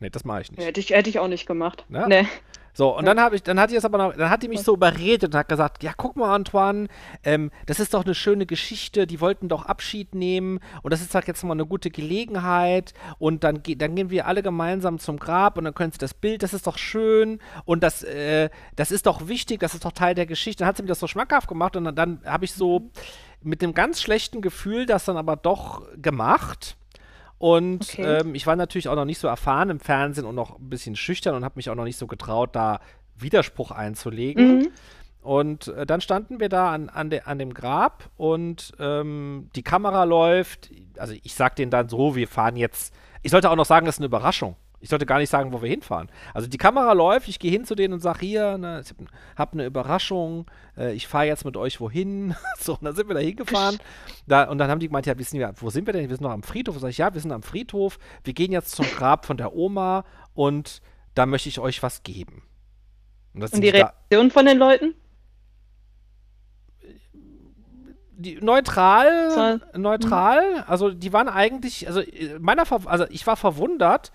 Nee, 0.00 0.10
das 0.10 0.24
mache 0.24 0.42
ich 0.42 0.50
nicht. 0.50 0.64
Hätte 0.64 0.80
ich, 0.80 0.90
hätte 0.90 1.08
ich 1.08 1.20
auch 1.20 1.28
nicht 1.28 1.46
gemacht. 1.46 1.86
Ja? 1.88 2.08
Nee. 2.08 2.26
So, 2.74 2.96
und 2.96 3.04
ja. 3.04 3.12
dann 3.12 3.22
habe 3.22 3.36
ich, 3.36 3.42
dann 3.42 3.60
hat 3.60 3.70
die 3.70 3.76
es 3.76 3.84
aber 3.84 3.98
noch, 3.98 4.16
dann 4.16 4.30
hat 4.30 4.42
die 4.42 4.48
mich 4.48 4.62
so 4.62 4.72
überredet 4.72 5.34
und 5.34 5.38
hat 5.38 5.48
gesagt, 5.48 5.82
ja, 5.82 5.92
guck 5.94 6.16
mal, 6.16 6.34
Antoine, 6.34 6.88
ähm, 7.22 7.50
das 7.66 7.80
ist 7.80 7.92
doch 7.92 8.04
eine 8.04 8.14
schöne 8.14 8.46
Geschichte, 8.46 9.06
die 9.06 9.20
wollten 9.20 9.50
doch 9.50 9.66
Abschied 9.66 10.14
nehmen 10.14 10.58
und 10.80 10.90
das 10.90 11.02
ist 11.02 11.14
doch 11.14 11.22
jetzt 11.26 11.44
mal 11.44 11.52
eine 11.52 11.66
gute 11.66 11.90
Gelegenheit 11.90 12.94
und 13.18 13.44
dann, 13.44 13.62
dann 13.62 13.94
gehen 13.94 14.08
wir 14.08 14.26
alle 14.26 14.42
gemeinsam 14.42 14.98
zum 14.98 15.18
Grab 15.18 15.58
und 15.58 15.64
dann 15.64 15.74
können 15.74 15.92
sie 15.92 15.98
das 15.98 16.14
Bild, 16.14 16.42
das 16.42 16.54
ist 16.54 16.66
doch 16.66 16.78
schön 16.78 17.40
und 17.66 17.82
das, 17.82 18.04
äh, 18.04 18.48
das 18.74 18.90
ist 18.90 19.04
doch 19.04 19.28
wichtig, 19.28 19.60
das 19.60 19.74
ist 19.74 19.84
doch 19.84 19.92
Teil 19.92 20.14
der 20.14 20.26
Geschichte. 20.26 20.60
Dann 20.60 20.68
hat 20.68 20.78
sie 20.78 20.82
mir 20.82 20.88
das 20.88 21.00
so 21.00 21.06
schmackhaft 21.06 21.48
gemacht 21.48 21.76
und 21.76 21.84
dann, 21.84 21.94
dann 21.94 22.20
habe 22.24 22.46
ich 22.46 22.54
so 22.54 22.90
mit 23.42 23.62
dem 23.62 23.74
ganz 23.74 24.00
schlechten 24.00 24.40
Gefühl 24.40 24.86
das 24.86 25.04
dann 25.04 25.16
aber 25.16 25.36
doch 25.36 25.82
gemacht 26.00 26.76
und 27.42 27.94
okay. 27.94 28.20
ähm, 28.20 28.36
ich 28.36 28.46
war 28.46 28.54
natürlich 28.54 28.88
auch 28.88 28.94
noch 28.94 29.04
nicht 29.04 29.18
so 29.18 29.26
erfahren 29.26 29.68
im 29.68 29.80
Fernsehen 29.80 30.26
und 30.26 30.36
noch 30.36 30.60
ein 30.60 30.70
bisschen 30.70 30.94
schüchtern 30.94 31.34
und 31.34 31.44
habe 31.44 31.54
mich 31.56 31.70
auch 31.70 31.74
noch 31.74 31.82
nicht 31.82 31.96
so 31.96 32.06
getraut, 32.06 32.50
da 32.54 32.78
Widerspruch 33.16 33.72
einzulegen. 33.72 34.58
Mhm. 34.58 34.68
Und 35.22 35.66
äh, 35.66 35.84
dann 35.84 36.00
standen 36.00 36.38
wir 36.38 36.48
da 36.48 36.70
an, 36.70 36.88
an, 36.88 37.10
de, 37.10 37.22
an 37.24 37.40
dem 37.40 37.52
Grab 37.52 38.10
und 38.16 38.72
ähm, 38.78 39.50
die 39.56 39.64
Kamera 39.64 40.04
läuft. 40.04 40.70
Also 40.96 41.14
ich 41.20 41.34
sag 41.34 41.56
denen 41.56 41.72
dann 41.72 41.88
so, 41.88 42.14
wir 42.14 42.28
fahren 42.28 42.54
jetzt. 42.54 42.94
Ich 43.22 43.32
sollte 43.32 43.50
auch 43.50 43.56
noch 43.56 43.66
sagen, 43.66 43.86
das 43.86 43.96
ist 43.96 44.00
eine 44.00 44.06
Überraschung. 44.06 44.54
Ich 44.82 44.88
sollte 44.88 45.06
gar 45.06 45.18
nicht 45.18 45.30
sagen, 45.30 45.52
wo 45.52 45.62
wir 45.62 45.68
hinfahren. 45.68 46.08
Also 46.34 46.48
die 46.48 46.58
Kamera 46.58 46.92
läuft, 46.92 47.28
ich 47.28 47.38
gehe 47.38 47.52
hin 47.52 47.64
zu 47.64 47.76
denen 47.76 47.94
und 47.94 48.00
sage 48.00 48.26
hier, 48.26 48.58
ne, 48.58 48.82
ich 48.84 48.92
habe 49.36 49.52
eine 49.52 49.64
Überraschung, 49.64 50.46
äh, 50.76 50.92
ich 50.92 51.06
fahre 51.06 51.26
jetzt 51.26 51.44
mit 51.44 51.56
euch 51.56 51.80
wohin. 51.80 52.34
so, 52.58 52.72
und 52.72 52.82
dann 52.82 52.96
sind 52.96 53.06
wir 53.06 53.14
da 53.14 53.20
hingefahren. 53.20 53.78
Da, 54.26 54.50
und 54.50 54.58
dann 54.58 54.68
haben 54.68 54.80
die 54.80 54.88
gemeint, 54.88 55.06
ja, 55.06 55.16
wissen 55.16 55.38
wir, 55.38 55.52
wo 55.54 55.70
sind 55.70 55.86
wir 55.86 55.92
denn? 55.92 56.08
Wir 56.10 56.16
sind 56.16 56.24
noch 56.24 56.32
am 56.32 56.42
Friedhof. 56.42 56.80
Sag 56.80 56.90
ich, 56.90 56.98
ja, 56.98 57.14
wir 57.14 57.20
sind 57.20 57.30
am 57.30 57.44
Friedhof. 57.44 58.00
Wir 58.24 58.34
gehen 58.34 58.50
jetzt 58.50 58.74
zum 58.74 58.84
Grab 58.86 59.24
von 59.24 59.36
der 59.36 59.54
Oma 59.54 60.04
und 60.34 60.82
da 61.14 61.26
möchte 61.26 61.48
ich 61.48 61.60
euch 61.60 61.80
was 61.84 62.02
geben. 62.02 62.42
Und, 63.34 63.44
und 63.44 63.60
die 63.60 63.68
Reaktion 63.68 64.32
von 64.32 64.46
den 64.46 64.58
Leuten? 64.58 64.94
Die, 68.14 68.36
neutral, 68.40 69.60
neutral, 69.76 70.64
also 70.68 70.90
die 70.90 71.12
waren 71.12 71.28
eigentlich, 71.28 71.88
also 71.88 72.02
meiner, 72.40 72.64
also 72.86 73.04
ich 73.10 73.26
war 73.26 73.36
verwundert, 73.36 74.12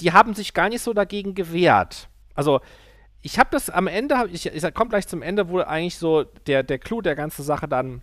die 0.00 0.12
haben 0.12 0.34
sich 0.34 0.54
gar 0.54 0.68
nicht 0.68 0.82
so 0.82 0.92
dagegen 0.92 1.34
gewehrt. 1.34 2.08
Also 2.34 2.60
ich 3.20 3.38
habe 3.38 3.50
das 3.50 3.68
am 3.68 3.86
Ende, 3.86 4.28
ich, 4.32 4.46
ich 4.46 4.74
komme 4.74 4.90
gleich 4.90 5.08
zum 5.08 5.22
Ende, 5.22 5.48
wo 5.48 5.58
eigentlich 5.58 5.98
so 5.98 6.24
der, 6.46 6.62
der 6.62 6.78
Clou 6.78 7.00
der 7.00 7.16
ganzen 7.16 7.42
Sache 7.42 7.66
dann 7.66 8.02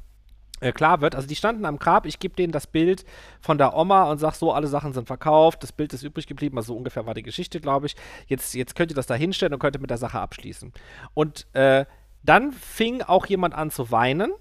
äh, 0.60 0.72
klar 0.72 1.02
wird. 1.02 1.16
Also 1.16 1.28
die 1.28 1.36
standen 1.36 1.66
am 1.66 1.80
Grab, 1.80 2.06
ich 2.06 2.20
gebe 2.20 2.36
denen 2.36 2.52
das 2.52 2.68
Bild 2.68 3.06
von 3.40 3.58
der 3.58 3.76
Oma 3.76 4.04
und 4.12 4.20
sag 4.20 4.36
so, 4.36 4.52
alle 4.52 4.68
Sachen 4.68 4.94
sind 4.94 5.08
verkauft, 5.08 5.64
das 5.64 5.72
Bild 5.72 5.94
ist 5.94 6.04
übrig 6.04 6.28
geblieben, 6.28 6.58
also 6.58 6.74
so 6.74 6.78
ungefähr 6.78 7.06
war 7.06 7.14
die 7.14 7.24
Geschichte, 7.24 7.62
glaube 7.62 7.88
ich. 7.88 7.96
Jetzt, 8.28 8.54
jetzt 8.54 8.76
könnt 8.76 8.92
ihr 8.92 8.96
das 8.96 9.08
da 9.08 9.16
hinstellen 9.16 9.54
und 9.54 9.60
könnt 9.60 9.76
ihr 9.76 9.82
mit 9.82 9.90
der 9.90 9.98
Sache 9.98 10.20
abschließen. 10.20 10.74
Und 11.14 11.48
äh, 11.54 11.86
dann 12.24 12.52
fing 12.52 13.02
auch 13.02 13.26
jemand 13.26 13.54
an 13.54 13.72
zu 13.72 13.92
weinen 13.92 14.32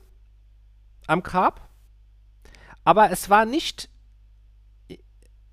am 1.07 1.23
Grab. 1.23 1.69
Aber 2.85 3.11
es 3.11 3.31
war 3.31 3.45
nicht 3.45 3.89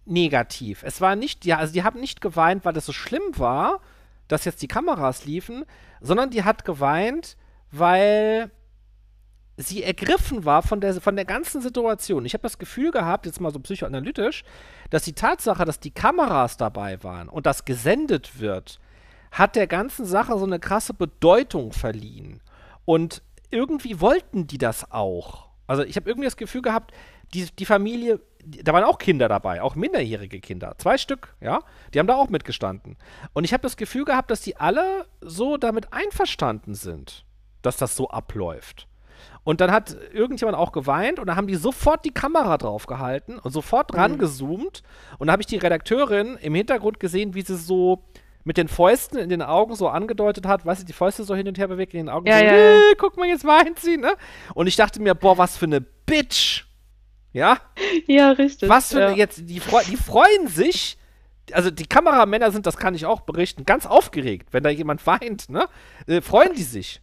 negativ. 0.05 0.83
Es 0.83 1.01
war 1.01 1.15
nicht, 1.15 1.45
ja, 1.45 1.57
also 1.57 1.73
die 1.73 1.83
haben 1.83 1.99
nicht 1.99 2.21
geweint, 2.21 2.65
weil 2.65 2.75
es 2.75 2.85
so 2.85 2.93
schlimm 2.93 3.37
war, 3.37 3.79
dass 4.27 4.45
jetzt 4.45 4.61
die 4.61 4.67
Kameras 4.67 5.25
liefen, 5.25 5.65
sondern 5.99 6.29
die 6.29 6.43
hat 6.43 6.65
geweint, 6.65 7.37
weil 7.71 8.51
sie 9.57 9.83
ergriffen 9.83 10.45
war 10.45 10.63
von 10.63 10.81
der, 10.81 10.99
von 11.01 11.15
der 11.15 11.25
ganzen 11.25 11.61
Situation. 11.61 12.25
Ich 12.25 12.33
habe 12.33 12.43
das 12.43 12.57
Gefühl 12.57 12.91
gehabt, 12.91 13.25
jetzt 13.25 13.41
mal 13.41 13.51
so 13.51 13.59
psychoanalytisch, 13.59 14.43
dass 14.89 15.03
die 15.03 15.13
Tatsache, 15.13 15.65
dass 15.65 15.79
die 15.79 15.91
Kameras 15.91 16.57
dabei 16.57 17.03
waren 17.03 17.29
und 17.29 17.45
das 17.45 17.65
gesendet 17.65 18.39
wird, 18.39 18.79
hat 19.31 19.55
der 19.55 19.67
ganzen 19.67 20.05
Sache 20.05 20.37
so 20.37 20.45
eine 20.45 20.59
krasse 20.59 20.93
Bedeutung 20.93 21.71
verliehen. 21.73 22.41
Und 22.85 23.21
irgendwie 23.49 24.01
wollten 24.01 24.47
die 24.47 24.57
das 24.57 24.91
auch. 24.91 25.49
Also 25.67 25.83
ich 25.83 25.95
habe 25.95 26.09
irgendwie 26.09 26.25
das 26.25 26.37
Gefühl 26.37 26.61
gehabt, 26.61 26.93
die, 27.33 27.47
die 27.57 27.65
Familie, 27.65 28.19
da 28.45 28.73
waren 28.73 28.83
auch 28.83 28.97
Kinder 28.97 29.27
dabei, 29.27 29.61
auch 29.61 29.75
minderjährige 29.75 30.39
Kinder. 30.39 30.75
Zwei 30.77 30.97
Stück, 30.97 31.35
ja. 31.41 31.61
Die 31.93 31.99
haben 31.99 32.07
da 32.07 32.15
auch 32.15 32.29
mitgestanden. 32.29 32.97
Und 33.33 33.43
ich 33.43 33.53
habe 33.53 33.63
das 33.63 33.77
Gefühl 33.77 34.05
gehabt, 34.05 34.31
dass 34.31 34.41
die 34.41 34.57
alle 34.57 35.05
so 35.21 35.57
damit 35.57 35.93
einverstanden 35.93 36.75
sind, 36.75 37.25
dass 37.61 37.77
das 37.77 37.95
so 37.95 38.09
abläuft. 38.09 38.87
Und 39.43 39.61
dann 39.61 39.71
hat 39.71 39.95
irgendjemand 40.13 40.57
auch 40.57 40.71
geweint 40.71 41.19
und 41.19 41.27
dann 41.27 41.35
haben 41.35 41.47
die 41.47 41.55
sofort 41.55 42.05
die 42.05 42.13
Kamera 42.13 42.57
drauf 42.57 42.85
gehalten 42.85 43.39
und 43.39 43.51
sofort 43.51 43.91
mhm. 43.91 43.99
rangezoomt. 43.99 44.83
Und 45.17 45.27
dann 45.27 45.33
habe 45.33 45.41
ich 45.41 45.47
die 45.47 45.57
Redakteurin 45.57 46.37
im 46.41 46.53
Hintergrund 46.53 46.99
gesehen, 46.99 47.33
wie 47.33 47.41
sie 47.41 47.57
so 47.57 48.03
mit 48.43 48.57
den 48.57 48.67
Fäusten 48.67 49.19
in 49.19 49.29
den 49.29 49.41
Augen 49.41 49.75
so 49.75 49.87
angedeutet 49.87 50.47
hat, 50.47 50.65
weißt 50.65 50.81
du, 50.81 50.85
die 50.85 50.93
Fäuste 50.93 51.23
so 51.23 51.35
hin 51.35 51.47
und 51.47 51.57
her 51.57 51.67
bewegt 51.67 51.93
in 51.93 52.05
den 52.05 52.09
Augen. 52.09 52.27
Ja, 52.27 52.39
so, 52.39 52.43
ja, 52.45 52.55
ja. 52.55 52.77
Äh, 52.77 52.95
guck 52.97 53.17
mal, 53.17 53.27
jetzt 53.27 53.45
weint 53.45 53.79
sie, 53.79 53.97
ne? 53.97 54.13
Und 54.55 54.67
ich 54.67 54.75
dachte 54.75 55.01
mir, 55.01 55.13
boah, 55.13 55.37
was 55.37 55.57
für 55.57 55.65
eine 55.65 55.81
Bitch. 55.81 56.65
Ja? 57.33 57.57
Ja, 58.07 58.31
richtig. 58.31 58.69
Was 58.69 58.91
für 58.91 58.99
ja. 58.99 59.11
jetzt, 59.11 59.39
die, 59.39 59.61
die 59.61 59.97
freuen 59.97 60.47
sich, 60.47 60.97
also 61.53 61.71
die 61.71 61.85
Kameramänner 61.85 62.51
sind, 62.51 62.65
das 62.65 62.77
kann 62.77 62.95
ich 62.95 63.05
auch 63.05 63.21
berichten, 63.21 63.65
ganz 63.65 63.85
aufgeregt, 63.85 64.49
wenn 64.51 64.63
da 64.63 64.69
jemand 64.69 65.05
weint, 65.07 65.49
ne? 65.49 65.67
Äh, 66.07 66.21
freuen 66.21 66.53
die 66.53 66.63
sich. 66.63 67.01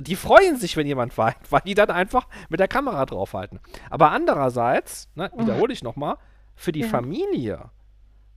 Die 0.00 0.16
freuen 0.16 0.56
sich, 0.56 0.76
wenn 0.76 0.86
jemand 0.86 1.16
weint, 1.18 1.36
weil 1.50 1.62
die 1.64 1.74
dann 1.74 1.90
einfach 1.90 2.28
mit 2.48 2.60
der 2.60 2.68
Kamera 2.68 3.04
draufhalten. 3.06 3.60
Aber 3.90 4.10
andererseits, 4.10 5.08
ne, 5.14 5.30
wiederhole 5.36 5.72
ich 5.72 5.82
nochmal, 5.82 6.16
für 6.54 6.72
die 6.72 6.80
ja. 6.80 6.88
Familie 6.88 7.70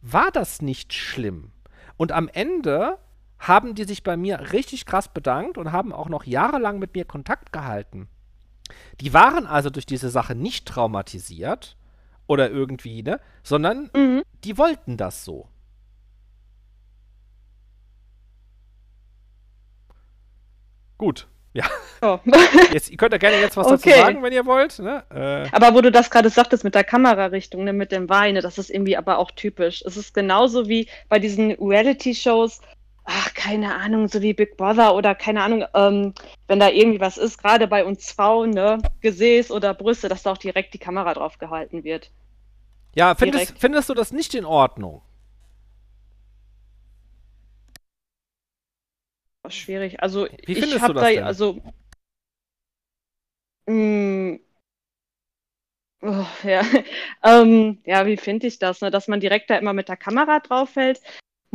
war 0.01 0.31
das 0.31 0.61
nicht 0.61 0.93
schlimm. 0.93 1.51
Und 1.97 2.11
am 2.11 2.29
Ende 2.29 2.97
haben 3.39 3.75
die 3.75 3.83
sich 3.83 4.03
bei 4.03 4.17
mir 4.17 4.53
richtig 4.53 4.85
krass 4.85 5.09
bedankt 5.09 5.57
und 5.57 5.71
haben 5.71 5.93
auch 5.93 6.09
noch 6.09 6.23
jahrelang 6.23 6.79
mit 6.79 6.95
mir 6.95 7.05
Kontakt 7.05 7.51
gehalten. 7.51 8.07
Die 9.01 9.13
waren 9.13 9.45
also 9.45 9.69
durch 9.69 9.85
diese 9.85 10.09
Sache 10.09 10.35
nicht 10.35 10.67
traumatisiert 10.67 11.75
oder 12.27 12.49
irgendwie, 12.49 13.03
ne, 13.03 13.19
sondern 13.43 13.89
mhm. 13.93 14.23
die 14.43 14.57
wollten 14.57 14.97
das 14.97 15.25
so. 15.25 15.47
Gut. 20.97 21.27
Ja. 21.53 21.65
Oh. 22.01 22.19
Jetzt, 22.73 22.89
ihr 22.91 22.97
könnt 22.97 23.13
ja 23.13 23.17
gerne 23.17 23.37
jetzt 23.37 23.55
was 23.55 23.67
okay. 23.67 23.91
dazu 23.91 24.01
sagen, 24.01 24.23
wenn 24.23 24.33
ihr 24.33 24.45
wollt. 24.45 24.77
Ne? 24.79 25.03
Äh. 25.09 25.47
Aber 25.55 25.73
wo 25.73 25.79
du 25.79 25.89
das 25.89 26.09
gerade 26.09 26.29
sagtest 26.29 26.65
mit 26.65 26.75
der 26.75 26.83
Kamerarichtung, 26.83 27.63
ne, 27.63 27.71
mit 27.71 27.93
dem 27.93 28.09
Weine, 28.09 28.41
das 28.41 28.57
ist 28.57 28.69
irgendwie 28.69 28.97
aber 28.97 29.17
auch 29.17 29.31
typisch. 29.31 29.81
Es 29.85 29.95
ist 29.95 30.13
genauso 30.13 30.67
wie 30.67 30.89
bei 31.07 31.17
diesen 31.17 31.51
Reality-Shows, 31.53 32.59
ach, 33.05 33.33
keine 33.33 33.75
Ahnung, 33.75 34.07
so 34.07 34.21
wie 34.21 34.33
Big 34.33 34.57
Brother 34.57 34.95
oder 34.95 35.15
keine 35.15 35.43
Ahnung, 35.43 35.65
ähm, 35.73 36.13
wenn 36.47 36.59
da 36.59 36.69
irgendwie 36.69 36.99
was 36.99 37.17
ist, 37.17 37.37
gerade 37.37 37.67
bei 37.67 37.85
uns 37.85 38.11
Frauen, 38.11 38.49
ne, 38.49 38.79
Gesäß 39.01 39.51
oder 39.51 39.73
Brüste, 39.73 40.09
dass 40.09 40.23
da 40.23 40.31
auch 40.31 40.37
direkt 40.37 40.73
die 40.73 40.79
Kamera 40.79 41.13
drauf 41.13 41.37
gehalten 41.37 41.83
wird. 41.83 42.11
Ja, 42.95 43.13
findest, 43.15 43.59
findest 43.59 43.89
du 43.89 43.93
das 43.93 44.11
nicht 44.11 44.33
in 44.35 44.45
Ordnung? 44.45 45.01
Schwierig. 49.47 50.01
Also, 50.01 50.27
wie 50.45 50.53
ich 50.53 50.81
habe 50.81 50.95
da, 50.95 51.09
denn? 51.09 51.23
also. 51.23 51.61
Mh, 53.67 53.73
mm, 53.73 54.39
oh, 56.01 56.25
ja. 56.43 56.63
ähm, 57.23 57.79
ja, 57.85 58.05
wie 58.07 58.17
finde 58.17 58.47
ich 58.47 58.57
das, 58.57 58.81
ne? 58.81 58.89
dass 58.89 59.07
man 59.07 59.19
direkt 59.19 59.49
da 59.49 59.57
immer 59.57 59.73
mit 59.73 59.87
der 59.87 59.97
Kamera 59.97 60.39
draufhält? 60.39 61.01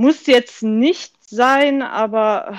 Muss 0.01 0.27
jetzt 0.27 0.63
nicht 0.63 1.13
sein, 1.29 1.83
aber 1.83 2.57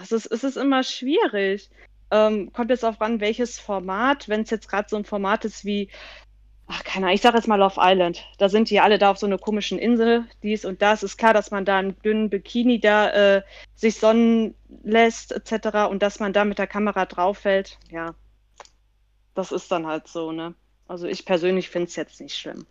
es 0.00 0.12
ist, 0.12 0.26
es 0.26 0.44
ist 0.44 0.56
immer 0.56 0.84
schwierig. 0.84 1.68
Ähm, 2.12 2.52
kommt 2.52 2.70
jetzt 2.70 2.84
auch 2.84 3.00
ran, 3.00 3.18
welches 3.18 3.58
Format, 3.58 4.28
wenn 4.28 4.42
es 4.42 4.50
jetzt 4.50 4.68
gerade 4.68 4.88
so 4.88 4.94
ein 4.94 5.04
Format 5.04 5.44
ist 5.44 5.64
wie, 5.64 5.90
ach 6.68 6.84
keine 6.84 7.06
Ahnung, 7.06 7.16
ich 7.16 7.22
sage 7.22 7.38
jetzt 7.38 7.48
mal 7.48 7.56
Love 7.56 7.80
Island. 7.80 8.24
Da 8.38 8.48
sind 8.48 8.70
die 8.70 8.78
alle 8.78 8.98
da 8.98 9.10
auf 9.10 9.18
so 9.18 9.26
einer 9.26 9.38
komischen 9.38 9.80
Insel, 9.80 10.28
dies 10.44 10.64
und 10.64 10.80
das. 10.80 11.02
Ist 11.02 11.16
klar, 11.16 11.34
dass 11.34 11.50
man 11.50 11.64
da 11.64 11.78
einen 11.78 12.00
dünnen 12.02 12.30
Bikini 12.30 12.78
da 12.78 13.10
äh, 13.10 13.42
sich 13.74 13.98
sonnen 13.98 14.54
lässt, 14.84 15.32
etc. 15.32 15.90
Und 15.90 16.04
dass 16.04 16.20
man 16.20 16.32
da 16.32 16.44
mit 16.44 16.60
der 16.60 16.68
Kamera 16.68 17.04
draufhält. 17.06 17.80
Ja, 17.90 18.14
das 19.34 19.50
ist 19.50 19.72
dann 19.72 19.88
halt 19.88 20.06
so, 20.06 20.30
ne? 20.30 20.54
Also 20.86 21.08
ich 21.08 21.26
persönlich 21.26 21.68
finde 21.68 21.88
es 21.88 21.96
jetzt 21.96 22.20
nicht 22.20 22.38
schlimm. 22.38 22.64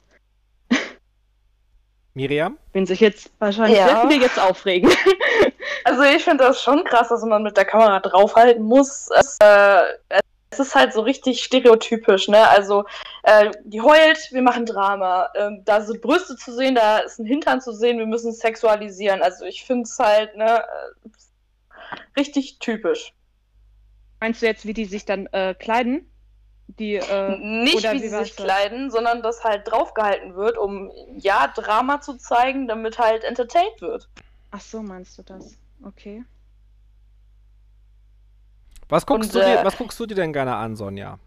Miriam? 2.13 2.57
Wenn 2.73 2.85
sich 2.85 2.99
jetzt 2.99 3.31
wahrscheinlich 3.39 3.77
ja. 3.77 4.07
wir 4.07 4.17
jetzt 4.17 4.39
aufregen. 4.39 4.91
Also 5.85 6.01
ich 6.03 6.23
finde 6.23 6.45
das 6.45 6.61
schon 6.61 6.83
krass, 6.85 7.09
dass 7.09 7.23
man 7.23 7.43
mit 7.43 7.57
der 7.57 7.65
Kamera 7.65 7.99
draufhalten 7.99 8.63
muss. 8.63 9.09
Es, 9.17 9.37
äh, 9.41 9.81
es 10.49 10.59
ist 10.59 10.75
halt 10.75 10.93
so 10.93 11.01
richtig 11.01 11.43
stereotypisch, 11.43 12.27
ne? 12.27 12.47
Also 12.47 12.85
äh, 13.23 13.51
die 13.65 13.81
heult, 13.81 14.31
wir 14.31 14.41
machen 14.41 14.65
Drama. 14.65 15.29
Ähm, 15.35 15.61
da 15.65 15.81
sind 15.81 16.01
Brüste 16.01 16.37
zu 16.37 16.53
sehen, 16.53 16.75
da 16.75 16.99
ist 16.99 17.19
ein 17.19 17.25
Hintern 17.25 17.59
zu 17.59 17.73
sehen, 17.73 17.99
wir 17.99 18.05
müssen 18.05 18.31
sexualisieren. 18.31 19.21
Also 19.21 19.45
ich 19.45 19.65
finde 19.65 19.83
es 19.83 19.97
halt, 19.99 20.35
ne, 20.37 20.63
äh, 20.63 21.09
richtig 22.17 22.59
typisch. 22.59 23.13
Meinst 24.19 24.41
du 24.41 24.45
jetzt, 24.45 24.65
wie 24.65 24.73
die 24.73 24.85
sich 24.85 25.05
dann 25.05 25.27
äh, 25.27 25.53
kleiden? 25.53 26.09
Die, 26.79 26.95
äh, 26.95 27.37
nicht 27.37 27.83
wie, 27.83 27.91
wie 27.91 27.99
sie 27.99 28.09
sich 28.09 28.35
das? 28.35 28.45
kleiden, 28.45 28.89
sondern 28.89 29.21
dass 29.21 29.43
halt 29.43 29.69
draufgehalten 29.69 30.35
wird, 30.35 30.57
um 30.57 30.91
ja 31.17 31.47
Drama 31.47 32.01
zu 32.01 32.17
zeigen, 32.17 32.67
damit 32.67 32.97
halt 32.97 33.23
entertained 33.23 33.79
wird. 33.81 34.09
Ach 34.51 34.61
so, 34.61 34.81
meinst 34.81 35.17
du 35.17 35.23
das? 35.23 35.57
Okay. 35.83 36.23
Was 38.89 39.05
guckst, 39.05 39.35
Und, 39.35 39.41
du 39.41 39.45
dir, 39.45 39.59
äh, 39.59 39.65
was 39.65 39.77
guckst 39.77 39.99
du 39.99 40.05
dir 40.05 40.15
denn 40.15 40.33
gerne 40.33 40.55
an, 40.55 40.75
Sonja? 40.75 41.19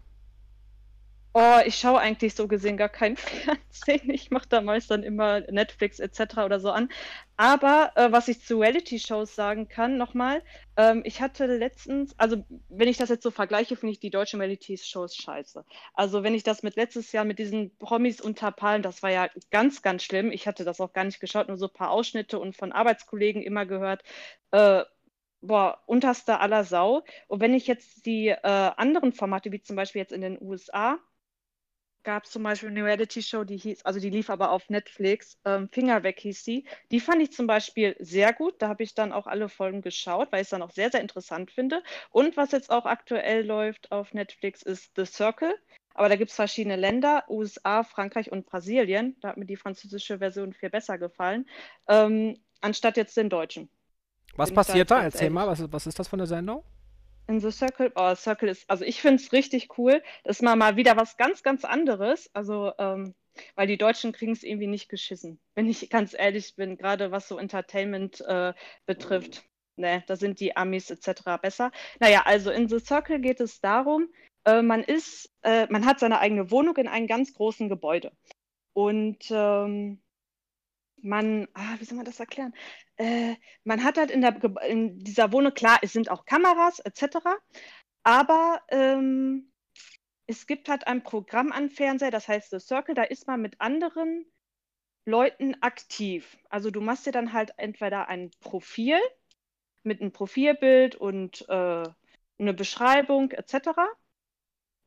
Oh, 1.39 1.59
ich 1.63 1.77
schaue 1.77 1.99
eigentlich 1.99 2.33
so 2.33 2.47
gesehen 2.47 2.77
gar 2.77 2.89
kein 2.89 3.15
Fernsehen. 3.17 4.09
Ich 4.09 4.31
mache 4.31 4.47
da 4.49 4.59
meist 4.59 4.89
dann 4.89 5.03
immer 5.03 5.41
Netflix 5.41 5.99
etc. 5.99 6.37
oder 6.45 6.59
so 6.59 6.71
an. 6.71 6.89
Aber 7.35 7.91
äh, 7.95 8.11
was 8.11 8.27
ich 8.27 8.41
zu 8.41 8.59
Reality-Shows 8.59 9.35
sagen 9.35 9.67
kann, 9.67 9.97
nochmal, 9.97 10.41
ähm, 10.77 11.03
ich 11.05 11.21
hatte 11.21 11.45
letztens, 11.45 12.17
also 12.17 12.43
wenn 12.69 12.87
ich 12.87 12.97
das 12.97 13.09
jetzt 13.09 13.21
so 13.21 13.29
vergleiche, 13.29 13.75
finde 13.75 13.91
ich 13.91 13.99
die 13.99 14.09
deutschen 14.09 14.41
Reality-Shows 14.41 15.15
scheiße. 15.15 15.63
Also 15.93 16.23
wenn 16.23 16.33
ich 16.33 16.41
das 16.41 16.63
mit 16.63 16.75
letztes 16.75 17.11
Jahr 17.11 17.23
mit 17.23 17.37
diesen 17.37 17.77
Promis 17.77 18.19
unter 18.19 18.51
Palmen, 18.51 18.81
das 18.81 19.03
war 19.03 19.11
ja 19.11 19.29
ganz, 19.51 19.83
ganz 19.83 20.01
schlimm. 20.03 20.31
Ich 20.31 20.47
hatte 20.47 20.65
das 20.65 20.81
auch 20.81 20.91
gar 20.93 21.03
nicht 21.03 21.19
geschaut, 21.19 21.49
nur 21.49 21.57
so 21.57 21.67
ein 21.67 21.73
paar 21.73 21.91
Ausschnitte 21.91 22.39
und 22.39 22.55
von 22.57 22.71
Arbeitskollegen 22.71 23.43
immer 23.43 23.67
gehört. 23.67 24.01
Äh, 24.49 24.83
boah, 25.41 25.83
unterster 25.85 26.41
aller 26.41 26.63
Sau. 26.63 27.03
Und 27.27 27.41
wenn 27.41 27.53
ich 27.53 27.67
jetzt 27.67 28.07
die 28.07 28.29
äh, 28.29 28.37
anderen 28.41 29.13
Formate, 29.13 29.51
wie 29.51 29.61
zum 29.61 29.75
Beispiel 29.75 30.01
jetzt 30.01 30.13
in 30.13 30.21
den 30.21 30.41
USA, 30.41 30.97
gab 32.07 32.23
es 32.23 32.31
zum 32.31 32.41
Beispiel 32.41 32.69
eine 32.69 32.85
Reality-Show, 32.85 33.43
die 33.43 33.57
hieß, 33.57 33.83
also 33.83 33.99
die 33.99 34.09
lief 34.09 34.29
aber 34.29 34.51
auf 34.51 34.69
Netflix, 34.69 35.37
ähm, 35.43 35.67
Finger 35.67 36.03
weg 36.03 36.21
hieß 36.21 36.41
sie. 36.41 36.65
Die 36.89 37.01
fand 37.01 37.21
ich 37.21 37.33
zum 37.33 37.47
Beispiel 37.47 37.97
sehr 37.99 38.31
gut. 38.31 38.61
Da 38.61 38.69
habe 38.69 38.81
ich 38.81 38.95
dann 38.95 39.11
auch 39.11 39.27
alle 39.27 39.49
Folgen 39.49 39.81
geschaut, 39.81 40.31
weil 40.31 40.39
ich 40.39 40.45
es 40.45 40.51
dann 40.51 40.61
auch 40.61 40.71
sehr, 40.71 40.89
sehr 40.89 41.01
interessant 41.01 41.51
finde. 41.51 41.83
Und 42.09 42.37
was 42.37 42.53
jetzt 42.53 42.69
auch 42.69 42.85
aktuell 42.85 43.45
läuft 43.45 43.91
auf 43.91 44.13
Netflix 44.13 44.61
ist 44.61 44.93
The 44.95 45.03
Circle. 45.03 45.53
Aber 45.95 46.07
da 46.07 46.15
gibt 46.15 46.29
es 46.29 46.35
verschiedene 46.37 46.77
Länder, 46.77 47.25
USA, 47.27 47.83
Frankreich 47.83 48.31
und 48.31 48.45
Brasilien. 48.45 49.17
Da 49.19 49.27
hat 49.27 49.37
mir 49.37 49.45
die 49.45 49.57
französische 49.57 50.19
Version 50.19 50.53
viel 50.53 50.69
besser 50.69 50.97
gefallen, 50.97 51.45
ähm, 51.89 52.39
anstatt 52.61 52.95
jetzt 52.95 53.17
den 53.17 53.29
deutschen. 53.29 53.67
Was 54.37 54.47
Bin 54.47 54.55
passiert 54.55 54.89
da? 54.91 55.03
Erzähl 55.03 55.29
mal, 55.29 55.45
was, 55.45 55.69
was 55.73 55.85
ist 55.85 55.99
das 55.99 56.07
von 56.07 56.19
der 56.19 56.27
Sendung? 56.27 56.63
In 57.27 57.41
The 57.41 57.51
Circle, 57.51 57.91
oh, 57.95 58.15
Circle 58.15 58.49
ist, 58.49 58.69
also 58.69 58.85
ich 58.85 59.01
finde 59.01 59.21
es 59.21 59.33
richtig 59.33 59.77
cool. 59.77 60.01
Das 60.23 60.37
ist 60.37 60.43
mal, 60.43 60.55
mal 60.55 60.77
wieder 60.77 60.95
was 60.95 61.17
ganz, 61.17 61.43
ganz 61.43 61.65
anderes. 61.65 62.29
Also, 62.33 62.71
ähm, 62.77 63.15
weil 63.55 63.67
die 63.67 63.77
Deutschen 63.77 64.13
kriegen 64.13 64.31
es 64.31 64.43
irgendwie 64.43 64.67
nicht 64.67 64.89
geschissen. 64.89 65.39
Wenn 65.53 65.67
ich 65.67 65.89
ganz 65.89 66.15
ehrlich 66.17 66.55
bin, 66.55 66.77
gerade 66.77 67.11
was 67.11 67.27
so 67.27 67.37
Entertainment 67.37 68.21
äh, 68.21 68.53
betrifft. 68.85 69.43
Ne, 69.79 70.03
da 70.07 70.15
sind 70.15 70.39
die 70.39 70.55
Amis 70.57 70.89
etc. 70.89 71.39
besser. 71.39 71.71
Naja, 71.99 72.23
also 72.25 72.49
in 72.49 72.67
The 72.67 72.79
Circle 72.79 73.19
geht 73.19 73.39
es 73.39 73.61
darum, 73.61 74.09
äh, 74.45 74.63
man 74.63 74.81
ist, 74.83 75.31
äh, 75.43 75.67
man 75.69 75.85
hat 75.85 75.99
seine 75.99 76.19
eigene 76.19 76.49
Wohnung 76.49 76.77
in 76.77 76.87
einem 76.87 77.05
ganz 77.05 77.33
großen 77.33 77.69
Gebäude. 77.69 78.11
Und 78.73 79.19
ähm, 79.29 79.99
man, 81.01 81.47
ah, 81.53 81.75
wie 81.79 81.85
soll 81.85 81.97
man 81.97 82.05
das 82.05 82.19
erklären? 82.19 82.53
Äh, 82.97 83.35
man 83.63 83.83
hat 83.83 83.97
halt 83.97 84.11
in, 84.11 84.21
der, 84.21 84.35
in 84.67 84.99
dieser 84.99 85.31
Wohnung, 85.31 85.53
klar, 85.53 85.79
es 85.81 85.93
sind 85.93 86.09
auch 86.09 86.25
Kameras 86.25 86.79
etc., 86.79 87.17
aber 88.03 88.61
ähm, 88.69 89.51
es 90.27 90.47
gibt 90.47 90.69
halt 90.69 90.87
ein 90.87 91.03
Programm 91.03 91.51
an 91.51 91.69
Fernseher, 91.69 92.11
das 92.11 92.27
heißt 92.27 92.51
The 92.51 92.59
Circle, 92.59 92.95
da 92.95 93.03
ist 93.03 93.27
man 93.27 93.41
mit 93.41 93.59
anderen 93.59 94.25
Leuten 95.05 95.55
aktiv. 95.61 96.37
Also 96.49 96.69
du 96.69 96.81
machst 96.81 97.05
dir 97.05 97.11
dann 97.11 97.33
halt 97.33 97.53
entweder 97.57 98.09
ein 98.09 98.31
Profil 98.41 98.99
mit 99.83 100.01
einem 100.01 100.11
Profilbild 100.11 100.95
und 100.95 101.45
äh, 101.47 101.83
eine 102.39 102.53
Beschreibung 102.53 103.31
etc. 103.31 103.69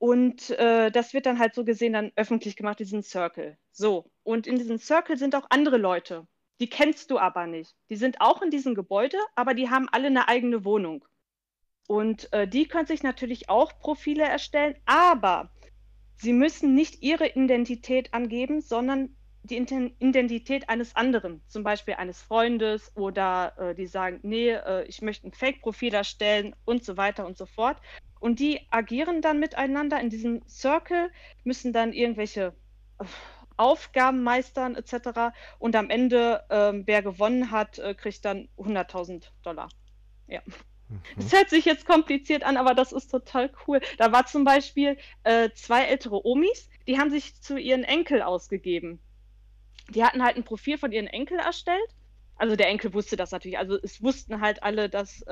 Und 0.01 0.49
äh, 0.59 0.91
das 0.91 1.13
wird 1.13 1.27
dann 1.27 1.39
halt 1.39 1.55
so 1.55 1.63
gesehen 1.63 1.93
dann 1.93 2.11
öffentlich 2.17 2.57
gemacht, 2.57 2.79
diesen 2.79 3.03
Circle. 3.03 3.59
So, 3.71 4.11
und 4.23 4.47
in 4.47 4.57
diesem 4.57 4.79
Circle 4.79 5.19
sind 5.19 5.35
auch 5.35 5.47
andere 5.51 5.77
Leute. 5.77 6.27
Die 6.59 6.71
kennst 6.71 7.11
du 7.11 7.19
aber 7.19 7.47
nicht. 7.47 7.77
Die 7.91 7.97
sind 7.97 8.19
auch 8.23 8.41
in 8.41 8.51
diesem 8.51 8.75
Gebäude, 8.75 9.19
aber 9.35 9.53
die 9.53 9.69
haben 9.69 9.91
alle 9.93 10.07
eine 10.07 10.27
eigene 10.27 10.65
Wohnung. 10.65 11.05
Und 11.87 12.33
äh, 12.33 12.49
die 12.49 12.67
können 12.67 12.87
sich 12.87 13.03
natürlich 13.03 13.51
auch 13.51 13.79
Profile 13.79 14.25
erstellen, 14.25 14.75
aber 14.87 15.51
sie 16.17 16.33
müssen 16.33 16.75
nicht 16.75 17.03
ihre 17.03 17.29
Identität 17.29 18.15
angeben, 18.15 18.63
sondern 18.63 19.15
die 19.43 19.57
Identität 19.57 20.71
eines 20.71 20.97
anderen, 20.97 21.43
zum 21.47 21.63
Beispiel 21.63 21.95
eines 21.95 22.23
Freundes 22.23 22.91
oder 22.97 23.53
äh, 23.59 23.75
die 23.75 23.87
sagen, 23.87 24.21
nee, 24.23 24.51
äh, 24.51 24.85
ich 24.85 25.03
möchte 25.03 25.29
ein 25.29 25.33
Fake-Profil 25.33 25.93
erstellen 25.93 26.57
und 26.65 26.87
so 26.87 26.97
weiter 26.97 27.27
und 27.27 27.37
so 27.37 27.45
fort. 27.45 27.77
Und 28.21 28.39
die 28.39 28.61
agieren 28.71 29.23
dann 29.23 29.41
miteinander 29.41 30.01
in 30.01 30.11
diesem 30.11 30.43
Circle, 30.47 31.11
müssen 31.43 31.73
dann 31.73 31.93
irgendwelche 31.93 32.55
äh, 32.99 33.05
Aufgaben 33.57 34.23
meistern 34.23 34.75
etc. 34.77 35.35
Und 35.59 35.75
am 35.75 35.91
Ende, 35.91 36.45
ähm, 36.51 36.85
wer 36.87 37.03
gewonnen 37.03 37.51
hat, 37.51 37.79
äh, 37.79 37.95
kriegt 37.95 38.25
dann 38.25 38.49
100.000 38.57 39.25
Dollar. 39.43 39.69
Ja. 40.29 40.43
Es 41.17 41.27
mhm. 41.27 41.37
hört 41.37 41.51
sich 41.51 41.65
jetzt 41.65 41.87
kompliziert 41.87 42.43
an, 42.43 42.57
aber 42.57 42.75
das 42.75 42.93
ist 42.93 43.11
total 43.11 43.51
cool. 43.67 43.81
Da 43.99 44.13
war 44.13 44.27
zum 44.27 44.45
Beispiel 44.45 44.99
äh, 45.25 45.51
zwei 45.55 45.85
ältere 45.85 46.27
Omis, 46.27 46.69
die 46.87 46.99
haben 46.99 47.11
sich 47.11 47.41
zu 47.41 47.59
ihren 47.59 47.85
Enkel 47.85 48.23
ausgegeben. 48.23 48.99
Die 49.91 50.05
hatten 50.05 50.23
halt 50.23 50.37
ein 50.37 50.45
Profil 50.45 50.79
von 50.79 50.93
ihren 50.93 51.07
Enkel 51.07 51.39
erstellt. 51.39 51.95
Also 52.37 52.57
der 52.57 52.69
Enkel 52.69 52.95
wusste 52.95 53.17
das 53.17 53.33
natürlich. 53.33 53.59
Also 53.59 53.79
es 53.83 54.03
wussten 54.03 54.41
halt 54.41 54.63
alle, 54.63 54.89
dass 54.89 55.23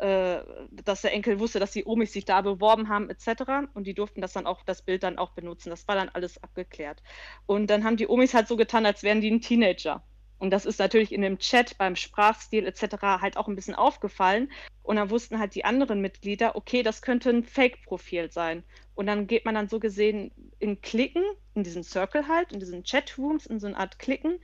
äh, 0.00 0.42
dass 0.70 1.02
der 1.02 1.12
Enkel 1.12 1.38
wusste, 1.40 1.60
dass 1.60 1.72
die 1.72 1.84
Omis 1.84 2.12
sich 2.12 2.24
da 2.24 2.40
beworben 2.40 2.88
haben, 2.88 3.10
etc. 3.10 3.68
Und 3.74 3.86
die 3.86 3.94
durften 3.94 4.22
das 4.22 4.32
dann 4.32 4.46
auch, 4.46 4.62
das 4.62 4.82
Bild 4.82 5.02
dann 5.02 5.18
auch 5.18 5.32
benutzen. 5.32 5.68
Das 5.68 5.86
war 5.88 5.94
dann 5.94 6.08
alles 6.08 6.42
abgeklärt. 6.42 7.02
Und 7.46 7.68
dann 7.68 7.84
haben 7.84 7.96
die 7.96 8.08
Omis 8.08 8.32
halt 8.32 8.48
so 8.48 8.56
getan, 8.56 8.86
als 8.86 9.02
wären 9.02 9.20
die 9.20 9.30
ein 9.30 9.42
Teenager. 9.42 10.02
Und 10.38 10.50
das 10.50 10.64
ist 10.64 10.78
natürlich 10.78 11.12
in 11.12 11.20
dem 11.20 11.38
Chat 11.38 11.76
beim 11.76 11.96
Sprachstil 11.96 12.66
etc. 12.66 12.96
halt 13.02 13.36
auch 13.36 13.46
ein 13.46 13.56
bisschen 13.56 13.74
aufgefallen. 13.74 14.50
Und 14.82 14.96
dann 14.96 15.10
wussten 15.10 15.38
halt 15.38 15.54
die 15.54 15.66
anderen 15.66 16.00
Mitglieder, 16.00 16.56
okay, 16.56 16.82
das 16.82 17.02
könnte 17.02 17.28
ein 17.28 17.44
Fake-Profil 17.44 18.32
sein. 18.32 18.64
Und 18.94 19.06
dann 19.06 19.26
geht 19.26 19.44
man 19.44 19.54
dann 19.54 19.68
so 19.68 19.78
gesehen 19.78 20.32
in 20.58 20.80
Klicken, 20.80 21.24
in 21.54 21.62
diesen 21.62 21.84
Circle 21.84 22.26
halt, 22.26 22.52
in 22.52 22.60
diesen 22.60 22.84
Chatrooms, 22.84 23.44
in 23.44 23.60
so 23.60 23.66
eine 23.66 23.76
Art 23.76 23.98
Klicken. 23.98 24.40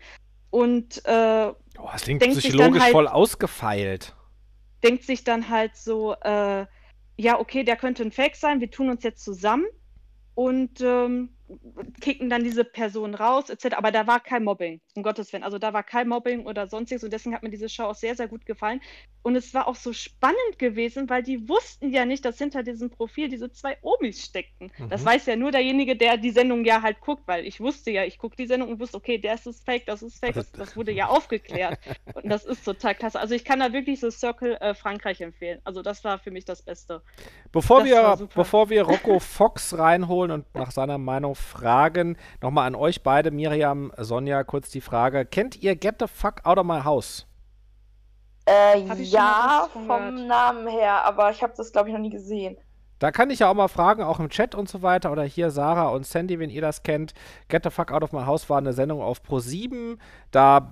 Und 0.50 1.02
äh, 1.06 1.52
oh, 1.78 1.88
das 1.90 2.02
klingt 2.02 2.22
psychologisch 2.22 2.82
halt, 2.82 2.92
voll 2.92 3.08
ausgefeilt 3.08 4.15
denkt 4.86 5.02
sich 5.02 5.24
dann 5.24 5.48
halt 5.48 5.74
so, 5.74 6.14
äh, 6.22 6.64
ja, 7.16 7.40
okay, 7.40 7.64
der 7.64 7.76
könnte 7.76 8.04
ein 8.04 8.12
Fake 8.12 8.36
sein, 8.36 8.60
wir 8.60 8.70
tun 8.70 8.88
uns 8.88 9.02
jetzt 9.02 9.24
zusammen 9.24 9.66
und 10.36 10.80
ähm, 10.80 11.35
kicken 12.00 12.28
dann 12.28 12.44
diese 12.44 12.64
Person 12.64 13.14
raus, 13.14 13.50
etc. 13.50 13.76
Aber 13.76 13.92
da 13.92 14.06
war 14.06 14.20
kein 14.20 14.44
Mobbing, 14.44 14.80
um 14.94 15.02
Gottes 15.02 15.32
Willen. 15.32 15.44
Also 15.44 15.58
da 15.58 15.72
war 15.72 15.82
kein 15.82 16.08
Mobbing 16.08 16.44
oder 16.46 16.66
sonstiges 16.66 17.04
und 17.04 17.12
deswegen 17.12 17.34
hat 17.34 17.42
mir 17.42 17.50
diese 17.50 17.68
Show 17.68 17.84
auch 17.84 17.94
sehr, 17.94 18.16
sehr 18.16 18.28
gut 18.28 18.46
gefallen. 18.46 18.80
Und 19.22 19.36
es 19.36 19.54
war 19.54 19.66
auch 19.68 19.74
so 19.74 19.92
spannend 19.92 20.58
gewesen, 20.58 21.08
weil 21.08 21.22
die 21.22 21.48
wussten 21.48 21.90
ja 21.90 22.04
nicht, 22.04 22.24
dass 22.24 22.38
hinter 22.38 22.62
diesem 22.62 22.90
Profil 22.90 23.28
diese 23.28 23.50
zwei 23.50 23.76
Omis 23.82 24.24
steckten. 24.24 24.72
Mhm. 24.78 24.88
Das 24.88 25.04
weiß 25.04 25.26
ja 25.26 25.36
nur 25.36 25.50
derjenige, 25.50 25.96
der 25.96 26.16
die 26.16 26.30
Sendung 26.30 26.64
ja 26.64 26.82
halt 26.82 27.00
guckt, 27.00 27.22
weil 27.26 27.46
ich 27.46 27.60
wusste 27.60 27.90
ja, 27.90 28.04
ich 28.04 28.18
gucke 28.18 28.36
die 28.36 28.46
Sendung 28.46 28.70
und 28.70 28.80
wusste, 28.80 28.96
okay, 28.96 29.18
der 29.18 29.34
ist 29.34 29.46
es 29.46 29.60
fake, 29.60 29.86
das 29.86 30.02
ist 30.02 30.18
fake, 30.18 30.34
das, 30.34 30.50
das, 30.52 30.76
wurde 30.76 30.92
ja 30.92 31.08
aufgeklärt. 31.08 31.78
und 32.14 32.28
das 32.28 32.44
ist 32.44 32.64
total 32.64 32.94
klasse. 32.94 33.20
Also 33.20 33.34
ich 33.34 33.44
kann 33.44 33.60
da 33.60 33.72
wirklich 33.72 34.00
so 34.00 34.10
Circle 34.10 34.56
äh, 34.60 34.74
Frankreich 34.74 35.20
empfehlen. 35.20 35.60
Also 35.64 35.82
das 35.82 36.02
war 36.04 36.18
für 36.18 36.30
mich 36.30 36.44
das 36.44 36.62
Beste. 36.62 37.02
Bevor, 37.52 37.80
das 37.80 37.88
wir, 37.88 38.28
bevor 38.34 38.68
wir 38.70 38.82
Rocco 38.82 39.18
Fox 39.20 39.76
reinholen 39.78 40.30
und 40.30 40.54
nach 40.54 40.70
seiner 40.70 40.98
Meinung 40.98 41.35
fragen. 41.36 42.16
Nochmal 42.42 42.66
an 42.66 42.74
euch 42.74 43.02
beide, 43.02 43.30
Miriam, 43.30 43.92
Sonja, 43.96 44.42
kurz 44.44 44.70
die 44.70 44.80
Frage. 44.80 45.24
Kennt 45.24 45.62
ihr 45.62 45.76
Get 45.76 45.96
the 46.00 46.06
Fuck 46.08 46.44
Out 46.44 46.58
of 46.58 46.66
My 46.66 46.82
House? 46.82 47.26
Äh, 48.48 48.80
ja, 49.02 49.68
vom 49.72 50.26
Namen 50.26 50.68
her, 50.68 51.04
aber 51.04 51.30
ich 51.30 51.42
habe 51.42 51.52
das, 51.56 51.72
glaube 51.72 51.88
ich, 51.88 51.94
noch 51.94 52.00
nie 52.00 52.10
gesehen. 52.10 52.56
Da 52.98 53.10
kann 53.10 53.30
ich 53.30 53.40
ja 53.40 53.50
auch 53.50 53.54
mal 53.54 53.68
fragen, 53.68 54.02
auch 54.02 54.20
im 54.20 54.30
Chat 54.30 54.54
und 54.54 54.68
so 54.68 54.82
weiter. 54.82 55.12
Oder 55.12 55.24
hier 55.24 55.50
Sarah 55.50 55.88
und 55.88 56.06
Sandy, 56.06 56.38
wenn 56.38 56.50
ihr 56.50 56.62
das 56.62 56.82
kennt. 56.82 57.12
Get 57.48 57.64
the 57.64 57.70
Fuck 57.70 57.92
Out 57.92 58.02
of 58.02 58.12
My 58.12 58.24
House 58.24 58.48
war 58.48 58.58
eine 58.58 58.72
Sendung 58.72 59.02
auf 59.02 59.20
Pro7. 59.20 59.98
Da 60.30 60.70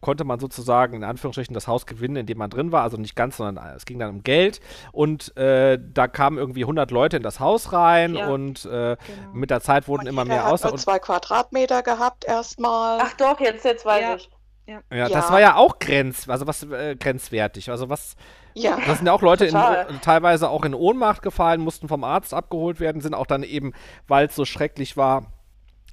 konnte 0.00 0.24
man 0.24 0.40
sozusagen 0.40 0.94
in 0.94 1.04
Anführungsstrichen 1.04 1.54
das 1.54 1.66
Haus 1.66 1.86
gewinnen, 1.86 2.16
in 2.16 2.26
dem 2.26 2.38
man 2.38 2.50
drin 2.50 2.72
war. 2.72 2.82
Also 2.82 2.96
nicht 2.96 3.16
ganz, 3.16 3.38
sondern 3.38 3.64
es 3.74 3.86
ging 3.86 3.98
dann 3.98 4.10
um 4.10 4.22
Geld. 4.22 4.60
Und 4.92 5.36
äh, 5.36 5.78
da 5.80 6.06
kamen 6.06 6.36
irgendwie 6.36 6.64
100 6.64 6.90
Leute 6.90 7.16
in 7.16 7.22
das 7.22 7.40
Haus 7.40 7.72
rein. 7.72 8.14
Ja, 8.14 8.28
und 8.28 8.64
äh, 8.66 8.96
genau. 8.96 8.98
mit 9.32 9.50
der 9.50 9.60
Zeit 9.60 9.88
wurden 9.88 10.02
und 10.02 10.08
immer 10.08 10.24
mehr 10.24 10.48
aus. 10.48 10.64
Und 10.64 10.78
zwei 10.78 10.98
Quadratmeter 10.98 11.82
gehabt 11.82 12.24
erstmal. 12.24 12.98
Ach 13.00 13.14
doch, 13.14 13.40
jetzt, 13.40 13.64
jetzt 13.64 13.86
weiß 13.86 14.02
ja. 14.02 14.14
ich. 14.16 14.30
Ja. 14.66 14.80
ja. 14.90 15.08
das 15.08 15.30
war 15.30 15.40
ja 15.40 15.56
auch 15.56 15.78
grenz, 15.78 16.28
also 16.28 16.46
was 16.46 16.62
äh, 16.62 16.96
grenzwertig. 16.96 17.70
Also 17.70 17.88
was 17.88 18.16
ja, 18.54 18.78
das 18.86 18.98
sind 18.98 19.06
ja 19.06 19.12
auch 19.12 19.22
Leute 19.22 19.46
in, 19.46 19.52
teilweise 20.00 20.48
auch 20.48 20.64
in 20.64 20.74
Ohnmacht 20.74 21.22
gefallen, 21.22 21.60
mussten 21.60 21.88
vom 21.88 22.04
Arzt 22.04 22.32
abgeholt 22.32 22.78
werden, 22.78 23.00
sind 23.00 23.14
auch 23.14 23.26
dann 23.26 23.42
eben, 23.42 23.72
weil 24.06 24.26
es 24.26 24.36
so 24.36 24.44
schrecklich 24.44 24.96
war, 24.96 25.32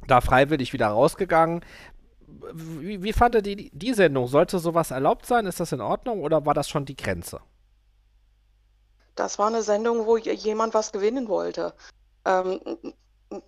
da 0.07 0.21
freiwillig 0.21 0.71
wieder 0.71 0.87
rausgegangen. 0.87 1.65
Wie, 2.53 3.01
wie 3.01 3.13
fandet 3.13 3.47
ihr 3.47 3.55
die, 3.55 3.71
die 3.73 3.93
Sendung? 3.93 4.27
Sollte 4.27 4.59
sowas 4.59 4.91
erlaubt 4.91 5.25
sein? 5.25 5.47
Ist 5.47 5.59
das 5.59 5.71
in 5.71 5.81
Ordnung 5.81 6.21
oder 6.21 6.45
war 6.45 6.53
das 6.53 6.69
schon 6.69 6.85
die 6.85 6.95
Grenze? 6.95 7.41
Das 9.15 9.39
war 9.39 9.47
eine 9.47 9.63
Sendung, 9.63 10.05
wo 10.05 10.17
jemand 10.17 10.73
was 10.73 10.91
gewinnen 10.91 11.27
wollte. 11.27 11.73
Ähm, 12.25 12.59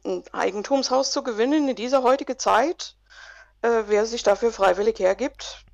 ein 0.03 0.23
Eigentumshaus 0.31 1.11
zu 1.11 1.23
gewinnen 1.23 1.69
in 1.69 1.75
dieser 1.75 2.03
heutigen 2.03 2.37
Zeit, 2.39 2.95
äh, 3.61 3.83
wer 3.87 4.05
sich 4.05 4.23
dafür 4.23 4.51
freiwillig 4.51 4.99
hergibt, 4.99 5.65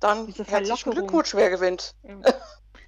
dann 0.00 0.32
herzlichen 0.46 0.92
Glückwunsch, 0.92 1.34
wer 1.34 1.50
gewinnt. 1.50 1.94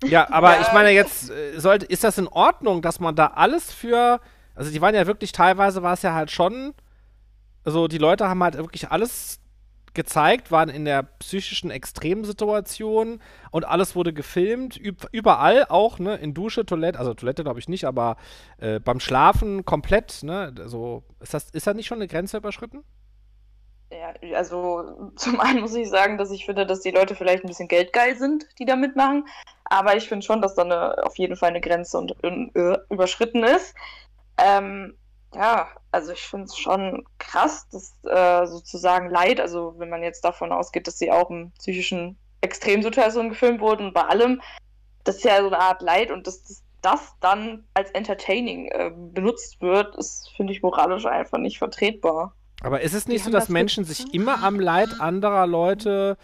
Ja, 0.04 0.30
aber 0.30 0.56
ja. 0.56 0.62
ich 0.62 0.72
meine 0.72 0.90
jetzt, 0.90 1.30
äh, 1.30 1.58
sollte, 1.58 1.86
ist 1.86 2.04
das 2.04 2.18
in 2.18 2.28
Ordnung, 2.28 2.82
dass 2.82 3.00
man 3.00 3.16
da 3.16 3.28
alles 3.28 3.72
für, 3.72 4.20
also 4.54 4.70
die 4.70 4.80
waren 4.80 4.94
ja 4.94 5.06
wirklich, 5.06 5.32
teilweise 5.32 5.82
war 5.82 5.94
es 5.94 6.02
ja 6.02 6.12
halt 6.12 6.30
schon, 6.30 6.74
also 7.64 7.88
die 7.88 7.98
Leute 7.98 8.28
haben 8.28 8.42
halt 8.42 8.56
wirklich 8.56 8.90
alles 8.90 9.40
gezeigt, 9.94 10.52
waren 10.52 10.68
in 10.68 10.84
der 10.84 11.02
psychischen 11.02 11.70
Extremsituation 11.70 13.20
und 13.50 13.64
alles 13.64 13.96
wurde 13.96 14.12
gefilmt, 14.12 14.76
überall 14.76 15.64
auch, 15.68 15.98
ne, 15.98 16.16
in 16.16 16.34
Dusche, 16.34 16.66
Toilette, 16.66 16.98
also 16.98 17.14
Toilette 17.14 17.42
glaube 17.42 17.58
ich 17.58 17.68
nicht, 17.68 17.86
aber 17.86 18.16
äh, 18.58 18.78
beim 18.78 19.00
Schlafen 19.00 19.64
komplett, 19.64 20.22
ne, 20.22 20.54
so, 20.66 21.02
ist 21.20 21.32
das, 21.32 21.50
ist 21.50 21.66
da 21.66 21.72
nicht 21.72 21.86
schon 21.86 21.98
eine 21.98 22.08
Grenze 22.08 22.36
überschritten? 22.36 22.84
Ja, 23.90 24.14
also 24.36 25.12
zum 25.16 25.40
einen 25.40 25.60
muss 25.60 25.74
ich 25.74 25.88
sagen, 25.88 26.18
dass 26.18 26.30
ich 26.30 26.44
finde, 26.46 26.66
dass 26.66 26.80
die 26.80 26.90
Leute 26.90 27.14
vielleicht 27.14 27.44
ein 27.44 27.48
bisschen 27.48 27.68
geldgeil 27.68 28.16
sind, 28.16 28.46
die 28.58 28.64
da 28.64 28.76
mitmachen. 28.76 29.26
Aber 29.64 29.96
ich 29.96 30.08
finde 30.08 30.24
schon, 30.26 30.42
dass 30.42 30.54
da 30.54 30.62
eine, 30.62 31.04
auf 31.04 31.16
jeden 31.18 31.36
Fall 31.36 31.50
eine 31.50 31.60
Grenze 31.60 31.98
und, 31.98 32.12
und, 32.24 32.54
äh, 32.56 32.78
überschritten 32.90 33.44
ist. 33.44 33.74
Ähm, 34.38 34.96
Ja, 35.34 35.68
also 35.92 36.12
ich 36.12 36.22
finde 36.22 36.46
es 36.46 36.56
schon 36.56 37.04
krass, 37.18 37.68
dass 37.70 37.94
äh, 38.04 38.46
sozusagen 38.46 39.10
Leid, 39.10 39.40
also 39.40 39.74
wenn 39.78 39.90
man 39.90 40.02
jetzt 40.02 40.24
davon 40.24 40.52
ausgeht, 40.52 40.86
dass 40.86 40.98
sie 40.98 41.10
auch 41.12 41.30
in 41.30 41.52
psychischen 41.58 42.18
Extremsituationen 42.40 43.30
gefilmt 43.30 43.60
wurden 43.60 43.86
und 43.88 43.94
bei 43.94 44.04
allem, 44.04 44.40
das 45.04 45.16
ist 45.16 45.24
ja 45.24 45.40
so 45.40 45.46
eine 45.48 45.58
Art 45.58 45.82
Leid 45.82 46.10
und 46.10 46.26
dass 46.26 46.42
das, 46.44 46.62
das 46.82 47.14
dann 47.20 47.66
als 47.74 47.90
entertaining 47.92 48.68
äh, 48.68 48.90
benutzt 48.94 49.60
wird, 49.60 49.96
ist, 49.96 50.30
finde 50.36 50.52
ich, 50.52 50.62
moralisch 50.62 51.06
einfach 51.06 51.38
nicht 51.38 51.58
vertretbar. 51.58 52.34
Aber 52.62 52.80
ist 52.80 52.94
es 52.94 53.06
nicht 53.06 53.24
so, 53.24 53.30
dass 53.30 53.44
das 53.44 53.48
Menschen 53.50 53.84
sich 53.84 54.14
immer 54.14 54.42
am 54.42 54.58
Leid 54.58 55.00
anderer 55.00 55.46
Leute 55.46 56.16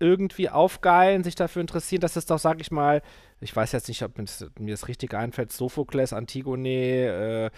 irgendwie 0.00 0.48
aufgeilen, 0.48 1.24
sich 1.24 1.34
dafür 1.34 1.60
interessieren, 1.60 2.00
dass 2.00 2.16
es 2.16 2.26
doch, 2.26 2.38
sag 2.38 2.60
ich 2.60 2.70
mal, 2.70 3.02
ich 3.40 3.54
weiß 3.54 3.72
jetzt 3.72 3.88
nicht, 3.88 4.02
ob 4.02 4.18
mir 4.18 4.70
das 4.72 4.88
richtig 4.88 5.14
einfällt, 5.14 5.52
Sophokles, 5.52 6.12
Antigone, 6.12 6.68
äh, 6.68 7.50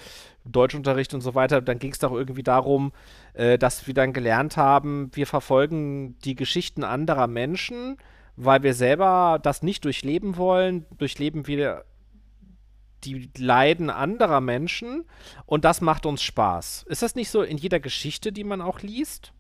Deutschunterricht 0.45 1.15
und 1.15 1.21
so 1.21 1.35
weiter, 1.35 1.61
dann 1.61 1.79
ging 1.79 1.93
es 1.93 1.99
doch 1.99 2.13
irgendwie 2.13 2.43
darum, 2.43 2.93
äh, 3.35 3.59
dass 3.59 3.87
wir 3.87 3.95
dann 3.95 4.13
gelernt 4.13 4.57
haben, 4.57 5.11
wir 5.15 5.27
verfolgen 5.27 6.19
die 6.25 6.35
Geschichten 6.35 6.85
anderer 6.85 7.27
Menschen, 7.27 7.97
weil 8.37 8.63
wir 8.63 8.75
selber 8.75 9.39
das 9.43 9.63
nicht 9.63 9.85
durchleben 9.85 10.37
wollen, 10.37 10.87
durchleben 10.97 11.47
wir 11.47 11.85
die 13.05 13.31
Leiden 13.37 13.91
anderer 13.91 14.41
Menschen 14.41 15.05
und 15.47 15.65
das 15.65 15.81
macht 15.81 16.07
uns 16.07 16.23
Spaß. 16.23 16.85
Ist 16.89 17.03
das 17.03 17.15
nicht 17.15 17.31
so 17.31 17.43
in 17.43 17.57
jeder 17.57 17.81
Geschichte, 17.81 18.33
die 18.33 18.45
man 18.45 18.61
auch 18.61 18.81
liest? 18.81 19.33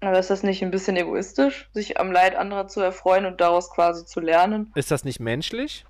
Aber 0.00 0.18
ist 0.18 0.30
das 0.30 0.42
nicht 0.42 0.62
ein 0.62 0.70
bisschen 0.70 0.96
egoistisch, 0.96 1.68
sich 1.72 1.98
am 1.98 2.12
Leid 2.12 2.36
anderer 2.36 2.68
zu 2.68 2.80
erfreuen 2.80 3.24
und 3.24 3.40
daraus 3.40 3.70
quasi 3.70 4.04
zu 4.04 4.20
lernen? 4.20 4.70
Ist 4.74 4.90
das 4.90 5.04
nicht 5.04 5.20
menschlich? 5.20 5.86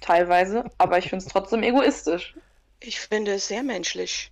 Teilweise, 0.00 0.64
aber 0.78 0.98
ich 0.98 1.10
finde 1.10 1.24
es 1.24 1.32
trotzdem 1.32 1.62
egoistisch. 1.62 2.36
Ich 2.80 3.00
finde 3.00 3.32
es 3.32 3.48
sehr 3.48 3.62
menschlich. 3.62 4.30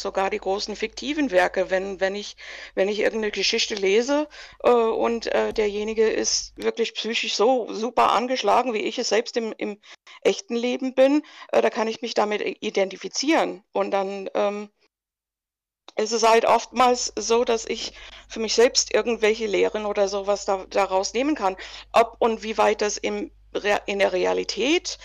Sogar 0.00 0.30
die 0.30 0.38
großen 0.38 0.76
fiktiven 0.76 1.30
Werke, 1.30 1.70
wenn, 1.70 2.00
wenn, 2.00 2.14
ich, 2.14 2.36
wenn 2.74 2.88
ich 2.88 3.00
irgendeine 3.00 3.30
Geschichte 3.30 3.74
lese 3.74 4.28
äh, 4.62 4.70
und 4.70 5.26
äh, 5.26 5.52
derjenige 5.52 6.08
ist 6.08 6.56
wirklich 6.56 6.94
psychisch 6.94 7.34
so 7.34 7.72
super 7.72 8.10
angeschlagen, 8.12 8.72
wie 8.74 8.78
ich 8.78 8.98
es 8.98 9.08
selbst 9.08 9.36
im, 9.36 9.54
im 9.56 9.78
echten 10.22 10.56
Leben 10.56 10.94
bin, 10.94 11.22
äh, 11.52 11.62
da 11.62 11.70
kann 11.70 11.88
ich 11.88 12.02
mich 12.02 12.14
damit 12.14 12.42
identifizieren. 12.62 13.62
Und 13.72 13.90
dann 13.90 14.28
ähm, 14.34 14.70
es 15.98 16.12
ist 16.12 16.26
halt 16.26 16.44
oftmals 16.44 17.12
so, 17.16 17.44
dass 17.44 17.64
ich 17.66 17.92
für 18.28 18.38
mich 18.38 18.54
selbst 18.54 18.94
irgendwelche 18.94 19.46
Lehren 19.46 19.84
oder 19.84 20.06
sowas 20.06 20.44
da, 20.44 20.64
daraus 20.70 21.12
nehmen 21.12 21.34
kann. 21.34 21.56
Ob 21.92 22.16
und 22.20 22.44
wie 22.44 22.56
weit 22.56 22.82
das 22.82 22.98
im, 22.98 23.32
in 23.86 23.98
der 23.98 24.12
Realität 24.12 24.98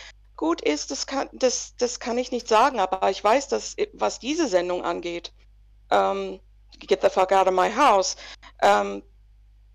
gut 0.44 0.60
ist, 0.60 0.91
das 0.91 1.08
kann, 1.08 1.30
das, 1.32 1.74
das 1.78 2.02
kann 2.02 2.18
ich 2.18 2.34
nicht 2.34 2.50
sagen. 2.50 2.78
Aber 2.82 3.10
ich 3.10 3.24
weiß, 3.24 3.48
dass 3.48 3.78
was 3.94 4.20
diese 4.20 4.50
Sendung 4.50 4.84
angeht, 4.84 5.32
ähm, 5.89 6.41
Get 6.80 7.02
the 7.02 7.10
fuck 7.10 7.32
out 7.32 7.48
of 7.48 7.54
my 7.54 7.74
house, 7.74 8.18
ähm, 8.62 9.04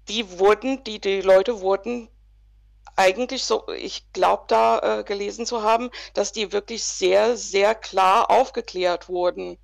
die 0.09 0.39
wurden, 0.39 0.85
die, 0.85 1.01
die 1.01 1.23
Leute 1.23 1.63
wurden 1.63 2.11
eigentlich 2.97 3.45
so, 3.45 3.67
ich 3.69 4.13
glaube 4.13 4.45
da 4.49 4.99
äh, 4.99 5.05
gelesen 5.05 5.47
zu 5.47 5.63
haben, 5.63 5.89
dass 6.13 6.33
die 6.33 6.53
wirklich 6.53 6.85
sehr, 6.85 7.39
sehr 7.39 7.75
klar 7.75 8.31
aufgeklärt 8.31 9.09
wurden. 9.09 9.57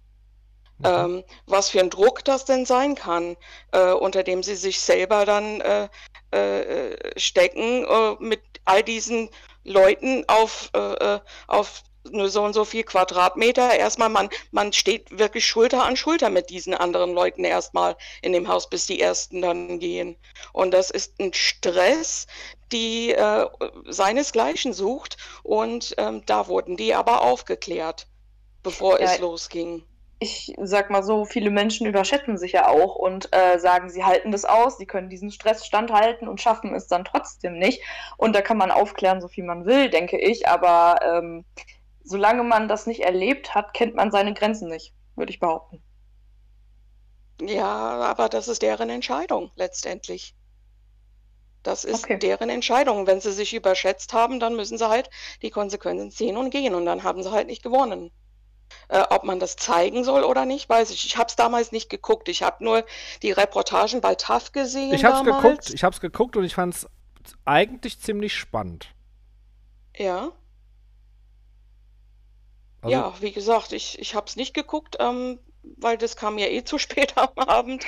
Mhm. 0.79 0.85
Ähm, 0.85 1.25
was 1.45 1.69
für 1.69 1.81
ein 1.81 1.91
Druck 1.91 2.25
das 2.25 2.47
denn 2.47 2.65
sein 2.65 2.95
kann, 2.95 3.37
äh, 3.73 3.93
unter 3.93 4.23
dem 4.23 4.43
sie 4.43 4.57
sich 4.57 4.81
selber 4.81 5.27
dann 5.27 5.61
äh, 5.61 5.89
äh, 6.31 7.21
stecken, 7.21 7.85
äh, 7.85 8.17
mit 8.21 8.41
all 8.65 8.83
diesen 8.83 9.29
Leuten 9.65 10.25
auf, 10.29 10.71
äh, 10.75 11.15
äh, 11.15 11.21
auf 11.47 11.83
nur 12.11 12.29
so 12.29 12.43
und 12.43 12.53
so 12.53 12.65
viel 12.65 12.85
Quadratmeter. 12.85 13.75
Erstmal, 13.75 14.09
man, 14.09 14.29
man 14.51 14.73
steht 14.73 15.19
wirklich 15.19 15.47
Schulter 15.47 15.85
an 15.85 15.97
Schulter 15.97 16.31
mit 16.31 16.51
diesen 16.51 16.75
anderen 16.75 17.15
Leuten 17.15 17.45
erstmal 17.45 17.97
in 18.23 18.33
dem 18.33 18.49
Haus, 18.49 18.69
bis 18.69 18.87
die 18.87 19.01
ersten 19.01 19.41
dann 19.41 19.79
gehen. 19.79 20.17
Und 20.53 20.73
das 20.73 20.91
ist 20.91 21.19
ein 21.19 21.33
Stress, 21.33 22.27
die 22.73 23.13
äh, 23.13 23.47
seinesgleichen 23.87 24.73
sucht. 24.73 25.17
Und 25.43 25.95
ähm, 25.99 26.23
da 26.27 26.47
wurden 26.49 26.77
die 26.77 26.95
aber 26.95 27.23
aufgeklärt, 27.23 28.07
bevor 28.63 29.01
ja, 29.01 29.13
es 29.13 29.19
losging 29.19 29.85
ich 30.19 30.55
sag 30.63 30.91
mal 30.91 31.03
so, 31.03 31.25
viele 31.25 31.51
Menschen 31.51 31.87
überschätzen 31.87 32.39
sich 32.39 32.53
ja 32.53 32.69
auch 32.69 32.95
und 32.97 33.29
äh, 33.35 33.59
sagen, 33.59 33.91
sie 33.91 34.05
halten 34.05 34.31
das 34.31 34.45
aus, 34.45 34.79
sie 34.79 34.87
können 34.87 35.11
diesen 35.11 35.31
Stress 35.31 35.67
standhalten 35.67 36.29
und 36.29 36.41
schaffen 36.41 36.75
es 36.75 36.87
dann 36.87 37.05
trotzdem 37.05 37.59
nicht. 37.59 37.83
Und 38.17 38.35
da 38.35 38.43
kann 38.43 38.57
man 38.57 38.71
aufklären, 38.71 39.21
so 39.21 39.29
viel 39.29 39.45
man 39.45 39.67
will, 39.67 39.91
denke 39.91 40.19
ich, 40.19 40.49
aber 40.49 41.01
ähm, 41.03 41.45
solange 42.05 42.45
man 42.45 42.69
das 42.69 42.87
nicht 42.87 43.01
erlebt 43.01 43.55
hat, 43.55 43.75
kennt 43.75 43.95
man 43.95 44.11
seine 44.11 44.35
Grenzen 44.35 44.69
nicht, 44.69 44.95
würde 45.17 45.31
ich 45.31 45.41
behaupten. 45.41 45.83
Ja, 47.41 47.67
aber 47.67 48.29
das 48.29 48.49
ist 48.49 48.63
deren 48.63 48.91
Entscheidung 48.91 49.51
letztendlich. 49.57 50.35
Das 51.65 51.85
ist 51.85 52.05
okay. 52.05 52.19
deren 52.19 52.51
Entscheidung. 52.51 53.07
Wenn 53.07 53.21
sie 53.21 53.33
sich 53.33 53.55
überschätzt 53.55 54.13
haben, 54.13 54.39
dann 54.39 54.55
müssen 54.55 54.79
sie 54.79 54.89
halt 54.89 55.09
die 55.43 55.51
Konsequenzen 55.51 56.11
ziehen 56.11 56.37
und 56.37 56.51
gehen 56.51 56.75
und 56.75 56.85
dann 56.85 57.03
haben 57.03 57.23
sie 57.23 57.33
halt 57.33 57.47
nicht 57.47 57.63
gewonnen. 57.63 58.13
Äh, 58.89 59.03
ob 59.11 59.25
man 59.25 59.41
das 59.41 59.57
zeigen 59.57 60.05
soll 60.05 60.25
oder 60.25 60.45
nicht, 60.47 60.69
weiß 60.69 60.91
ich. 60.91 61.07
Ich 61.07 61.17
habe 61.17 61.29
es 61.29 61.37
damals 61.37 61.73
nicht 61.73 61.91
geguckt. 61.91 62.29
Ich 62.29 62.43
habe 62.43 62.63
nur 62.63 62.85
die 63.23 63.33
Reportagen 63.33 64.01
bei 64.01 64.15
TAF 64.15 64.53
gesehen. 64.53 64.93
Ich 64.93 65.05
habe 65.05 65.17
es 65.17 65.25
geguckt. 65.25 65.71
Ich 65.71 65.85
habe 65.85 65.95
es 65.95 66.01
geguckt 66.01 66.37
und 66.37 66.45
ich 66.45 66.55
fand 66.55 66.75
es 66.75 66.89
eigentlich 67.45 68.01
ziemlich 68.01 68.35
spannend. 68.35 68.89
Ja. 69.97 70.33
Also, 72.83 72.93
ja, 72.93 73.15
wie 73.21 73.33
gesagt, 73.33 73.73
ich, 73.73 73.99
ich 73.99 74.15
habe 74.15 74.27
es 74.27 74.37
nicht 74.37 74.53
geguckt, 74.53 74.97
ähm, 75.01 75.39
weil 75.79 75.97
das 75.97 76.17
kam 76.17 76.37
ja 76.37 76.47
eh 76.47 76.65
zu 76.65 76.79
spät 76.79 77.17
am 77.17 77.31
Abend. 77.37 77.85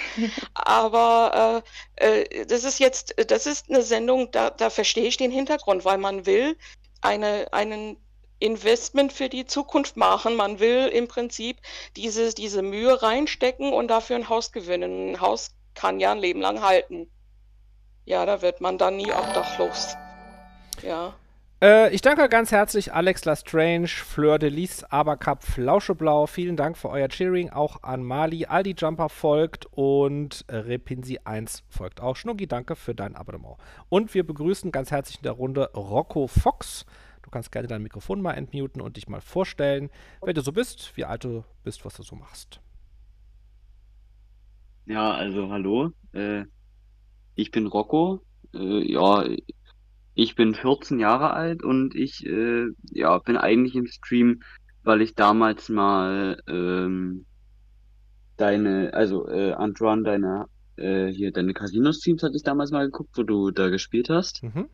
Aber 0.54 1.62
äh, 1.98 2.22
äh, 2.22 2.46
das 2.46 2.64
ist 2.64 2.78
jetzt, 2.78 3.14
das 3.30 3.46
ist 3.46 3.68
eine 3.68 3.82
Sendung, 3.82 4.30
da, 4.30 4.50
da 4.50 4.70
verstehe 4.70 5.04
ich 5.04 5.16
den 5.16 5.30
Hintergrund, 5.30 5.84
weil 5.84 5.98
man 5.98 6.26
will 6.26 6.56
eine, 7.02 7.52
einen 7.52 7.98
Investment 8.38 9.12
für 9.12 9.28
die 9.28 9.46
Zukunft 9.46 9.96
machen. 9.96 10.36
Man 10.36 10.60
will 10.60 10.88
im 10.88 11.08
Prinzip 11.08 11.58
diese, 11.96 12.34
diese 12.34 12.62
Mühe 12.62 13.02
reinstecken 13.02 13.72
und 13.72 13.88
dafür 13.88 14.16
ein 14.16 14.28
Haus 14.28 14.52
gewinnen. 14.52 15.12
Ein 15.12 15.20
Haus 15.20 15.52
kann 15.74 16.00
ja 16.00 16.12
ein 16.12 16.18
Leben 16.18 16.40
lang 16.40 16.62
halten. 16.62 17.10
Ja, 18.04 18.24
da 18.24 18.42
wird 18.42 18.60
man 18.60 18.78
dann 18.78 18.96
nie 18.96 19.12
obdachlos. 19.12 19.96
Ja. 20.82 21.14
Äh, 21.62 21.94
ich 21.94 22.02
danke 22.02 22.28
ganz 22.28 22.52
herzlich 22.52 22.92
Alex 22.92 23.24
Lestrange, 23.24 23.88
Fleur 23.88 24.38
de 24.38 24.50
Lis, 24.50 24.84
Abercup, 24.84 25.42
Flauscheblau. 25.42 26.26
Vielen 26.26 26.56
Dank 26.56 26.76
für 26.76 26.90
euer 26.90 27.08
Cheering. 27.08 27.50
Auch 27.50 27.82
an 27.82 28.02
Mali. 28.04 28.44
Aldi 28.44 28.74
Jumper 28.76 29.08
folgt 29.08 29.66
und 29.72 30.44
Repinsi 30.50 31.18
1 31.24 31.64
folgt 31.68 32.02
auch. 32.02 32.14
Schnuggi, 32.14 32.46
danke 32.46 32.76
für 32.76 32.94
dein 32.94 33.16
Abonnement. 33.16 33.56
Und 33.88 34.12
wir 34.12 34.26
begrüßen 34.26 34.70
ganz 34.70 34.90
herzlich 34.90 35.16
in 35.16 35.22
der 35.22 35.32
Runde 35.32 35.70
Rocco 35.74 36.26
Fox. 36.26 36.84
Du 37.26 37.30
kannst 37.32 37.50
gerne 37.50 37.66
dein 37.66 37.82
Mikrofon 37.82 38.22
mal 38.22 38.34
entmuten 38.34 38.80
und 38.80 38.96
dich 38.96 39.08
mal 39.08 39.20
vorstellen, 39.20 39.90
wer 40.22 40.32
du 40.32 40.42
so 40.42 40.52
bist, 40.52 40.96
wie 40.96 41.04
alt 41.04 41.24
du 41.24 41.42
bist, 41.64 41.84
was 41.84 41.96
du 41.96 42.04
so 42.04 42.14
machst. 42.14 42.60
Ja, 44.86 45.10
also 45.10 45.50
hallo. 45.50 45.90
Äh, 46.12 46.44
ich 47.34 47.50
bin 47.50 47.66
Rocco. 47.66 48.22
Äh, 48.54 48.92
ja, 48.92 49.24
ich 50.14 50.36
bin 50.36 50.54
14 50.54 51.00
Jahre 51.00 51.32
alt 51.32 51.64
und 51.64 51.96
ich 51.96 52.24
äh, 52.24 52.68
ja, 52.92 53.18
bin 53.18 53.36
eigentlich 53.36 53.74
im 53.74 53.88
Stream, 53.88 54.42
weil 54.84 55.02
ich 55.02 55.16
damals 55.16 55.68
mal 55.68 56.40
ähm, 56.46 57.26
deine, 58.36 58.94
also 58.94 59.28
äh, 59.28 59.50
Antoine, 59.50 60.04
deine 60.04 60.46
äh, 60.76 61.08
hier 61.08 61.32
deine 61.32 61.54
Casino-Streams 61.54 62.22
hatte 62.22 62.36
ich 62.36 62.44
damals 62.44 62.70
mal 62.70 62.86
geguckt, 62.86 63.18
wo 63.18 63.24
du 63.24 63.50
da 63.50 63.68
gespielt 63.68 64.10
hast. 64.10 64.44
Mhm. 64.44 64.68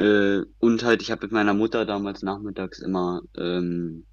Äh, 0.00 0.46
und 0.58 0.82
halt, 0.82 1.02
ich 1.02 1.10
habe 1.10 1.26
mit 1.26 1.32
meiner 1.32 1.52
Mutter 1.52 1.84
damals 1.84 2.22
nachmittags 2.22 2.78
immer 2.78 3.20
ähm, 3.36 4.06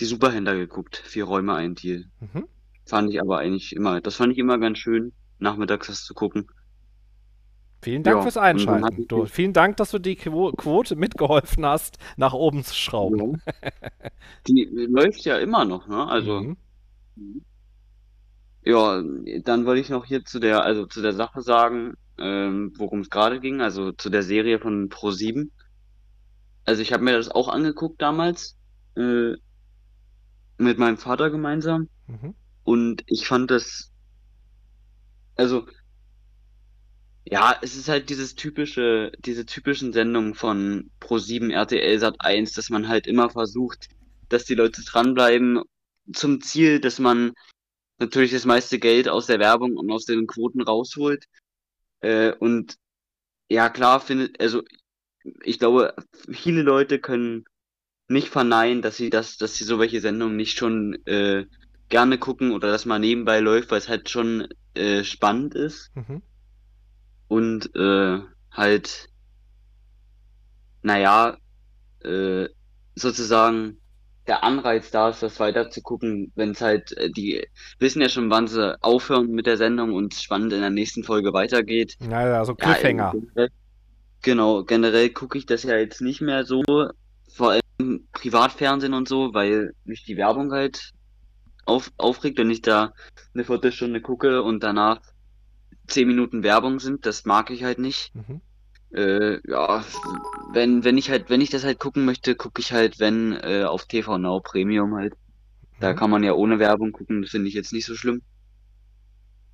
die 0.00 0.06
Superhändler 0.06 0.56
geguckt, 0.56 0.96
vier 0.96 1.24
Räume, 1.24 1.54
ein 1.54 1.74
Deal. 1.74 2.06
Mhm. 2.20 2.46
Fand 2.86 3.10
ich 3.10 3.20
aber 3.20 3.38
eigentlich 3.38 3.76
immer, 3.76 4.00
das 4.00 4.16
fand 4.16 4.32
ich 4.32 4.38
immer 4.38 4.58
ganz 4.58 4.78
schön, 4.78 5.12
nachmittags 5.38 5.88
das 5.88 6.04
zu 6.04 6.14
gucken. 6.14 6.48
Vielen 7.82 8.04
Dank 8.04 8.16
ja, 8.16 8.22
fürs 8.22 8.38
Einschalten. 8.38 9.06
Du, 9.06 9.26
vielen 9.26 9.52
Dank, 9.52 9.76
dass 9.76 9.90
du 9.90 9.98
die 9.98 10.16
Quote 10.16 10.96
mitgeholfen 10.96 11.66
hast, 11.66 11.98
nach 12.16 12.32
oben 12.32 12.64
zu 12.64 12.74
schrauben. 12.74 13.42
Ja. 13.44 13.52
Die 14.48 14.64
läuft 14.64 15.26
ja 15.26 15.36
immer 15.36 15.66
noch, 15.66 15.86
ne? 15.86 16.06
Also. 16.08 16.40
Mhm. 16.40 17.44
Ja, 18.64 19.02
dann 19.44 19.66
wollte 19.66 19.80
ich 19.82 19.90
noch 19.90 20.06
hier 20.06 20.24
zu 20.24 20.40
der, 20.40 20.64
also 20.64 20.86
zu 20.86 21.02
der 21.02 21.12
Sache 21.12 21.42
sagen, 21.42 21.94
ähm, 22.18 22.72
worum 22.76 23.00
es 23.00 23.10
gerade 23.10 23.40
ging, 23.40 23.60
also 23.60 23.92
zu 23.92 24.10
der 24.10 24.22
Serie 24.22 24.58
von 24.58 24.88
Pro7. 24.88 25.50
Also 26.64 26.82
ich 26.82 26.92
habe 26.92 27.04
mir 27.04 27.12
das 27.12 27.28
auch 27.28 27.48
angeguckt 27.48 28.00
damals 28.02 28.56
äh, 28.96 29.34
mit 30.58 30.78
meinem 30.78 30.96
Vater 30.96 31.30
gemeinsam 31.30 31.88
mhm. 32.06 32.34
und 32.64 33.02
ich 33.06 33.26
fand 33.26 33.50
das, 33.50 33.92
also 35.36 35.66
ja, 37.28 37.56
es 37.60 37.76
ist 37.76 37.88
halt 37.88 38.08
dieses 38.08 38.36
typische, 38.36 39.10
diese 39.18 39.46
typischen 39.46 39.92
Sendungen 39.92 40.34
von 40.34 40.90
Pro7 41.00 41.52
RTL 41.52 41.98
Sat 41.98 42.16
1, 42.20 42.52
dass 42.52 42.70
man 42.70 42.88
halt 42.88 43.06
immer 43.08 43.30
versucht, 43.30 43.88
dass 44.28 44.44
die 44.44 44.54
Leute 44.54 44.82
dranbleiben, 44.84 45.62
zum 46.12 46.40
Ziel, 46.40 46.80
dass 46.80 47.00
man 47.00 47.32
natürlich 47.98 48.30
das 48.30 48.44
meiste 48.44 48.78
Geld 48.78 49.08
aus 49.08 49.26
der 49.26 49.40
Werbung 49.40 49.76
und 49.76 49.90
aus 49.90 50.04
den 50.04 50.26
Quoten 50.28 50.62
rausholt. 50.62 51.24
Äh, 52.00 52.32
und 52.32 52.76
ja, 53.48 53.68
klar 53.68 54.00
findet, 54.00 54.40
also 54.40 54.62
ich 55.42 55.58
glaube, 55.58 55.94
viele 56.30 56.62
Leute 56.62 56.98
können 56.98 57.44
nicht 58.08 58.28
verneinen, 58.28 58.82
dass 58.82 58.96
sie 58.96 59.10
das, 59.10 59.36
dass 59.36 59.56
sie 59.56 59.64
so 59.64 59.78
welche 59.78 60.00
Sendungen 60.00 60.36
nicht 60.36 60.56
schon 60.58 60.94
äh, 61.06 61.46
gerne 61.88 62.18
gucken 62.18 62.52
oder 62.52 62.70
dass 62.70 62.86
mal 62.86 62.98
nebenbei 62.98 63.40
läuft, 63.40 63.70
weil 63.70 63.78
es 63.78 63.88
halt 63.88 64.08
schon 64.10 64.48
äh, 64.74 65.04
spannend 65.04 65.54
ist. 65.54 65.90
Mhm. 65.94 66.22
Und 67.28 67.74
äh, 67.74 68.20
halt, 68.52 69.08
naja, 70.82 71.38
äh, 72.00 72.48
sozusagen 72.94 73.78
der 74.26 74.44
Anreiz 74.44 74.90
da 74.90 75.10
ist, 75.10 75.22
das 75.22 75.38
weiter 75.40 75.70
zu 75.70 75.82
gucken, 75.82 76.32
wenn 76.34 76.50
es 76.50 76.60
halt, 76.60 76.96
äh, 76.96 77.10
die 77.10 77.46
wissen 77.78 78.02
ja 78.02 78.08
schon, 78.08 78.30
wann 78.30 78.48
sie 78.48 78.76
aufhören 78.82 79.30
mit 79.30 79.46
der 79.46 79.56
Sendung 79.56 79.94
und 79.94 80.14
spannend 80.14 80.52
in 80.52 80.60
der 80.60 80.70
nächsten 80.70 81.04
Folge 81.04 81.32
weitergeht. 81.32 81.96
Naja, 82.00 82.44
so 82.44 82.54
Cliffhanger. 82.54 83.14
Ja, 83.36 83.46
genau, 84.22 84.64
generell 84.64 85.10
gucke 85.10 85.38
ich 85.38 85.46
das 85.46 85.62
ja 85.62 85.76
jetzt 85.76 86.00
nicht 86.00 86.20
mehr 86.20 86.44
so, 86.44 86.62
vor 87.28 87.52
allem 87.52 88.08
Privatfernsehen 88.12 88.94
und 88.94 89.08
so, 89.08 89.34
weil 89.34 89.72
mich 89.84 90.04
die 90.04 90.16
Werbung 90.16 90.52
halt 90.52 90.92
auf, 91.64 91.90
aufregt, 91.96 92.38
wenn 92.38 92.50
ich 92.50 92.62
da 92.62 92.92
eine 93.34 93.44
Viertelstunde 93.44 94.00
gucke 94.00 94.42
und 94.42 94.62
danach 94.62 95.00
zehn 95.86 96.08
Minuten 96.08 96.42
Werbung 96.42 96.80
sind, 96.80 97.06
das 97.06 97.24
mag 97.24 97.50
ich 97.50 97.64
halt 97.64 97.78
nicht. 97.78 98.14
Mhm. 98.14 98.40
Äh, 98.96 99.40
ja, 99.48 99.84
wenn, 100.52 100.84
wenn 100.84 100.96
ich 100.96 101.10
halt, 101.10 101.28
wenn 101.28 101.40
ich 101.40 101.50
das 101.50 101.64
halt 101.64 101.78
gucken 101.78 102.04
möchte, 102.04 102.34
gucke 102.34 102.60
ich 102.60 102.72
halt, 102.72 102.98
wenn, 102.98 103.32
äh, 103.42 103.64
auf 103.64 103.84
TV 103.84 104.16
Now 104.18 104.40
Premium 104.40 104.94
halt. 104.94 105.14
Da 105.80 105.92
mhm. 105.92 105.96
kann 105.96 106.10
man 106.10 106.24
ja 106.24 106.32
ohne 106.32 106.58
Werbung 106.58 106.92
gucken, 106.92 107.22
das 107.22 107.30
finde 107.30 107.48
ich 107.48 107.54
jetzt 107.54 107.72
nicht 107.72 107.84
so 107.84 107.94
schlimm. 107.94 108.22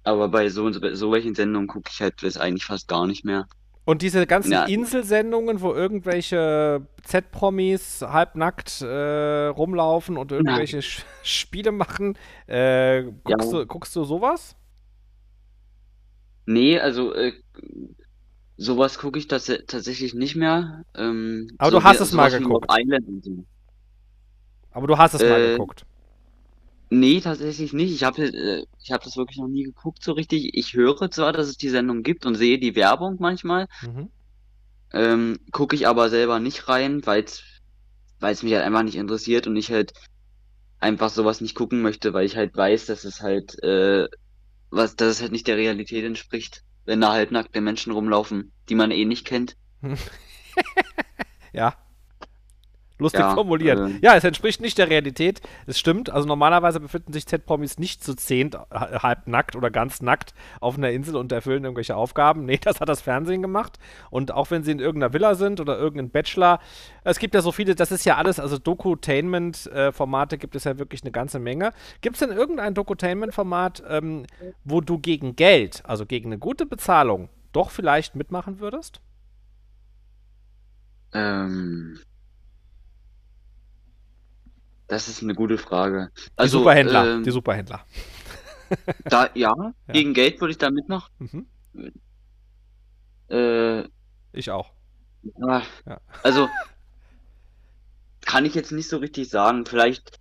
Aber 0.04 0.28
bei 0.28 0.48
so, 0.48 0.70
so 0.70 1.12
welchen 1.12 1.34
Sendungen 1.34 1.68
gucke 1.68 1.90
ich 1.92 2.00
halt 2.00 2.22
das 2.22 2.36
eigentlich 2.36 2.64
fast 2.64 2.88
gar 2.88 3.06
nicht 3.06 3.24
mehr. 3.24 3.46
Und 3.84 4.02
diese 4.02 4.26
ganzen 4.28 4.52
ja. 4.52 4.64
Inselsendungen, 4.64 5.60
wo 5.60 5.74
irgendwelche 5.74 6.86
Z-Promis 7.02 8.02
halbnackt 8.02 8.80
äh, 8.80 9.46
rumlaufen 9.46 10.16
und 10.16 10.30
irgendwelche 10.30 10.78
ja. 10.78 10.82
Spiele 11.24 11.72
machen, 11.72 12.16
äh, 12.46 13.02
guckst, 13.24 13.52
ja. 13.52 13.58
du, 13.58 13.66
guckst 13.66 13.96
du 13.96 14.04
sowas? 14.04 14.54
Nee, 16.46 16.78
also 16.78 17.12
äh, 17.12 17.32
sowas 18.62 18.98
gucke 18.98 19.18
ich 19.18 19.28
tats 19.28 19.52
tatsächlich 19.66 20.14
nicht 20.14 20.36
mehr. 20.36 20.84
Ähm, 20.94 21.48
Aber 21.58 21.70
so 21.70 21.78
du 21.78 21.84
hast 21.84 22.00
es 22.00 22.12
mal 22.12 22.30
geguckt. 22.30 22.70
So. 23.22 23.44
Aber 24.70 24.86
du 24.86 24.96
hast 24.96 25.14
es 25.14 25.20
mal 25.20 25.40
äh, 25.40 25.52
geguckt. 25.52 25.84
Nee, 26.90 27.20
tatsächlich 27.20 27.72
nicht. 27.72 27.92
Ich 27.92 28.04
habe 28.04 28.22
äh, 28.22 28.64
ich 28.82 28.92
hab 28.92 29.02
das 29.02 29.16
wirklich 29.16 29.38
noch 29.38 29.48
nie 29.48 29.64
geguckt 29.64 30.02
so 30.04 30.12
richtig. 30.12 30.50
Ich 30.54 30.74
höre 30.74 31.10
zwar, 31.10 31.32
dass 31.32 31.48
es 31.48 31.56
die 31.56 31.70
Sendung 31.70 32.02
gibt 32.02 32.26
und 32.26 32.34
sehe 32.34 32.58
die 32.58 32.76
Werbung 32.76 33.16
manchmal. 33.18 33.66
Mhm. 33.82 34.10
Ähm, 34.92 35.38
gucke 35.52 35.74
ich 35.74 35.86
aber 35.88 36.10
selber 36.10 36.38
nicht 36.38 36.68
rein, 36.68 37.04
weil 37.06 37.24
es 37.24 38.42
mich 38.42 38.52
halt 38.52 38.64
einfach 38.64 38.82
nicht 38.82 38.96
interessiert 38.96 39.46
und 39.46 39.56
ich 39.56 39.70
halt 39.70 39.92
einfach 40.80 41.08
sowas 41.08 41.40
nicht 41.40 41.54
gucken 41.54 41.80
möchte, 41.80 42.12
weil 42.12 42.26
ich 42.26 42.36
halt 42.36 42.54
weiß, 42.56 42.86
dass 42.86 43.04
es 43.04 43.22
halt 43.22 43.62
äh, 43.62 44.08
was, 44.70 44.96
dass 44.96 45.08
es 45.08 45.22
halt 45.22 45.32
nicht 45.32 45.46
der 45.46 45.56
Realität 45.56 46.04
entspricht, 46.04 46.62
wenn 46.84 47.00
da 47.00 47.12
halbnackte 47.12 47.60
Menschen 47.60 47.92
rumlaufen, 47.92 48.52
die 48.68 48.74
man 48.74 48.90
eh 48.90 49.04
nicht 49.04 49.26
kennt. 49.26 49.56
ja. 51.52 51.74
Lustig 53.02 53.20
ja, 53.20 53.34
formuliert. 53.34 53.78
Äh, 53.78 53.98
ja, 54.00 54.14
es 54.14 54.24
entspricht 54.24 54.60
nicht 54.60 54.78
der 54.78 54.88
Realität. 54.88 55.40
Es 55.66 55.78
stimmt. 55.78 56.10
Also 56.10 56.26
normalerweise 56.26 56.80
befinden 56.80 57.12
sich 57.12 57.26
Z-Promis 57.26 57.78
nicht 57.78 58.02
zu 58.02 58.14
zehnt, 58.14 58.56
halb 58.70 59.26
nackt 59.26 59.56
oder 59.56 59.70
ganz 59.70 60.00
nackt 60.00 60.34
auf 60.60 60.76
einer 60.76 60.90
Insel 60.90 61.16
und 61.16 61.32
erfüllen 61.32 61.64
irgendwelche 61.64 61.96
Aufgaben. 61.96 62.44
Nee, 62.44 62.58
das 62.62 62.80
hat 62.80 62.88
das 62.88 63.00
Fernsehen 63.00 63.42
gemacht. 63.42 63.78
Und 64.10 64.32
auch 64.32 64.50
wenn 64.50 64.62
sie 64.62 64.72
in 64.72 64.78
irgendeiner 64.78 65.12
Villa 65.12 65.34
sind 65.34 65.60
oder 65.60 65.78
irgendein 65.78 66.10
Bachelor, 66.10 66.60
es 67.04 67.18
gibt 67.18 67.34
ja 67.34 67.42
so 67.42 67.52
viele, 67.52 67.74
das 67.74 67.90
ist 67.90 68.04
ja 68.04 68.16
alles, 68.16 68.38
also 68.38 68.58
Dokutainment-Formate 68.58 70.38
gibt 70.38 70.54
es 70.54 70.64
ja 70.64 70.78
wirklich 70.78 71.02
eine 71.02 71.10
ganze 71.10 71.38
Menge. 71.38 71.72
Gibt 72.00 72.16
es 72.16 72.20
denn 72.20 72.36
irgendein 72.36 72.74
Dokutainment-Format, 72.74 73.82
ähm, 73.88 74.26
wo 74.64 74.80
du 74.80 74.98
gegen 74.98 75.36
Geld, 75.36 75.82
also 75.84 76.06
gegen 76.06 76.28
eine 76.28 76.38
gute 76.38 76.66
Bezahlung, 76.66 77.28
doch 77.52 77.70
vielleicht 77.70 78.14
mitmachen 78.14 78.60
würdest? 78.60 79.00
Ähm. 81.12 81.98
Das 84.92 85.08
ist 85.08 85.22
eine 85.22 85.34
gute 85.34 85.56
Frage. 85.56 86.10
Also, 86.36 86.58
die 86.58 86.60
Superhändler, 86.60 87.14
ähm, 87.14 87.24
die 87.24 87.30
Superhändler. 87.30 87.86
Da, 89.04 89.30
ja, 89.34 89.54
ja, 89.54 89.72
gegen 89.92 90.12
Geld 90.12 90.40
würde 90.40 90.52
ich 90.52 90.58
da 90.58 90.70
mitmachen. 90.70 91.10
Mhm. 91.18 91.94
Äh, 93.28 93.88
ich 94.32 94.50
auch. 94.50 94.72
Ja, 95.36 95.62
also, 96.22 96.48
kann 98.22 98.44
ich 98.44 98.54
jetzt 98.54 98.72
nicht 98.72 98.88
so 98.88 98.98
richtig 98.98 99.30
sagen. 99.30 99.64
Vielleicht, 99.64 100.18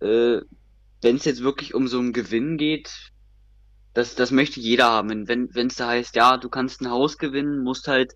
äh, 0.00 0.40
wenn 1.02 1.16
es 1.16 1.24
jetzt 1.24 1.42
wirklich 1.42 1.74
um 1.74 1.88
so 1.88 1.98
einen 1.98 2.12
Gewinn 2.12 2.56
geht, 2.56 3.12
das, 3.94 4.14
das 4.14 4.30
möchte 4.30 4.60
jeder 4.60 4.90
haben. 4.90 5.26
Wenn 5.26 5.52
wenn 5.54 5.66
es 5.68 5.76
da 5.76 5.88
heißt, 5.88 6.14
ja, 6.14 6.36
du 6.36 6.48
kannst 6.48 6.80
ein 6.80 6.90
Haus 6.90 7.18
gewinnen, 7.18 7.64
musst 7.64 7.88
halt, 7.88 8.14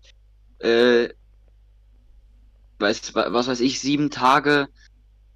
äh, 0.59 1.09
weiß, 2.79 3.15
was 3.15 3.47
weiß 3.47 3.59
ich, 3.59 3.81
sieben 3.81 4.09
Tage 4.09 4.67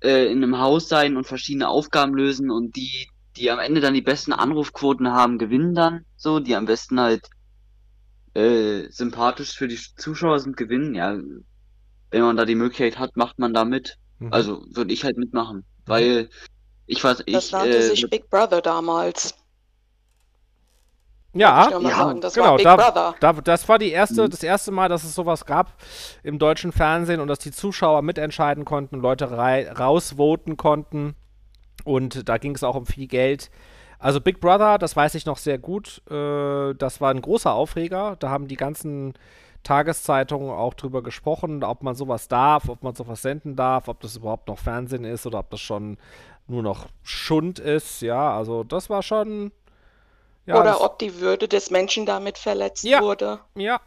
äh, 0.04 0.26
in 0.26 0.44
einem 0.44 0.60
Haus 0.60 0.88
sein 0.88 1.18
und 1.18 1.26
verschiedene 1.26 1.70
Aufgaben 1.70 2.14
lösen 2.14 2.52
und 2.52 2.76
die, 2.76 3.08
die 3.38 3.50
am 3.50 3.60
Ende 3.60 3.82
dann 3.82 3.94
die 3.94 4.02
besten 4.02 4.34
Anrufquoten 4.34 5.12
haben, 5.12 5.38
gewinnen 5.38 5.74
dann. 5.74 6.06
So, 6.16 6.40
die 6.40 6.56
am 6.56 6.66
besten 6.66 7.00
halt 7.00 7.30
äh, 8.34 8.90
sympathisch 8.90 9.54
für 9.56 9.68
die 9.68 9.80
Zuschauer 9.98 10.40
sind, 10.40 10.58
gewinnen. 10.58 10.96
Ja, 10.96 11.18
wenn 12.12 12.22
man 12.22 12.38
da 12.38 12.46
die 12.46 12.56
Möglichkeit 12.56 13.00
hat, 13.00 13.16
macht 13.18 13.40
man 13.40 13.54
da 13.54 13.66
mit. 13.66 13.98
Mhm. 14.20 14.34
Also 14.34 14.66
würde 14.70 14.94
ich 14.94 15.04
halt 15.04 15.18
mitmachen, 15.18 15.58
mhm. 15.58 15.64
weil 15.86 16.30
ich 16.86 17.04
weiß, 17.04 17.24
ich. 17.26 17.34
Das 17.34 17.52
nannte 17.52 17.78
äh, 17.78 17.82
sich 17.82 18.10
Big 18.10 18.30
Brother 18.30 18.62
damals. 18.62 19.36
Ja, 21.34 21.70
ja 21.70 21.82
sagen, 21.82 22.22
das 22.22 22.36
genau, 22.36 22.58
da, 22.58 23.16
da, 23.20 23.34
das 23.34 23.68
war 23.68 23.80
die 23.80 23.92
erste, 23.92 24.24
mhm. 24.24 24.30
das 24.30 24.44
erste 24.44 24.72
Mal, 24.72 24.88
dass 24.88 25.04
es 25.04 25.16
sowas 25.16 25.46
gab 25.46 25.74
im 26.22 26.38
deutschen 26.38 26.72
Fernsehen 26.72 27.20
und 27.20 27.28
dass 27.28 27.40
die 27.40 27.52
Zuschauer 27.52 28.04
mitentscheiden 28.04 28.66
konnten, 28.66 29.00
Leute 29.00 29.32
rausvoten 29.32 30.58
konnten 30.58 31.16
und 31.84 32.30
da 32.30 32.38
ging 32.38 32.54
es 32.54 32.64
auch 32.64 32.76
um 32.76 32.86
viel 32.86 33.08
Geld. 33.08 33.50
Also 33.98 34.22
Big 34.22 34.42
Brother, 34.42 34.78
das 34.78 34.96
weiß 34.96 35.16
ich 35.16 35.26
noch 35.26 35.38
sehr 35.38 35.58
gut, 35.58 36.02
äh, 36.12 36.76
das 36.76 37.02
war 37.02 37.10
ein 37.10 37.22
großer 37.22 37.52
Aufreger, 37.52 38.16
da 38.20 38.30
haben 38.30 38.48
die 38.48 38.58
ganzen 38.58 39.14
Tageszeitungen 39.64 40.52
auch 40.52 40.74
drüber 40.74 41.02
gesprochen, 41.02 41.64
ob 41.64 41.82
man 41.84 41.96
sowas 41.96 42.28
darf, 42.28 42.70
ob 42.70 42.84
man 42.84 42.94
sowas 42.94 43.22
senden 43.22 43.56
darf, 43.56 43.88
ob 43.88 44.02
das 44.02 44.18
überhaupt 44.18 44.50
noch 44.50 44.60
Fernsehen 44.60 45.06
ist 45.06 45.26
oder 45.26 45.40
ob 45.40 45.50
das 45.50 45.62
schon 45.62 45.98
nur 46.48 46.62
noch 46.62 46.88
Schund 47.02 47.58
ist, 47.60 48.02
ja, 48.02 48.38
also 48.38 48.64
das 48.64 48.90
war 48.90 49.02
schon 49.02 49.52
ja, 50.46 50.60
Oder 50.60 50.82
ob 50.82 51.00
die 51.00 51.20
Würde 51.20 51.48
des 51.48 51.70
Menschen 51.70 52.06
damit 52.06 52.38
verletzt 52.38 52.84
ja, 52.84 53.02
wurde. 53.02 53.40
Ja. 53.56 53.80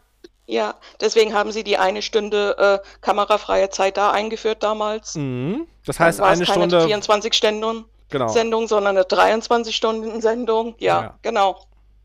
Ja, 0.48 0.76
deswegen 1.00 1.34
haben 1.34 1.50
sie 1.50 1.64
die 1.64 1.76
eine 1.76 2.02
Stunde 2.02 2.57
äh, 2.84 2.88
kamerafreie 3.00 3.68
Zeit 3.70 3.96
da 3.96 4.12
eingeführt 4.12 4.62
damals. 4.62 5.16
Mhm. 5.16 5.66
Das 5.84 5.98
heißt, 5.98 6.20
eine 6.20 6.42
es 6.42 6.48
keine 6.48 6.68
Stunde. 6.68 6.86
24 6.86 7.34
Stunden 7.34 7.84
genau. 8.11 8.28
Sendung, 8.28 8.68
sondern 8.68 8.96
eine 8.96 9.04
23 9.04 9.74
Stunden 9.74 10.20
Sendung. 10.20 10.76
Ja, 10.78 11.02
ja, 11.02 11.18
genau. 11.22 11.61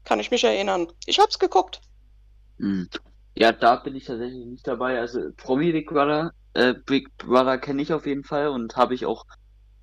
Kann 0.06 0.20
ich 0.20 0.32
mich 0.32 0.44
erinnern. 0.44 0.88
Ich 1.06 1.20
hab's 1.20 1.38
geguckt. 1.38 1.82
Mhm. 2.58 2.90
Ja, 3.36 3.52
da 3.52 3.76
bin 3.76 3.96
ich 3.96 4.06
tatsächlich 4.06 4.46
nicht 4.46 4.68
dabei. 4.68 5.00
Also 5.00 5.30
Promi 5.38 5.72
Big 5.72 5.88
Brother, 5.88 6.32
äh, 6.56 6.74
Big 6.74 7.16
Brother 7.18 7.60
kenne 7.60 7.84
ich 7.84 7.94
auf 7.94 8.08
jeden 8.08 8.24
Fall 8.24 8.48
und 8.48 8.76
habe 8.76 8.96
ich 8.96 9.06
auch 9.06 9.26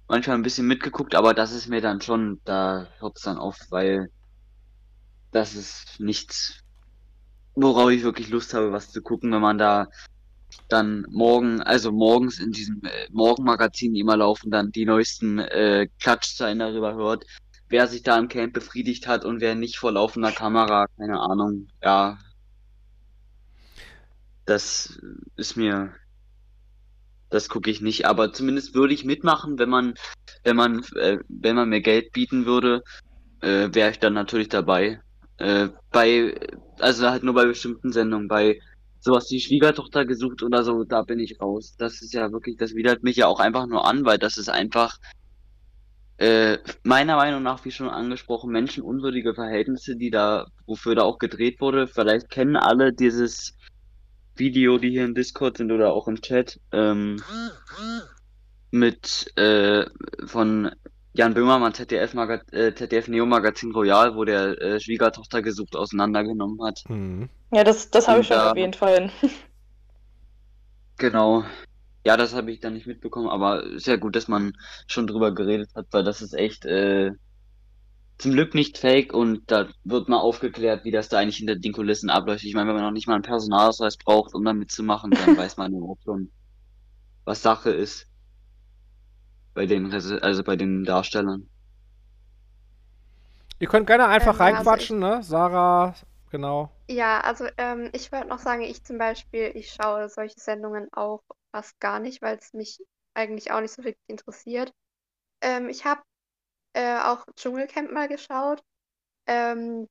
manchmal 0.08 0.36
ein 0.36 0.42
bisschen 0.42 0.66
mitgeguckt, 0.66 1.14
aber 1.14 1.34
das 1.34 1.52
ist 1.52 1.68
mir 1.68 1.80
dann 1.80 2.00
schon, 2.00 2.40
da 2.44 2.88
hört 2.98 3.16
es 3.16 3.22
dann 3.22 3.38
auf, 3.38 3.58
weil 3.70 4.10
das 5.30 5.54
ist 5.54 6.00
nichts, 6.00 6.62
worauf 7.54 7.90
ich 7.90 8.02
wirklich 8.02 8.28
Lust 8.30 8.54
habe, 8.54 8.72
was 8.72 8.90
zu 8.90 9.02
gucken, 9.02 9.32
wenn 9.32 9.40
man 9.40 9.58
da 9.58 9.88
dann 10.68 11.06
morgen, 11.10 11.60
also 11.62 11.92
morgens 11.92 12.38
in 12.38 12.52
diesem 12.52 12.82
äh, 12.84 13.08
Morgenmagazin 13.10 13.94
immer 13.94 14.16
laufen, 14.16 14.50
dann 14.50 14.72
die 14.72 14.84
neuesten 14.84 15.38
äh, 15.38 15.88
Klatschzeilen 16.00 16.58
darüber 16.58 16.94
hört, 16.94 17.24
wer 17.68 17.86
sich 17.86 18.02
da 18.02 18.18
im 18.18 18.28
Camp 18.28 18.54
befriedigt 18.54 19.06
hat 19.06 19.24
und 19.24 19.40
wer 19.40 19.54
nicht 19.54 19.78
vor 19.78 19.92
laufender 19.92 20.32
Kamera, 20.32 20.86
keine 20.96 21.20
Ahnung, 21.20 21.68
ja. 21.82 22.18
Das 24.46 24.98
ist 25.36 25.56
mir, 25.56 25.94
das 27.28 27.50
gucke 27.50 27.70
ich 27.70 27.82
nicht, 27.82 28.06
aber 28.06 28.32
zumindest 28.32 28.74
würde 28.74 28.94
ich 28.94 29.04
mitmachen, 29.04 29.58
wenn 29.58 29.68
man, 29.68 29.94
wenn 30.44 30.56
man, 30.56 30.82
äh, 30.96 31.18
wenn 31.28 31.56
man 31.56 31.68
mir 31.68 31.82
Geld 31.82 32.12
bieten 32.12 32.46
würde, 32.46 32.82
äh, 33.42 33.68
wäre 33.72 33.90
ich 33.90 33.98
dann 33.98 34.14
natürlich 34.14 34.48
dabei. 34.48 35.00
Äh, 35.38 35.68
bei, 35.90 36.34
also 36.78 37.08
halt 37.08 37.22
nur 37.22 37.34
bei 37.34 37.46
bestimmten 37.46 37.92
Sendungen. 37.92 38.28
Bei 38.28 38.60
sowas 39.00 39.30
wie 39.30 39.40
Schwiegertochter 39.40 40.04
gesucht 40.04 40.42
oder 40.42 40.64
so, 40.64 40.84
da 40.84 41.02
bin 41.02 41.18
ich 41.20 41.40
raus. 41.40 41.74
Das 41.78 42.02
ist 42.02 42.12
ja 42.12 42.30
wirklich, 42.32 42.56
das 42.56 42.74
widert 42.74 43.02
mich 43.02 43.16
ja 43.16 43.26
auch 43.26 43.40
einfach 43.40 43.66
nur 43.66 43.86
an, 43.86 44.04
weil 44.04 44.18
das 44.18 44.36
ist 44.36 44.48
einfach 44.48 44.98
äh, 46.18 46.58
meiner 46.82 47.14
Meinung 47.14 47.44
nach, 47.44 47.64
wie 47.64 47.70
schon 47.70 47.88
angesprochen, 47.88 48.50
menschenunwürdige 48.50 49.34
Verhältnisse, 49.34 49.96
die 49.96 50.10
da, 50.10 50.48
wofür 50.66 50.96
da 50.96 51.02
auch 51.02 51.18
gedreht 51.18 51.60
wurde. 51.60 51.86
Vielleicht 51.86 52.28
kennen 52.28 52.56
alle 52.56 52.92
dieses 52.92 53.56
Video, 54.34 54.78
die 54.78 54.90
hier 54.90 55.04
im 55.04 55.14
Discord 55.14 55.58
sind 55.58 55.70
oder 55.70 55.92
auch 55.92 56.08
im 56.08 56.20
Chat, 56.20 56.60
ähm, 56.72 57.22
mit 58.72 59.32
äh, 59.36 59.86
von 60.26 60.72
Jan 61.14 61.34
Böhmermann, 61.34 61.74
ZDF, 61.74 62.14
äh, 62.52 62.74
ZDF 62.74 63.08
Neo 63.08 63.26
Magazin 63.26 63.72
Royal, 63.72 64.14
wo 64.14 64.24
der 64.24 64.60
äh, 64.60 64.80
Schwiegertochter 64.80 65.42
gesucht 65.42 65.74
auseinandergenommen 65.74 66.62
hat. 66.62 66.84
Mhm. 66.88 67.28
Ja, 67.50 67.64
das, 67.64 67.90
das 67.90 68.08
habe 68.08 68.20
ich 68.20 68.26
schon 68.26 68.36
da, 68.36 68.50
erwähnt 68.50 68.76
vorhin. 68.76 69.10
Genau. 70.98 71.44
Ja, 72.04 72.16
das 72.16 72.34
habe 72.34 72.50
ich 72.50 72.60
dann 72.60 72.74
nicht 72.74 72.86
mitbekommen, 72.86 73.28
aber 73.28 73.78
sehr 73.78 73.98
gut, 73.98 74.16
dass 74.16 74.28
man 74.28 74.52
schon 74.86 75.06
drüber 75.06 75.32
geredet 75.34 75.70
hat, 75.74 75.86
weil 75.90 76.04
das 76.04 76.22
ist 76.22 76.34
echt 76.34 76.64
äh, 76.64 77.12
zum 78.18 78.32
Glück 78.32 78.54
nicht 78.54 78.78
fake 78.78 79.14
und 79.14 79.42
da 79.50 79.68
wird 79.84 80.08
mal 80.08 80.18
aufgeklärt, 80.18 80.84
wie 80.84 80.90
das 80.90 81.08
da 81.08 81.18
eigentlich 81.18 81.36
hinter 81.36 81.56
den 81.56 81.72
Kulissen 81.72 82.10
abläuft. 82.10 82.44
Ich 82.44 82.54
meine, 82.54 82.68
wenn 82.68 82.74
man 82.74 82.84
noch 82.84 82.90
nicht 82.90 83.06
mal 83.06 83.14
einen 83.14 83.22
Personalausweis 83.22 83.96
braucht, 83.96 84.34
um 84.34 84.44
da 84.44 84.52
mitzumachen, 84.52 85.12
dann 85.12 85.36
weiß 85.36 85.56
man 85.56 85.74
auch 85.74 85.98
schon, 86.04 86.30
was 87.24 87.42
Sache 87.42 87.70
ist 87.70 88.07
bei 89.58 89.66
den, 89.66 89.92
also 89.92 90.44
bei 90.44 90.54
den 90.54 90.84
Darstellern. 90.84 91.48
Ihr 93.58 93.66
könnt 93.66 93.88
gerne 93.88 94.06
einfach 94.06 94.34
ähm, 94.34 94.40
reinquatschen, 94.40 95.02
also 95.02 95.16
ich, 95.16 95.18
ne? 95.18 95.22
Sarah, 95.24 95.94
genau. 96.30 96.70
Ja, 96.88 97.20
also 97.22 97.48
ähm, 97.58 97.90
ich 97.92 98.12
wollte 98.12 98.28
noch 98.28 98.38
sagen, 98.38 98.62
ich 98.62 98.84
zum 98.84 98.98
Beispiel, 98.98 99.50
ich 99.56 99.72
schaue 99.72 100.08
solche 100.08 100.38
Sendungen 100.38 100.86
auch 100.92 101.24
fast 101.50 101.80
gar 101.80 101.98
nicht, 101.98 102.22
weil 102.22 102.38
es 102.38 102.52
mich 102.52 102.78
eigentlich 103.14 103.50
auch 103.50 103.60
nicht 103.60 103.72
so 103.72 103.82
wirklich 103.82 103.98
interessiert. 104.06 104.72
Ähm, 105.40 105.68
ich 105.68 105.84
habe 105.84 106.02
äh, 106.74 107.00
auch 107.00 107.26
Dschungelcamp 107.34 107.90
mal 107.90 108.06
geschaut. 108.06 108.62
Ähm, 109.26 109.88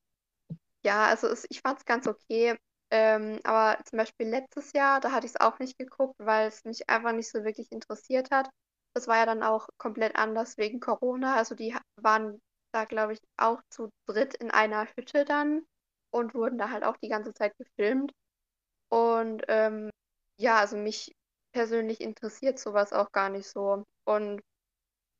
ja, 0.85 1.07
also 1.07 1.27
es, 1.27 1.45
ich 1.49 1.59
fand 1.59 1.79
es 1.79 1.85
ganz 1.85 2.07
okay. 2.07 2.55
Ähm, 2.89 3.41
aber 3.43 3.83
zum 3.83 3.97
Beispiel 3.97 4.29
letztes 4.29 4.71
Jahr, 4.71 5.01
da 5.01 5.11
hatte 5.11 5.25
ich 5.25 5.33
es 5.35 5.41
auch 5.41 5.59
nicht 5.59 5.77
geguckt, 5.77 6.15
weil 6.19 6.47
es 6.47 6.63
mich 6.63 6.89
einfach 6.89 7.11
nicht 7.11 7.29
so 7.29 7.43
wirklich 7.43 7.69
interessiert 7.73 8.31
hat. 8.31 8.49
Das 8.97 9.07
war 9.07 9.17
ja 9.17 9.27
dann 9.27 9.43
auch 9.43 9.69
komplett 9.77 10.15
anders 10.15 10.57
wegen 10.57 10.79
Corona. 10.79 11.35
Also 11.35 11.53
die 11.53 11.75
waren 12.01 12.41
da, 12.73 12.85
glaube 12.85 13.13
ich, 13.13 13.19
auch 13.37 13.61
zu 13.69 13.91
dritt 14.07 14.33
in 14.33 14.49
einer 14.49 14.87
Hütte 14.95 15.23
dann 15.23 15.67
und 16.11 16.33
wurden 16.33 16.57
da 16.57 16.71
halt 16.71 16.83
auch 16.83 16.97
die 16.97 17.07
ganze 17.09 17.31
Zeit 17.35 17.55
gefilmt. 17.59 18.11
Und 18.89 19.43
ähm, 19.49 19.91
ja, 20.39 20.57
also 20.59 20.77
mich 20.77 21.13
persönlich 21.53 22.01
interessiert 22.01 22.57
sowas 22.57 22.91
auch 22.91 23.11
gar 23.11 23.29
nicht 23.29 23.47
so. 23.47 23.83
Und 24.05 24.41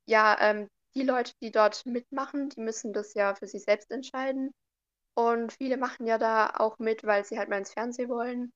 ja, 0.07 0.36
ähm, 0.41 0.67
die 0.95 1.03
Leute, 1.03 1.34
die 1.43 1.51
dort 1.51 1.86
mitmachen, 1.86 2.49
die 2.49 2.61
müssen 2.61 2.93
das 2.93 3.13
ja 3.13 3.36
für 3.36 3.45
sich 3.45 3.63
selbst 3.63 3.91
entscheiden. 3.91 4.53
Und 5.15 5.53
viele 5.53 5.78
machen 5.78 6.07
ja 6.07 6.17
da 6.17 6.51
auch 6.57 6.80
mit, 6.80 7.03
weil 7.05 7.25
sie 7.25 7.38
halt 7.38 7.49
mal 7.49 7.59
ins 7.59 7.73
Fernsehen 7.73 8.09
wollen. 8.09 8.51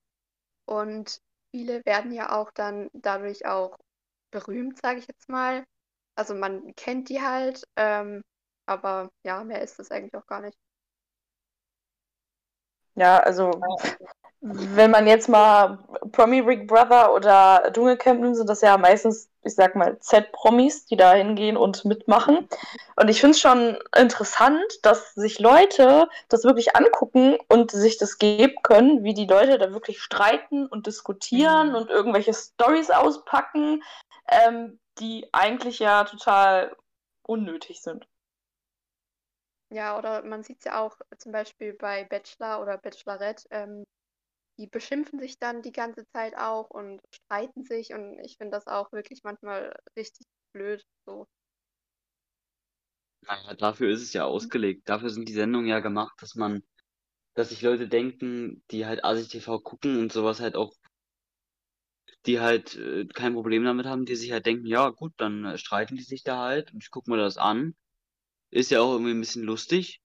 Und 0.66 1.20
viele 1.52 1.86
werden 1.86 2.12
ja 2.14 2.34
auch 2.40 2.52
dann 2.52 2.90
dadurch 2.94 3.46
auch 3.46 3.78
berühmt, 4.32 4.80
sage 4.82 5.00
ich 5.00 5.08
jetzt 5.08 5.30
mal. 5.30 5.64
Also 6.16 6.34
man 6.34 6.76
kennt 6.76 7.10
die 7.10 7.22
halt, 7.22 7.64
ähm, 7.76 8.22
aber 8.66 9.10
ja, 9.24 9.44
mehr 9.44 9.62
ist 9.62 9.80
das 9.80 9.92
eigentlich 9.92 10.16
auch 10.16 10.28
gar 10.28 10.42
nicht. 10.42 10.58
Ja, 12.96 13.20
also 13.20 13.52
wenn 14.42 14.90
man 14.90 15.06
jetzt 15.06 15.30
mal 15.30 15.78
Promi 16.12 16.42
Big 16.42 16.68
Brother 16.68 17.14
oder 17.14 17.70
Dschungelcamp 17.72 18.22
nimmt, 18.22 18.36
sind 18.36 18.50
das 18.50 18.62
ja 18.62 18.76
meistens, 18.76 19.30
ich 19.44 19.54
sag 19.54 19.76
mal, 19.76 20.00
Z-Promis, 20.00 20.86
die 20.88 20.98
da 20.98 21.14
hingehen 21.14 21.58
und 21.58 21.86
mitmachen. 21.86 22.50
Und 22.96 23.08
ich 23.10 23.22
finde 23.22 23.36
es 23.36 23.40
schon 23.40 23.78
interessant, 23.96 24.66
dass 24.82 25.14
sich 25.14 25.40
Leute 25.40 26.10
das 26.28 26.44
wirklich 26.44 26.76
angucken 26.76 27.38
und 27.50 27.70
sich 27.70 28.00
das 28.00 28.18
geben 28.18 28.56
können, 28.64 29.04
wie 29.04 29.14
die 29.14 29.28
Leute 29.28 29.60
da 29.60 29.72
wirklich 29.74 30.02
streiten 30.02 30.66
und 30.66 30.88
diskutieren 30.88 31.70
mhm. 31.70 31.76
und 31.76 31.90
irgendwelche 31.92 32.34
Stories 32.34 32.90
auspacken 32.90 33.84
ähm, 34.30 34.80
die 35.00 35.28
eigentlich 35.34 35.80
ja 35.80 36.04
total 36.04 36.76
unnötig 37.24 37.82
sind. 37.82 38.08
Ja, 39.72 39.98
oder 39.98 40.24
man 40.24 40.44
sieht 40.44 40.60
es 40.60 40.66
ja 40.66 40.82
auch 40.82 40.98
zum 41.18 41.32
Beispiel 41.32 41.74
bei 41.74 42.04
Bachelor 42.04 42.62
oder 42.62 42.78
Bachelorette, 42.78 43.48
ähm, 43.52 43.86
die 44.60 44.68
beschimpfen 44.68 45.20
sich 45.20 45.40
dann 45.40 45.62
die 45.62 45.72
ganze 45.72 46.06
Zeit 46.14 46.36
auch 46.38 46.70
und 46.70 47.02
streiten 47.14 47.64
sich 47.64 47.94
und 47.94 48.20
ich 48.20 48.38
finde 48.38 48.52
das 48.58 48.68
auch 48.68 48.92
wirklich 48.92 49.24
manchmal 49.24 49.74
richtig 49.98 50.28
blöd 50.54 50.84
so. 51.06 51.28
Naja, 53.22 53.54
dafür 53.56 53.90
ist 53.92 54.02
es 54.04 54.14
ja 54.14 54.26
ausgelegt. 54.26 54.90
Dafür 54.90 55.10
sind 55.10 55.28
die 55.30 55.34
Sendungen 55.34 55.68
ja 55.68 55.80
gemacht, 55.80 56.16
dass 56.22 56.36
man, 56.36 56.64
dass 57.36 57.50
sich 57.50 57.62
Leute 57.62 57.88
denken, 57.88 58.64
die 58.72 58.86
halt 58.86 59.04
ASI 59.06 59.28
TV 59.28 59.60
gucken 59.60 60.00
und 60.00 60.12
sowas 60.14 60.40
halt 60.40 60.56
auch 60.56 60.74
die 62.26 62.40
halt 62.40 62.76
äh, 62.76 63.06
kein 63.08 63.34
Problem 63.34 63.64
damit 63.64 63.86
haben, 63.86 64.06
die 64.06 64.16
sich 64.16 64.32
halt 64.32 64.46
denken, 64.46 64.66
ja 64.66 64.90
gut, 64.90 65.14
dann 65.18 65.46
äh, 65.46 65.58
streiten 65.58 65.96
die 65.96 66.04
sich 66.04 66.24
da 66.24 66.40
halt 66.40 66.74
und 66.74 66.84
ich 66.84 66.92
guck 66.92 67.08
mir 67.08 67.18
das 67.18 67.38
an. 67.38 67.76
Ist 68.52 68.72
ja 68.72 68.82
auch 68.82 68.92
irgendwie 68.94 69.12
ein 69.12 69.20
bisschen 69.20 69.44
lustig. 69.44 70.02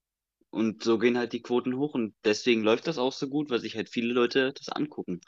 Und 0.50 0.82
so 0.82 0.98
gehen 0.98 1.18
halt 1.18 1.32
die 1.32 1.42
Quoten 1.42 1.76
hoch 1.76 1.94
und 1.94 2.14
deswegen 2.24 2.62
läuft 2.62 2.86
das 2.86 2.98
auch 2.98 3.12
so 3.12 3.28
gut, 3.28 3.50
weil 3.50 3.58
sich 3.58 3.76
halt 3.76 3.90
viele 3.90 4.14
Leute 4.14 4.52
das 4.52 4.68
angucken. 4.68 5.20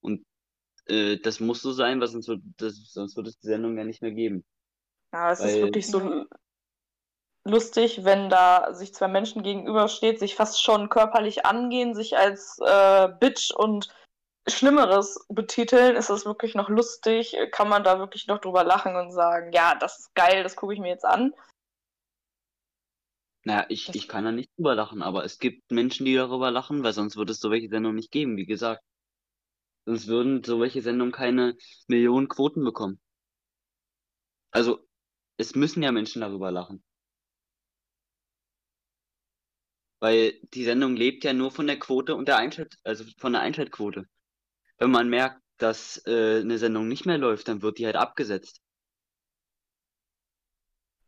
Und 0.00 0.26
äh, 0.86 1.16
das 1.18 1.40
muss 1.40 1.62
so 1.62 1.72
sein, 1.72 2.00
weil 2.00 2.08
sonst 2.08 2.28
wird, 2.28 2.42
das, 2.58 2.74
sonst 2.92 3.16
wird 3.16 3.28
es 3.28 3.38
die 3.38 3.46
Sendung 3.46 3.78
ja 3.78 3.84
nicht 3.84 4.02
mehr 4.02 4.10
geben. 4.10 4.44
Ja, 5.12 5.30
es 5.30 5.40
weil, 5.40 5.48
ist 5.48 5.62
wirklich 5.62 5.86
so 5.86 6.26
lustig, 7.44 8.04
wenn 8.04 8.28
da 8.28 8.74
sich 8.74 8.92
zwei 8.94 9.08
Menschen 9.08 9.42
gegenübersteht, 9.42 10.18
sich 10.18 10.34
fast 10.34 10.62
schon 10.62 10.88
körperlich 10.88 11.46
angehen, 11.46 11.94
sich 11.94 12.16
als 12.16 12.58
äh, 12.64 13.08
Bitch 13.20 13.52
und 13.52 13.88
Schlimmeres 14.46 15.24
betiteln, 15.28 15.96
ist 15.96 16.10
das 16.10 16.26
wirklich 16.26 16.54
noch 16.54 16.68
lustig? 16.68 17.36
Kann 17.50 17.68
man 17.68 17.82
da 17.82 17.98
wirklich 17.98 18.26
noch 18.26 18.40
drüber 18.40 18.62
lachen 18.62 18.94
und 18.94 19.10
sagen, 19.10 19.52
ja, 19.52 19.74
das 19.74 20.00
ist 20.00 20.14
geil, 20.14 20.42
das 20.42 20.54
gucke 20.56 20.74
ich 20.74 20.80
mir 20.80 20.88
jetzt 20.88 21.04
an? 21.04 21.34
Naja, 23.44 23.66
ich, 23.68 23.94
ich 23.94 24.08
kann 24.08 24.24
da 24.24 24.32
nicht 24.32 24.50
drüber 24.56 24.74
lachen, 24.74 25.02
aber 25.02 25.24
es 25.24 25.38
gibt 25.38 25.70
Menschen, 25.70 26.04
die 26.04 26.14
darüber 26.14 26.50
lachen, 26.50 26.82
weil 26.82 26.92
sonst 26.92 27.16
würde 27.16 27.32
es 27.32 27.40
so 27.40 27.50
welche 27.50 27.68
Sendungen 27.68 27.96
nicht 27.96 28.10
geben, 28.10 28.36
wie 28.36 28.46
gesagt. 28.46 28.82
Sonst 29.86 30.06
würden 30.08 30.42
so 30.44 30.60
welche 30.60 30.82
Sendungen 30.82 31.12
keine 31.12 31.56
Millionen 31.88 32.28
Quoten 32.28 32.64
bekommen. 32.64 33.00
Also, 34.50 34.86
es 35.36 35.54
müssen 35.54 35.82
ja 35.82 35.92
Menschen 35.92 36.20
darüber 36.20 36.50
lachen. 36.50 36.82
Weil 40.00 40.38
die 40.54 40.64
Sendung 40.64 40.96
lebt 40.96 41.24
ja 41.24 41.32
nur 41.32 41.50
von 41.50 41.66
der 41.66 41.78
Quote 41.78 42.14
und 42.14 42.28
der 42.28 42.36
Einschalt, 42.36 42.76
also 42.84 43.04
von 43.18 43.32
der 43.32 43.42
Einschaltquote 43.42 44.06
wenn 44.78 44.90
man 44.90 45.08
merkt, 45.08 45.40
dass 45.58 46.02
äh, 46.06 46.40
eine 46.40 46.58
Sendung 46.58 46.88
nicht 46.88 47.06
mehr 47.06 47.18
läuft, 47.18 47.48
dann 47.48 47.62
wird 47.62 47.78
die 47.78 47.86
halt 47.86 47.96
abgesetzt. 47.96 48.60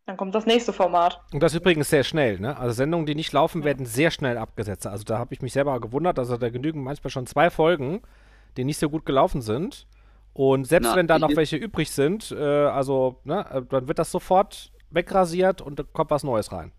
Dann 0.07 0.17
kommt 0.17 0.37
das 0.37 0.47
nächste 0.47 0.73
Format. 0.73 1.21
Und 1.33 1.43
das 1.43 1.55
übrigens 1.55 1.91
sehr 1.91 2.05
schnell, 2.05 2.39
ne? 2.39 2.57
Also 2.57 2.75
Sendungen, 2.75 3.07
die 3.07 3.17
nicht 3.17 3.33
laufen, 3.33 3.63
ja. 3.63 3.67
werden 3.67 3.87
sehr 3.87 4.13
schnell 4.13 4.39
abgesetzt. 4.39 4.87
Also 4.87 5.03
da 5.03 5.19
habe 5.19 5.35
ich 5.35 5.43
mich 5.43 5.53
selber 5.53 5.81
gewundert, 5.81 6.19
also 6.21 6.37
da 6.37 6.49
genügen 6.49 6.85
manchmal 6.85 7.11
schon 7.11 7.27
zwei 7.27 7.51
Folgen, 7.51 8.03
die 8.57 8.65
nicht 8.65 8.79
so 8.79 8.89
gut 8.89 9.05
gelaufen 9.05 9.43
sind. 9.43 9.89
Und 10.33 10.67
selbst 10.67 10.91
Na, 10.91 10.97
wenn 10.97 11.09
da 11.09 11.19
noch 11.19 11.35
welche 11.35 11.57
übrig 11.57 11.91
sind, 11.91 12.31
äh, 12.31 12.37
also, 12.37 13.21
ne, 13.25 13.47
äh, 13.51 13.63
dann 13.69 13.89
wird 13.89 13.99
das 13.99 14.13
sofort 14.13 14.71
wegrasiert 14.91 15.61
und 15.61 15.79
da 15.79 15.83
kommt 15.83 16.11
was 16.11 16.23
Neues 16.23 16.53
rein. 16.53 16.73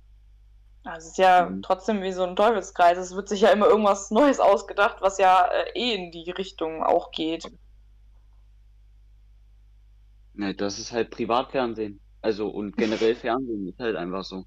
Also 0.83 1.05
es 1.05 1.11
ist 1.13 1.17
ja 1.17 1.49
mhm. 1.49 1.61
trotzdem 1.61 2.01
wie 2.01 2.11
so 2.11 2.23
ein 2.23 2.35
Teufelskreis. 2.35 2.97
Es 2.97 3.15
wird 3.15 3.27
sich 3.29 3.41
ja 3.41 3.49
immer 3.49 3.67
irgendwas 3.67 4.11
Neues 4.11 4.39
ausgedacht, 4.39 4.97
was 5.01 5.17
ja 5.17 5.45
äh, 5.45 5.79
eh 5.79 5.95
in 5.95 6.11
die 6.11 6.31
Richtung 6.31 6.83
auch 6.83 7.11
geht. 7.11 7.51
Ne, 10.33 10.53
das 10.53 10.79
ist 10.79 10.91
halt 10.91 11.09
Privatfernsehen. 11.09 11.99
Also 12.21 12.47
und 12.47 12.77
generell 12.77 13.15
Fernsehen 13.15 13.67
ist 13.67 13.79
halt 13.79 13.95
einfach 13.95 14.23
so. 14.23 14.45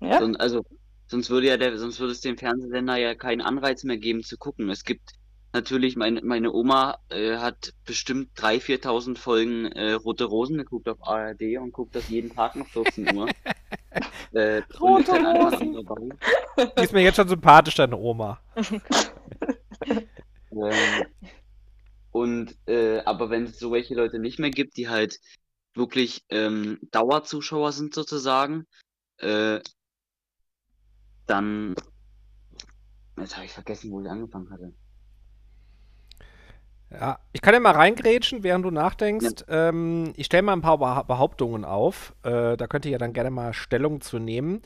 Ja. 0.00 0.20
Sonst, 0.20 0.36
also 0.38 0.64
sonst 1.06 1.30
würde 1.30 1.48
ja 1.48 1.56
der, 1.56 1.76
sonst 1.78 1.98
würde 2.00 2.12
es 2.12 2.20
dem 2.20 2.38
Fernsehsender 2.38 2.96
ja 2.96 3.14
keinen 3.14 3.40
Anreiz 3.40 3.84
mehr 3.84 3.98
geben 3.98 4.22
zu 4.22 4.38
gucken. 4.38 4.70
Es 4.70 4.84
gibt 4.84 5.12
natürlich, 5.58 5.96
meine, 5.96 6.22
meine 6.22 6.52
Oma 6.52 6.98
äh, 7.08 7.36
hat 7.36 7.74
bestimmt 7.84 8.38
3.000, 8.38 8.82
4.000 8.82 9.18
Folgen 9.18 9.66
äh, 9.72 9.92
Rote 9.92 10.24
Rosen 10.24 10.56
geguckt 10.56 10.88
auf 10.88 11.04
ARD 11.06 11.58
und 11.60 11.72
guckt 11.72 11.96
das 11.96 12.08
jeden 12.08 12.32
Tag 12.32 12.54
um 12.54 12.64
14 12.64 13.16
Uhr. 13.16 13.28
äh, 14.32 14.62
Rote 14.80 15.12
Rosen. 15.12 15.88
Die 16.78 16.82
ist 16.82 16.92
mir 16.92 17.02
jetzt 17.02 17.16
schon 17.16 17.28
sympathisch, 17.28 17.74
deine 17.74 17.96
Oma. 17.96 18.40
ähm, 20.52 21.06
und, 22.12 22.56
äh, 22.68 23.00
aber 23.00 23.30
wenn 23.30 23.44
es 23.44 23.58
so 23.58 23.72
welche 23.72 23.96
Leute 23.96 24.20
nicht 24.20 24.38
mehr 24.38 24.50
gibt, 24.50 24.76
die 24.76 24.88
halt 24.88 25.18
wirklich 25.74 26.24
ähm, 26.28 26.78
Dauerzuschauer 26.92 27.72
sind 27.72 27.94
sozusagen, 27.94 28.64
äh, 29.18 29.58
dann, 31.26 31.74
jetzt 33.18 33.34
habe 33.34 33.46
ich 33.46 33.52
vergessen, 33.52 33.90
wo 33.90 34.00
ich 34.00 34.08
angefangen 34.08 34.50
hatte. 34.50 34.72
Ja, 36.90 37.18
ich 37.32 37.42
kann 37.42 37.54
ja 37.54 37.60
mal 37.60 37.72
reingrätschen, 37.74 38.42
während 38.42 38.64
du 38.64 38.70
nachdenkst. 38.70 39.44
Ja. 39.48 39.68
Ähm, 39.68 40.12
ich 40.16 40.26
stelle 40.26 40.42
mal 40.42 40.54
ein 40.54 40.62
paar 40.62 41.04
Behauptungen 41.04 41.64
auf. 41.64 42.14
Äh, 42.22 42.56
da 42.56 42.66
könnt 42.66 42.86
ihr 42.86 42.92
ja 42.92 42.98
dann 42.98 43.12
gerne 43.12 43.30
mal 43.30 43.52
Stellung 43.52 44.00
zu 44.00 44.18
nehmen. 44.18 44.62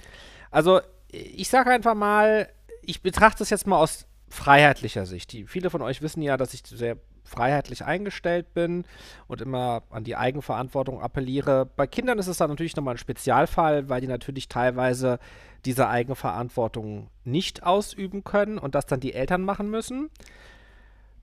Also, 0.50 0.80
ich 1.08 1.48
sage 1.48 1.70
einfach 1.70 1.94
mal, 1.94 2.48
ich 2.82 3.02
betrachte 3.02 3.42
es 3.42 3.50
jetzt 3.50 3.66
mal 3.66 3.78
aus 3.78 4.06
freiheitlicher 4.28 5.04
Sicht. 5.04 5.32
Die, 5.32 5.46
viele 5.46 5.68
von 5.68 5.82
euch 5.82 6.00
wissen 6.00 6.22
ja, 6.22 6.36
dass 6.36 6.54
ich 6.54 6.62
sehr 6.64 6.96
freiheitlich 7.24 7.84
eingestellt 7.84 8.54
bin 8.54 8.84
und 9.26 9.40
immer 9.40 9.82
an 9.90 10.04
die 10.04 10.16
Eigenverantwortung 10.16 11.00
appelliere. 11.00 11.66
Bei 11.76 11.86
Kindern 11.86 12.18
ist 12.18 12.26
es 12.26 12.38
dann 12.38 12.50
natürlich 12.50 12.76
nochmal 12.76 12.94
ein 12.94 12.98
Spezialfall, 12.98 13.88
weil 13.88 14.00
die 14.00 14.06
natürlich 14.06 14.48
teilweise 14.48 15.18
diese 15.64 15.88
Eigenverantwortung 15.88 17.08
nicht 17.24 17.62
ausüben 17.62 18.24
können 18.24 18.58
und 18.58 18.74
das 18.74 18.86
dann 18.86 19.00
die 19.00 19.14
Eltern 19.14 19.42
machen 19.42 19.70
müssen. 19.70 20.10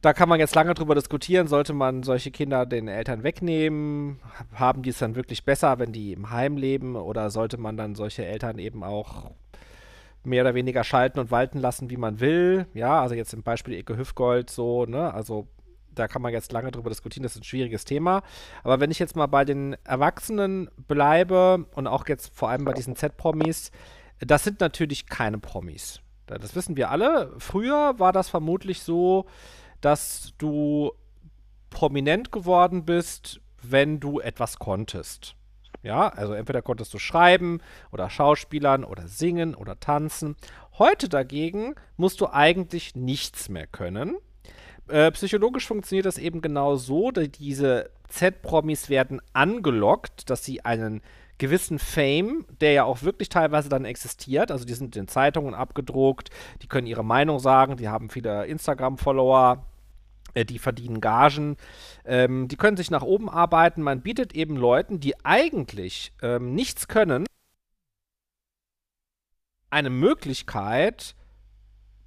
Da 0.02 0.14
kann 0.14 0.30
man 0.30 0.40
jetzt 0.40 0.56
lange 0.56 0.74
drüber 0.74 0.96
diskutieren, 0.96 1.48
sollte 1.48 1.74
man 1.74 2.04
solche 2.04 2.32
Kinder 2.32 2.66
den 2.66 2.88
Eltern 2.88 3.24
wegnehmen? 3.24 4.22
Haben 4.54 4.82
die 4.82 4.92
es 4.92 5.00
dann 5.00 5.16
wirklich 5.16 5.44
besser, 5.44 5.78
wenn 5.78 5.92
die 5.92 6.14
im 6.14 6.30
Heim 6.30 6.56
leben? 6.56 6.96
Oder 6.96 7.30
sollte 7.30 7.58
man 7.58 7.76
dann 7.76 7.96
solche 7.96 8.26
Eltern 8.26 8.60
eben 8.60 8.84
auch 8.84 9.32
mehr 10.24 10.44
oder 10.44 10.56
weniger 10.56 10.86
schalten 10.86 11.20
und 11.20 11.32
walten 11.32 11.60
lassen, 11.60 11.90
wie 11.90 11.98
man 11.98 12.22
will? 12.22 12.66
Ja, 12.74 13.02
also 13.02 13.14
jetzt 13.14 13.34
im 13.34 13.44
Beispiel 13.44 13.74
Ecke 13.74 13.98
Hüfgold 13.98 14.50
so, 14.50 14.86
ne? 14.86 15.14
Also 15.14 15.48
da 15.94 16.08
kann 16.08 16.22
man 16.22 16.32
jetzt 16.32 16.54
lange 16.54 16.72
drüber 16.72 16.90
diskutieren, 16.90 17.24
das 17.24 17.34
ist 17.34 17.42
ein 17.42 17.44
schwieriges 17.44 17.84
Thema. 17.84 18.22
Aber 18.64 18.80
wenn 18.80 18.92
ich 18.92 19.00
jetzt 19.00 19.18
mal 19.18 19.28
bei 19.28 19.44
den 19.44 19.76
Erwachsenen 19.84 20.70
bleibe 20.88 21.66
und 21.76 21.88
auch 21.88 22.08
jetzt 22.08 22.34
vor 22.34 22.50
allem 22.50 22.64
bei 22.64 22.72
diesen 22.72 22.96
Z-Promis, 22.96 23.72
das 24.20 24.46
sind 24.46 24.62
natürlich 24.62 25.08
keine 25.08 25.40
Promis. 25.40 26.00
Das 26.26 26.56
wissen 26.56 26.78
wir 26.78 26.90
alle. 26.90 27.34
Früher 27.40 27.96
war 27.98 28.14
das 28.14 28.30
vermutlich 28.30 28.82
so, 28.82 29.26
dass 29.82 30.34
du 30.38 30.92
prominent 31.70 32.32
geworden 32.32 32.86
bist, 32.86 33.42
wenn 33.62 34.00
du 34.00 34.20
etwas 34.20 34.60
konntest. 34.60 35.36
Ja, 35.82 36.10
also 36.10 36.34
entweder 36.34 36.62
konntest 36.62 36.94
du 36.94 37.00
schreiben 37.00 37.62
oder 37.92 38.10
schauspielern 38.10 38.84
oder 38.84 39.08
singen 39.08 39.56
oder 39.56 39.80
tanzen. 39.80 40.36
Heute 40.78 41.08
dagegen 41.08 41.76
musst 41.96 42.20
du 42.20 42.28
eigentlich 42.28 42.96
nichts 42.96 43.48
mehr 43.48 43.68
können. 43.68 44.18
Äh, 44.90 45.12
psychologisch 45.12 45.68
funktioniert 45.68 46.06
das 46.06 46.18
eben 46.18 46.42
genau 46.42 46.76
so, 46.76 47.12
dass 47.12 47.30
diese 47.32 47.92
Z-Promis 48.10 48.90
werden 48.90 49.22
angelockt, 49.34 50.30
dass 50.30 50.44
sie 50.44 50.66
einen 50.66 51.02
gewissen 51.38 51.80
Fame, 51.80 52.46
der 52.60 52.74
ja 52.74 52.84
auch 52.84 53.04
wirklich 53.04 53.30
teilweise 53.30 53.70
dann 53.70 53.86
existiert, 53.86 54.52
also 54.52 54.66
die 54.66 54.74
sind 54.74 54.98
in 54.98 55.08
Zeitungen 55.08 55.54
abgedruckt, 55.54 56.30
die 56.62 56.68
können 56.68 56.88
ihre 56.88 57.06
Meinung 57.06 57.40
sagen, 57.40 57.78
die 57.78 57.88
haben 57.88 58.10
viele 58.10 58.46
Instagram-Follower, 58.46 59.66
die 60.36 60.60
verdienen 60.60 61.02
Gagen, 61.02 61.58
ähm, 62.06 62.48
die 62.48 62.58
können 62.58 62.78
sich 62.78 62.92
nach 62.92 63.04
oben 63.04 63.30
arbeiten. 63.30 63.82
Man 63.82 64.02
bietet 64.02 64.34
eben 64.34 64.56
Leuten, 64.56 65.00
die 65.00 65.26
eigentlich 65.26 66.14
ähm, 66.22 66.54
nichts 66.54 66.88
können, 66.88 67.26
eine 69.70 69.90
Möglichkeit, 69.90 71.16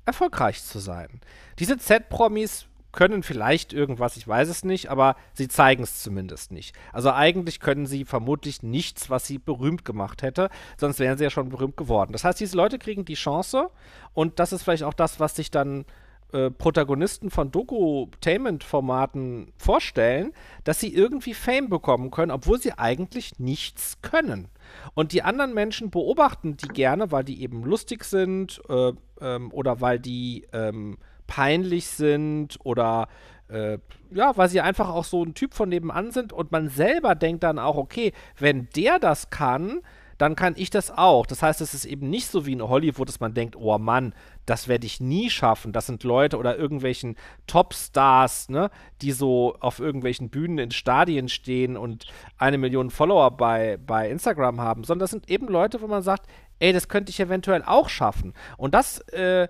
erfolgreich 0.05 0.63
zu 0.63 0.79
sein. 0.79 1.21
Diese 1.59 1.79
Z-Promis 1.79 2.67
können 2.93 3.23
vielleicht 3.23 3.73
irgendwas, 3.73 4.19
ich 4.19 4.29
weiß 4.29 4.49
es 4.49 4.65
nicht, 4.65 4.91
aber 4.91 5.17
sie 5.33 5.49
zeigen 5.49 5.83
es 5.83 6.03
zumindest 6.03 6.53
nicht. 6.53 6.77
Also 6.93 7.11
eigentlich 7.11 7.59
können 7.59 7.87
sie 7.87 8.05
vermutlich 8.05 8.63
nichts, 8.63 9.09
was 9.09 9.27
sie 9.27 9.39
berühmt 9.39 9.85
gemacht 9.85 10.23
hätte, 10.23 10.51
sonst 10.77 10.99
wären 10.99 11.17
sie 11.17 11.25
ja 11.25 11.31
schon 11.31 11.49
berühmt 11.49 11.77
geworden. 11.77 12.13
Das 12.13 12.25
heißt, 12.25 12.39
diese 12.39 12.57
Leute 12.57 12.79
kriegen 12.79 13.07
die 13.07 13.15
Chance 13.15 13.71
und 14.13 14.39
das 14.39 14.53
ist 14.53 14.63
vielleicht 14.63 14.83
auch 14.83 14.95
das, 14.95 15.21
was 15.21 15.35
sich 15.35 15.51
dann 15.51 15.87
äh, 16.33 16.51
Protagonisten 16.51 17.31
von 17.31 17.51
Dokutainment-Formaten 17.51 19.53
vorstellen, 19.57 20.33
dass 20.65 20.81
sie 20.81 20.95
irgendwie 20.95 21.35
Fame 21.35 21.69
bekommen 21.69 22.11
können, 22.11 22.31
obwohl 22.31 22.61
sie 22.61 22.73
eigentlich 22.73 23.39
nichts 23.39 23.99
können. 24.03 24.49
Und 24.95 25.13
die 25.13 25.23
anderen 25.23 25.55
Menschen 25.55 25.91
beobachten 25.91 26.57
die 26.57 26.69
gerne, 26.69 27.13
weil 27.13 27.25
die 27.25 27.43
eben 27.43 27.65
lustig 27.65 28.05
sind 28.05 28.61
äh, 28.69 28.93
ähm, 29.21 29.53
oder 29.53 29.81
weil 29.81 29.99
die 29.99 30.47
ähm, 30.53 30.99
peinlich 31.27 31.87
sind 31.87 32.59
oder 32.65 33.09
äh, 33.49 33.79
ja, 34.11 34.37
weil 34.37 34.49
sie 34.49 34.61
einfach 34.61 34.89
auch 34.89 35.05
so 35.05 35.25
ein 35.25 35.35
Typ 35.35 35.55
von 35.55 35.69
nebenan 35.69 36.11
sind 36.11 36.33
und 36.33 36.53
man 36.53 36.69
selber 36.69 37.15
denkt 37.15 37.43
dann 37.43 37.59
auch, 37.59 37.77
okay, 37.77 38.13
wenn 38.39 38.69
der 38.77 38.99
das 38.99 39.31
kann, 39.31 39.81
dann 40.23 40.37
kann 40.37 40.55
ich 40.57 40.71
das 40.71 40.97
auch. 40.97 41.27
Das 41.27 41.43
heißt, 41.43 41.61
es 41.63 41.75
ist 41.75 41.85
eben 41.85 42.09
nicht 42.09 42.29
so 42.29 42.47
wie 42.47 42.53
in 42.53 42.63
Hollywood, 42.63 43.09
dass 43.09 43.19
man 43.19 43.35
denkt, 43.35 43.57
oh 43.57 43.77
Mann, 43.77 44.15
das 44.47 44.69
werde 44.69 44.87
ich 44.87 45.01
nie 45.01 45.29
schaffen. 45.31 45.73
Das 45.73 45.87
sind 45.87 46.05
Leute 46.05 46.39
oder 46.39 46.57
irgendwelchen 46.57 47.17
Topstars, 47.49 48.49
ne, 48.49 48.71
die 49.01 49.11
so 49.11 49.57
auf 49.59 49.81
irgendwelchen 49.81 50.31
Bühnen 50.31 50.59
in 50.59 50.71
Stadien 50.71 51.29
stehen 51.29 51.77
und 51.77 52.07
eine 52.39 52.57
Million 52.57 52.91
Follower 52.91 53.33
bei, 53.33 53.79
bei 53.85 54.09
Instagram 54.09 54.61
haben, 54.61 54.85
sondern 54.85 55.01
das 55.01 55.11
sind 55.11 55.29
eben 55.29 55.49
Leute, 55.49 55.83
wo 55.83 55.89
man 55.89 56.05
sagt, 56.05 56.29
ey, 56.61 56.73
das 56.73 56.87
könnte 56.87 57.11
ich 57.11 57.19
eventuell 57.19 57.65
auch 57.67 57.89
schaffen. 57.89 58.33
Und 58.57 58.75
das 58.75 59.01
äh, 59.09 59.49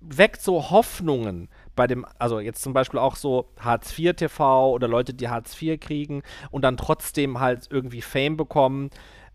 weckt 0.00 0.40
so 0.40 0.70
Hoffnungen 0.70 1.50
bei 1.74 1.86
dem, 1.86 2.06
also 2.18 2.40
jetzt 2.40 2.62
zum 2.62 2.72
Beispiel 2.72 3.00
auch 3.00 3.16
so 3.16 3.52
Hartz 3.60 3.98
IV 3.98 4.14
TV 4.14 4.70
oder 4.70 4.88
Leute, 4.88 5.12
die 5.12 5.28
Hartz 5.28 5.60
IV 5.60 5.78
kriegen 5.78 6.22
und 6.50 6.62
dann 6.62 6.78
trotzdem 6.78 7.38
halt 7.38 7.68
irgendwie 7.70 8.00
Fame 8.00 8.38
bekommen. 8.38 8.88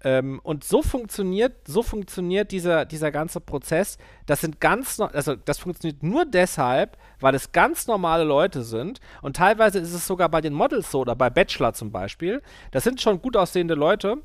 Ähm, 0.03 0.39
und 0.43 0.63
so 0.63 0.81
funktioniert, 0.81 1.67
so 1.67 1.83
funktioniert 1.83 2.51
dieser, 2.51 2.85
dieser 2.85 3.11
ganze 3.11 3.39
Prozess. 3.39 3.97
Das 4.25 4.41
sind 4.41 4.59
ganz, 4.59 4.99
also 4.99 5.35
das 5.35 5.59
funktioniert 5.59 6.01
nur 6.01 6.25
deshalb, 6.25 6.97
weil 7.19 7.35
es 7.35 7.51
ganz 7.51 7.87
normale 7.87 8.23
Leute 8.23 8.63
sind. 8.63 8.99
Und 9.21 9.35
teilweise 9.35 9.79
ist 9.79 9.93
es 9.93 10.07
sogar 10.07 10.29
bei 10.29 10.41
den 10.41 10.53
Models 10.53 10.91
so 10.91 11.01
oder 11.01 11.15
bei 11.15 11.29
Bachelor 11.29 11.73
zum 11.73 11.91
Beispiel. 11.91 12.41
Das 12.71 12.83
sind 12.83 13.01
schon 13.01 13.21
gut 13.21 13.37
aussehende 13.37 13.75
Leute, 13.75 14.17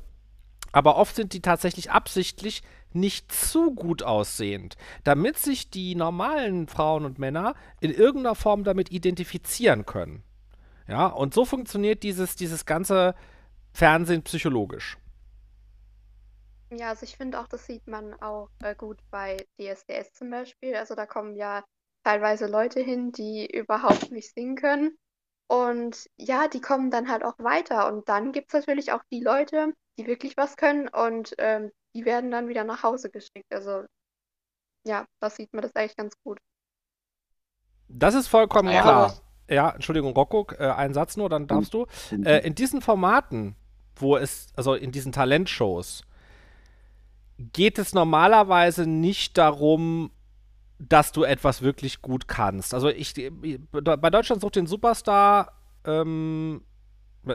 aber 0.71 0.97
oft 0.97 1.15
sind 1.15 1.33
die 1.33 1.41
tatsächlich 1.41 1.91
absichtlich 1.91 2.63
nicht 2.93 3.31
zu 3.31 3.75
gut 3.75 4.01
aussehend, 4.01 4.77
damit 5.03 5.37
sich 5.37 5.69
die 5.69 5.93
normalen 5.93 6.67
Frauen 6.67 7.05
und 7.05 7.19
Männer 7.19 7.53
in 7.79 7.91
irgendeiner 7.91 8.35
Form 8.35 8.63
damit 8.63 8.91
identifizieren 8.91 9.85
können. 9.85 10.23
Ja, 10.87 11.07
und 11.07 11.33
so 11.33 11.45
funktioniert 11.45 12.01
dieses, 12.03 12.35
dieses 12.35 12.65
ganze 12.65 13.13
Fernsehen 13.73 14.23
psychologisch. 14.23 14.97
Ja, 16.71 16.89
also 16.89 17.03
ich 17.03 17.15
finde 17.15 17.39
auch, 17.39 17.47
das 17.47 17.65
sieht 17.65 17.87
man 17.87 18.13
auch 18.21 18.49
äh, 18.61 18.75
gut 18.75 18.99
bei 19.09 19.37
DSDS 19.59 20.13
zum 20.13 20.29
Beispiel. 20.29 20.75
Also 20.75 20.95
da 20.95 21.05
kommen 21.05 21.35
ja 21.35 21.63
teilweise 22.03 22.47
Leute 22.47 22.81
hin, 22.81 23.11
die 23.11 23.45
überhaupt 23.45 24.11
nicht 24.11 24.33
singen 24.33 24.55
können. 24.55 24.97
Und 25.47 26.09
ja, 26.17 26.47
die 26.47 26.59
kommen 26.59 26.91
dann 26.91 27.09
halt 27.09 27.23
auch 27.23 27.39
weiter. 27.39 27.91
Und 27.91 28.09
dann 28.09 28.33
gibt 28.33 28.47
es 28.47 28.53
natürlich 28.53 28.91
auch 28.91 29.03
die 29.11 29.21
Leute, 29.21 29.73
die 29.97 30.07
wirklich 30.07 30.35
was 30.35 30.57
können 30.57 30.89
und 30.89 31.33
ähm, 31.37 31.71
die 31.95 32.05
werden 32.05 32.31
dann 32.31 32.49
wieder 32.49 32.63
nach 32.63 32.83
Hause 32.83 33.09
geschickt. 33.09 33.51
Also 33.51 33.85
ja, 34.85 35.05
da 35.19 35.29
sieht 35.29 35.53
man 35.53 35.61
das 35.61 35.75
eigentlich 35.75 35.95
ganz 35.95 36.13
gut. 36.23 36.39
Das 37.87 38.13
ist 38.13 38.27
vollkommen 38.27 38.69
ja, 38.69 38.81
klar. 38.81 39.13
Ja, 39.49 39.69
Entschuldigung, 39.71 40.13
Rocco, 40.13 40.47
äh, 40.59 40.69
ein 40.69 40.93
Satz 40.93 41.15
nur, 41.15 41.29
dann 41.29 41.47
darfst 41.47 41.73
du. 41.73 41.87
Äh, 42.11 42.45
in 42.45 42.53
diesen 42.53 42.81
Formaten, 42.81 43.55
wo 43.95 44.17
es, 44.17 44.47
also 44.55 44.75
in 44.75 44.91
diesen 44.91 45.13
Talentshows, 45.13 46.03
geht 47.37 47.77
es 47.79 47.93
normalerweise 47.93 48.87
nicht 48.87 49.37
darum, 49.37 50.11
dass 50.79 51.11
du 51.11 51.23
etwas 51.23 51.61
wirklich 51.61 52.01
gut 52.01 52.27
kannst. 52.27 52.73
Also 52.73 52.89
ich, 52.89 53.13
bei 53.71 54.09
Deutschland 54.09 54.41
sucht 54.41 54.55
den 54.55 54.67
Superstar, 54.67 55.53
ähm, 55.85 56.61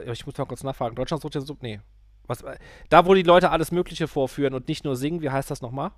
ich 0.06 0.26
muss 0.26 0.38
mal 0.38 0.46
kurz 0.46 0.62
nachfragen, 0.62 0.94
Deutschland 0.94 1.22
sucht 1.22 1.34
den 1.34 1.42
Superstar, 1.42 1.68
nee, 1.68 1.80
was, 2.26 2.44
da, 2.88 3.06
wo 3.06 3.14
die 3.14 3.22
Leute 3.22 3.50
alles 3.50 3.72
Mögliche 3.72 4.06
vorführen 4.06 4.54
und 4.54 4.68
nicht 4.68 4.84
nur 4.84 4.96
singen, 4.96 5.22
wie 5.22 5.30
heißt 5.30 5.50
das 5.50 5.60
nochmal? 5.60 5.90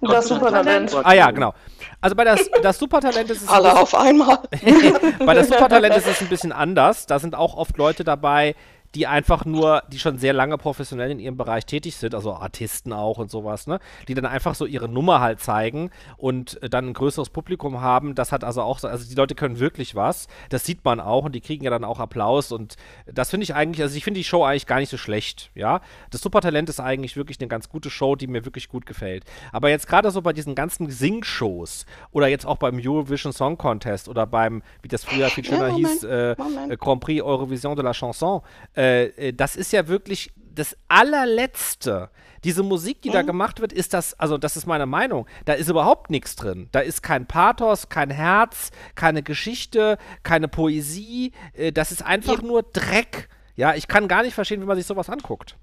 Das 0.00 0.28
Supertalent. 0.28 0.94
Ah 1.02 1.12
ja, 1.12 1.30
genau. 1.30 1.54
Also 2.00 2.14
bei 2.14 2.24
das, 2.24 2.48
das 2.62 2.78
Supertalent 2.78 3.30
ist 3.30 3.42
es. 3.42 3.48
Alle 3.48 3.68
bisschen, 3.68 3.78
auf 3.78 3.94
einmal. 3.94 4.38
bei 5.26 5.34
das 5.34 5.48
Supertalent 5.48 5.96
ist 5.96 6.06
es 6.06 6.20
ein 6.20 6.28
bisschen 6.28 6.52
anders. 6.52 7.06
Da 7.06 7.18
sind 7.18 7.34
auch 7.34 7.56
oft 7.56 7.76
Leute 7.78 8.04
dabei, 8.04 8.54
die 8.98 9.06
einfach 9.06 9.44
nur, 9.44 9.84
die 9.92 10.00
schon 10.00 10.18
sehr 10.18 10.32
lange 10.32 10.58
professionell 10.58 11.12
in 11.12 11.20
ihrem 11.20 11.36
Bereich 11.36 11.64
tätig 11.66 11.94
sind, 11.94 12.16
also 12.16 12.34
Artisten 12.34 12.92
auch 12.92 13.18
und 13.18 13.30
sowas, 13.30 13.68
ne? 13.68 13.78
Die 14.08 14.14
dann 14.14 14.26
einfach 14.26 14.56
so 14.56 14.66
ihre 14.66 14.88
Nummer 14.88 15.20
halt 15.20 15.38
zeigen 15.38 15.90
und 16.16 16.60
äh, 16.64 16.68
dann 16.68 16.88
ein 16.88 16.94
größeres 16.94 17.30
Publikum 17.30 17.80
haben. 17.80 18.16
Das 18.16 18.32
hat 18.32 18.42
also 18.42 18.60
auch 18.62 18.80
so, 18.80 18.88
also 18.88 19.08
die 19.08 19.14
Leute 19.14 19.36
können 19.36 19.60
wirklich 19.60 19.94
was. 19.94 20.26
Das 20.48 20.64
sieht 20.64 20.84
man 20.84 20.98
auch 20.98 21.26
und 21.26 21.36
die 21.36 21.40
kriegen 21.40 21.62
ja 21.62 21.70
dann 21.70 21.84
auch 21.84 22.00
Applaus 22.00 22.50
und 22.50 22.74
das 23.06 23.30
finde 23.30 23.44
ich 23.44 23.54
eigentlich, 23.54 23.82
also 23.82 23.96
ich 23.96 24.02
finde 24.02 24.18
die 24.18 24.24
Show 24.24 24.42
eigentlich 24.42 24.66
gar 24.66 24.80
nicht 24.80 24.90
so 24.90 24.96
schlecht, 24.96 25.52
ja. 25.54 25.80
Das 26.10 26.20
Supertalent 26.20 26.68
ist 26.68 26.80
eigentlich 26.80 27.16
wirklich 27.16 27.38
eine 27.38 27.46
ganz 27.46 27.68
gute 27.68 27.90
Show, 27.90 28.16
die 28.16 28.26
mir 28.26 28.44
wirklich 28.44 28.68
gut 28.68 28.84
gefällt. 28.84 29.22
Aber 29.52 29.70
jetzt 29.70 29.86
gerade 29.86 30.10
so 30.10 30.22
bei 30.22 30.32
diesen 30.32 30.56
ganzen 30.56 30.90
Sing-Shows 30.90 31.86
oder 32.10 32.26
jetzt 32.26 32.46
auch 32.46 32.56
beim 32.56 32.80
Eurovision 32.84 33.32
Song 33.32 33.56
Contest 33.56 34.08
oder 34.08 34.26
beim, 34.26 34.60
wie 34.82 34.88
das 34.88 35.04
früher 35.04 35.28
viel 35.28 35.44
schöner 35.44 35.68
ja, 35.68 35.76
hieß, 35.76 36.02
äh, 36.02 36.34
Grand 36.80 37.00
Prix 37.00 37.22
Eurovision 37.22 37.76
de 37.76 37.84
la 37.84 37.92
Chanson, 37.92 38.40
äh, 38.74 38.87
äh, 38.88 39.32
das 39.32 39.56
ist 39.56 39.72
ja 39.72 39.88
wirklich, 39.88 40.32
das 40.36 40.76
allerletzte, 40.88 42.10
diese 42.44 42.62
Musik, 42.62 43.02
die 43.02 43.10
mhm. 43.10 43.14
da 43.14 43.22
gemacht 43.22 43.60
wird, 43.60 43.72
ist 43.72 43.94
das, 43.94 44.18
also 44.18 44.38
das 44.38 44.56
ist 44.56 44.66
meine 44.66 44.86
Meinung, 44.86 45.26
da 45.44 45.54
ist 45.54 45.68
überhaupt 45.68 46.10
nichts 46.10 46.36
drin. 46.36 46.68
Da 46.72 46.80
ist 46.80 47.02
kein 47.02 47.26
Pathos, 47.26 47.88
kein 47.88 48.10
Herz, 48.10 48.70
keine 48.94 49.22
Geschichte, 49.22 49.98
keine 50.22 50.48
Poesie. 50.48 51.32
Äh, 51.54 51.72
das 51.72 51.92
ist 51.92 52.04
einfach 52.04 52.40
ja. 52.40 52.46
nur 52.46 52.62
Dreck. 52.62 53.28
Ja, 53.56 53.74
ich 53.74 53.88
kann 53.88 54.08
gar 54.08 54.22
nicht 54.22 54.34
verstehen, 54.34 54.60
wie 54.60 54.66
man 54.66 54.76
sich 54.76 54.86
sowas 54.86 55.10
anguckt. 55.10 55.56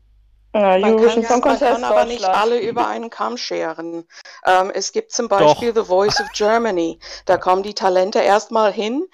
Ja, 0.53 0.77
man, 0.77 0.95
kann, 0.97 1.21
ja, 1.21 1.29
man 1.29 1.41
kann 1.41 1.83
aber 1.83 2.05
nicht 2.05 2.23
alle 2.23 2.59
über 2.61 2.87
einen 2.87 3.09
Kamm 3.09 3.35
scheren. 3.35 4.05
Ähm, 4.45 4.71
es 4.73 4.93
gibt 4.93 5.11
zum 5.11 5.27
Beispiel 5.27 5.73
Doch. 5.73 5.83
The 5.83 5.87
Voice 5.89 6.21
of 6.21 6.27
Germany. 6.33 6.97
Da 7.25 7.37
kommen 7.37 7.61
die 7.61 7.73
Talente 7.73 8.19
erstmal 8.19 8.71
hin, 8.71 9.05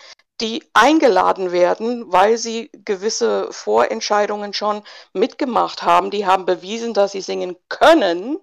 die 0.41 0.63
eingeladen 0.73 1.51
werden, 1.51 2.11
weil 2.11 2.37
sie 2.37 2.69
gewisse 2.73 3.47
Vorentscheidungen 3.51 4.53
schon 4.53 4.83
mitgemacht 5.13 5.83
haben. 5.83 6.11
Die 6.11 6.25
haben 6.25 6.45
bewiesen, 6.45 6.93
dass 6.93 7.11
sie 7.11 7.21
singen 7.21 7.55
können. 7.69 8.37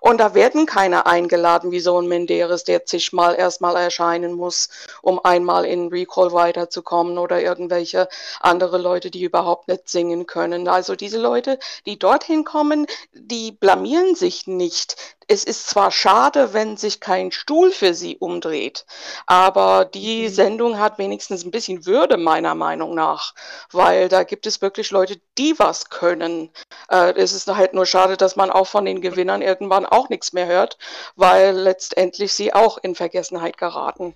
Und 0.00 0.18
da 0.18 0.34
werden 0.34 0.66
keine 0.66 1.06
eingeladen, 1.06 1.70
wie 1.70 1.80
so 1.80 2.00
ein 2.00 2.06
Menderes, 2.06 2.64
der 2.64 2.84
zigmal 2.84 3.34
erstmal 3.36 3.76
erscheinen 3.76 4.32
muss, 4.32 4.68
um 5.02 5.20
einmal 5.24 5.64
in 5.64 5.88
Recall 5.88 6.32
weiterzukommen 6.32 7.18
oder 7.18 7.40
irgendwelche 7.40 8.08
andere 8.40 8.78
Leute, 8.78 9.10
die 9.10 9.22
überhaupt 9.22 9.68
nicht 9.68 9.88
singen 9.88 10.26
können. 10.26 10.68
Also 10.68 10.96
diese 10.96 11.18
Leute, 11.18 11.58
die 11.86 11.98
dorthin 11.98 12.44
kommen, 12.44 12.86
die 13.12 13.52
blamieren 13.52 14.14
sich 14.14 14.46
nicht 14.46 14.96
es 15.28 15.44
ist 15.44 15.68
zwar 15.68 15.90
schade, 15.90 16.52
wenn 16.52 16.76
sich 16.76 17.00
kein 17.00 17.32
Stuhl 17.32 17.70
für 17.70 17.94
sie 17.94 18.16
umdreht, 18.16 18.84
aber 19.26 19.84
die 19.84 20.24
mhm. 20.24 20.32
Sendung 20.32 20.78
hat 20.78 20.98
wenigstens 20.98 21.44
ein 21.44 21.50
bisschen 21.50 21.86
Würde 21.86 22.16
meiner 22.16 22.54
Meinung 22.54 22.94
nach, 22.94 23.34
weil 23.72 24.08
da 24.08 24.24
gibt 24.24 24.46
es 24.46 24.60
wirklich 24.62 24.90
Leute, 24.90 25.20
die 25.38 25.58
was 25.58 25.90
können. 25.90 26.50
Äh, 26.88 27.14
es 27.14 27.32
ist 27.32 27.48
halt 27.48 27.74
nur 27.74 27.86
schade, 27.86 28.16
dass 28.16 28.36
man 28.36 28.50
auch 28.50 28.66
von 28.66 28.84
den 28.84 29.00
Gewinnern 29.00 29.42
irgendwann 29.42 29.83
auch 29.86 30.08
nichts 30.08 30.32
mehr 30.32 30.46
hört, 30.46 30.78
weil 31.16 31.54
letztendlich 31.54 32.32
sie 32.32 32.52
auch 32.52 32.78
in 32.78 32.94
Vergessenheit 32.94 33.58
geraten. 33.58 34.14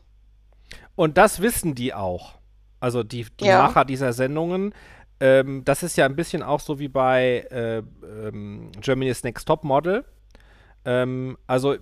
Und 0.94 1.16
das 1.16 1.40
wissen 1.40 1.74
die 1.74 1.94
auch. 1.94 2.34
Also 2.80 3.02
die, 3.02 3.26
die 3.40 3.46
ja. 3.46 3.62
Macher 3.62 3.84
dieser 3.84 4.12
Sendungen. 4.12 4.74
Ähm, 5.20 5.64
das 5.64 5.82
ist 5.82 5.96
ja 5.96 6.06
ein 6.06 6.16
bisschen 6.16 6.42
auch 6.42 6.60
so 6.60 6.78
wie 6.78 6.88
bei 6.88 7.46
äh, 7.50 7.78
ähm, 7.78 8.70
Germany's 8.80 9.24
Next 9.24 9.48
Top 9.48 9.64
Model 9.64 10.04
ähm, 10.88 11.36
also 11.46 11.76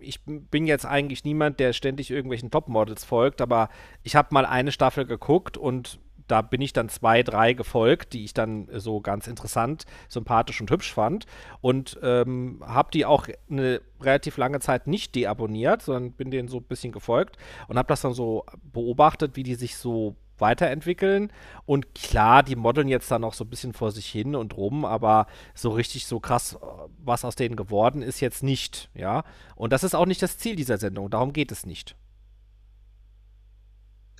ich 0.00 0.20
bin 0.24 0.66
jetzt 0.66 0.86
eigentlich 0.86 1.24
niemand, 1.24 1.58
der 1.58 1.72
ständig 1.72 2.12
irgendwelchen 2.12 2.52
Topmodels 2.52 3.04
folgt, 3.04 3.40
aber 3.40 3.68
ich 4.04 4.14
habe 4.14 4.28
mal 4.30 4.46
eine 4.46 4.70
Staffel 4.70 5.04
geguckt 5.04 5.56
und 5.56 5.98
da 6.26 6.42
bin 6.42 6.60
ich 6.60 6.72
dann 6.72 6.88
zwei, 6.88 7.22
drei 7.22 7.52
gefolgt, 7.52 8.12
die 8.12 8.24
ich 8.24 8.34
dann 8.34 8.68
so 8.72 9.00
ganz 9.00 9.26
interessant, 9.26 9.84
sympathisch 10.08 10.60
und 10.60 10.70
hübsch 10.70 10.92
fand. 10.92 11.26
Und 11.60 11.98
ähm, 12.02 12.62
habe 12.66 12.90
die 12.92 13.04
auch 13.04 13.26
eine 13.50 13.80
relativ 14.00 14.36
lange 14.36 14.60
Zeit 14.60 14.86
nicht 14.86 15.14
deabonniert, 15.14 15.82
sondern 15.82 16.12
bin 16.12 16.30
denen 16.30 16.48
so 16.48 16.58
ein 16.58 16.64
bisschen 16.64 16.92
gefolgt 16.92 17.36
und 17.68 17.78
habe 17.78 17.88
das 17.88 18.00
dann 18.00 18.12
so 18.12 18.44
beobachtet, 18.62 19.36
wie 19.36 19.42
die 19.42 19.54
sich 19.54 19.76
so 19.76 20.16
weiterentwickeln. 20.38 21.32
Und 21.64 21.94
klar, 21.94 22.42
die 22.42 22.56
modeln 22.56 22.88
jetzt 22.88 23.10
da 23.10 23.18
noch 23.18 23.34
so 23.34 23.44
ein 23.44 23.50
bisschen 23.50 23.72
vor 23.72 23.90
sich 23.90 24.06
hin 24.06 24.34
und 24.34 24.56
rum, 24.56 24.84
aber 24.84 25.26
so 25.54 25.70
richtig 25.70 26.06
so 26.06 26.20
krass, 26.20 26.58
was 27.02 27.24
aus 27.24 27.36
denen 27.36 27.56
geworden 27.56 28.02
ist, 28.02 28.20
jetzt 28.20 28.42
nicht, 28.42 28.90
ja. 28.94 29.24
Und 29.54 29.72
das 29.72 29.84
ist 29.84 29.94
auch 29.94 30.06
nicht 30.06 30.22
das 30.22 30.38
Ziel 30.38 30.56
dieser 30.56 30.78
Sendung, 30.78 31.10
darum 31.10 31.32
geht 31.32 31.52
es 31.52 31.66
nicht. 31.66 31.96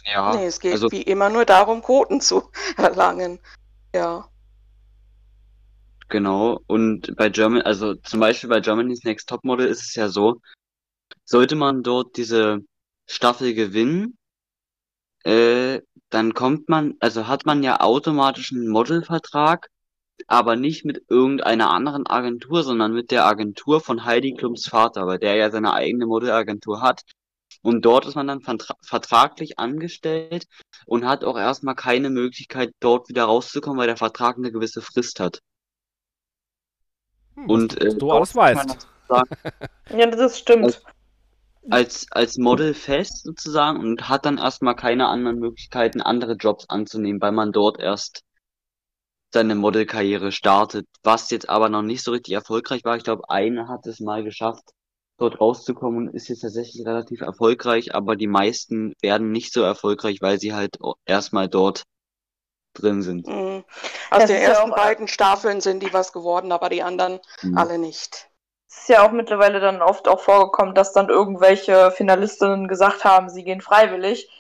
Ja, 0.07 0.35
nee, 0.35 0.47
es 0.47 0.61
geht 0.61 0.73
also, 0.73 0.91
wie 0.91 1.03
immer 1.03 1.29
nur 1.31 1.45
darum, 1.45 1.83
Quoten 1.83 2.21
zu 2.21 2.51
erlangen. 2.77 3.41
Ja. 3.95 4.29
Genau, 6.09 6.61
und 6.69 7.17
bei 7.17 7.29
German, 7.29 7.63
also 7.63 7.95
zum 7.95 8.21
Beispiel 8.21 8.49
bei 8.49 8.61
Germany's 8.61 9.03
Next 9.03 9.29
Topmodel 9.29 9.67
ist 9.67 9.83
es 9.83 9.95
ja 9.97 10.09
so, 10.09 10.41
sollte 11.25 11.57
man 11.57 11.83
dort 11.83 12.17
diese 12.17 12.61
Staffel 13.07 13.55
gewinnen, 13.55 14.17
äh, 15.25 15.81
dann 16.11 16.35
kommt 16.35 16.69
man, 16.69 16.95
also 17.01 17.27
hat 17.27 17.47
man 17.47 17.65
ja 17.65 17.81
automatisch 17.81 18.53
einen 18.53 18.69
Modelvertrag, 18.69 19.69
aber 20.29 20.55
nicht 20.55 20.85
mit 20.85 21.03
irgendeiner 21.09 21.71
anderen 21.71 22.07
Agentur, 22.07 22.63
sondern 22.63 22.93
mit 22.93 23.11
der 23.11 23.27
Agentur 23.27 23.81
von 23.81 24.05
Heidi 24.05 24.35
Klums 24.35 24.69
Vater, 24.69 25.07
weil 25.09 25.19
der 25.19 25.35
ja 25.35 25.51
seine 25.51 25.73
eigene 25.73 26.07
Modelagentur 26.07 26.81
hat. 26.81 27.03
Und 27.67 27.85
dort 27.85 28.07
ist 28.07 28.15
man 28.15 28.29
dann 28.29 28.43
vertraglich 28.81 29.59
angestellt 29.59 30.47
und 30.87 31.05
hat 31.05 31.25
auch 31.25 31.37
erstmal 31.37 31.75
keine 31.75 32.11
Möglichkeit, 32.11 32.73
dort 32.79 33.09
wieder 33.09 33.25
rauszukommen, 33.25 33.77
weil 33.77 33.89
der 33.89 33.97
Vertrag 33.97 34.37
eine 34.37 34.53
gewisse 34.53 34.81
Frist 34.81 35.19
hat. 35.19 35.41
Hm, 37.35 37.51
und 37.51 37.81
äh, 37.83 37.97
du 37.97 38.13
alles 38.13 38.37
weißt. 38.37 38.87
ja, 39.91 40.07
das 40.07 40.39
stimmt. 40.39 40.65
Als, 40.65 40.83
als, 41.69 42.07
als 42.13 42.39
Model 42.39 42.73
fest 42.73 43.25
sozusagen 43.25 43.81
und 43.81 44.09
hat 44.09 44.27
dann 44.27 44.39
erstmal 44.39 44.77
keine 44.77 45.09
anderen 45.09 45.41
Möglichkeiten, 45.41 46.01
andere 46.01 46.35
Jobs 46.35 46.69
anzunehmen, 46.69 47.21
weil 47.21 47.33
man 47.33 47.51
dort 47.51 47.81
erst 47.81 48.23
seine 49.33 49.57
Modelkarriere 49.57 50.31
startet, 50.31 50.87
was 51.03 51.31
jetzt 51.31 51.49
aber 51.49 51.69
noch 51.69 51.83
nicht 51.83 52.05
so 52.05 52.13
richtig 52.13 52.35
erfolgreich 52.35 52.85
war. 52.85 52.97
Ich 52.97 53.03
glaube, 53.03 53.29
eine 53.29 53.67
hat 53.67 53.89
es 53.89 53.99
mal 53.99 54.23
geschafft, 54.23 54.71
dort 55.19 55.41
rauszukommen 55.41 56.09
und 56.09 56.15
ist 56.15 56.29
jetzt 56.29 56.43
tatsächlich 56.43 56.87
relativ 56.87 57.21
erfolgreich, 57.21 57.95
aber 57.95 58.17
die 58.17 58.27
meisten 58.27 58.95
werden 59.01 59.33
nicht 59.33 59.53
so 59.53 59.63
erfolgreich, 59.63 60.19
weil 60.21 60.39
sie 60.39 60.55
halt 60.55 60.79
erstmal 61.07 61.49
dort 61.49 61.85
drin 62.75 63.03
sind. 63.03 63.27
Mhm. 63.27 63.65
Aus 64.11 64.21
das 64.21 64.27
den 64.27 64.37
ersten 64.37 64.69
ja 64.71 64.77
beiden 64.77 65.09
Staffeln 65.09 65.61
sind 65.61 65.83
die 65.83 65.93
was 65.93 66.13
geworden, 66.13 66.53
aber 66.53 66.69
die 66.69 66.83
anderen 66.83 67.21
mhm. 67.43 67.57
alle 67.57 67.79
nicht 67.79 68.29
ist 68.77 68.89
ja 68.89 69.07
auch 69.07 69.13
mittlerweile 69.13 69.61
dann 69.61 69.83
oft 69.83 70.09
auch 70.09 70.21
vorgekommen, 70.21 70.75
dass 70.75 70.93
dann 70.93 71.09
irgendwelche 71.09 71.91
Finalistinnen 71.91 72.69
gesagt 72.69 73.05
haben, 73.05 73.29
sie 73.29 73.45
gehen 73.45 73.61
freiwillig. 73.61 74.31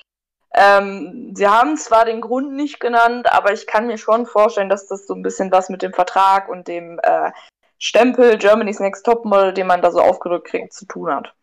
Ähm, 0.55 1.33
sie 1.35 1.49
haben 1.49 1.77
zwar 1.77 2.05
den 2.05 2.21
Grund 2.21 2.53
nicht 2.53 2.81
genannt, 2.81 3.31
aber 3.33 3.53
ich 3.53 3.67
kann 3.67 3.87
mir 3.87 3.99
schon 3.99 4.27
vorstellen, 4.27 4.69
dass 4.69 4.87
das 4.87 5.07
so 5.07 5.15
ein 5.15 5.23
bisschen 5.23 5.51
was 5.53 5.69
mit 5.69 5.83
dem 5.83 5.93
Vertrag 5.93 6.49
und 6.49 6.69
dem 6.69 6.99
äh, 7.03 7.33
Stempel 7.79 8.39
Germany's 8.39 8.81
Next 8.81 9.05
Topmodel, 9.05 9.53
den 9.53 9.67
man 9.67 9.83
da 9.83 9.91
so 9.91 10.01
aufgedrückt 10.01 10.49
kriegt, 10.49 10.73
zu 10.73 10.87
tun 10.87 11.11
hat. 11.11 11.35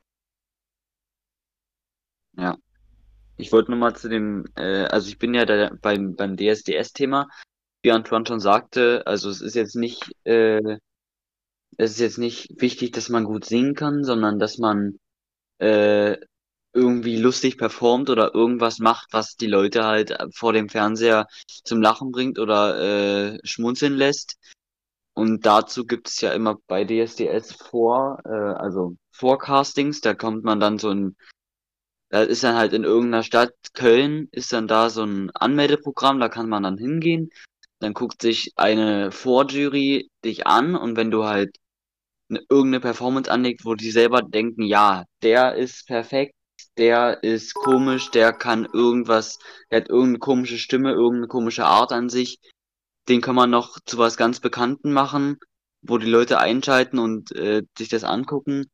Ja. 2.37 2.57
Ich 3.37 3.51
wollte 3.51 3.71
nochmal 3.71 3.95
zu 3.95 4.09
dem, 4.09 4.45
äh, 4.55 4.85
also 4.85 5.09
ich 5.09 5.17
bin 5.17 5.33
ja 5.33 5.45
da 5.45 5.71
beim, 5.81 6.15
beim 6.15 6.37
DSDS-Thema, 6.37 7.29
wie 7.81 7.91
Antoine 7.91 8.25
schon 8.25 8.39
sagte, 8.39 9.03
also 9.05 9.29
es 9.29 9.41
ist 9.41 9.55
jetzt 9.55 9.75
nicht 9.75 10.11
äh, 10.23 10.77
es 11.77 11.91
ist 11.91 11.99
jetzt 11.99 12.17
nicht 12.17 12.61
wichtig, 12.61 12.91
dass 12.91 13.09
man 13.09 13.23
gut 13.23 13.45
singen 13.45 13.75
kann, 13.75 14.03
sondern 14.03 14.39
dass 14.39 14.57
man 14.57 14.99
äh, 15.59 16.17
irgendwie 16.73 17.17
lustig 17.17 17.57
performt 17.57 18.09
oder 18.09 18.33
irgendwas 18.33 18.79
macht, 18.79 19.09
was 19.11 19.35
die 19.35 19.47
Leute 19.47 19.83
halt 19.85 20.15
vor 20.33 20.53
dem 20.53 20.69
Fernseher 20.69 21.27
zum 21.63 21.81
Lachen 21.81 22.11
bringt 22.11 22.39
oder 22.39 23.33
äh, 23.33 23.39
schmunzeln 23.43 23.93
lässt. 23.93 24.37
Und 25.13 25.45
dazu 25.45 25.85
gibt 25.85 26.09
es 26.09 26.21
ja 26.21 26.33
immer 26.33 26.57
bei 26.67 26.85
DSDS 26.85 27.53
vor, 27.53 28.19
äh, 28.25 28.29
also 28.29 28.95
Forecastings, 29.11 30.01
da 30.01 30.13
kommt 30.15 30.43
man 30.43 30.59
dann 30.59 30.79
so 30.79 30.89
ein, 30.89 31.15
da 32.09 32.23
ist 32.23 32.43
dann 32.43 32.55
halt 32.55 32.73
in 32.73 32.83
irgendeiner 32.83 33.23
Stadt, 33.23 33.53
Köln, 33.73 34.27
ist 34.31 34.53
dann 34.53 34.67
da 34.67 34.89
so 34.89 35.03
ein 35.03 35.31
Anmeldeprogramm, 35.31 36.19
da 36.19 36.29
kann 36.29 36.49
man 36.49 36.63
dann 36.63 36.77
hingehen. 36.77 37.29
Dann 37.79 37.93
guckt 37.93 38.21
sich 38.21 38.53
eine 38.55 39.11
Vorjury 39.11 40.09
dich 40.23 40.47
an 40.47 40.75
und 40.75 40.95
wenn 40.95 41.11
du 41.11 41.25
halt 41.25 41.57
Ne, 42.33 42.41
irgendeine 42.49 42.79
Performance 42.79 43.29
anlegt, 43.29 43.65
wo 43.65 43.75
die 43.75 43.91
selber 43.91 44.21
denken, 44.21 44.63
ja, 44.63 45.05
der 45.21 45.55
ist 45.55 45.85
perfekt, 45.87 46.33
der 46.77 47.21
ist 47.23 47.53
komisch, 47.53 48.09
der 48.11 48.33
kann 48.33 48.65
irgendwas, 48.65 49.37
der 49.69 49.81
hat 49.81 49.89
irgendeine 49.89 50.19
komische 50.19 50.57
Stimme, 50.57 50.91
irgendeine 50.93 51.27
komische 51.27 51.65
Art 51.65 51.91
an 51.91 52.09
sich, 52.09 52.39
den 53.07 53.21
kann 53.21 53.35
man 53.35 53.49
noch 53.49 53.79
zu 53.85 53.97
was 53.97 54.17
ganz 54.17 54.39
Bekannten 54.39 54.93
machen, 54.93 55.37
wo 55.81 55.97
die 55.97 56.09
Leute 56.09 56.39
einschalten 56.39 56.99
und 56.99 57.31
äh, 57.35 57.63
sich 57.77 57.89
das 57.89 58.03
angucken. 58.03 58.65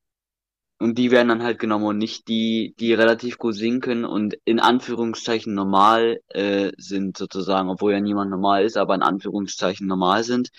Und 0.81 0.97
die 0.97 1.11
werden 1.11 1.27
dann 1.27 1.43
halt 1.43 1.59
genommen 1.59 1.85
und 1.85 1.97
nicht 1.97 2.29
die, 2.29 2.73
die 2.79 2.93
relativ 2.93 3.37
gut 3.37 3.55
singen 3.55 3.81
können 3.81 4.05
und 4.05 4.37
in 4.45 4.61
Anführungszeichen 4.61 5.53
normal 5.53 6.21
äh, 6.29 6.71
sind 6.77 7.17
sozusagen, 7.17 7.69
obwohl 7.69 7.91
ja 7.91 7.99
niemand 7.99 8.31
normal 8.31 8.63
ist, 8.63 8.77
aber 8.77 8.95
in 8.95 9.01
Anführungszeichen 9.01 9.87
normal 9.87 10.23
sind, 10.23 10.51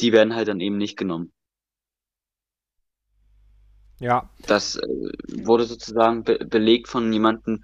die 0.00 0.12
werden 0.12 0.36
halt 0.36 0.46
dann 0.46 0.60
eben 0.60 0.76
nicht 0.76 0.96
genommen. 0.96 1.32
Ja. 3.98 4.30
Das 4.46 4.76
äh, 4.76 4.86
wurde 5.44 5.64
sozusagen 5.64 6.22
be 6.22 6.38
belegt 6.38 6.86
von 6.86 7.12
jemandem, 7.12 7.62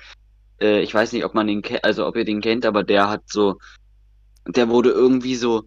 äh, 0.61 0.81
ich 0.81 0.93
weiß 0.93 1.13
nicht, 1.13 1.25
ob 1.25 1.35
man 1.35 1.47
den 1.47 1.63
also 1.83 2.07
ob 2.07 2.17
ihr 2.17 2.25
den 2.25 2.41
kennt, 2.41 2.67
aber 2.67 2.83
der 2.83 3.09
hat 3.09 3.23
so, 3.29 3.59
der 4.47 4.69
wurde 4.69 4.91
irgendwie 4.91 5.37
so, 5.37 5.65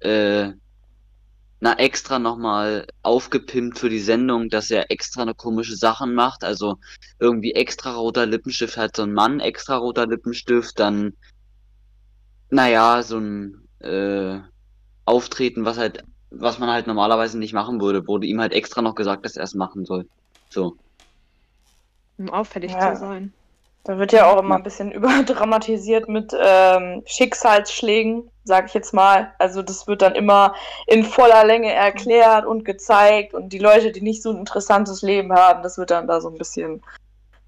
äh, 0.00 0.52
na 1.60 1.78
extra 1.78 2.18
nochmal 2.18 2.86
aufgepimpt 3.02 3.78
für 3.78 3.88
die 3.88 4.00
Sendung, 4.00 4.48
dass 4.48 4.70
er 4.70 4.90
extra 4.90 5.22
eine 5.22 5.34
komische 5.34 5.76
Sachen 5.76 6.14
macht, 6.14 6.42
also 6.42 6.78
irgendwie 7.20 7.52
extra 7.52 7.94
roter 7.94 8.26
Lippenstift 8.26 8.76
hat 8.76 8.96
so 8.96 9.04
ein 9.04 9.12
Mann, 9.12 9.38
extra 9.40 9.76
roter 9.76 10.06
Lippenstift, 10.06 10.78
dann, 10.80 11.14
naja, 12.50 13.02
so 13.02 13.18
ein, 13.18 13.68
äh, 13.78 14.40
Auftreten, 15.04 15.64
was 15.64 15.78
halt 15.78 16.04
was 16.34 16.58
man 16.58 16.70
halt 16.70 16.86
normalerweise 16.86 17.38
nicht 17.38 17.52
machen 17.52 17.80
würde, 17.80 18.06
wurde 18.06 18.26
ihm 18.26 18.40
halt 18.40 18.52
extra 18.52 18.82
noch 18.82 18.94
gesagt, 18.94 19.24
dass 19.24 19.36
er 19.36 19.44
es 19.44 19.54
machen 19.54 19.84
soll. 19.84 20.08
So. 20.48 20.76
Um 22.18 22.30
auffällig 22.30 22.72
ja. 22.72 22.94
zu 22.94 23.00
sein. 23.00 23.32
Da 23.84 23.98
wird 23.98 24.12
ja 24.12 24.30
auch 24.30 24.38
immer 24.38 24.56
ein 24.56 24.62
bisschen 24.62 24.92
überdramatisiert 24.92 26.08
mit 26.08 26.34
ähm, 26.38 27.02
Schicksalsschlägen, 27.04 28.30
sag 28.44 28.66
ich 28.66 28.74
jetzt 28.74 28.94
mal. 28.94 29.32
Also 29.38 29.62
das 29.62 29.86
wird 29.86 30.02
dann 30.02 30.14
immer 30.14 30.54
in 30.86 31.04
voller 31.04 31.44
Länge 31.44 31.72
erklärt 31.72 32.46
und 32.46 32.64
gezeigt 32.64 33.34
und 33.34 33.52
die 33.52 33.58
Leute, 33.58 33.90
die 33.90 34.02
nicht 34.02 34.22
so 34.22 34.30
ein 34.30 34.38
interessantes 34.38 35.02
Leben 35.02 35.32
haben, 35.32 35.62
das 35.62 35.78
wird 35.78 35.90
dann 35.90 36.06
da 36.06 36.20
so 36.20 36.28
ein 36.28 36.38
bisschen 36.38 36.82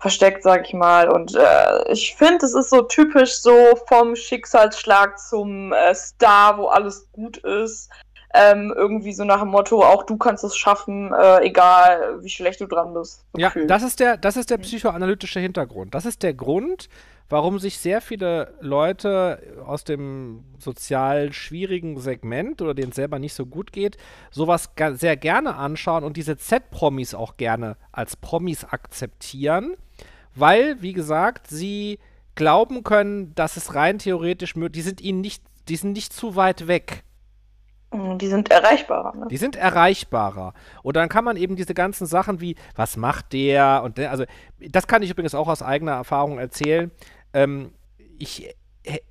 versteckt, 0.05 0.43
sag 0.43 0.67
ich 0.67 0.75
mal. 0.75 1.09
Und 1.09 1.35
äh, 1.35 1.93
ich 1.93 2.15
finde, 2.17 2.45
es 2.45 2.55
ist 2.55 2.69
so 2.69 2.83
typisch 2.83 3.41
so 3.41 3.55
vom 3.89 4.15
Schicksalsschlag 4.17 5.19
zum 5.19 5.73
äh, 5.73 5.95
Star, 5.95 6.59
wo 6.59 6.67
alles 6.67 7.09
gut 7.13 7.39
ist. 7.39 7.91
Ähm, 8.37 8.75
irgendwie 8.77 9.13
so 9.13 9.23
nach 9.23 9.41
dem 9.41 9.51
Motto, 9.51 9.81
auch 9.81 10.03
du 10.03 10.17
kannst 10.17 10.43
es 10.43 10.57
schaffen, 10.57 11.13
äh, 11.13 11.43
egal 11.43 12.19
wie 12.21 12.29
schlecht 12.29 12.61
du 12.61 12.67
dran 12.67 12.93
bist. 12.93 13.25
So 13.33 13.41
ja, 13.41 13.53
das 13.69 13.85
ist, 13.85 14.01
der, 14.01 14.17
das 14.17 14.37
ist 14.37 14.51
der 14.51 14.59
psychoanalytische 14.59 15.39
Hintergrund. 15.39 15.95
Das 15.95 16.05
ist 16.05 16.25
der 16.25 16.35
Grund, 16.35 16.89
warum 17.29 17.59
sich 17.59 17.79
sehr 17.79 18.01
viele 18.01 18.55
Leute 18.61 19.41
aus 19.65 19.85
dem 19.85 20.45
sozial 20.59 21.33
schwierigen 21.33 21.99
Segment 22.01 22.61
oder 22.61 22.75
denen 22.75 22.91
es 22.91 22.97
selber 22.97 23.19
nicht 23.19 23.35
so 23.35 23.47
gut 23.47 23.73
geht, 23.73 23.97
sowas 24.31 24.71
sehr 24.95 25.17
gerne 25.17 25.55
anschauen 25.55 26.05
und 26.05 26.17
diese 26.17 26.37
Z-Promis 26.37 27.15
auch 27.15 27.37
gerne 27.37 27.77
als 27.93 28.17
Promis 28.17 28.65
akzeptieren, 28.65 29.77
weil, 30.35 30.83
wie 30.83 30.93
gesagt, 30.93 31.47
sie 31.49 31.99
glauben 32.35 32.83
können, 32.83 33.35
dass 33.35 33.57
es 33.57 33.75
rein 33.75 33.99
theoretisch 33.99 34.57
möglich, 34.57 34.83
die 34.83 34.89
sind 34.89 35.01
ihnen 35.01 35.21
nicht, 35.21 35.43
die 35.69 35.77
sind 35.77 35.93
nicht 35.93 36.13
zu 36.13 36.37
weit 36.37 36.67
weg. 36.67 37.05
Mhm, 37.95 38.19
die 38.19 38.27
sind 38.27 38.51
erreichbarer. 38.51 39.17
Ne? 39.17 39.27
Die 39.31 39.37
sind 39.37 39.57
erreichbarer. 39.57 40.53
Und 40.83 40.97
dann 40.97 41.09
kann 41.09 41.25
man 41.25 41.37
eben 41.37 41.55
diese 41.55 41.75
ganzen 41.75 42.07
Sachen 42.07 42.41
wie, 42.41 42.57
was 42.75 42.97
macht 42.97 43.33
der? 43.33 43.83
Und 43.85 43.99
der, 43.99 44.11
also, 44.11 44.25
das 44.59 44.87
kann 44.87 45.03
ich 45.03 45.11
übrigens 45.11 45.35
auch 45.35 45.49
aus 45.49 45.63
eigener 45.63 45.93
Erfahrung 45.93 46.39
erzählen. 46.39 46.91
Ähm, 47.33 47.73
ich 48.19 48.55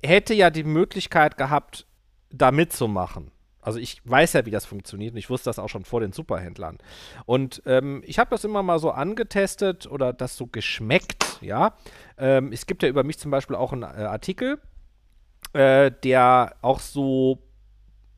hätte 0.02 0.34
ja 0.34 0.50
die 0.50 0.64
Möglichkeit 0.64 1.36
gehabt, 1.36 1.86
da 2.30 2.50
mitzumachen. 2.50 3.30
Also 3.62 3.78
ich 3.78 4.02
weiß 4.04 4.34
ja, 4.34 4.44
wie 4.44 4.50
das 4.50 4.66
funktioniert 4.66 5.14
und 5.14 5.18
ich 5.18 5.30
wusste 5.30 5.48
das 5.48 5.58
auch 5.58 5.68
schon 5.68 5.84
vor 5.84 6.00
den 6.00 6.12
Superhändlern. 6.12 6.76
Und 7.24 7.62
ähm, 7.64 8.02
ich 8.04 8.18
habe 8.18 8.28
das 8.30 8.44
immer 8.44 8.62
mal 8.62 8.78
so 8.78 8.90
angetestet 8.90 9.86
oder 9.86 10.12
das 10.12 10.36
so 10.36 10.46
geschmeckt, 10.46 11.38
ja. 11.40 11.74
Ähm, 12.18 12.52
es 12.52 12.66
gibt 12.66 12.82
ja 12.82 12.90
über 12.90 13.04
mich 13.04 13.18
zum 13.18 13.30
Beispiel 13.30 13.56
auch 13.56 13.72
einen 13.72 13.84
äh, 13.84 14.04
Artikel, 14.04 14.60
äh, 15.54 15.90
der 16.02 16.56
auch 16.60 16.80
so 16.80 17.38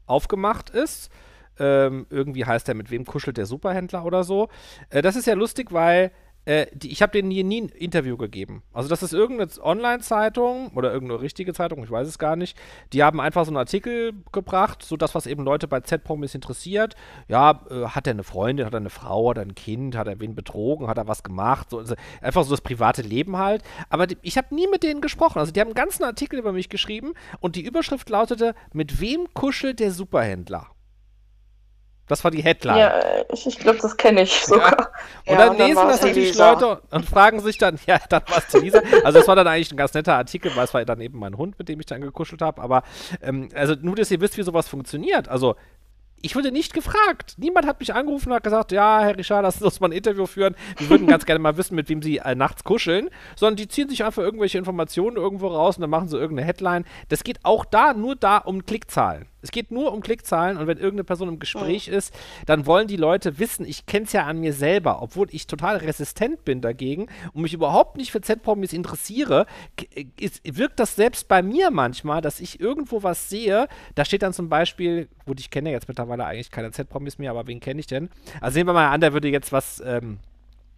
aufgemacht 0.07 0.70
ist. 0.70 1.11
Ähm, 1.59 2.07
irgendwie 2.11 2.45
heißt 2.45 2.69
er, 2.69 2.74
mit 2.74 2.91
wem 2.91 3.05
kuschelt 3.05 3.39
der 3.39 3.47
Superhändler 3.47 4.05
oder 4.05 4.24
so. 4.24 4.49
Äh, 4.91 5.03
das 5.03 5.16
ist 5.16 5.27
ja 5.27 5.35
lustig, 5.35 5.73
weil 5.73 6.11
äh, 6.47 6.66
die, 6.73 6.90
ich 6.90 7.02
habe 7.02 7.12
denen 7.12 7.31
hier 7.31 7.44
nie 7.44 7.62
ein 7.62 7.68
Interview 7.68 8.16
gegeben. 8.16 8.62
Also 8.73 8.89
das 8.89 9.02
ist 9.02 9.12
irgendeine 9.12 9.51
Online-Zeitung 9.62 10.68
oder 10.74 10.93
irgendeine 10.93 11.20
richtige 11.20 11.52
Zeitung, 11.52 11.82
ich 11.82 11.90
weiß 11.90 12.09
es 12.09 12.18
gar 12.18 12.36
nicht. 12.36 12.56
Die 12.93 13.02
haben 13.02 13.20
einfach 13.20 13.44
so 13.44 13.51
einen 13.51 13.59
Artikel 13.59 14.12
gebracht, 14.32 14.82
so 14.82 14.97
das, 14.97 15.14
was 15.14 15.27
eben 15.27 15.44
Leute 15.44 15.68
bei 15.68 15.81
Z-Promis 15.81 16.35
interessiert. 16.35 16.94
Ja, 17.28 17.60
äh, 17.70 17.89
hat 17.89 18.06
er 18.06 18.12
eine 18.12 18.23
Freundin, 18.23 18.64
hat 18.64 18.74
er 18.74 18.81
eine 18.81 18.90
Frau, 18.90 19.31
hat 19.31 19.39
er 19.39 19.44
ein 19.44 19.55
Kind, 19.55 19.97
hat 19.97 20.06
er 20.06 20.20
wen 20.20 20.35
betrogen, 20.35 20.86
hat 20.86 20.98
er 20.98 21.09
was 21.09 21.23
gemacht? 21.23 21.70
So, 21.70 21.78
also 21.78 21.94
einfach 22.23 22.44
so 22.44 22.51
das 22.51 22.60
private 22.60 23.02
Leben 23.02 23.36
halt. 23.36 23.62
Aber 23.90 24.06
die, 24.06 24.16
ich 24.23 24.39
habe 24.39 24.55
nie 24.55 24.68
mit 24.68 24.82
denen 24.82 25.01
gesprochen. 25.01 25.40
Also 25.40 25.52
die 25.52 25.60
haben 25.60 25.68
einen 25.68 25.74
ganzen 25.74 26.05
Artikel 26.05 26.39
über 26.39 26.52
mich 26.52 26.68
geschrieben 26.68 27.14
und 27.40 27.56
die 27.56 27.64
Überschrift 27.64 28.09
lautete, 28.09 28.55
mit 28.73 29.01
wem 29.01 29.27
kuschelt 29.35 29.81
der 29.81 29.90
Superhändler? 29.90 30.68
Das 32.09 32.23
war 32.23 32.31
die 32.31 32.43
Headline. 32.43 32.78
Ja, 32.78 33.01
ich, 33.33 33.47
ich 33.47 33.59
glaube, 33.59 33.78
das 33.81 33.97
kenne 33.97 34.23
ich 34.23 34.45
sogar. 34.45 34.70
Ja. 34.70 34.87
Und 35.27 35.33
ja, 35.33 35.37
dann 35.37 35.51
und 35.51 35.59
lesen 35.59 35.74
dann 35.74 35.89
das 35.89 36.03
natürlich 36.03 36.28
Lisa. 36.28 36.53
Leute 36.53 36.83
und 36.91 37.05
fragen 37.05 37.41
sich 37.41 37.59
dann, 37.59 37.78
ja, 37.87 37.99
dann 38.09 38.23
war 38.28 38.39
es 38.39 38.47
die 38.47 38.59
Lisa. 38.59 38.81
Also 39.05 39.19
das 39.19 39.28
war 39.28 39.37
dann 39.37 39.49
eigentlich 39.49 39.73
ein 39.73 39.77
ganz 39.77 39.93
netter 39.95 40.15
Artikel, 40.15 40.55
weil 40.55 40.65
es 40.65 40.74
war 40.74 40.85
dann 40.85 41.01
eben 41.01 41.19
mein 41.19 41.37
Hund, 41.37 41.59
mit 41.59 41.69
dem 41.69 41.81
ich 41.81 41.87
dann 41.87 42.01
gekuschelt 42.01 42.43
habe. 42.43 42.62
Aber 42.62 42.83
ähm, 43.23 43.49
also 43.55 43.74
nur, 43.81 43.97
dass 43.97 44.11
ihr 44.11 44.20
wisst, 44.20 44.37
wie 44.39 44.43
sowas 44.43 44.69
funktioniert. 44.69 45.28
Also 45.28 45.57
ich 46.27 46.35
wurde 46.35 46.51
nicht 46.51 46.74
gefragt. 46.74 47.36
Niemand 47.36 47.69
hat 47.69 47.78
mich 47.78 47.94
angerufen 47.94 48.31
und 48.31 48.35
hat 48.35 48.43
gesagt, 48.43 48.73
ja, 48.73 49.01
Herr 49.01 49.16
Richard, 49.16 49.44
lassen 49.44 49.61
Sie 49.61 49.65
uns 49.65 49.78
mal 49.78 49.89
ein 49.89 49.93
Interview 49.93 50.27
führen. 50.27 50.57
Wir 50.77 50.90
würden 50.90 51.07
ganz 51.07 51.24
gerne 51.24 51.39
mal 51.39 51.57
wissen, 51.57 51.77
mit 51.77 51.89
wem 51.89 52.03
Sie 52.03 52.19
äh, 52.19 52.35
nachts 52.35 52.65
kuscheln. 52.65 53.11
Sondern 53.36 53.55
die 53.55 53.69
ziehen 53.69 53.89
sich 53.89 54.03
einfach 54.03 54.24
irgendwelche 54.24 54.59
Informationen 54.59 55.16
irgendwo 55.16 55.47
raus 55.47 55.77
und 55.77 55.82
dann 55.82 55.90
machen 55.90 56.09
sie 56.09 56.19
irgendeine 56.19 56.44
Headline. 56.44 56.85
Das 57.11 57.23
geht 57.23 57.44
auch 57.44 57.65
da 57.65 57.94
nur 57.94 58.16
da 58.16 58.39
um 58.39 58.66
Klickzahlen. 58.66 59.27
Es 59.47 59.53
geht 59.53 59.70
nur 59.70 59.93
um 59.93 60.01
Klickzahlen 60.01 60.57
und 60.57 60.66
wenn 60.66 60.77
irgendeine 60.77 61.05
Person 61.05 61.28
im 61.28 61.39
Gespräch 61.39 61.89
oh. 61.93 61.94
ist, 61.94 62.12
dann 62.47 62.66
wollen 62.66 62.89
die 62.89 62.97
Leute 62.97 63.39
wissen, 63.39 63.65
ich 63.65 63.86
kenne 63.86 64.05
es 64.07 64.12
ja 64.12 64.24
an 64.24 64.40
mir 64.40 64.53
selber, 64.53 65.03
obwohl 65.03 65.28
ich 65.31 65.47
total 65.47 65.77
resistent 65.77 66.44
bin 66.44 66.61
dagegen 66.61 67.07
und 67.32 67.43
mich 67.43 67.55
überhaupt 67.55 67.97
nicht 67.97 68.11
für 68.11 68.20
Z-Promis 68.20 68.73
interessiere, 68.73 69.47
ist, 70.19 70.40
wirkt 70.44 70.81
das 70.81 70.97
selbst 70.97 71.28
bei 71.28 71.43
mir 71.43 71.70
manchmal, 71.70 72.23
dass 72.23 72.40
ich 72.40 72.59
irgendwo 72.59 73.05
was 73.05 73.28
sehe, 73.28 73.69
da 73.94 74.05
steht 74.05 74.23
dann 74.23 74.32
zum 74.32 74.48
Beispiel, 74.48 75.09
gut, 75.27 75.39
ich 75.39 75.51
kenne 75.51 75.69
ja 75.69 75.77
jetzt 75.77 75.86
mittlerweile 75.86 76.15
eigentlich 76.24 76.51
keine 76.51 76.70
Z-Promis 76.70 77.18
mehr, 77.18 77.30
aber 77.30 77.47
wen 77.47 77.60
kenne 77.60 77.80
ich 77.80 77.86
denn? 77.86 78.09
Also 78.40 78.59
nehmen 78.59 78.68
wir 78.68 78.74
mal 78.74 78.90
an, 78.90 79.01
da 79.01 79.12
würde 79.12 79.28
jetzt 79.28 79.52
was 79.52 79.82
ähm, 79.84 80.18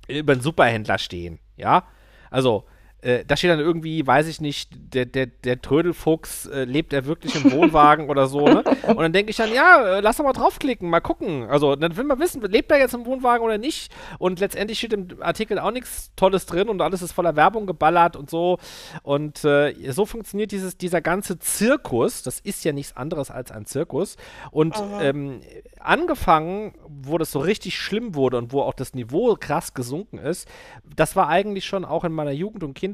über 0.09 0.33
einen 0.33 0.43
Superhändler 0.43 0.99
stehen, 0.99 1.39
ja? 1.57 1.85
Also, 2.31 2.65
äh, 3.01 3.25
da 3.25 3.37
steht 3.37 3.51
dann 3.51 3.61
irgendwie, 3.61 4.05
weiß 4.05 4.27
ich 4.27 4.41
nicht, 4.41 4.71
der, 4.75 5.07
der, 5.07 5.27
der 5.27 5.63
Trödelfuchs, 5.63 6.47
äh, 6.47 6.65
lebt 6.65 6.93
er 6.93 7.07
wirklich 7.07 7.37
im 7.37 7.53
Wohnwagen 7.53 8.11
oder 8.11 8.27
so, 8.27 8.47
ne? 8.49 8.65
Und 8.89 8.99
dann 8.99 9.13
denke 9.13 9.31
ich 9.31 9.37
dann, 9.37 9.53
ja, 9.53 9.99
äh, 9.99 10.01
lass 10.01 10.17
doch 10.17 10.25
mal 10.25 10.33
draufklicken, 10.33 10.91
mal 10.91 11.01
gucken. 11.01 11.45
Also, 11.49 11.77
dann 11.77 11.97
will 11.97 12.05
man 12.05 12.19
wissen, 12.19 12.43
lebt 12.43 12.73
er 12.73 12.79
jetzt 12.79 12.95
im 12.95 13.07
Wohnwagen 13.07 13.45
oder 13.45 13.57
nicht? 13.57 13.95
Und 14.19 14.41
letztendlich 14.41 14.79
steht 14.79 14.93
im 14.93 15.09
Artikel 15.21 15.61
auch 15.61 15.71
nichts 15.71 16.11
Tolles 16.17 16.47
drin 16.47 16.69
und 16.69 16.83
alles 16.83 17.01
ist 17.01 17.13
voller 17.13 17.37
Werbung 17.37 17.67
geballert 17.67 18.17
und 18.17 18.29
so. 18.29 18.59
Und 19.05 19.45
äh, 19.45 19.75
so 19.93 20.05
funktioniert 20.05 20.51
dieses, 20.51 20.77
dieser 20.77 21.01
ganze 21.01 21.39
Zirkus. 21.39 22.25
Das 22.25 22.41
ist 22.41 22.65
ja 22.65 22.73
nichts 22.73 22.97
anderes 22.97 23.31
als 23.31 23.53
ein 23.53 23.65
Zirkus. 23.65 24.17
Und 24.51 24.75
ähm, 25.01 25.41
angefangen, 25.79 26.75
wo 26.89 27.17
das 27.17 27.31
so 27.31 27.39
richtig 27.39 27.79
schlimm 27.79 28.17
wurde 28.17 28.39
und 28.39 28.53
wo 28.53 28.63
auch 28.63 28.75
das 28.75 28.95
Niveau 28.95 29.37
krass 29.39 29.73
gesunken 29.75 30.19
ist, 30.19 30.49
das 30.97 31.15
war 31.15 31.29
eigentlich 31.29 31.65
schon 31.65 31.85
auch 31.85 32.03
in 32.03 32.13
meiner 32.13 32.33
Jugend 32.33 32.65
und 32.65 32.75
Kindheit. 32.75 32.88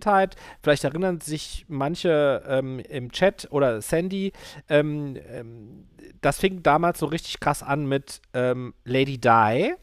Vielleicht 0.63 0.85
erinnern 0.85 1.21
sich 1.21 1.65
manche 1.69 2.43
ähm, 2.47 2.79
im 2.81 3.11
Chat 3.13 3.49
oder 3.51 3.81
Sandy, 3.83 4.33
ähm, 4.69 5.17
ähm, 5.29 5.87
das 6.21 6.39
fing 6.39 6.63
damals 6.63 6.99
so 6.99 7.07
richtig 7.07 7.41
krass 7.41 7.63
an 7.63 7.87
mit 7.87 8.21
ähm, 8.33 8.75
Lady 8.85 9.19
Di. 9.19 9.75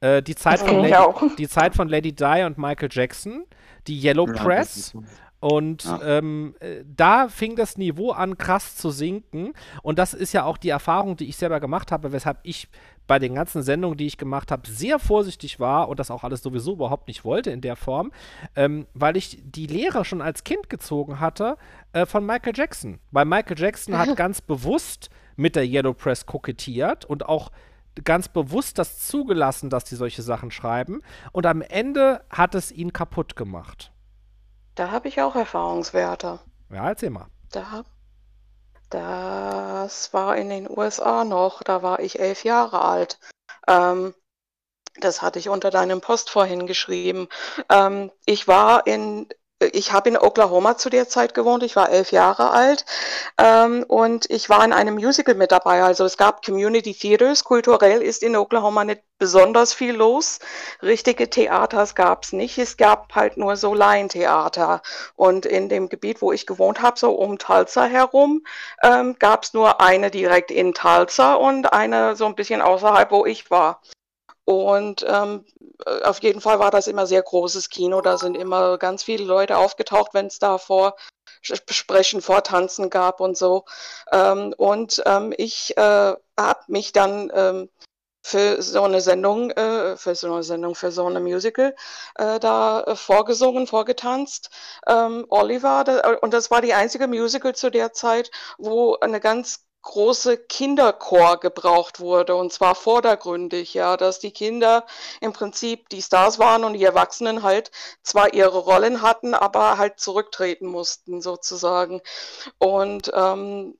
Äh, 0.00 0.22
die, 0.22 0.34
Zeit 0.34 0.60
von 0.60 0.82
Lady, 0.82 0.94
die 1.38 1.48
Zeit 1.48 1.74
von 1.74 1.88
Lady 1.88 2.12
Di 2.12 2.44
und 2.44 2.58
Michael 2.58 2.88
Jackson, 2.90 3.44
die 3.86 3.98
Yellow 3.98 4.26
ja, 4.26 4.32
Press. 4.34 4.94
Und 5.40 5.84
ja. 5.84 6.00
ähm, 6.02 6.54
äh, 6.60 6.84
da 6.86 7.28
fing 7.28 7.54
das 7.54 7.76
Niveau 7.76 8.12
an, 8.12 8.38
krass 8.38 8.76
zu 8.76 8.90
sinken. 8.90 9.52
Und 9.82 9.98
das 9.98 10.14
ist 10.14 10.32
ja 10.32 10.44
auch 10.44 10.56
die 10.56 10.70
Erfahrung, 10.70 11.18
die 11.18 11.28
ich 11.28 11.36
selber 11.36 11.60
gemacht 11.60 11.92
habe, 11.92 12.12
weshalb 12.12 12.38
ich 12.44 12.68
bei 13.06 13.18
den 13.18 13.34
ganzen 13.34 13.62
Sendungen, 13.62 13.98
die 13.98 14.06
ich 14.06 14.18
gemacht 14.18 14.50
habe, 14.50 14.68
sehr 14.68 14.98
vorsichtig 14.98 15.60
war 15.60 15.88
und 15.88 15.98
das 15.98 16.10
auch 16.10 16.24
alles 16.24 16.42
sowieso 16.42 16.72
überhaupt 16.72 17.08
nicht 17.08 17.24
wollte 17.24 17.50
in 17.50 17.60
der 17.60 17.76
Form, 17.76 18.12
ähm, 18.56 18.86
weil 18.94 19.16
ich 19.16 19.38
die 19.44 19.66
Lehre 19.66 20.04
schon 20.04 20.22
als 20.22 20.44
Kind 20.44 20.70
gezogen 20.70 21.20
hatte 21.20 21.56
äh, 21.92 22.06
von 22.06 22.24
Michael 22.24 22.54
Jackson. 22.56 22.98
Weil 23.10 23.26
Michael 23.26 23.58
Jackson 23.58 23.98
hat 23.98 24.16
ganz 24.16 24.40
bewusst 24.40 25.10
mit 25.36 25.56
der 25.56 25.66
Yellow 25.66 25.92
Press 25.94 26.26
kokettiert 26.26 27.04
und 27.04 27.26
auch 27.26 27.50
ganz 28.02 28.28
bewusst 28.28 28.78
das 28.78 29.06
zugelassen, 29.06 29.70
dass 29.70 29.84
die 29.84 29.94
solche 29.94 30.22
Sachen 30.22 30.50
schreiben. 30.50 31.02
Und 31.32 31.46
am 31.46 31.62
Ende 31.62 32.24
hat 32.30 32.54
es 32.54 32.72
ihn 32.72 32.92
kaputt 32.92 33.36
gemacht. 33.36 33.92
Da 34.74 34.90
habe 34.90 35.08
ich 35.08 35.20
auch 35.20 35.36
Erfahrungswerte. 35.36 36.40
Ja, 36.70 36.88
erzähl 36.88 37.10
mal. 37.10 37.26
Da, 37.52 37.84
das 38.90 40.12
war 40.12 40.36
in 40.36 40.48
den 40.48 40.70
USA 40.70 41.24
noch, 41.24 41.62
da 41.62 41.82
war 41.82 42.00
ich 42.00 42.20
elf 42.20 42.44
Jahre 42.44 42.82
alt. 42.82 43.18
Ähm, 43.66 44.14
das 45.00 45.22
hatte 45.22 45.38
ich 45.38 45.48
unter 45.48 45.70
deinem 45.70 46.00
Post 46.00 46.30
vorhin 46.30 46.66
geschrieben. 46.66 47.28
Ähm, 47.68 48.12
ich 48.26 48.46
war 48.46 48.86
in 48.86 49.28
ich 49.72 49.92
habe 49.92 50.08
in 50.08 50.16
Oklahoma 50.16 50.76
zu 50.76 50.90
der 50.90 51.08
Zeit 51.08 51.34
gewohnt, 51.34 51.62
ich 51.62 51.76
war 51.76 51.90
elf 51.90 52.12
Jahre 52.12 52.50
alt 52.50 52.84
ähm, 53.38 53.84
und 53.86 54.28
ich 54.30 54.48
war 54.48 54.64
in 54.64 54.72
einem 54.72 54.94
Musical 54.94 55.34
mit 55.34 55.52
dabei. 55.52 55.82
Also 55.82 56.04
es 56.04 56.16
gab 56.16 56.44
Community 56.44 56.94
Theaters, 56.94 57.44
kulturell 57.44 58.02
ist 58.02 58.22
in 58.22 58.36
Oklahoma 58.36 58.84
nicht 58.84 59.02
besonders 59.18 59.72
viel 59.72 59.94
los. 59.94 60.40
Richtige 60.82 61.30
Theaters 61.30 61.94
gab 61.94 62.24
es 62.24 62.32
nicht, 62.32 62.58
es 62.58 62.76
gab 62.76 63.14
halt 63.14 63.36
nur 63.36 63.56
so 63.56 63.74
Laientheater. 63.74 64.82
Und 65.14 65.46
in 65.46 65.68
dem 65.68 65.88
Gebiet, 65.88 66.20
wo 66.20 66.32
ich 66.32 66.46
gewohnt 66.46 66.82
habe, 66.82 66.98
so 66.98 67.12
um 67.12 67.38
Tulsa 67.38 67.84
herum, 67.84 68.44
ähm, 68.82 69.16
gab 69.18 69.44
es 69.44 69.54
nur 69.54 69.80
eine 69.80 70.10
direkt 70.10 70.50
in 70.50 70.74
Tulsa 70.74 71.34
und 71.34 71.72
eine 71.72 72.16
so 72.16 72.26
ein 72.26 72.34
bisschen 72.34 72.60
außerhalb, 72.60 73.10
wo 73.10 73.24
ich 73.24 73.50
war. 73.50 73.80
Und 74.44 75.04
ähm, 75.08 75.44
äh, 75.86 76.02
auf 76.02 76.22
jeden 76.22 76.40
Fall 76.40 76.58
war 76.58 76.70
das 76.70 76.86
immer 76.86 77.06
sehr 77.06 77.22
großes 77.22 77.70
Kino. 77.70 78.00
Da 78.00 78.18
sind 78.18 78.36
immer 78.36 78.78
ganz 78.78 79.02
viele 79.02 79.24
Leute 79.24 79.56
aufgetaucht, 79.56 80.14
wenn 80.14 80.26
es 80.26 80.38
da 80.38 80.58
vor 80.58 80.96
Vorsprechen, 81.42 82.22
Vortanzen 82.22 82.90
gab 82.90 83.20
und 83.20 83.36
so. 83.36 83.64
Ähm, 84.12 84.54
und 84.56 85.02
ähm, 85.06 85.34
ich 85.36 85.76
äh, 85.76 86.14
habe 86.38 86.60
mich 86.68 86.92
dann 86.92 87.30
ähm, 87.34 87.68
für 88.24 88.62
so 88.62 88.82
eine 88.82 89.00
Sendung, 89.02 89.50
äh, 89.50 89.96
für 89.98 90.14
so 90.14 90.32
eine 90.32 90.42
Sendung, 90.42 90.74
für 90.74 90.90
so 90.90 91.06
eine 91.06 91.20
Musical 91.20 91.76
äh, 92.16 92.40
da 92.40 92.82
äh, 92.82 92.96
vorgesungen, 92.96 93.66
vorgetanzt. 93.66 94.50
Ähm, 94.86 95.26
Oliver, 95.28 95.84
da, 95.84 96.14
und 96.22 96.32
das 96.32 96.50
war 96.50 96.62
die 96.62 96.72
einzige 96.74 97.06
Musical 97.06 97.54
zu 97.54 97.70
der 97.70 97.92
Zeit, 97.92 98.30
wo 98.56 98.96
eine 98.96 99.20
ganz 99.20 99.63
große 99.84 100.38
Kinderchor 100.38 101.38
gebraucht 101.38 102.00
wurde 102.00 102.34
und 102.34 102.52
zwar 102.52 102.74
vordergründig, 102.74 103.74
ja, 103.74 103.96
dass 103.96 104.18
die 104.18 104.32
Kinder 104.32 104.84
im 105.20 105.32
Prinzip 105.32 105.88
die 105.90 106.02
Stars 106.02 106.38
waren 106.38 106.64
und 106.64 106.72
die 106.72 106.84
Erwachsenen 106.84 107.42
halt 107.42 107.70
zwar 108.02 108.34
ihre 108.34 108.58
Rollen 108.58 109.02
hatten, 109.02 109.34
aber 109.34 109.78
halt 109.78 110.00
zurücktreten 110.00 110.66
mussten 110.66 111.20
sozusagen. 111.20 112.00
Und 112.58 113.12
ähm, 113.14 113.76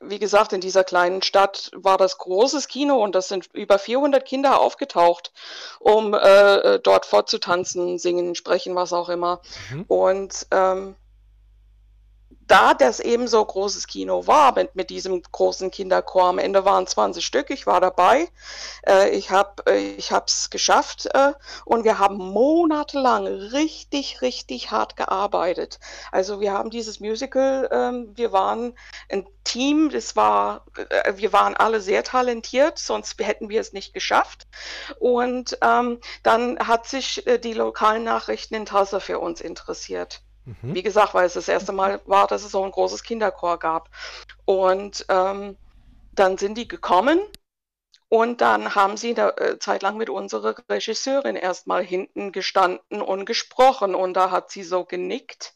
wie 0.00 0.18
gesagt, 0.18 0.52
in 0.52 0.60
dieser 0.60 0.84
kleinen 0.84 1.22
Stadt 1.22 1.70
war 1.74 1.98
das 1.98 2.18
großes 2.18 2.68
Kino 2.68 3.02
und 3.02 3.14
das 3.14 3.28
sind 3.28 3.48
über 3.52 3.78
400 3.78 4.24
Kinder 4.24 4.60
aufgetaucht, 4.60 5.32
um 5.78 6.14
äh, 6.14 6.78
dort 6.80 7.06
fortzutanzen, 7.06 7.98
singen, 7.98 8.34
sprechen, 8.34 8.74
was 8.74 8.92
auch 8.92 9.08
immer. 9.08 9.40
Mhm. 9.70 9.84
Und 9.88 10.46
ähm, 10.50 10.96
da 12.46 12.74
das 12.74 13.00
eben 13.00 13.28
so 13.28 13.44
großes 13.44 13.86
Kino 13.86 14.26
war 14.26 14.54
mit, 14.54 14.74
mit 14.74 14.90
diesem 14.90 15.22
großen 15.22 15.70
Kinderchor, 15.70 16.24
am 16.24 16.38
Ende 16.38 16.64
waren 16.64 16.86
20 16.86 17.24
Stück, 17.24 17.50
ich 17.50 17.66
war 17.66 17.80
dabei, 17.80 18.28
äh, 18.86 19.10
ich 19.10 19.30
habe 19.30 19.62
es 19.66 20.46
äh, 20.46 20.50
geschafft 20.50 21.08
äh, 21.14 21.32
und 21.64 21.84
wir 21.84 21.98
haben 21.98 22.16
monatelang 22.16 23.26
richtig, 23.26 24.22
richtig 24.22 24.70
hart 24.70 24.96
gearbeitet. 24.96 25.78
Also 26.12 26.40
wir 26.40 26.52
haben 26.52 26.70
dieses 26.70 27.00
Musical, 27.00 27.68
ähm, 27.72 28.12
wir 28.14 28.32
waren 28.32 28.74
ein 29.10 29.26
Team, 29.44 29.90
das 29.90 30.16
war, 30.16 30.64
äh, 30.90 31.12
wir 31.16 31.32
waren 31.32 31.54
alle 31.54 31.80
sehr 31.80 32.02
talentiert, 32.02 32.78
sonst 32.78 33.18
hätten 33.20 33.48
wir 33.48 33.60
es 33.60 33.72
nicht 33.72 33.94
geschafft. 33.94 34.46
Und 34.98 35.58
ähm, 35.62 36.00
dann 36.22 36.58
hat 36.58 36.86
sich 36.86 37.26
äh, 37.26 37.38
die 37.38 37.54
lokalen 37.54 38.04
Nachrichten 38.04 38.54
in 38.54 38.66
Tulsa 38.66 39.00
für 39.00 39.18
uns 39.18 39.40
interessiert. 39.40 40.22
Mhm. 40.44 40.74
Wie 40.74 40.82
gesagt, 40.82 41.14
weil 41.14 41.26
es 41.26 41.34
das 41.34 41.48
erste 41.48 41.72
Mal 41.72 42.00
war, 42.06 42.26
dass 42.26 42.44
es 42.44 42.52
so 42.52 42.64
ein 42.64 42.70
großes 42.70 43.02
Kinderchor 43.02 43.58
gab. 43.58 43.90
Und 44.44 45.06
ähm, 45.08 45.56
dann 46.12 46.38
sind 46.38 46.56
die 46.56 46.68
gekommen 46.68 47.20
und 48.08 48.40
dann 48.40 48.74
haben 48.76 48.96
sie 48.96 49.10
eine 49.10 49.36
äh, 49.38 49.58
Zeit 49.58 49.82
lang 49.82 49.96
mit 49.96 50.08
unserer 50.08 50.54
Regisseurin 50.70 51.36
erstmal 51.36 51.82
hinten 51.82 52.30
gestanden 52.30 53.02
und 53.02 53.24
gesprochen. 53.24 53.94
Und 53.94 54.14
da 54.14 54.30
hat 54.30 54.50
sie 54.50 54.62
so 54.62 54.84
genickt. 54.84 55.54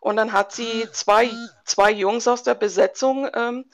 Und 0.00 0.16
dann 0.16 0.32
hat 0.32 0.52
sie 0.52 0.86
zwei, 0.92 1.30
zwei 1.64 1.90
Jungs 1.90 2.28
aus 2.28 2.44
der 2.44 2.54
Besetzung 2.54 3.28
ähm, 3.34 3.64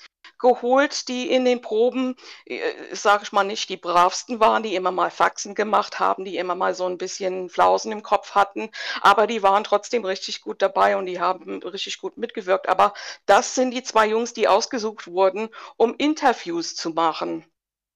geholt, 0.43 1.09
die 1.09 1.31
in 1.31 1.47
den 1.47 1.63
Proben, 1.63 2.17
äh, 2.45 2.61
sage 2.93 3.23
ich 3.23 3.33
mal, 3.33 3.45
nicht 3.45 3.71
die 3.71 3.79
bravsten 3.79 4.41
waren, 4.41 4.63
die 4.63 4.75
immer 4.75 4.91
mal 4.91 5.11
Faxen 5.11 5.55
gemacht 5.55 6.01
haben, 6.01 6.25
die 6.27 6.37
immer 6.37 6.57
mal 6.57 6.75
so 6.75 6.85
ein 6.87 6.99
bisschen 6.99 7.49
Flausen 7.49 7.93
im 7.93 8.03
Kopf 8.03 8.35
hatten, 8.35 8.69
aber 9.01 9.27
die 9.27 9.43
waren 9.43 9.65
trotzdem 9.65 10.05
richtig 10.05 10.43
gut 10.43 10.61
dabei 10.61 10.97
und 10.97 11.07
die 11.07 11.21
haben 11.21 11.63
richtig 11.63 11.99
gut 11.99 12.19
mitgewirkt. 12.19 12.69
Aber 12.69 12.93
das 13.25 13.55
sind 13.55 13.71
die 13.71 13.85
zwei 13.85 14.09
Jungs, 14.09 14.35
die 14.35 14.49
ausgesucht 14.49 15.07
wurden, 15.07 15.49
um 15.77 15.95
Interviews 15.97 16.75
zu 16.75 16.91
machen 16.91 17.47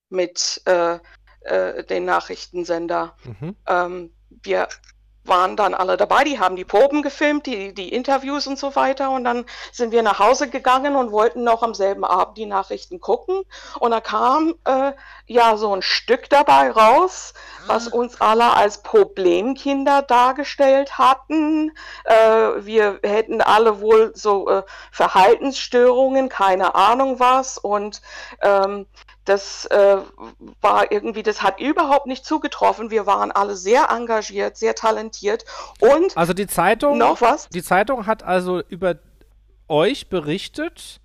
mit 0.09 0.63
äh, 0.67 0.99
äh, 1.41 1.85
den 1.85 2.05
Nachrichtensender. 2.05 3.17
Mhm. 3.25 3.57
Ähm, 3.67 4.15
wir 4.29 4.69
waren 5.29 5.57
dann 5.57 5.75
alle 5.75 5.97
dabei, 5.97 6.25
die 6.25 6.39
haben 6.39 6.57
die 6.57 6.65
Proben 6.65 7.03
gefilmt, 7.03 7.47
die, 7.47 7.75
die 7.75 7.93
Interviews 7.93 8.47
und 8.47 8.59
so 8.59 8.75
weiter. 8.77 9.11
Und 9.11 9.25
dann 9.25 9.45
sind 9.73 9.93
wir 9.93 10.03
nach 10.03 10.19
Hause 10.19 10.49
gegangen 10.49 10.97
und 10.97 11.13
wollten 11.13 11.45
noch 11.45 11.63
am 11.63 11.75
selben 11.75 12.05
Abend 12.05 12.39
die 12.39 12.47
Nachrichten 12.47 13.01
gucken. 13.01 13.43
Und 13.79 13.91
da 13.91 14.01
kam 14.01 14.55
äh, 14.65 14.93
ja 15.27 15.57
so 15.57 15.75
ein 15.75 15.83
Stück 15.83 16.29
dabei 16.31 16.71
raus, 16.71 17.35
was 17.67 17.93
ah. 17.93 17.97
uns 17.97 18.21
alle 18.21 18.55
als 18.55 18.83
Problemkinder 18.83 20.03
dargestellt 20.03 20.99
hatten. 20.99 21.73
Äh, 22.05 22.15
wir 22.65 23.01
hätten 23.03 23.41
alle 23.41 23.81
wohl 23.81 24.13
so 24.15 24.49
äh, 24.49 24.63
Verhaltensstörungen, 24.91 26.29
keine 26.29 26.75
Ahnung 26.75 27.21
was. 27.21 27.59
Und 27.59 28.01
ähm, 28.43 28.87
das 29.27 29.67
äh, 29.67 29.97
war 30.61 30.91
irgendwie, 30.91 31.23
das 31.23 31.43
hat 31.43 31.61
überhaupt 31.61 32.07
nicht 32.07 32.25
zugetroffen. 32.25 32.91
Wir 32.91 33.07
waren 33.07 33.33
alle 33.33 33.57
sehr 33.57 33.91
engagiert, 33.91 34.57
sehr 34.57 34.75
talentiert 34.75 35.45
und 35.81 36.17
also 36.17 36.33
die 36.33 36.47
Zeitung 36.47 36.97
noch 36.99 37.21
was? 37.21 37.49
Die 37.49 37.63
Zeitung 37.63 38.07
hat 38.07 38.23
also 38.23 38.63
über 38.69 38.97
euch 39.69 40.09
berichtet 40.09 41.01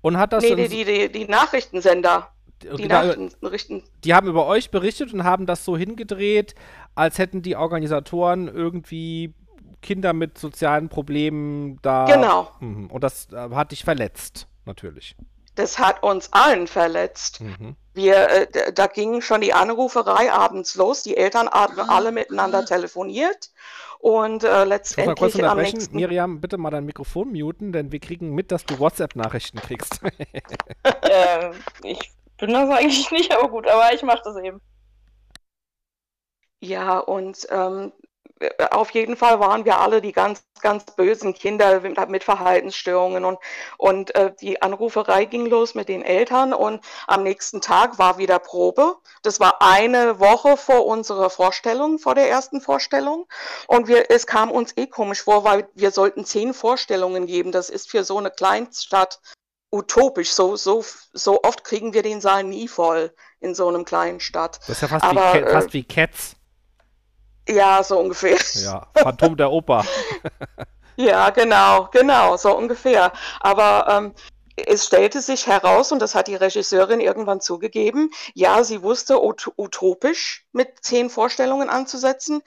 und 0.00 0.16
hat 0.16 0.32
das 0.32 0.44
nee, 0.44 0.54
die, 0.54 0.68
die, 0.68 0.84
die, 0.84 1.12
die 1.12 1.24
Nachrichtensender 1.26 2.30
die, 2.62 2.86
Nachrichten, 2.86 3.82
die 4.04 4.14
haben 4.14 4.26
über 4.26 4.46
euch 4.46 4.70
berichtet 4.70 5.12
und 5.12 5.24
haben 5.24 5.44
das 5.44 5.64
so 5.64 5.76
hingedreht, 5.76 6.54
als 6.94 7.18
hätten 7.18 7.42
die 7.42 7.56
Organisatoren 7.56 8.48
irgendwie 8.48 9.34
Kinder 9.82 10.14
mit 10.14 10.38
sozialen 10.38 10.88
Problemen 10.88 11.78
da. 11.82 12.06
Genau. 12.06 12.50
Mhm. 12.60 12.86
Und 12.86 13.04
das 13.04 13.30
äh, 13.32 13.50
hat 13.50 13.72
dich 13.72 13.84
verletzt, 13.84 14.46
natürlich 14.64 15.14
das 15.54 15.78
hat 15.78 16.02
uns 16.02 16.32
allen 16.32 16.66
verletzt. 16.66 17.40
Mhm. 17.40 17.76
Wir, 17.92 18.28
äh, 18.28 18.72
da 18.72 18.86
ging 18.86 19.20
schon 19.20 19.40
die 19.40 19.52
Anruferei 19.52 20.32
abends 20.32 20.74
los. 20.74 21.02
Die 21.02 21.16
Eltern 21.16 21.48
haben 21.48 21.78
ah, 21.78 21.96
alle 21.96 22.12
miteinander 22.12 22.58
ah. 22.58 22.64
telefoniert. 22.64 23.50
Und 24.00 24.44
äh, 24.44 24.64
letztendlich 24.64 25.18
kurz 25.18 25.40
am 25.40 25.58
nächsten... 25.58 25.96
Miriam, 25.96 26.40
bitte 26.40 26.58
mal 26.58 26.70
dein 26.70 26.84
Mikrofon 26.84 27.32
muten, 27.32 27.72
denn 27.72 27.90
wir 27.90 28.00
kriegen 28.00 28.34
mit, 28.34 28.52
dass 28.52 28.66
du 28.66 28.78
WhatsApp-Nachrichten 28.78 29.60
kriegst. 29.60 30.00
äh, 30.82 31.50
ich 31.84 32.12
bin 32.36 32.52
das 32.52 32.68
eigentlich 32.68 33.10
nicht, 33.12 33.32
aber 33.32 33.48
gut, 33.48 33.66
aber 33.66 33.94
ich 33.94 34.02
mache 34.02 34.20
das 34.24 34.36
eben. 34.36 34.60
Ja, 36.60 36.98
und 36.98 37.46
ähm, 37.50 37.92
auf 38.70 38.90
jeden 38.90 39.16
Fall 39.16 39.40
waren 39.40 39.64
wir 39.64 39.78
alle 39.78 40.00
die 40.00 40.12
ganz, 40.12 40.42
ganz 40.60 40.84
bösen 40.84 41.34
Kinder 41.34 41.80
mit 42.08 42.24
Verhaltensstörungen 42.24 43.24
und, 43.24 43.38
und 43.78 44.14
äh, 44.14 44.32
die 44.40 44.60
Anruferei 44.60 45.24
ging 45.24 45.46
los 45.46 45.74
mit 45.74 45.88
den 45.88 46.02
Eltern 46.02 46.52
und 46.52 46.84
am 47.06 47.22
nächsten 47.22 47.60
Tag 47.60 47.98
war 47.98 48.18
wieder 48.18 48.38
Probe. 48.38 48.96
Das 49.22 49.40
war 49.40 49.62
eine 49.62 50.18
Woche 50.18 50.56
vor 50.56 50.86
unserer 50.86 51.30
Vorstellung, 51.30 51.98
vor 51.98 52.14
der 52.14 52.28
ersten 52.28 52.60
Vorstellung 52.60 53.26
und 53.66 53.88
wir, 53.88 54.10
es 54.10 54.26
kam 54.26 54.50
uns 54.50 54.76
eh 54.76 54.86
komisch 54.86 55.22
vor, 55.22 55.44
weil 55.44 55.68
wir 55.74 55.90
sollten 55.90 56.24
zehn 56.24 56.54
Vorstellungen 56.54 57.26
geben. 57.26 57.52
Das 57.52 57.70
ist 57.70 57.90
für 57.90 58.04
so 58.04 58.18
eine 58.18 58.30
Kleinstadt 58.30 59.20
utopisch. 59.70 60.32
So, 60.32 60.56
so, 60.56 60.84
so 61.12 61.42
oft 61.42 61.64
kriegen 61.64 61.94
wir 61.94 62.02
den 62.02 62.20
Saal 62.20 62.44
nie 62.44 62.68
voll 62.68 63.12
in 63.40 63.54
so 63.54 63.68
einem 63.68 63.84
kleinen 63.84 64.20
Stadt. 64.20 64.58
Das 64.60 64.70
ist 64.70 64.82
ja 64.82 64.88
fast, 64.88 65.04
Aber, 65.04 65.34
wie, 65.34 65.50
fast 65.50 65.68
äh, 65.68 65.72
wie 65.72 65.84
Cats. 65.84 66.36
Ja, 67.48 67.82
so 67.82 67.98
ungefähr. 67.98 68.38
Ja, 68.54 68.86
Phantom 68.94 69.36
der 69.36 69.50
Oper. 69.50 69.84
ja, 70.96 71.30
genau, 71.30 71.88
genau, 71.92 72.36
so 72.36 72.56
ungefähr. 72.56 73.12
Aber 73.40 73.86
ähm, 73.88 74.14
es 74.56 74.86
stellte 74.86 75.20
sich 75.20 75.46
heraus, 75.46 75.90
und 75.90 76.00
das 76.00 76.14
hat 76.14 76.28
die 76.28 76.36
Regisseurin 76.36 77.00
irgendwann 77.00 77.40
zugegeben, 77.40 78.10
ja, 78.34 78.62
sie 78.62 78.82
wusste 78.82 79.22
ut 79.22 79.50
utopisch 79.56 80.46
mit 80.52 80.68
zehn 80.82 81.10
Vorstellungen 81.10 81.68
anzusetzen. 81.68 82.42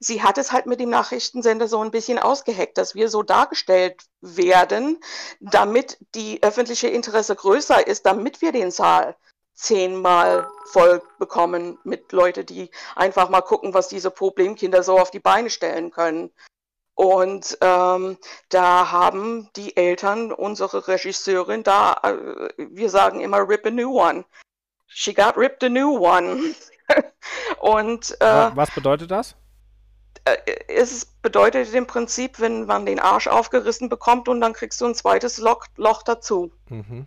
Sie 0.00 0.22
hat 0.22 0.38
es 0.38 0.50
halt 0.50 0.66
mit 0.66 0.80
dem 0.80 0.90
Nachrichtensender 0.90 1.68
so 1.68 1.80
ein 1.80 1.92
bisschen 1.92 2.18
ausgeheckt, 2.18 2.78
dass 2.78 2.94
wir 2.94 3.08
so 3.08 3.22
dargestellt 3.22 4.02
werden, 4.20 4.98
damit 5.40 5.98
die 6.14 6.42
öffentliche 6.42 6.88
Interesse 6.88 7.36
größer 7.36 7.86
ist, 7.86 8.06
damit 8.06 8.42
wir 8.42 8.52
den 8.52 8.70
Saal 8.70 9.16
zehnmal 9.54 10.48
voll 10.66 11.02
bekommen 11.18 11.78
mit 11.84 12.12
Leuten, 12.12 12.46
die 12.46 12.70
einfach 12.96 13.28
mal 13.28 13.42
gucken, 13.42 13.74
was 13.74 13.88
diese 13.88 14.10
Problemkinder 14.10 14.82
so 14.82 14.98
auf 14.98 15.10
die 15.10 15.20
Beine 15.20 15.50
stellen 15.50 15.90
können. 15.90 16.30
Und 16.94 17.58
ähm, 17.60 18.18
da 18.48 18.90
haben 18.90 19.48
die 19.56 19.76
Eltern 19.76 20.30
unsere 20.30 20.86
Regisseurin 20.88 21.62
da, 21.62 21.96
äh, 22.02 22.48
wir 22.58 22.90
sagen 22.90 23.20
immer, 23.20 23.48
rip 23.48 23.66
a 23.66 23.70
new 23.70 23.98
one. 23.98 24.24
She 24.86 25.14
got 25.14 25.36
ripped 25.36 25.64
a 25.64 25.68
new 25.68 25.96
one. 25.98 26.54
Und 27.60 28.20
äh, 28.20 28.50
was 28.54 28.70
bedeutet 28.70 29.10
das? 29.10 29.34
Äh, 30.24 30.36
es 30.68 31.06
bedeutet 31.06 31.72
im 31.72 31.86
Prinzip, 31.86 32.40
wenn 32.40 32.66
man 32.66 32.84
den 32.84 33.00
Arsch 33.00 33.26
aufgerissen 33.26 33.88
bekommt 33.88 34.28
und 34.28 34.40
dann 34.40 34.52
kriegst 34.52 34.80
du 34.80 34.86
ein 34.86 34.94
zweites 34.94 35.38
Loch, 35.38 35.66
Loch 35.76 36.02
dazu. 36.02 36.52
Mhm. 36.68 37.06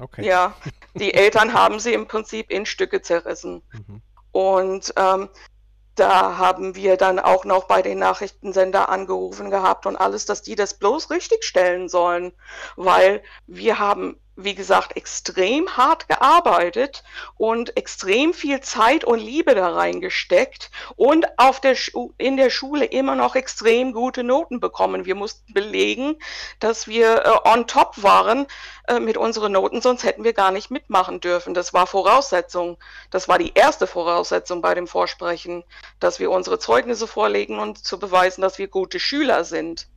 Okay. 0.00 0.26
Ja, 0.26 0.54
die 0.94 1.14
Eltern 1.14 1.52
haben 1.52 1.80
sie 1.80 1.92
im 1.92 2.06
Prinzip 2.06 2.50
in 2.50 2.66
Stücke 2.66 3.02
zerrissen. 3.02 3.62
Mhm. 3.72 4.02
Und 4.32 4.94
ähm, 4.96 5.28
da 5.94 6.38
haben 6.38 6.74
wir 6.74 6.96
dann 6.96 7.18
auch 7.18 7.44
noch 7.44 7.64
bei 7.64 7.82
den 7.82 7.98
Nachrichtensender 7.98 8.88
angerufen 8.88 9.50
gehabt 9.50 9.86
und 9.86 9.96
alles, 9.96 10.24
dass 10.24 10.42
die 10.42 10.54
das 10.54 10.78
bloß 10.78 11.10
richtig 11.10 11.44
stellen 11.44 11.88
sollen, 11.88 12.32
weil 12.76 13.22
wir 13.46 13.78
haben 13.78 14.18
wie 14.36 14.54
gesagt, 14.54 14.96
extrem 14.96 15.76
hart 15.76 16.08
gearbeitet 16.08 17.04
und 17.36 17.76
extrem 17.76 18.32
viel 18.32 18.60
Zeit 18.60 19.04
und 19.04 19.18
Liebe 19.18 19.54
da 19.54 19.70
reingesteckt 19.70 20.70
und 20.96 21.26
auf 21.38 21.60
der 21.60 21.76
in 22.16 22.36
der 22.36 22.50
Schule 22.50 22.86
immer 22.86 23.14
noch 23.14 23.34
extrem 23.34 23.92
gute 23.92 24.24
Noten 24.24 24.60
bekommen. 24.60 25.04
Wir 25.04 25.14
mussten 25.14 25.52
belegen, 25.52 26.16
dass 26.60 26.86
wir 26.86 27.24
äh, 27.24 27.48
on 27.50 27.66
top 27.66 28.02
waren 28.02 28.46
äh, 28.88 29.00
mit 29.00 29.16
unseren 29.16 29.52
Noten, 29.52 29.82
sonst 29.82 30.04
hätten 30.04 30.24
wir 30.24 30.32
gar 30.32 30.50
nicht 30.50 30.70
mitmachen 30.70 31.20
dürfen. 31.20 31.52
Das 31.52 31.74
war 31.74 31.86
Voraussetzung. 31.86 32.78
Das 33.10 33.28
war 33.28 33.38
die 33.38 33.52
erste 33.54 33.86
Voraussetzung 33.86 34.62
bei 34.62 34.74
dem 34.74 34.86
Vorsprechen, 34.86 35.62
dass 36.00 36.20
wir 36.20 36.30
unsere 36.30 36.58
Zeugnisse 36.58 37.06
vorlegen 37.06 37.58
und 37.58 37.84
zu 37.84 37.98
beweisen, 37.98 38.40
dass 38.40 38.58
wir 38.58 38.68
gute 38.68 38.98
Schüler 38.98 39.44
sind. 39.44 39.88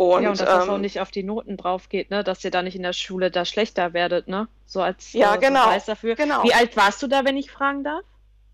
Und, 0.00 0.22
ja, 0.22 0.30
und 0.30 0.40
dass 0.40 0.48
ähm, 0.48 0.60
das 0.60 0.68
auch 0.70 0.78
nicht 0.78 1.00
auf 1.00 1.10
die 1.10 1.22
Noten 1.22 1.58
drauf 1.58 1.90
geht, 1.90 2.10
ne? 2.10 2.24
dass 2.24 2.42
ihr 2.42 2.50
da 2.50 2.62
nicht 2.62 2.74
in 2.74 2.82
der 2.82 2.94
Schule 2.94 3.30
da 3.30 3.44
schlechter 3.44 3.92
werdet, 3.92 4.28
ne? 4.28 4.48
So 4.64 4.80
als 4.80 5.12
ja, 5.12 5.34
äh, 5.34 5.38
genau, 5.38 5.66
Beweis 5.66 5.84
dafür. 5.84 6.14
Genau. 6.14 6.42
Wie 6.42 6.54
alt 6.54 6.74
warst 6.74 7.02
du 7.02 7.06
da, 7.06 7.26
wenn 7.26 7.36
ich 7.36 7.50
fragen 7.50 7.84
darf? 7.84 8.02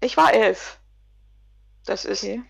Ich 0.01 0.17
war 0.17 0.35
elf. 0.35 0.81
Das 1.85 2.05
ist 2.05 2.25
okay. 2.25 2.43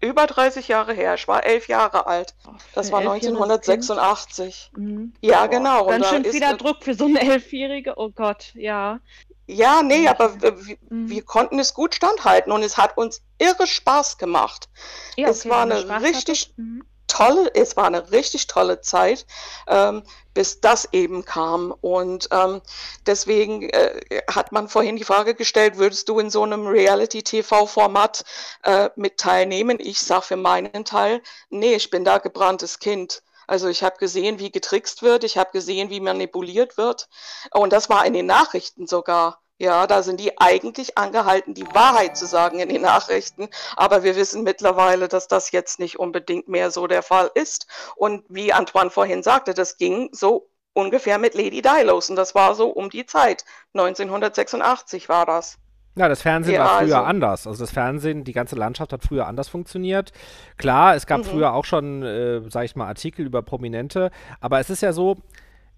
über 0.00 0.26
30 0.26 0.68
Jahre 0.68 0.94
her. 0.94 1.16
Ich 1.16 1.28
war 1.28 1.44
elf 1.44 1.68
Jahre 1.68 2.06
alt. 2.06 2.34
Das 2.74 2.90
war 2.92 3.00
1986. 3.00 4.70
Mhm. 4.74 5.12
Ja, 5.20 5.46
genau. 5.46 5.84
Ganz 5.84 6.08
schön 6.08 6.24
vieler 6.24 6.56
Druck 6.56 6.82
für 6.82 6.94
so 6.94 7.04
eine 7.04 7.20
Elfjährige. 7.20 7.92
Oh 7.98 8.08
Gott, 8.08 8.52
ja. 8.54 9.00
Ja, 9.46 9.82
nee, 9.82 10.08
aber 10.08 10.40
wir, 10.40 10.78
mhm. 10.88 11.10
wir, 11.10 11.22
konnten 11.22 11.58
es 11.58 11.74
gut 11.74 11.94
standhalten 11.94 12.52
und 12.52 12.62
es 12.62 12.78
hat 12.78 12.96
uns 12.96 13.20
irre 13.36 13.66
Spaß 13.66 14.16
gemacht. 14.16 14.70
Ja, 15.16 15.26
okay, 15.26 15.30
es 15.30 15.46
war 15.46 15.60
eine 15.64 16.00
richtig, 16.00 16.54
mhm 16.56 16.86
tolle, 17.14 17.54
es 17.54 17.76
war 17.76 17.86
eine 17.86 18.10
richtig 18.10 18.48
tolle 18.48 18.80
Zeit, 18.80 19.24
ähm, 19.68 20.02
bis 20.34 20.60
das 20.60 20.88
eben 20.92 21.24
kam. 21.24 21.72
Und 21.80 22.28
ähm, 22.32 22.60
deswegen 23.06 23.68
äh, 23.70 24.22
hat 24.28 24.50
man 24.50 24.68
vorhin 24.68 24.96
die 24.96 25.04
Frage 25.04 25.34
gestellt, 25.34 25.78
würdest 25.78 26.08
du 26.08 26.18
in 26.18 26.30
so 26.30 26.42
einem 26.42 26.66
Reality-TV-Format 26.66 28.24
äh, 28.64 28.90
mit 28.96 29.18
teilnehmen? 29.18 29.78
Ich 29.80 30.00
sage 30.00 30.22
für 30.22 30.36
meinen 30.36 30.84
Teil, 30.84 31.22
nee, 31.50 31.74
ich 31.74 31.90
bin 31.90 32.04
da 32.04 32.18
gebranntes 32.18 32.80
Kind. 32.80 33.22
Also 33.46 33.68
ich 33.68 33.84
habe 33.84 33.96
gesehen, 33.98 34.40
wie 34.40 34.50
getrickst 34.50 35.02
wird, 35.02 35.22
ich 35.22 35.36
habe 35.38 35.50
gesehen, 35.52 35.90
wie 35.90 36.00
manipuliert 36.00 36.76
wird. 36.76 37.08
Und 37.52 37.72
das 37.72 37.88
war 37.90 38.04
in 38.06 38.14
den 38.14 38.26
Nachrichten 38.26 38.86
sogar. 38.88 39.43
Ja, 39.58 39.86
da 39.86 40.02
sind 40.02 40.18
die 40.18 40.38
eigentlich 40.40 40.98
angehalten, 40.98 41.54
die 41.54 41.66
Wahrheit 41.72 42.16
zu 42.16 42.26
sagen 42.26 42.58
in 42.58 42.68
den 42.68 42.82
Nachrichten. 42.82 43.48
Aber 43.76 44.02
wir 44.02 44.16
wissen 44.16 44.42
mittlerweile, 44.42 45.06
dass 45.06 45.28
das 45.28 45.52
jetzt 45.52 45.78
nicht 45.78 45.98
unbedingt 45.98 46.48
mehr 46.48 46.70
so 46.72 46.86
der 46.88 47.02
Fall 47.02 47.30
ist. 47.34 47.66
Und 47.94 48.24
wie 48.28 48.52
Antoine 48.52 48.90
vorhin 48.90 49.22
sagte, 49.22 49.54
das 49.54 49.76
ging 49.76 50.08
so 50.12 50.50
ungefähr 50.72 51.18
mit 51.18 51.34
Lady 51.34 51.62
Di 51.62 51.82
los. 51.84 52.10
Und 52.10 52.16
das 52.16 52.34
war 52.34 52.56
so 52.56 52.68
um 52.68 52.90
die 52.90 53.06
Zeit. 53.06 53.44
1986 53.74 55.08
war 55.08 55.24
das. 55.24 55.58
Ja, 55.96 56.08
das 56.08 56.22
Fernsehen 56.22 56.54
ja, 56.54 56.64
war 56.64 56.78
früher 56.80 56.96
also. 56.96 57.08
anders. 57.08 57.46
Also 57.46 57.62
das 57.62 57.70
Fernsehen, 57.70 58.24
die 58.24 58.32
ganze 58.32 58.56
Landschaft 58.56 58.92
hat 58.92 59.04
früher 59.04 59.28
anders 59.28 59.48
funktioniert. 59.48 60.12
Klar, 60.56 60.96
es 60.96 61.06
gab 61.06 61.18
mhm. 61.18 61.24
früher 61.24 61.52
auch 61.52 61.64
schon, 61.64 62.02
äh, 62.02 62.40
sag 62.50 62.64
ich 62.64 62.74
mal, 62.74 62.88
Artikel 62.88 63.24
über 63.24 63.42
Prominente, 63.42 64.10
aber 64.40 64.58
es 64.58 64.70
ist 64.70 64.82
ja 64.82 64.92
so, 64.92 65.18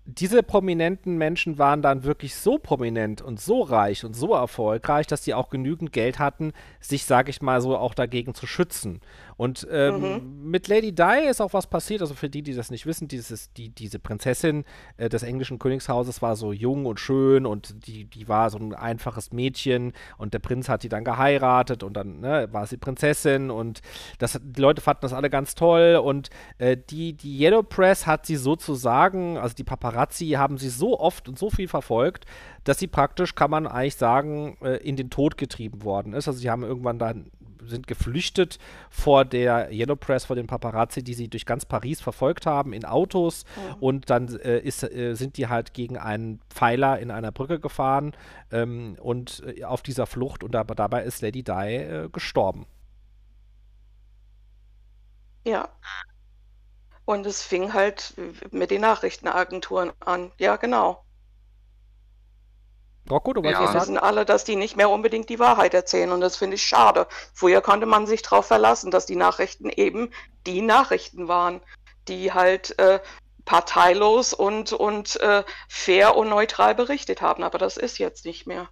diese 0.07 0.45
prominenten 0.45 1.19
Menschen 1.19 1.59
waren 1.59 1.83
dann 1.83 2.05
wirklich 2.05 2.37
so 2.37 2.59
prominent 2.59 3.23
und 3.23 3.41
so 3.41 3.63
reich 3.63 4.05
und 4.05 4.15
so 4.15 4.35
erfolgreich, 4.35 5.09
dass 5.09 5.25
sie 5.25 5.35
auch 5.35 5.51
genügend 5.51 5.93
Geld 5.93 6.21
hatten, 6.21 6.53
sich, 6.81 7.05
sag 7.05 7.29
ich 7.29 7.43
mal, 7.43 7.61
so 7.61 7.77
auch 7.77 7.93
dagegen 7.93 8.33
zu 8.33 8.47
schützen. 8.47 9.01
Und 9.37 9.67
ähm, 9.71 10.01
mhm. 10.01 10.51
mit 10.51 10.69
Lady 10.69 10.95
Di 10.95 11.29
ist 11.29 11.41
auch 11.41 11.53
was 11.53 11.67
passiert. 11.67 12.01
Also 12.01 12.15
für 12.15 12.31
die, 12.31 12.43
die 12.43 12.55
das 12.55 12.71
nicht 12.71 12.87
wissen, 12.87 13.07
dieses, 13.09 13.53
die, 13.53 13.69
diese 13.69 13.99
Prinzessin 13.99 14.65
äh, 14.97 15.09
des 15.09 15.23
englischen 15.23 15.59
Königshauses 15.59 16.23
war 16.23 16.37
so 16.37 16.53
jung 16.53 16.87
und 16.87 17.01
schön 17.01 17.45
und 17.45 17.87
die, 17.87 18.05
die 18.05 18.29
war 18.29 18.51
so 18.51 18.59
ein 18.59 18.75
einfaches 18.75 19.33
Mädchen 19.33 19.93
und 20.17 20.33
der 20.33 20.39
Prinz 20.39 20.69
hat 20.69 20.83
die 20.83 20.89
dann 20.89 21.05
geheiratet 21.05 21.83
und 21.83 21.95
dann 21.95 22.21
ne, 22.21 22.49
war 22.53 22.67
sie 22.67 22.79
Prinzessin 22.79 23.51
und 23.51 23.81
das, 24.19 24.41
die 24.43 24.61
Leute 24.61 24.81
fanden 24.81 25.03
das 25.03 25.13
alle 25.13 25.29
ganz 25.29 25.55
toll 25.55 26.01
und 26.03 26.31
äh, 26.59 26.77
die, 26.77 27.13
die 27.13 27.39
Yellow 27.39 27.63
Press 27.63 28.07
hat 28.07 28.27
sie 28.27 28.37
sozusagen, 28.37 29.37
also 29.37 29.55
die 29.55 29.65
Paparazzi 29.65 30.31
haben 30.31 30.57
sie 30.57 30.71
so 30.71 30.99
oft 30.99 31.29
und 31.29 31.39
so 31.39 31.51
viel 31.51 31.69
verfolgt, 31.69 32.25
dass 32.65 32.79
sie 32.79 32.89
praktisch, 32.89 33.35
kann 33.35 33.51
man 33.51 33.67
eigentlich 33.67 33.97
sagen, 33.97 34.57
äh, 34.63 34.77
in 34.77 34.97
den 34.97 35.11
Tod 35.11 35.37
getrieben 35.37 35.85
worden 35.85 36.15
ist. 36.15 36.27
Also 36.27 36.41
sie 36.41 36.51
haben 36.51 36.63
irgendwann 36.63 36.99
dann 36.99 37.31
sind 37.65 37.87
geflüchtet 37.87 38.59
vor 38.91 39.25
der 39.25 39.73
Yellow 39.73 39.97
Press, 39.97 40.25
vor 40.25 40.37
den 40.37 40.47
Paparazzi, 40.47 41.03
die 41.03 41.15
sie 41.15 41.29
durch 41.29 41.47
ganz 41.47 41.65
Paris 41.65 42.01
verfolgt 42.01 42.47
haben 42.47 42.73
in 42.73 42.85
Autos 42.85 43.45
mhm. 43.57 43.75
und 43.81 44.11
dann 44.11 44.29
äh, 44.41 44.59
ist, 44.59 44.83
äh, 44.83 45.15
sind 45.15 45.37
die 45.37 45.49
halt 45.49 45.75
gegen 45.75 45.99
einen 45.99 46.41
Pfeiler 46.51 46.99
in 46.99 47.11
einer 47.11 47.33
Brücke 47.33 47.61
gefahren 47.61 48.13
ähm, 48.51 48.97
und 49.01 49.43
äh, 49.47 49.65
auf 49.65 49.83
dieser 49.83 50.07
Flucht 50.07 50.45
und 50.45 50.53
da, 50.53 50.65
dabei 50.65 51.05
ist 51.05 51.23
Lady 51.23 51.43
Di 51.43 51.53
äh, 51.53 52.09
gestorben. 52.11 52.67
Ja. 55.45 55.69
Und 57.05 57.25
es 57.25 57.41
fing 57.43 57.73
halt 57.73 58.15
mit 58.51 58.73
den 58.73 58.81
Nachrichtenagenturen 58.81 59.93
an. 60.01 60.33
Ja, 60.39 60.57
genau. 60.57 61.06
Rocco, 63.11 63.33
du 63.33 63.43
wolltest 63.43 63.61
ja. 63.61 63.67
was 63.67 63.73
sagen? 63.73 63.83
wissen 63.83 63.99
alle, 63.99 64.25
dass 64.25 64.45
die 64.45 64.57
nicht 64.57 64.77
mehr 64.77 64.91
unbedingt 64.91 65.29
die 65.29 65.39
Wahrheit 65.39 65.75
erzählen 65.75 66.11
und 66.11 66.21
das 66.21 66.37
finde 66.37 66.57
ich 66.57 66.63
schade. 66.63 67.07
Früher 67.33 67.61
konnte 67.61 67.87
man 67.87 68.07
sich 68.07 68.23
darauf 68.23 68.47
verlassen, 68.47 68.91
dass 68.91 69.07
die 69.07 69.17
Nachrichten 69.17 69.69
eben 69.69 70.11
die 70.47 70.63
Nachrichten 70.63 71.29
waren, 71.29 71.61
die 72.09 72.33
halt 72.33 72.79
äh, 72.79 73.01
parteilos 73.45 74.33
und, 74.33 74.73
und 74.73 75.21
äh, 75.21 75.45
fair 75.69 76.17
und 76.17 76.29
neutral 76.29 76.75
berichtet 76.75 77.23
haben, 77.23 77.43
aber 77.43 77.59
das 77.59 77.77
ist 77.77 77.99
jetzt 77.99 78.25
nicht 78.25 78.47
mehr. 78.47 78.69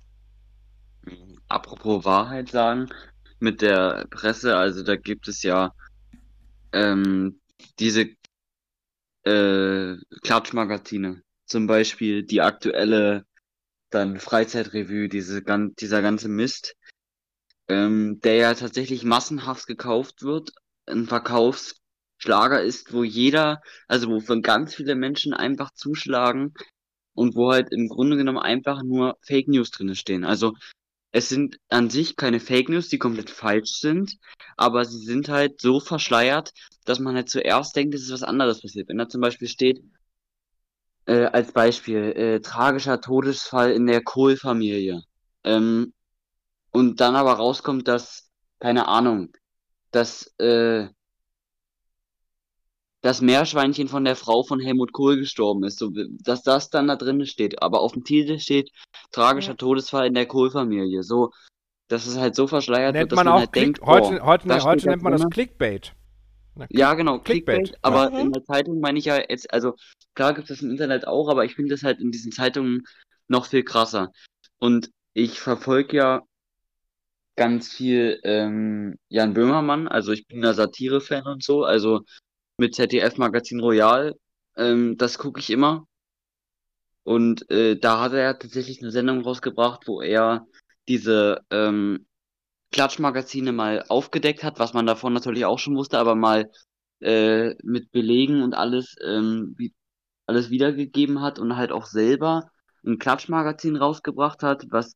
Apropos 1.48 2.04
Wahrheit 2.04 2.50
sagen, 2.50 2.90
mit 3.38 3.62
der 3.62 4.06
Presse, 4.10 4.56
also 4.56 4.82
da 4.82 4.96
gibt 4.96 5.28
es 5.28 5.42
ja 5.42 5.72
ähm, 6.72 7.40
diese 7.78 8.08
äh, 9.24 9.96
Klatschmagazine, 10.22 11.22
zum 11.46 11.66
Beispiel 11.66 12.24
die 12.24 12.40
aktuelle 12.40 13.24
dann 13.94 14.18
Freizeitrevue, 14.18 15.08
diese, 15.08 15.42
dieser 15.42 16.02
ganze 16.02 16.28
Mist, 16.28 16.76
ähm, 17.68 18.20
der 18.20 18.34
ja 18.36 18.54
tatsächlich 18.54 19.04
massenhaft 19.04 19.66
gekauft 19.66 20.22
wird, 20.22 20.50
ein 20.86 21.06
Verkaufsschlager 21.06 22.62
ist, 22.62 22.92
wo 22.92 23.04
jeder, 23.04 23.62
also 23.88 24.08
wo 24.08 24.40
ganz 24.40 24.74
viele 24.74 24.94
Menschen 24.94 25.32
einfach 25.32 25.72
zuschlagen 25.72 26.54
und 27.14 27.36
wo 27.36 27.52
halt 27.52 27.72
im 27.72 27.88
Grunde 27.88 28.16
genommen 28.16 28.38
einfach 28.38 28.82
nur 28.82 29.16
Fake 29.22 29.48
News 29.48 29.70
drin 29.70 29.94
stehen. 29.94 30.24
Also 30.24 30.54
es 31.12 31.28
sind 31.28 31.58
an 31.68 31.90
sich 31.90 32.16
keine 32.16 32.40
Fake 32.40 32.68
News, 32.68 32.88
die 32.88 32.98
komplett 32.98 33.30
falsch 33.30 33.78
sind, 33.78 34.18
aber 34.56 34.84
sie 34.84 34.98
sind 34.98 35.28
halt 35.28 35.60
so 35.60 35.78
verschleiert, 35.78 36.52
dass 36.84 36.98
man 36.98 37.14
halt 37.14 37.30
zuerst 37.30 37.76
denkt, 37.76 37.94
es 37.94 38.02
ist 38.02 38.12
was 38.12 38.24
anderes 38.24 38.60
passiert. 38.60 38.88
Wenn 38.88 38.98
da 38.98 39.08
zum 39.08 39.20
Beispiel 39.20 39.46
steht, 39.48 39.80
äh, 41.06 41.26
als 41.26 41.52
Beispiel, 41.52 42.12
äh, 42.16 42.40
tragischer 42.40 43.00
Todesfall 43.00 43.72
in 43.72 43.86
der 43.86 44.02
Kohl-Familie. 44.02 45.02
Ähm, 45.44 45.92
und 46.70 47.00
dann 47.00 47.16
aber 47.16 47.34
rauskommt, 47.34 47.86
dass, 47.88 48.30
keine 48.58 48.88
Ahnung, 48.88 49.32
dass 49.90 50.34
äh, 50.38 50.88
das 53.00 53.20
Meerschweinchen 53.20 53.86
von 53.86 54.04
der 54.04 54.16
Frau 54.16 54.42
von 54.42 54.60
Helmut 54.60 54.92
Kohl 54.92 55.18
gestorben 55.18 55.62
ist, 55.64 55.78
so, 55.78 55.90
dass 56.24 56.42
das 56.42 56.70
dann 56.70 56.88
da 56.88 56.96
drin 56.96 57.26
steht. 57.26 57.62
Aber 57.62 57.80
auf 57.80 57.92
dem 57.92 58.02
Titel 58.02 58.38
steht 58.38 58.70
tragischer 59.12 59.52
ja. 59.52 59.56
Todesfall 59.56 60.06
in 60.06 60.14
der 60.14 60.26
Kohl-Familie. 60.26 61.02
So, 61.02 61.30
dass 61.88 62.06
es 62.06 62.16
halt 62.16 62.34
so 62.34 62.46
verschleiert 62.46 62.94
nennt 62.94 63.10
wird, 63.10 63.12
dass 63.12 63.16
man, 63.16 63.26
man 63.26 63.40
halt 63.40 63.54
denkt, 63.54 63.82
heute, 63.82 64.20
oh, 64.22 64.26
heute, 64.26 64.64
heute 64.64 64.88
nennt 64.88 65.02
man 65.02 65.12
das 65.12 65.28
Clickbait. 65.28 65.94
Na, 66.56 66.66
ja, 66.70 66.94
genau, 66.94 67.18
Clickbait. 67.18 67.56
Clickbait. 67.56 67.78
Aber 67.82 68.10
mhm. 68.10 68.18
in 68.18 68.32
der 68.32 68.44
Zeitung 68.44 68.80
meine 68.80 68.98
ich 68.98 69.06
ja 69.06 69.18
jetzt, 69.28 69.52
also 69.52 69.74
klar 70.14 70.34
gibt 70.34 70.50
es 70.50 70.58
das 70.58 70.64
im 70.64 70.70
Internet 70.70 71.06
auch, 71.06 71.28
aber 71.28 71.44
ich 71.44 71.54
finde 71.54 71.74
das 71.74 71.82
halt 71.82 72.00
in 72.00 72.10
diesen 72.10 72.32
Zeitungen 72.32 72.84
noch 73.28 73.46
viel 73.46 73.64
krasser. 73.64 74.12
Und 74.58 74.90
ich 75.12 75.40
verfolge 75.40 75.96
ja 75.96 76.22
ganz 77.36 77.72
viel 77.72 78.20
ähm, 78.22 78.96
Jan 79.08 79.34
Böhmermann, 79.34 79.88
also 79.88 80.12
ich 80.12 80.26
bin 80.26 80.40
da 80.40 80.54
Satire-Fan 80.54 81.26
und 81.26 81.42
so, 81.42 81.64
also 81.64 82.02
mit 82.58 82.74
ZDF-Magazin 82.74 83.60
Royal, 83.60 84.14
ähm, 84.56 84.96
das 84.96 85.18
gucke 85.18 85.40
ich 85.40 85.50
immer. 85.50 85.86
Und 87.02 87.50
äh, 87.50 87.76
da 87.76 88.00
hat 88.00 88.12
er 88.12 88.38
tatsächlich 88.38 88.80
eine 88.80 88.90
Sendung 88.90 89.22
rausgebracht, 89.22 89.86
wo 89.86 90.00
er 90.00 90.46
diese 90.88 91.40
ähm, 91.50 92.06
Klatschmagazine 92.74 93.52
mal 93.52 93.84
aufgedeckt 93.88 94.42
hat, 94.42 94.58
was 94.58 94.74
man 94.74 94.84
davon 94.84 95.12
natürlich 95.12 95.44
auch 95.44 95.60
schon 95.60 95.76
wusste, 95.76 95.96
aber 95.96 96.16
mal 96.16 96.50
äh, 97.00 97.54
mit 97.62 97.92
Belegen 97.92 98.42
und 98.42 98.54
alles, 98.54 98.96
ähm, 99.06 99.54
wie, 99.56 99.72
alles 100.26 100.50
wiedergegeben 100.50 101.20
hat 101.20 101.38
und 101.38 101.56
halt 101.56 101.70
auch 101.70 101.86
selber 101.86 102.50
ein 102.84 102.98
Klatschmagazin 102.98 103.76
rausgebracht 103.76 104.42
hat, 104.42 104.64
was 104.70 104.94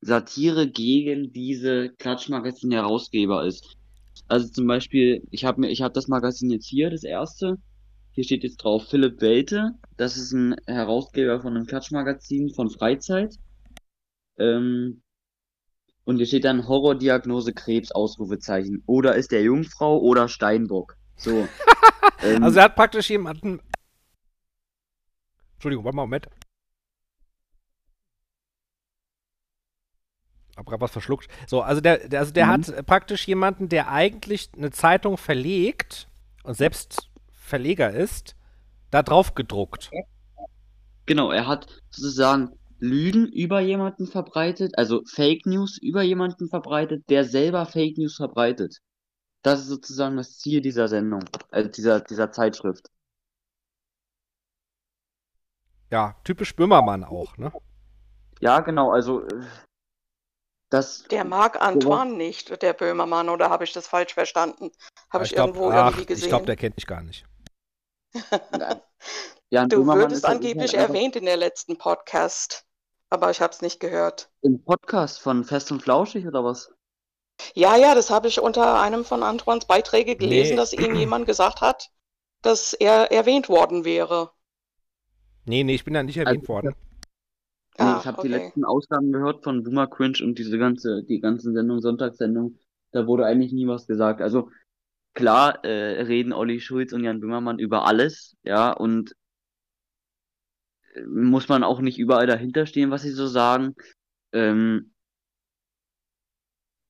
Satire 0.00 0.68
gegen 0.68 1.30
diese 1.32 1.90
Klatschmagazin-Herausgeber 1.90 3.46
ist. 3.46 3.76
Also 4.26 4.48
zum 4.48 4.66
Beispiel, 4.66 5.22
ich 5.30 5.44
habe 5.44 5.68
habe 5.68 5.94
das 5.94 6.08
Magazin 6.08 6.50
jetzt 6.50 6.66
hier, 6.66 6.90
das 6.90 7.04
erste, 7.04 7.56
hier 8.10 8.24
steht 8.24 8.42
jetzt 8.42 8.56
drauf 8.56 8.88
Philipp 8.88 9.20
Welte. 9.20 9.74
Das 9.96 10.16
ist 10.16 10.32
ein 10.32 10.56
Herausgeber 10.66 11.40
von 11.40 11.56
einem 11.56 11.66
Klatschmagazin 11.66 12.52
von 12.52 12.68
Freizeit. 12.68 13.36
Ähm, 14.38 15.02
und 16.04 16.16
hier 16.16 16.26
steht 16.26 16.44
dann 16.44 16.66
Horrordiagnose 16.66 17.52
Krebs, 17.52 17.92
Ausrufezeichen. 17.92 18.82
Oder 18.86 19.14
ist 19.14 19.30
der 19.30 19.42
Jungfrau 19.42 19.98
oder 19.98 20.28
Steinbock. 20.28 20.96
So. 21.16 21.46
ähm, 22.22 22.42
also 22.42 22.58
er 22.58 22.64
hat 22.64 22.76
praktisch 22.76 23.10
jemanden. 23.10 23.60
Entschuldigung, 25.54 25.84
warte 25.84 25.96
mal, 25.96 26.02
Moment. 26.02 26.28
Hab 30.56 30.66
grad 30.66 30.80
was 30.80 30.90
verschluckt. 30.90 31.28
So, 31.46 31.62
also 31.62 31.80
der, 31.80 32.08
der 32.08 32.20
also 32.20 32.32
der 32.32 32.46
mhm. 32.46 32.50
hat 32.50 32.86
praktisch 32.86 33.26
jemanden, 33.26 33.68
der 33.68 33.88
eigentlich 33.88 34.50
eine 34.56 34.70
Zeitung 34.70 35.16
verlegt 35.16 36.08
und 36.42 36.54
selbst 36.54 37.08
Verleger 37.32 37.90
ist, 37.90 38.36
da 38.90 39.02
drauf 39.02 39.34
gedruckt. 39.34 39.90
Genau, 41.06 41.30
er 41.30 41.46
hat 41.46 41.82
sozusagen 41.90 42.50
Lügen 42.82 43.28
über 43.28 43.60
jemanden 43.60 44.08
verbreitet, 44.08 44.76
also 44.76 45.02
Fake 45.06 45.46
News 45.46 45.78
über 45.78 46.02
jemanden 46.02 46.48
verbreitet, 46.48 47.04
der 47.08 47.24
selber 47.24 47.64
Fake 47.64 47.96
News 47.96 48.16
verbreitet. 48.16 48.78
Das 49.42 49.60
ist 49.60 49.68
sozusagen 49.68 50.16
das 50.16 50.38
Ziel 50.38 50.60
dieser 50.60 50.88
Sendung, 50.88 51.24
also 51.50 51.70
dieser, 51.70 52.00
dieser 52.00 52.32
Zeitschrift. 52.32 52.88
Ja, 55.90 56.16
typisch 56.24 56.56
Böhmermann 56.56 57.04
auch, 57.04 57.36
ne? 57.36 57.52
Ja, 58.40 58.58
genau, 58.60 58.90
also 58.90 59.28
äh, 59.28 59.44
das. 60.68 61.04
Der 61.04 61.24
mag 61.24 61.62
Antoine 61.62 62.14
nicht, 62.14 62.62
der 62.62 62.72
Böhmermann, 62.72 63.28
oder 63.28 63.48
habe 63.48 63.62
ich 63.62 63.72
das 63.72 63.86
falsch 63.86 64.14
verstanden? 64.14 64.72
Habe 65.10 65.22
ich, 65.22 65.30
ich 65.30 65.36
glaub, 65.36 65.50
irgendwo 65.50 65.70
ach, 65.70 65.90
irgendwie 65.90 66.06
gesehen? 66.06 66.24
Ich 66.24 66.28
glaube, 66.28 66.46
der 66.46 66.56
kennt 66.56 66.76
mich 66.76 66.86
gar 66.88 67.02
nicht. 67.02 67.26
ja, 69.50 69.66
du 69.66 69.86
würdest 69.86 70.24
angeblich 70.24 70.76
halt 70.76 70.88
erwähnt 70.88 71.14
in 71.14 71.26
der 71.26 71.36
letzten 71.36 71.78
Podcast, 71.78 72.66
aber 73.12 73.30
ich 73.30 73.42
habe 73.42 73.52
es 73.52 73.60
nicht 73.60 73.78
gehört. 73.78 74.30
Im 74.40 74.64
Podcast 74.64 75.20
von 75.20 75.44
Fest 75.44 75.70
und 75.70 75.82
Flauschig 75.82 76.26
oder 76.26 76.44
was? 76.44 76.72
Ja, 77.54 77.76
ja, 77.76 77.94
das 77.94 78.10
habe 78.10 78.26
ich 78.26 78.40
unter 78.40 78.80
einem 78.80 79.04
von 79.04 79.22
Antoines 79.22 79.66
Beiträge 79.66 80.16
gelesen, 80.16 80.52
nee. 80.52 80.56
dass 80.56 80.72
ihm 80.72 80.94
jemand 80.94 81.26
gesagt 81.26 81.60
hat, 81.60 81.90
dass 82.40 82.72
er 82.72 83.12
erwähnt 83.12 83.50
worden 83.50 83.84
wäre. 83.84 84.30
Nee, 85.44 85.62
nee, 85.62 85.74
ich 85.74 85.84
bin 85.84 85.92
da 85.92 86.02
nicht 86.02 86.16
erwähnt 86.16 86.48
also, 86.48 86.52
worden. 86.54 86.74
Ah, 87.76 87.98
ich 88.00 88.06
habe 88.06 88.18
okay. 88.18 88.28
die 88.28 88.34
letzten 88.34 88.64
Ausgaben 88.64 89.12
gehört 89.12 89.44
von 89.44 89.62
Boomer 89.62 89.88
Cringe 89.88 90.18
und 90.22 90.38
diese 90.38 90.56
ganze, 90.58 91.04
die 91.04 91.20
ganzen 91.20 91.52
Sendung, 91.52 91.80
Sonntagssendung, 91.80 92.58
da 92.92 93.06
wurde 93.06 93.26
eigentlich 93.26 93.52
nie 93.52 93.66
was 93.66 93.86
gesagt. 93.86 94.22
Also 94.22 94.50
klar 95.12 95.62
äh, 95.64 96.02
reden 96.02 96.32
Olli 96.32 96.60
Schulz 96.60 96.94
und 96.94 97.04
Jan 97.04 97.20
Böhmermann 97.20 97.58
über 97.58 97.84
alles, 97.84 98.36
ja, 98.42 98.72
und 98.72 99.14
muss 101.06 101.48
man 101.48 101.64
auch 101.64 101.80
nicht 101.80 101.98
überall 101.98 102.26
dahinter 102.26 102.66
stehen, 102.66 102.90
was 102.90 103.02
sie 103.02 103.10
so 103.10 103.26
sagen. 103.26 103.74
Ähm, 104.32 104.92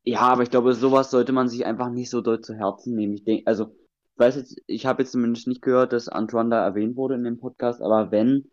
ja, 0.04 0.20
aber 0.20 0.42
ich 0.42 0.50
glaube, 0.50 0.74
sowas 0.74 1.10
sollte 1.10 1.32
man 1.32 1.48
sich 1.48 1.64
einfach 1.64 1.90
nicht 1.90 2.10
so 2.10 2.20
doll 2.20 2.40
zu 2.40 2.54
Herzen 2.54 2.94
nehmen. 2.94 3.14
Ich 3.14 3.24
denke, 3.24 3.46
also, 3.46 3.74
ich 4.14 4.18
weiß 4.18 4.36
jetzt, 4.36 4.60
ich 4.66 4.86
habe 4.86 5.02
jetzt 5.02 5.12
zumindest 5.12 5.46
nicht 5.46 5.62
gehört, 5.62 5.92
dass 5.92 6.08
Antoine 6.08 6.50
da 6.50 6.64
erwähnt 6.64 6.96
wurde 6.96 7.14
in 7.14 7.24
dem 7.24 7.38
Podcast, 7.38 7.80
aber 7.80 8.10
wenn, 8.10 8.50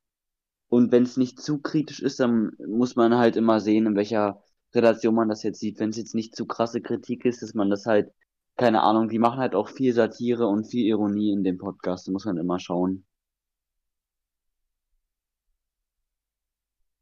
und 0.69 0.91
wenn 0.91 1.03
es 1.03 1.17
nicht 1.17 1.41
zu 1.41 1.59
kritisch 1.59 2.01
ist, 2.01 2.19
dann 2.19 2.51
muss 2.67 2.95
man 2.95 3.17
halt 3.17 3.35
immer 3.35 3.59
sehen, 3.59 3.87
in 3.87 3.95
welcher 3.95 4.41
Relation 4.73 5.15
man 5.15 5.29
das 5.29 5.43
jetzt 5.43 5.59
sieht. 5.59 5.79
Wenn 5.79 5.89
es 5.89 5.97
jetzt 5.97 6.15
nicht 6.15 6.35
zu 6.35 6.45
krasse 6.45 6.81
Kritik 6.81 7.25
ist, 7.25 7.41
dass 7.41 7.55
man 7.55 7.69
das 7.69 7.85
halt 7.85 8.11
keine 8.59 8.81
Ahnung, 8.83 9.07
die 9.07 9.19
machen 9.19 9.39
halt 9.39 9.55
auch 9.55 9.69
viel 9.69 9.93
Satire 9.93 10.45
und 10.47 10.65
viel 10.65 10.85
Ironie 10.85 11.31
in 11.31 11.45
dem 11.45 11.57
Podcast, 11.57 12.07
da 12.07 12.11
muss 12.11 12.25
man 12.25 12.37
immer 12.37 12.59
schauen. 12.59 13.05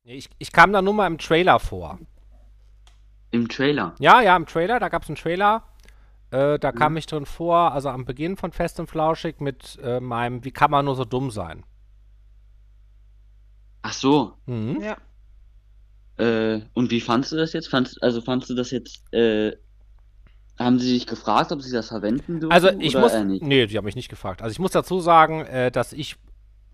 Ich, 0.10 0.30
ich 0.38 0.54
kam 0.54 0.72
da 0.72 0.82
nur 0.82 0.94
mal 0.94 1.08
im 1.08 1.18
Trailer 1.18 1.60
vor. 1.60 2.00
Im 3.32 3.50
Trailer? 3.50 3.94
Ja, 4.00 4.22
ja, 4.22 4.38
im 4.38 4.46
Trailer, 4.46 4.80
da 4.80 4.88
gab 4.88 5.04
es 5.04 5.10
einen 5.10 5.18
Trailer. 5.18 5.64
Äh, 6.32 6.60
da 6.60 6.72
mhm. 6.72 6.76
kam 6.76 6.98
ich 6.98 7.06
drin 7.08 7.26
vor, 7.26 7.74
also 7.74 7.90
am 7.90 8.06
Beginn 8.06 8.38
von 8.38 8.54
Fest 8.54 8.80
und 8.80 8.90
Flauschig 8.90 9.42
mit 9.42 9.78
äh, 9.84 10.00
meinem 10.00 10.46
Wie 10.46 10.52
kann 10.52 10.72
man 10.72 10.86
nur 10.86 10.96
so 10.96 11.04
dumm 11.04 11.30
sein? 11.30 11.64
Ach 13.82 13.92
so. 13.92 14.34
Mhm. 14.46 14.82
Ja. 14.82 14.98
Äh, 16.24 16.62
und 16.74 16.90
wie 16.90 17.02
fandst 17.02 17.34
du 17.34 17.36
das 17.36 17.52
jetzt? 17.52 17.68
Fandst, 17.68 18.02
also 18.02 18.22
fandst 18.22 18.50
du 18.50 18.56
das 18.56 18.72
jetzt 18.72 19.14
äh, 19.14 19.58
haben 20.58 20.80
Sie 20.80 20.88
sich 20.88 21.06
gefragt, 21.06 21.52
ob 21.52 21.62
Sie 21.62 21.72
das 21.72 21.90
verwenden 21.90 22.40
dürfen? 22.40 22.52
Also 22.52 22.70
ich 22.70 22.96
muss, 22.96 23.14
nee, 23.14 23.68
die 23.68 23.78
haben 23.78 23.86
mich 23.86 23.96
nicht 23.96 24.10
gefragt. 24.10 24.42
Also 24.42 24.54
ich 24.54 24.60
muss 24.60 24.72
dazu 24.72 25.02
sagen, 25.02 25.42
äh, 25.46 25.70
dass 25.70 25.92
ich 25.92 26.16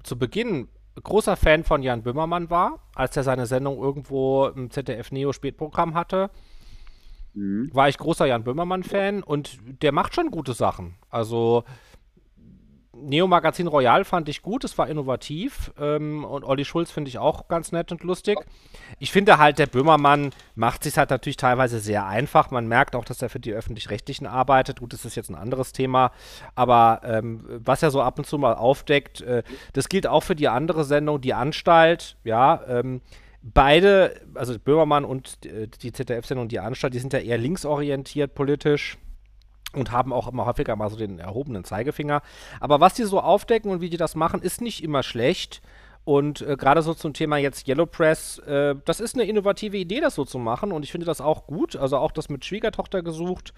zu 0.03 0.17
Beginn 0.17 0.69
großer 1.01 1.35
Fan 1.35 1.63
von 1.63 1.81
Jan 1.81 2.03
Böhmermann 2.03 2.49
war, 2.49 2.79
als 2.95 3.17
er 3.17 3.23
seine 3.23 3.45
Sendung 3.45 3.77
irgendwo 3.77 4.47
im 4.47 4.69
ZDF 4.69 5.11
Neo 5.11 5.33
Spätprogramm 5.33 5.95
hatte. 5.95 6.29
Mhm. 7.33 7.69
War 7.73 7.89
ich 7.89 7.97
großer 7.97 8.25
Jan 8.25 8.43
Böhmermann-Fan 8.43 9.23
und 9.23 9.57
der 9.81 9.91
macht 9.91 10.13
schon 10.13 10.29
gute 10.29 10.53
Sachen. 10.53 10.95
Also 11.09 11.63
Neo 13.03 13.27
Magazin 13.27 13.67
Royal 13.67 14.05
fand 14.05 14.29
ich 14.29 14.41
gut, 14.41 14.63
es 14.63 14.77
war 14.77 14.87
innovativ 14.87 15.71
ähm, 15.79 16.23
und 16.25 16.43
Olli 16.43 16.65
Schulz 16.65 16.91
finde 16.91 17.09
ich 17.09 17.17
auch 17.17 17.47
ganz 17.47 17.71
nett 17.71 17.91
und 17.91 18.03
lustig. 18.03 18.37
Ich 18.99 19.11
finde 19.11 19.37
halt, 19.37 19.59
der 19.59 19.67
Böhmermann 19.67 20.31
macht 20.55 20.83
sich 20.83 20.97
halt 20.97 21.09
natürlich 21.09 21.37
teilweise 21.37 21.79
sehr 21.79 22.05
einfach. 22.05 22.51
Man 22.51 22.67
merkt 22.67 22.95
auch, 22.95 23.05
dass 23.05 23.21
er 23.21 23.29
für 23.29 23.39
die 23.39 23.53
Öffentlich-Rechtlichen 23.53 24.25
arbeitet. 24.25 24.79
Gut, 24.79 24.93
das 24.93 25.05
ist 25.05 25.15
jetzt 25.15 25.29
ein 25.29 25.35
anderes 25.35 25.71
Thema, 25.73 26.11
aber 26.55 27.01
ähm, 27.03 27.45
was 27.47 27.83
er 27.83 27.91
so 27.91 28.01
ab 28.01 28.17
und 28.17 28.25
zu 28.25 28.37
mal 28.37 28.53
aufdeckt, 28.53 29.21
äh, 29.21 29.43
das 29.73 29.89
gilt 29.89 30.07
auch 30.07 30.23
für 30.23 30.35
die 30.35 30.47
andere 30.47 30.83
Sendung, 30.83 31.21
die 31.21 31.33
Anstalt, 31.33 32.17
ja, 32.23 32.61
ähm, 32.67 33.01
Beide, 33.45 34.21
also 34.35 34.57
Böhmermann 34.57 35.03
und 35.03 35.45
äh, 35.45 35.67
die 35.67 35.91
ZDF-Sendung 35.91 36.47
Die 36.47 36.61
Anstalt, 36.61 36.93
die 36.93 36.99
sind 36.99 37.11
ja 37.11 37.19
eher 37.19 37.37
linksorientiert 37.37 38.35
politisch 38.35 38.97
und 39.73 39.91
haben 39.91 40.13
auch 40.13 40.27
immer 40.27 40.45
häufiger 40.45 40.75
mal 40.75 40.89
so 40.89 40.95
den 40.95 41.19
erhobenen 41.19 41.63
Zeigefinger. 41.63 42.21
Aber 42.59 42.79
was 42.79 42.93
die 42.93 43.03
so 43.03 43.19
aufdecken 43.19 43.71
und 43.71 43.81
wie 43.81 43.89
die 43.89 43.97
das 43.97 44.15
machen, 44.15 44.41
ist 44.41 44.61
nicht 44.61 44.83
immer 44.83 45.03
schlecht. 45.03 45.61
Und 46.05 46.41
äh, 46.41 46.57
gerade 46.57 46.81
so 46.81 46.93
zum 46.93 47.13
Thema 47.13 47.37
jetzt 47.37 47.67
Yellow 47.67 47.85
Press, 47.85 48.39
äh, 48.39 48.75
das 48.85 48.99
ist 48.99 49.15
eine 49.15 49.23
innovative 49.23 49.77
Idee, 49.77 50.01
das 50.01 50.15
so 50.15 50.25
zu 50.25 50.37
machen. 50.37 50.71
Und 50.71 50.83
ich 50.83 50.91
finde 50.91 51.05
das 51.05 51.21
auch 51.21 51.47
gut. 51.47 51.75
Also 51.75 51.97
auch 51.97 52.11
das 52.11 52.29
mit 52.29 52.43
Schwiegertochter 52.43 53.01
gesucht. 53.03 53.53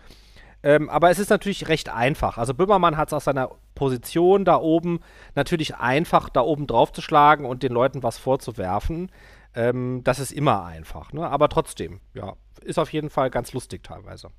Ähm, 0.63 0.89
aber 0.89 1.09
es 1.09 1.19
ist 1.19 1.29
natürlich 1.29 1.67
recht 1.67 1.89
einfach. 1.89 2.37
Also 2.37 2.53
Böhmermann 2.53 2.97
hat 2.97 3.09
es 3.09 3.13
aus 3.13 3.25
seiner 3.25 3.51
Position 3.75 4.45
da 4.45 4.57
oben 4.57 4.99
natürlich 5.35 5.75
einfach, 5.75 6.29
da 6.29 6.41
oben 6.41 6.65
drauf 6.65 6.91
zu 6.91 7.01
schlagen 7.01 7.45
und 7.45 7.61
den 7.61 7.71
Leuten 7.71 8.03
was 8.03 8.17
vorzuwerfen. 8.17 9.11
Ähm, 9.53 10.01
das 10.03 10.19
ist 10.19 10.31
immer 10.31 10.65
einfach. 10.65 11.13
Ne? 11.13 11.27
Aber 11.27 11.49
trotzdem, 11.49 11.99
ja, 12.13 12.33
ist 12.61 12.79
auf 12.79 12.91
jeden 12.93 13.09
Fall 13.09 13.29
ganz 13.29 13.53
lustig 13.53 13.83
teilweise. 13.83 14.29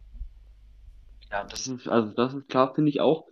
Ja, 1.31 1.45
das 1.45 1.67
ist, 1.67 1.89
also 1.89 2.13
das 2.15 2.35
ist 2.35 2.49
klar, 2.49 2.75
finde 2.75 2.91
ich 2.91 3.01
auch. 3.01 3.27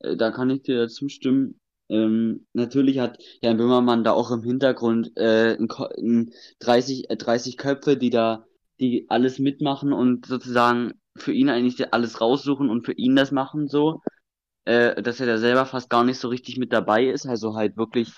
Äh, 0.00 0.16
da 0.16 0.30
kann 0.30 0.50
ich 0.50 0.62
dir 0.62 0.88
zustimmen. 0.88 1.60
Ähm, 1.90 2.46
natürlich 2.54 2.98
hat 3.00 3.18
Jan 3.42 3.56
Böhmermann 3.58 4.04
da 4.04 4.12
auch 4.12 4.30
im 4.32 4.42
Hintergrund 4.42 5.12
äh, 5.16 5.56
ein, 5.58 5.68
ein 5.98 6.32
30, 6.60 7.10
äh, 7.10 7.16
30 7.16 7.56
Köpfe, 7.58 7.96
die 7.96 8.10
da, 8.10 8.46
die 8.80 9.06
alles 9.10 9.38
mitmachen 9.38 9.92
und 9.92 10.26
sozusagen 10.26 10.94
für 11.16 11.32
ihn 11.32 11.50
eigentlich 11.50 11.92
alles 11.94 12.20
raussuchen 12.20 12.70
und 12.70 12.86
für 12.86 12.92
ihn 12.94 13.16
das 13.16 13.32
machen 13.32 13.68
so, 13.68 14.02
äh, 14.66 15.02
dass 15.02 15.20
er 15.20 15.26
da 15.26 15.38
selber 15.38 15.66
fast 15.66 15.90
gar 15.90 16.04
nicht 16.04 16.18
so 16.20 16.28
richtig 16.28 16.58
mit 16.58 16.72
dabei 16.72 17.06
ist, 17.06 17.26
also 17.26 17.56
halt 17.56 17.76
wirklich 17.76 18.12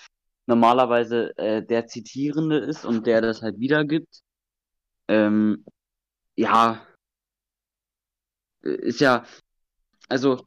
normalerweise 0.46 1.36
äh, 1.38 1.64
der 1.66 1.86
Zitierende 1.88 2.58
ist 2.58 2.84
und 2.86 3.06
der 3.06 3.20
das 3.22 3.42
halt 3.42 3.60
wiedergibt. 3.60 4.22
Ähm, 5.08 5.64
ja, 6.36 6.82
ist 8.74 9.00
ja, 9.00 9.24
also 10.08 10.46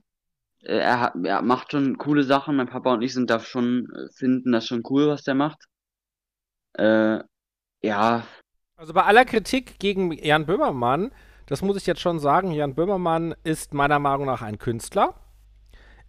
äh, 0.63 0.77
er, 0.77 1.13
er 1.23 1.41
macht 1.41 1.71
schon 1.71 1.97
coole 1.97 2.23
Sachen. 2.23 2.55
Mein 2.55 2.67
Papa 2.67 2.93
und 2.93 3.01
ich 3.01 3.13
sind 3.13 3.29
da 3.29 3.39
schon, 3.39 3.87
äh, 3.95 4.11
finden 4.13 4.51
das 4.51 4.65
schon 4.65 4.83
cool, 4.89 5.07
was 5.07 5.23
der 5.23 5.35
macht. 5.35 5.65
Äh, 6.73 7.19
ja. 7.81 8.23
Also 8.75 8.93
bei 8.93 9.03
aller 9.03 9.25
Kritik 9.25 9.79
gegen 9.79 10.11
Jan 10.11 10.45
Böhmermann, 10.45 11.11
das 11.47 11.61
muss 11.61 11.77
ich 11.77 11.85
jetzt 11.85 12.01
schon 12.01 12.19
sagen, 12.19 12.51
Jan 12.51 12.75
Böhmermann 12.75 13.35
ist 13.43 13.73
meiner 13.73 13.99
Meinung 13.99 14.25
nach 14.25 14.41
ein 14.41 14.57
Künstler. 14.57 15.15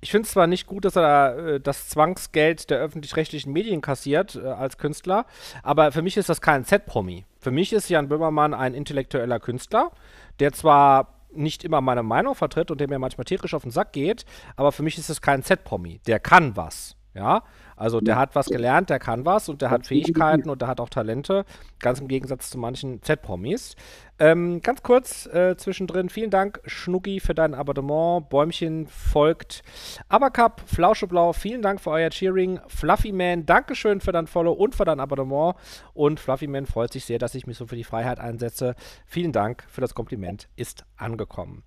Ich 0.01 0.11
finde 0.11 0.27
es 0.27 0.33
zwar 0.33 0.49
nicht 0.49 0.67
gut, 0.67 0.85
dass 0.85 0.97
er 0.97 1.39
äh, 1.39 1.61
das 1.61 1.89
Zwangsgeld 1.89 2.71
der 2.71 2.79
öffentlich-rechtlichen 2.79 3.53
Medien 3.53 3.81
kassiert 3.81 4.35
äh, 4.35 4.49
als 4.49 4.77
Künstler, 4.77 5.27
aber 5.63 5.93
für 5.93 6.03
mich 6.03 6.17
ist 6.17 6.29
das 6.29 6.41
kein 6.41 6.65
Z-Promi. 6.65 7.25
Für 7.39 7.53
mich 7.53 7.73
ist 7.73 7.89
Jan 7.89 8.09
Böhmermann 8.09 8.53
ein 8.53 8.75
intellektueller 8.75 9.39
Künstler, 9.39 9.93
der 10.41 10.53
zwar 10.53 11.22
nicht 11.35 11.65
immer 11.65 11.81
meine 11.81 12.03
Meinung 12.03 12.35
vertritt 12.35 12.71
und 12.71 12.81
der 12.81 12.89
mir 12.89 12.99
manchmal 12.99 13.25
tierisch 13.25 13.55
auf 13.55 13.63
den 13.63 13.71
Sack 13.71 13.93
geht, 13.93 14.25
aber 14.57 14.73
für 14.73 14.83
mich 14.83 14.99
ist 14.99 15.09
es 15.09 15.21
kein 15.21 15.43
Z-Promi. 15.43 16.01
Der 16.07 16.21
kann 16.21 16.57
was. 16.57 16.97
Ja, 17.15 17.43
also 17.83 18.01
der 18.01 18.15
hat 18.15 18.37
was 18.37 18.47
gelernt, 18.47 18.91
der 18.91 19.01
kann 19.01 19.27
was 19.27 19.49
und 19.49 19.61
der 19.61 19.71
hat 19.71 19.89
Fähigkeiten 19.89 20.49
und 20.49 20.63
der 20.63 20.69
hat 20.69 20.79
auch 20.79 20.89
Talente, 20.89 21.45
ganz 21.81 21.99
im 21.99 22.07
Gegensatz 22.07 22.49
zu 22.49 22.57
manchen 22.57 23.03
Z-Promis. 23.03 23.75
Ähm, 24.21 24.61
ganz 24.63 24.85
kurz 24.85 25.27
äh, 25.27 25.57
zwischendrin, 25.57 26.09
vielen 26.09 26.31
Dank 26.31 26.61
Schnucki 26.65 27.19
für 27.19 27.35
dein 27.35 27.55
Abonnement, 27.55 28.29
Bäumchen 28.29 28.87
folgt, 28.87 29.63
Abercup, 30.09 30.63
Flauscheblau, 30.65 31.33
vielen 31.33 31.61
Dank 31.61 31.81
für 31.81 31.91
euer 31.91 32.11
Cheering, 32.11 32.61
Fluffyman, 32.69 33.47
Dankeschön 33.47 34.01
für 34.01 34.13
dein 34.13 34.29
Follow 34.29 34.53
und 34.53 34.77
für 34.77 34.85
dein 34.85 35.01
Abonnement 35.01 35.57
und 35.93 36.21
Fluffyman 36.21 36.67
freut 36.67 36.93
sich 36.93 37.05
sehr, 37.05 37.19
dass 37.19 37.35
ich 37.35 37.49
mich 37.49 37.57
so 37.57 37.67
für 37.67 37.75
die 37.75 37.83
Freiheit 37.83 38.21
einsetze. 38.21 38.77
Vielen 39.07 39.33
Dank 39.33 39.65
für 39.69 39.81
das 39.81 39.95
Kompliment, 39.95 40.49
ist 40.55 40.85
angekommen. 40.97 41.65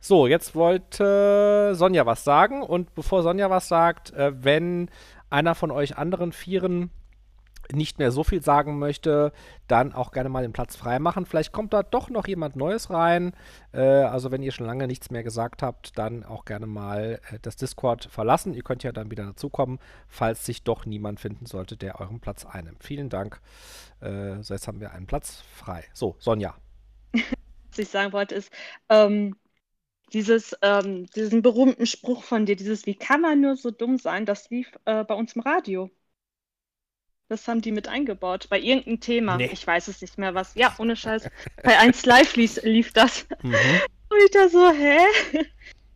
So, 0.00 0.28
jetzt 0.28 0.54
wollte 0.54 1.74
Sonja 1.74 2.06
was 2.06 2.22
sagen. 2.22 2.62
Und 2.62 2.94
bevor 2.94 3.22
Sonja 3.22 3.50
was 3.50 3.68
sagt, 3.68 4.12
äh, 4.12 4.32
wenn 4.44 4.90
einer 5.30 5.54
von 5.54 5.70
euch 5.70 5.96
anderen 5.96 6.32
Vieren 6.32 6.90
nicht 7.72 7.98
mehr 7.98 8.10
so 8.10 8.24
viel 8.24 8.42
sagen 8.42 8.78
möchte, 8.78 9.32
dann 9.66 9.92
auch 9.92 10.10
gerne 10.12 10.28
mal 10.28 10.42
den 10.42 10.52
Platz 10.52 10.76
frei 10.76 10.98
machen. 10.98 11.26
Vielleicht 11.26 11.52
kommt 11.52 11.72
da 11.72 11.82
doch 11.82 12.08
noch 12.08 12.26
jemand 12.26 12.56
Neues 12.56 12.90
rein. 12.90 13.32
Äh, 13.72 13.80
also 13.80 14.30
wenn 14.30 14.42
ihr 14.42 14.52
schon 14.52 14.66
lange 14.66 14.86
nichts 14.86 15.10
mehr 15.10 15.22
gesagt 15.22 15.62
habt, 15.62 15.98
dann 15.98 16.24
auch 16.24 16.44
gerne 16.44 16.66
mal 16.66 17.20
äh, 17.30 17.38
das 17.42 17.56
Discord 17.56 18.08
verlassen. 18.10 18.54
Ihr 18.54 18.62
könnt 18.62 18.82
ja 18.82 18.92
dann 18.92 19.10
wieder 19.10 19.24
dazukommen, 19.24 19.78
falls 20.06 20.46
sich 20.46 20.62
doch 20.62 20.86
niemand 20.86 21.20
finden 21.20 21.46
sollte, 21.46 21.76
der 21.76 22.00
euren 22.00 22.20
Platz 22.20 22.46
einnimmt. 22.46 22.82
Vielen 22.82 23.10
Dank. 23.10 23.40
Äh, 24.00 24.42
so, 24.42 24.54
jetzt 24.54 24.66
haben 24.66 24.80
wir 24.80 24.92
einen 24.92 25.06
Platz 25.06 25.42
frei. 25.54 25.84
So, 25.92 26.16
Sonja. 26.18 26.54
Was 27.12 27.78
ich 27.78 27.88
sagen 27.88 28.12
wollte 28.12 28.34
ist, 28.34 28.50
ähm, 28.88 29.36
dieses, 30.12 30.56
ähm, 30.62 31.06
diesen 31.06 31.42
berühmten 31.42 31.86
Spruch 31.86 32.22
von 32.22 32.46
dir, 32.46 32.56
dieses, 32.56 32.86
wie 32.86 32.94
kann 32.94 33.20
man 33.20 33.40
nur 33.40 33.56
so 33.56 33.70
dumm 33.70 33.98
sein, 33.98 34.26
das 34.26 34.50
lief 34.50 34.70
äh, 34.84 35.04
bei 35.04 35.14
uns 35.14 35.34
im 35.34 35.42
Radio. 35.42 35.90
Das 37.28 37.46
haben 37.46 37.60
die 37.60 37.72
mit 37.72 37.88
eingebaut, 37.88 38.48
bei 38.48 38.58
irgendeinem 38.58 39.00
Thema. 39.00 39.36
Nee. 39.36 39.50
Ich 39.52 39.66
weiß 39.66 39.88
es 39.88 40.00
nicht 40.00 40.16
mehr, 40.16 40.34
was. 40.34 40.54
Ja, 40.54 40.74
ohne 40.78 40.96
Scheiß. 40.96 41.28
bei 41.62 41.78
1 41.78 42.06
Live 42.06 42.36
lief, 42.36 42.62
lief 42.62 42.92
das. 42.92 43.26
Mhm. 43.42 43.54
Und 44.08 44.18
ich 44.24 44.30
da 44.30 44.48
so, 44.48 44.70
hä? 44.70 44.98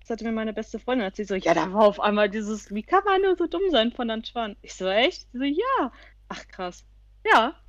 Das 0.01 0.11
hatte 0.11 0.25
mir 0.25 0.33
meine 0.33 0.53
beste 0.53 0.79
Freundin 0.79 1.07
erzählt, 1.07 1.29
so, 1.29 1.35
ja, 1.35 1.55
da 1.55 1.73
war 1.73 1.87
auf 1.87 2.01
einmal 2.01 2.29
dieses, 2.29 2.75
wie 2.75 2.83
kann 2.83 3.03
man 3.05 3.23
nur 3.23 3.37
so 3.37 3.47
dumm 3.47 3.63
sein 3.71 3.93
von 3.93 4.11
Antoine? 4.11 4.57
Ich 4.61 4.75
so, 4.75 4.87
echt? 4.89 5.27
so, 5.33 5.43
ja. 5.43 5.93
Ach, 6.29 6.47
krass. 6.49 6.85
Ja, 7.25 7.62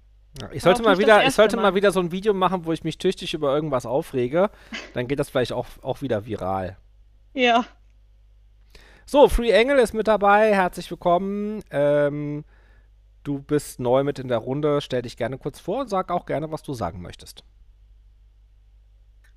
ich 0.52 0.64
sollte, 0.64 0.82
mal 0.82 0.98
wieder, 0.98 1.26
ich 1.26 1.34
sollte 1.34 1.56
mal. 1.56 1.64
mal 1.64 1.76
wieder 1.76 1.92
so 1.92 2.00
ein 2.00 2.12
Video 2.12 2.34
machen, 2.34 2.66
wo 2.66 2.72
ich 2.72 2.84
mich 2.84 2.98
tüchtig 2.98 3.34
über 3.34 3.54
irgendwas 3.54 3.86
aufrege. 3.86 4.50
Dann 4.94 5.08
geht 5.08 5.20
das 5.20 5.30
vielleicht 5.30 5.54
auch, 5.54 5.68
auch 5.82 6.02
wieder 6.02 6.26
viral. 6.26 6.78
Ja. 7.34 7.66
So, 9.06 9.28
Free 9.28 9.52
Engel 9.52 9.80
ist 9.80 9.94
mit 9.94 10.08
dabei. 10.08 10.56
Herzlich 10.56 10.90
willkommen. 10.90 11.64
Ähm, 11.70 12.46
du 13.24 13.40
bist 13.40 13.80
neu 13.80 14.04
mit 14.04 14.18
in 14.18 14.28
der 14.28 14.40
Runde. 14.40 14.82
Stell 14.82 15.04
dich 15.04 15.18
gerne 15.18 15.38
kurz 15.38 15.60
vor 15.60 15.82
und 15.82 15.90
sag 15.90 16.10
auch 16.10 16.26
gerne, 16.26 16.52
was 16.52 16.64
du 16.64 16.74
sagen 16.74 17.02
möchtest. 17.02 17.44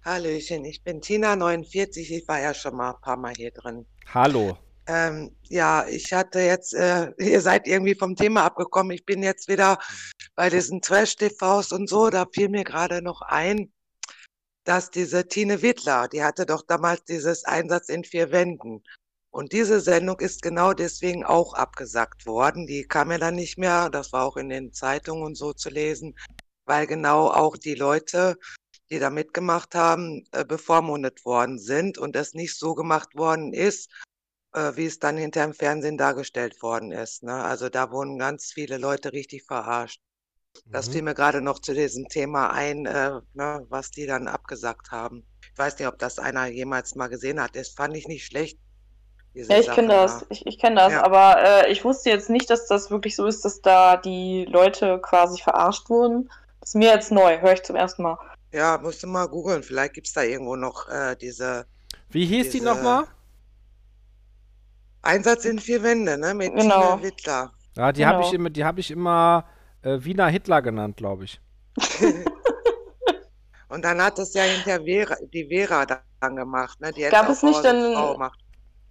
Hallöchen, 0.03 0.65
ich 0.65 0.83
bin 0.85 1.01
Tina, 1.01 1.35
49. 1.35 2.13
Ich 2.13 2.29
war 2.29 2.41
ja 2.41 2.55
schon 2.55 2.77
mal 2.77 2.93
ein 2.93 3.01
paar 3.01 3.17
Mal 3.17 3.35
hier 3.37 3.51
drin. 3.51 3.87
Hallo. 4.15 4.57
Ähm, 4.87 5.37
ja, 5.49 5.87
ich 5.89 6.13
hatte 6.13 6.41
jetzt, 6.41 6.75
äh, 6.75 7.13
ihr 7.19 7.41
seid 7.41 7.67
irgendwie 7.67 7.95
vom 7.95 8.17
Thema 8.17 8.45
abgekommen. 8.45 8.93
Ich 8.93 9.05
bin 9.05 9.23
jetzt 9.23 9.49
wieder 9.49 9.79
bei 10.35 10.51
diesen 10.51 10.81
Trash-TVs 10.81 11.73
und 11.73 11.89
so. 11.89 12.11
Da 12.11 12.27
fiel 12.33 12.49
mir 12.49 12.65
gerade 12.65 13.03
noch 13.03 13.23
ein, 13.23 13.73
dass 14.65 14.91
diese 14.91 15.29
Tine 15.29 15.63
Wittler, 15.63 16.09
die 16.09 16.23
hatte 16.25 16.47
doch 16.47 16.63
damals 16.63 17.05
dieses 17.05 17.45
Einsatz 17.45 17.89
in 17.89 18.05
vier 18.05 18.33
Wänden. 18.33 18.83
Und 19.31 19.53
diese 19.53 19.81
Sendung 19.81 20.19
ist 20.21 20.41
genau 20.43 20.73
deswegen 20.73 21.25
auch 21.25 21.55
abgesagt 21.55 22.27
worden. 22.27 22.67
Die 22.67 22.85
kam 22.85 23.11
ja 23.11 23.19
dann 23.19 23.35
nicht 23.35 23.59
mehr. 23.59 23.91
Das 23.91 24.13
war 24.13 24.25
auch 24.25 24.37
in 24.37 24.49
den 24.49 24.73
Zeitungen 24.73 25.25
und 25.25 25.35
so 25.37 25.53
zu 25.53 25.69
lesen, 25.69 26.17
weil 26.65 26.87
genau 26.87 27.29
auch 27.29 27.57
die 27.57 27.75
Leute, 27.75 28.39
die 28.91 28.99
da 28.99 29.11
mitgemacht 29.11 29.75
haben, 29.75 30.25
äh, 30.33 30.45
bevormundet 30.45 31.25
worden 31.25 31.59
sind 31.59 31.99
und 31.99 32.17
es 32.17 32.35
nicht 32.35 32.57
so 32.59 32.75
gemacht 32.75 33.15
worden 33.15 33.53
ist, 33.53 33.91
wie 34.57 34.87
es 34.87 34.99
dann 34.99 35.17
hinter 35.17 35.45
im 35.45 35.55
Fernsehen 35.55 35.99
dargestellt 35.99 36.63
worden 36.63 36.93
ist. 36.93 37.23
Ne? 37.23 37.35
Also 37.35 37.69
da 37.69 37.91
wurden 37.91 38.19
ganz 38.19 38.53
viele 38.53 38.79
Leute 38.79 39.13
richtig 39.13 39.45
verarscht. 39.45 40.01
Das 40.65 40.89
mhm. 40.89 40.93
fiel 40.93 41.03
mir 41.03 41.15
gerade 41.15 41.43
noch 41.43 41.59
zu 41.59 41.75
diesem 41.75 42.09
Thema 42.09 42.51
ein, 42.51 42.87
äh, 42.87 43.21
ne, 43.35 43.67
was 43.69 43.91
die 43.91 44.07
dann 44.07 44.29
abgesagt 44.29 44.91
haben. 44.91 45.27
Ich 45.53 45.59
weiß 45.59 45.79
nicht, 45.79 45.89
ob 45.89 45.99
das 45.99 46.19
einer 46.19 46.47
jemals 46.47 46.95
mal 46.95 47.09
gesehen 47.09 47.41
hat. 47.41 47.55
Das 47.55 47.71
fand 47.71 47.97
ich 47.97 48.09
nicht 48.09 48.25
schlecht. 48.25 48.59
Ja, 49.35 49.59
ich 49.59 49.71
kenne 49.71 49.89
das. 49.89 50.25
Ich, 50.31 50.47
ich 50.47 50.59
kenne 50.59 50.77
das, 50.77 50.93
ja. 50.93 51.05
aber 51.05 51.37
äh, 51.43 51.71
ich 51.71 51.85
wusste 51.85 52.09
jetzt 52.09 52.31
nicht, 52.31 52.49
dass 52.49 52.67
das 52.69 52.91
wirklich 52.91 53.17
so 53.17 53.27
ist, 53.27 53.45
dass 53.45 53.61
da 53.61 53.99
die 53.99 54.47
Leute 54.47 54.99
quasi 55.03 55.43
verarscht 55.43 55.91
wurden. 55.91 56.31
Das 56.61 56.71
ist 56.71 56.75
mir 56.75 56.89
jetzt 56.89 57.13
neu, 57.13 57.39
höre 57.41 57.53
ich 57.53 57.63
zum 57.63 57.77
ersten 57.77 58.03
Mal. 58.03 58.19
Ja, 58.53 58.79
musst 58.79 59.03
du 59.03 59.07
mal 59.07 59.27
googeln. 59.27 59.63
Vielleicht 59.63 59.93
gibt 59.93 60.07
es 60.07 60.15
da 60.15 60.23
irgendwo 60.23 60.57
noch 60.57 60.89
äh, 60.89 61.17
diese. 61.17 61.67
Wie 62.09 62.25
hieß 62.25 62.47
diese, 62.47 62.59
die 62.59 62.65
nochmal? 62.65 63.05
Einsatz 65.07 65.45
in 65.45 65.59
vier 65.59 65.83
Wände, 65.83 66.19
ne? 66.19 66.35
Mit 66.35 66.55
genau. 66.55 66.97
Tina 66.97 67.03
Wittler. 67.03 67.53
Ja, 67.77 67.93
die 67.93 68.01
genau. 68.01 68.13
habe 68.15 68.23
ich 68.25 68.33
immer, 68.33 68.51
die 68.51 68.65
habe 68.65 68.81
ich 68.81 68.91
immer 68.91 69.45
äh, 69.83 69.99
Wiener 70.01 70.29
Hitler 70.29 70.63
genannt, 70.63 70.97
glaube 70.97 71.25
ich. 71.25 71.41
Und 73.69 73.85
dann 73.85 74.01
hat 74.01 74.19
das 74.19 74.33
ja 74.35 74.43
hinter 74.43 74.85
Vera, 74.85 75.17
die 75.33 75.49
Vera 75.49 75.85
dann 75.87 76.37
gemacht, 76.37 76.81
ne? 76.81 76.93
Die 76.93 77.03
Gab 77.03 77.29
es 77.29 77.43
nicht 77.43 77.65
dann 77.65 77.95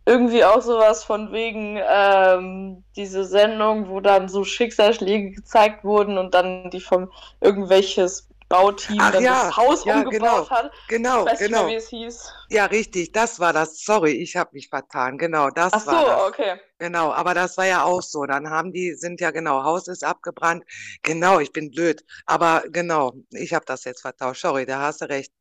irgendwie 0.06 0.44
auch 0.46 0.62
sowas 0.62 1.04
von 1.04 1.32
wegen 1.32 1.80
ähm, 1.82 2.84
diese 2.96 3.26
Sendung, 3.26 3.90
wo 3.90 4.00
dann 4.02 4.30
so 4.30 4.44
Schicksalsschläge 4.44 5.32
gezeigt 5.32 5.84
wurden 5.84 6.20
und 6.20 6.36
dann 6.36 6.70
die 6.70 6.80
vom 6.80 7.12
irgendwelches 7.42 8.30
Bauteam 8.48 9.00
Ach, 9.02 9.12
dann 9.12 9.24
ja, 9.24 9.46
das 9.46 9.58
Haus 9.58 9.86
ja, 9.86 9.96
umgebaut 9.96 10.12
genau, 10.12 10.50
hat. 10.50 10.72
Genau, 10.88 11.26
ich 11.26 11.32
weiß 11.32 11.40
genau. 11.40 11.66
Nicht 11.66 11.68
mehr, 11.68 11.74
wie 11.74 11.76
es 11.76 11.90
hieß. 11.90 12.34
Ja, 12.50 12.66
richtig, 12.66 13.12
das 13.12 13.40
war 13.40 13.54
das. 13.54 13.80
Sorry, 13.84 14.12
ich 14.12 14.36
habe 14.36 14.52
mich 14.54 14.70
vertan. 14.70 15.18
Genau, 15.18 15.50
das 15.50 15.74
Ach 15.74 15.88
war 15.88 16.00
so, 16.00 16.06
das. 16.08 16.22
okay. 16.28 16.60
Genau, 16.78 17.12
aber 17.12 17.34
das 17.34 17.58
war 17.58 17.66
ja 17.66 17.84
auch 17.84 18.02
so. 18.02 18.26
Dann 18.26 18.50
haben 18.50 18.72
die, 18.72 18.94
sind 18.94 19.20
ja 19.20 19.32
genau, 19.32 19.64
Haus 19.64 19.88
ist 19.88 20.04
abgebrannt. 20.04 20.64
Genau, 21.02 21.40
ich 21.40 21.52
bin 21.52 21.72
blöd. 21.72 22.06
Aber 22.26 22.64
genau, 22.70 23.14
ich 23.32 23.54
habe 23.54 23.66
das 23.66 23.84
jetzt 23.84 24.02
vertauscht. 24.02 24.42
Sorry, 24.42 24.66
da 24.66 24.80
hast 24.82 25.02
du 25.02 25.10
recht. 25.10 25.32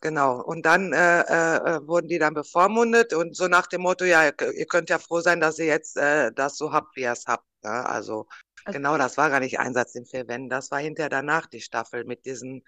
Genau. 0.00 0.42
Und 0.42 0.66
dann 0.66 0.92
äh, 0.92 1.20
äh, 1.20 1.86
wurden 1.86 2.08
die 2.08 2.18
dann 2.18 2.34
bevormundet 2.34 3.14
und 3.14 3.34
so 3.34 3.48
nach 3.48 3.66
dem 3.68 3.80
Motto, 3.80 4.04
ja, 4.04 4.24
ihr 4.26 4.66
könnt 4.66 4.90
ja 4.90 4.98
froh 4.98 5.20
sein, 5.20 5.40
dass 5.40 5.58
ihr 5.58 5.64
jetzt 5.64 5.96
äh, 5.96 6.30
das 6.30 6.58
so 6.58 6.72
habt, 6.72 6.94
wie 6.96 7.02
ihr 7.02 7.12
es 7.12 7.24
habt. 7.26 7.46
Ne? 7.62 7.70
Also, 7.88 8.26
also, 8.64 8.78
genau, 8.78 8.98
das 8.98 9.16
war 9.16 9.30
gar 9.30 9.40
nicht 9.40 9.58
Einsatz 9.58 9.94
in 9.94 10.06
vier 10.06 10.28
Wänden. 10.28 10.48
Das 10.48 10.70
war 10.70 10.78
hinterher 10.80 11.10
danach 11.10 11.46
die 11.46 11.60
Staffel 11.60 12.04
mit 12.04 12.24
diesen 12.24 12.62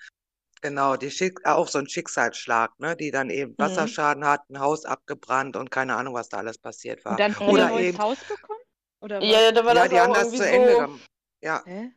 Genau, 0.62 0.96
die 0.96 1.10
Schick 1.10 1.44
auch 1.44 1.68
so 1.68 1.78
ein 1.78 1.88
Schicksalsschlag, 1.88 2.70
ne, 2.80 2.96
die 2.96 3.10
dann 3.10 3.28
eben 3.30 3.52
Mhm. 3.52 3.58
Wasserschaden 3.58 4.24
hatten, 4.24 4.58
Haus 4.58 4.84
abgebrannt 4.86 5.56
und 5.56 5.70
keine 5.70 5.94
Ahnung, 5.96 6.14
was 6.14 6.28
da 6.30 6.38
alles 6.38 6.58
passiert 6.58 7.04
war. 7.04 7.12
Und 7.12 7.20
dann 7.20 7.38
haben 7.38 7.56
die 7.56 7.60
ein 7.62 7.88
eben 7.88 7.98
Haus 7.98 8.18
bekommen? 8.20 8.60
Oder 9.00 9.20
was? 9.20 9.26
Ja, 9.28 9.52
da 9.52 9.64
war 9.64 9.74
ja, 9.74 9.82
das 9.82 9.90
die 9.90 10.00
haben 10.00 10.14
das 10.14 10.24
irgendwie 10.24 10.38
zu 10.38 10.50
Ende 10.50 10.72
so. 10.72 10.78
gem 10.78 11.00
ja. 11.42 11.62
Hä? 11.66 11.90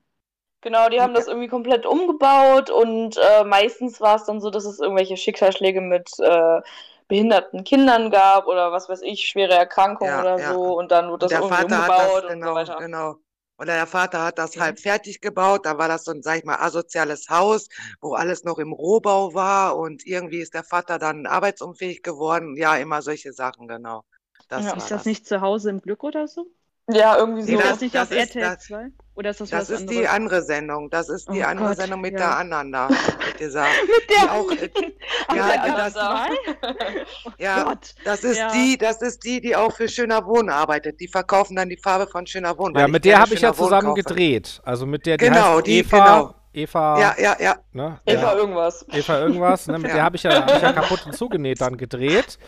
Genau, 0.62 0.90
die 0.90 1.00
haben 1.00 1.14
das 1.14 1.28
irgendwie 1.28 1.48
komplett 1.48 1.86
umgebaut 1.86 2.70
und 2.70 3.18
äh, 3.18 3.46
meistens 3.46 4.02
war 4.02 4.18
es 4.18 4.26
dann 4.26 4.42
so, 4.42 4.50
dass 4.50 4.66
es 4.66 4.80
irgendwelche 4.80 5.16
Schicksalsschläge 5.16 5.80
mit 5.80 6.12
äh, 6.20 6.62
behinderten 7.08 7.64
Kindern 7.64 8.12
gab 8.12 8.46
oder 8.46 8.74
was 8.74 8.90
weiß 8.90 9.02
ich, 9.04 9.26
schwere 9.26 9.54
Erkrankungen 9.54 10.12
Ja, 10.12 10.20
oder 10.20 10.38
ja. 10.40 10.54
so 10.54 10.78
und 10.78 10.92
dann 10.92 11.10
wurde 11.10 11.14
Und 11.14 11.22
das 11.22 11.32
der 11.32 11.40
irgendwie 11.40 11.64
Vater 11.64 11.78
hat 11.84 11.98
das 11.98 12.12
umgebaut 12.12 12.24
und 12.26 12.30
so 12.32 12.36
genau, 12.36 12.56
weiter. 12.56 12.78
genau. 12.78 13.16
Oder 13.60 13.74
der 13.76 13.88
Vater 13.88 14.24
hat 14.24 14.38
das 14.40 14.58
Okay. 14.58 14.60
halb 14.60 14.80
fertig 14.80 15.22
gebaut, 15.22 15.66
da 15.66 15.78
war 15.78 15.88
das 15.88 16.06
so 16.06 16.12
ein, 16.12 16.22
sag 16.24 16.40
ich 16.40 16.46
mal, 16.46 16.56
asoziales 16.58 17.30
Haus, 17.30 17.68
wo 18.02 18.14
alles 18.16 18.44
noch 18.44 18.58
im 18.60 18.72
Rohbau 18.74 19.34
war 19.34 19.78
und 19.78 20.06
irgendwie 20.08 20.40
ist 20.40 20.54
der 20.56 20.64
Vater 20.64 20.98
dann 21.00 21.26
arbeitsunfähig 21.28 22.02
geworden. 22.04 22.56
Ja, 22.58 22.76
immer 22.78 23.02
solche 23.02 23.34
Sachen, 23.34 23.68
genau. 23.68 24.04
Das 24.48 24.72
Ja. 24.72 24.74
Ist 24.74 24.92
das 24.92 25.06
das. 25.06 25.06
nicht 25.06 25.26
zu 25.28 25.42
Hause 25.42 25.70
im 25.72 25.82
Glück 25.82 26.04
oder 26.04 26.28
so? 26.28 26.52
Ja, 26.92 27.18
irgendwie 27.18 27.42
Nee, 27.44 27.52
so. 27.54 27.58
Ist 27.58 27.64
das- 27.64 27.70
das 27.72 27.82
nicht 27.82 27.96
das 27.96 28.02
auf 28.04 28.12
ist- 28.12 28.18
RTL 28.36 28.42
das- 28.56 28.66
2? 28.66 28.86
Oder 29.16 29.30
ist 29.32 29.42
das 29.42 29.50
Das 29.50 29.70
was 29.70 29.82
ist 29.82 29.90
die 29.90 30.08
andere 30.08 30.42
Sendung. 30.42 30.90
Das 30.90 31.10
ist 31.10 31.28
die 31.30 31.42
Oh 31.42 31.46
andere 31.46 31.68
Gott, 31.70 31.78
Sendung 31.78 32.00
mit 32.00 32.14
ja. 32.14 32.20
der 32.20 32.38
anderen 32.38 32.72
da. 32.72 32.88
Mit 32.88 33.38
dieser, 33.40 33.64
Mit 33.86 34.10
der 34.10 34.32
auch, 34.32 34.50
äh, 34.52 35.36
ja, 35.36 35.76
das, 35.78 35.94
da. 35.94 36.26
Oh 37.26 37.32
ja, 37.38 37.64
Gott. 37.64 37.96
das 38.06 38.24
ist 38.24 38.38
Ja. 38.38 38.52
die, 38.54 38.78
das 38.78 39.02
ist 39.02 39.24
die, 39.26 39.42
die 39.42 39.56
auch 39.58 39.74
für 39.74 39.90
Schöner 39.90 40.26
Wohnen 40.26 40.50
arbeitet. 40.50 41.00
Die 41.02 41.08
verkaufen 41.10 41.56
dann 41.58 41.68
die 41.68 41.76
Farbe 41.78 42.08
von 42.08 42.26
Schöner 42.28 42.58
Wohnen. 42.58 42.78
Ja, 42.78 42.88
mit 42.88 43.04
der 43.04 43.20
habe 43.20 43.34
ich 43.34 43.42
ja 43.42 43.54
zusammen 43.54 43.90
kaufe. 43.90 44.04
gedreht. 44.04 44.62
Also 44.64 44.86
mit 44.86 45.06
der, 45.06 45.18
die 45.18 45.26
Genau, 45.26 45.58
heißt 45.58 45.68
die, 45.68 45.80
Eva. 45.80 45.98
genau. 45.98 46.36
Eva. 46.54 47.00
Ja, 47.00 47.16
ja, 47.20 47.36
ja. 47.40 47.56
Ne? 47.74 48.00
Eva 48.06 48.22
Ja. 48.22 48.36
irgendwas. 48.36 48.86
Eva 48.92 49.20
irgendwas, 49.20 49.68
ne? 49.68 49.78
Mit 49.80 49.90
Ja. 49.90 49.96
der 49.96 50.04
habe 50.04 50.16
ich, 50.16 50.24
ja, 50.24 50.32
hab 50.32 50.56
ich 50.56 50.62
ja 50.62 50.72
kaputt 50.74 51.06
und 51.06 51.16
zugenäht 51.16 51.60
dann 51.62 51.78
gedreht. 51.78 52.40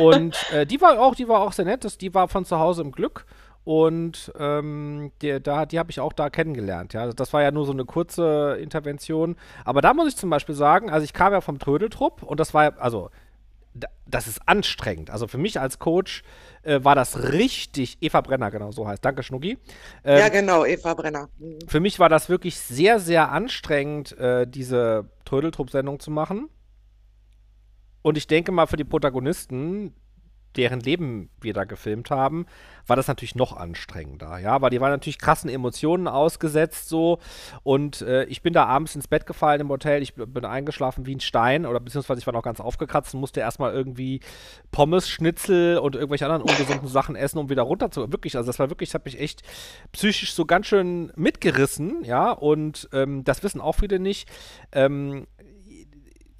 Und 0.00 0.36
äh, 0.52 0.66
die 0.66 0.80
war 0.80 0.98
auch, 0.98 1.14
die 1.14 1.28
war 1.28 1.40
auch 1.40 1.52
sehr 1.52 1.64
nett. 1.66 1.84
Das, 1.84 1.96
die 1.98 2.12
war 2.14 2.28
von 2.28 2.44
zu 2.44 2.58
Hause 2.58 2.82
im 2.82 2.90
Glück. 2.92 3.26
Und 3.64 4.30
ähm, 4.38 5.10
die, 5.22 5.42
da, 5.42 5.64
die 5.64 5.78
habe 5.78 5.90
ich 5.90 5.98
auch 5.98 6.12
da 6.12 6.28
kennengelernt. 6.28 6.92
Ja, 6.92 7.10
das 7.12 7.32
war 7.32 7.42
ja 7.42 7.50
nur 7.50 7.64
so 7.64 7.72
eine 7.72 7.86
kurze 7.86 8.58
Intervention. 8.60 9.36
Aber 9.64 9.80
da 9.80 9.94
muss 9.94 10.08
ich 10.08 10.16
zum 10.16 10.28
Beispiel 10.28 10.54
sagen, 10.54 10.90
also 10.90 11.04
ich 11.04 11.14
kam 11.14 11.32
ja 11.32 11.40
vom 11.40 11.58
Trödeltrupp 11.58 12.22
und 12.22 12.38
das 12.40 12.52
war 12.52 12.64
ja, 12.64 12.76
also 12.76 13.10
das 14.06 14.28
ist 14.28 14.46
anstrengend. 14.46 15.10
Also 15.10 15.26
für 15.26 15.38
mich 15.38 15.58
als 15.58 15.78
Coach 15.78 16.22
äh, 16.62 16.84
war 16.84 16.94
das 16.94 17.32
richtig, 17.32 17.98
Eva 18.00 18.20
Brenner, 18.20 18.50
genau 18.50 18.70
so 18.70 18.86
heißt. 18.86 19.04
Danke, 19.04 19.22
Schnucki. 19.22 19.58
Ähm, 20.04 20.18
ja, 20.18 20.28
genau, 20.28 20.64
Eva 20.64 20.94
Brenner. 20.94 21.28
Mhm. 21.38 21.58
Für 21.66 21.80
mich 21.80 21.98
war 21.98 22.08
das 22.08 22.28
wirklich 22.28 22.58
sehr, 22.58 23.00
sehr 23.00 23.32
anstrengend, 23.32 24.16
äh, 24.18 24.46
diese 24.46 25.10
Trödeltrupp-Sendung 25.24 25.98
zu 25.98 26.10
machen. 26.10 26.48
Und 28.02 28.18
ich 28.18 28.26
denke 28.26 28.52
mal 28.52 28.66
für 28.66 28.76
die 28.76 28.84
Protagonisten, 28.84 29.94
deren 30.56 30.80
Leben 30.80 31.30
wir 31.40 31.52
da 31.52 31.64
gefilmt 31.64 32.10
haben, 32.10 32.46
war 32.86 32.96
das 32.96 33.08
natürlich 33.08 33.34
noch 33.34 33.56
anstrengender, 33.56 34.38
ja, 34.38 34.60
weil 34.60 34.70
die 34.70 34.80
waren 34.80 34.90
natürlich 34.90 35.18
krassen 35.18 35.48
Emotionen 35.48 36.06
ausgesetzt 36.06 36.88
so. 36.88 37.18
Und 37.62 38.02
äh, 38.02 38.24
ich 38.24 38.42
bin 38.42 38.52
da 38.52 38.66
abends 38.66 38.94
ins 38.94 39.08
Bett 39.08 39.26
gefallen 39.26 39.60
im 39.60 39.68
Hotel, 39.68 40.02
ich 40.02 40.14
bin 40.14 40.44
eingeschlafen 40.44 41.06
wie 41.06 41.14
ein 41.14 41.20
Stein 41.20 41.66
oder 41.66 41.80
beziehungsweise 41.80 42.20
ich 42.20 42.26
war 42.26 42.34
noch 42.34 42.42
ganz 42.42 42.60
aufgekratzt 42.60 43.14
und 43.14 43.20
musste 43.20 43.40
erstmal 43.40 43.72
irgendwie 43.72 44.20
Pommes, 44.70 45.08
Schnitzel 45.08 45.78
und 45.78 45.94
irgendwelche 45.94 46.26
anderen 46.26 46.42
ungesunden 46.42 46.88
Sachen 46.88 47.16
essen, 47.16 47.38
um 47.38 47.48
wieder 47.48 47.62
runter 47.62 47.90
zu, 47.90 48.12
wirklich, 48.12 48.36
also 48.36 48.46
das 48.46 48.58
war 48.58 48.70
wirklich, 48.70 48.90
das 48.90 48.94
hat 48.94 49.04
mich 49.06 49.18
echt 49.18 49.42
psychisch 49.92 50.34
so 50.34 50.44
ganz 50.44 50.66
schön 50.66 51.12
mitgerissen, 51.16 52.04
ja, 52.04 52.30
und 52.32 52.88
ähm, 52.92 53.24
das 53.24 53.42
wissen 53.42 53.60
auch 53.60 53.76
viele 53.76 53.98
nicht, 53.98 54.28
ähm, 54.72 55.26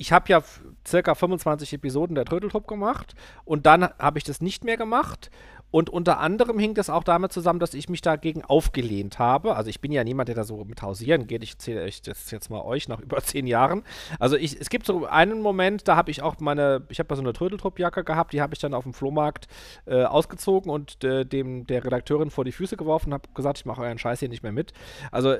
ich 0.05 0.12
habe 0.12 0.28
ja 0.28 0.43
circa 0.86 1.14
25 1.14 1.72
Episoden 1.72 2.14
der 2.14 2.26
Trödeltrupp 2.26 2.68
gemacht 2.68 3.14
und 3.47 3.64
dann 3.64 3.89
habe 3.98 4.18
ich 4.18 4.24
das 4.24 4.43
nicht 4.43 4.62
mehr 4.62 4.76
gemacht. 4.76 5.31
Und 5.70 5.89
unter 5.89 6.20
anderem 6.20 6.59
hing 6.59 6.74
das 6.74 6.90
auch 6.90 7.02
damit 7.02 7.32
zusammen, 7.32 7.59
dass 7.59 7.72
ich 7.72 7.89
mich 7.89 8.02
dagegen 8.02 8.44
aufgelehnt 8.44 9.18
habe. 9.18 9.56
Also 9.56 9.70
ich 9.70 9.81
bin 9.81 9.93
ja 9.93 10.05
niemand, 10.05 10.28
der 10.28 10.36
da 10.36 10.44
so 10.44 10.62
mit 10.64 10.82
hausieren 10.82 11.26
geht. 11.26 11.43
Ich 11.43 11.52
erzähle 11.52 11.82
euch 11.82 12.02
das 12.02 12.31
jetzt 12.31 12.51
mal 12.51 12.60
euch 12.60 12.86
nach 12.86 13.01
über 13.01 13.16
zehn 13.22 13.47
Jahren. 13.47 13.82
Also 14.20 14.36
ich, 14.36 14.60
es 14.60 14.68
gibt 14.68 14.85
so 14.85 15.06
einen 15.06 15.40
Moment, 15.40 15.89
da 15.89 15.97
habe 15.97 16.10
ich 16.10 16.20
auch 16.20 16.39
meine, 16.39 16.82
ich 16.90 16.98
habe 16.98 17.09
da 17.09 17.16
so 17.16 17.22
eine 17.22 17.32
Trödeltruppjacke 17.32 18.05
gehabt, 18.05 18.35
die 18.35 18.43
habe 18.43 18.52
ich 18.52 18.60
dann 18.60 18.74
auf 18.74 18.85
dem 18.85 18.93
Flohmarkt 18.93 19.48
äh, 19.86 20.05
ausgezogen 20.05 20.70
und 20.70 21.02
äh, 21.02 21.24
dem 21.24 21.66
der 21.66 21.82
Redakteurin 21.82 22.31
vor 22.31 22.44
die 22.44 22.52
Füße 22.52 22.76
geworfen 22.76 23.09
und 23.09 23.14
habe 23.14 23.28
gesagt, 23.35 23.59
ich 23.59 23.64
mache 23.64 23.81
euren 23.81 23.98
Scheiß 23.98 24.20
hier 24.20 24.28
nicht 24.28 24.43
mehr 24.43 24.52
mit. 24.52 24.74
Also 25.10 25.36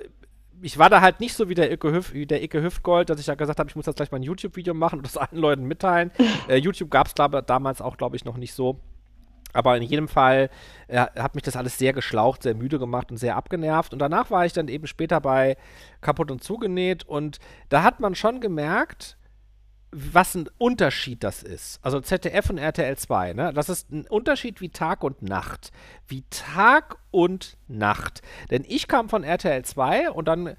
ich 0.63 0.79
war 0.79 0.91
da 0.91 1.01
halt 1.01 1.21
nicht 1.21 1.35
so 1.35 1.49
wie 1.49 1.55
der 1.55 1.71
Icke, 1.73 1.93
Hüf, 1.93 2.13
der 2.15 2.43
Icke 2.43 2.63
Hüftgold, 2.63 3.11
dass 3.11 3.21
ich 3.21 3.27
da 3.27 3.35
gesagt 3.35 3.59
habe, 3.59 3.69
ich 3.69 3.77
muss 3.77 3.87
jetzt 3.87 3.97
gleich 3.97 4.11
mal 4.11 4.19
ein 4.19 4.23
YouTube-Video 4.23 4.75
machen 4.75 4.99
und 4.99 5.07
das 5.07 5.17
allen 5.17 5.39
Leuten 5.39 5.65
mitteilen. 5.65 6.11
äh, 6.49 6.57
YouTube 6.57 6.91
gab 6.91 7.07
es 7.07 7.15
damals 7.15 7.81
auch, 7.81 7.97
glaube 7.97 8.17
ich, 8.17 8.25
noch 8.25 8.37
nicht 8.37 8.55
so. 8.55 8.81
Aber 9.53 9.77
in 9.77 9.83
jedem 9.85 10.09
Fall 10.09 10.51
äh, 10.89 10.99
hat 10.99 11.35
mich 11.35 11.45
das 11.45 11.57
alles 11.57 11.79
sehr 11.79 11.93
geschlaucht, 11.93 12.43
sehr 12.43 12.55
müde 12.55 12.79
gemacht 12.79 13.11
und 13.11 13.19
sehr 13.19 13.37
abgenervt. 13.37 13.93
Und 13.93 14.01
danach 14.01 14.31
war 14.31 14.45
ich 14.45 14.53
dann 14.53 14.69
eben 14.69 14.87
später 14.87 15.21
bei 15.21 15.57
Kaputt 16.01 16.31
und 16.31 16.43
Zugenäht 16.43 17.05
und 17.05 17.39
da 17.69 17.83
hat 17.83 18.01
man 18.01 18.15
schon 18.15 18.41
gemerkt, 18.41 19.17
was 19.95 20.35
ein 20.35 20.49
Unterschied 20.59 21.23
das 21.23 21.43
ist. 21.43 21.79
Also 21.83 22.01
ZDF 22.01 22.51
und 22.51 22.59
RTL 22.59 22.97
2, 22.97 23.33
ne? 23.33 23.53
Das 23.55 23.69
ist 23.69 23.91
ein 23.93 24.07
Unterschied 24.07 24.61
wie 24.61 24.71
Tag 24.71 25.05
und 25.05 25.23
Nacht. 25.23 25.71
Wie 26.09 26.25
Tag 26.31 26.97
und 27.13 27.57
Nacht. 27.69 28.23
Denn 28.51 28.65
ich 28.67 28.89
kam 28.89 29.09
von 29.09 29.23
RTL 29.23 29.65
2 29.65 30.11
und 30.11 30.27
dann 30.27 30.57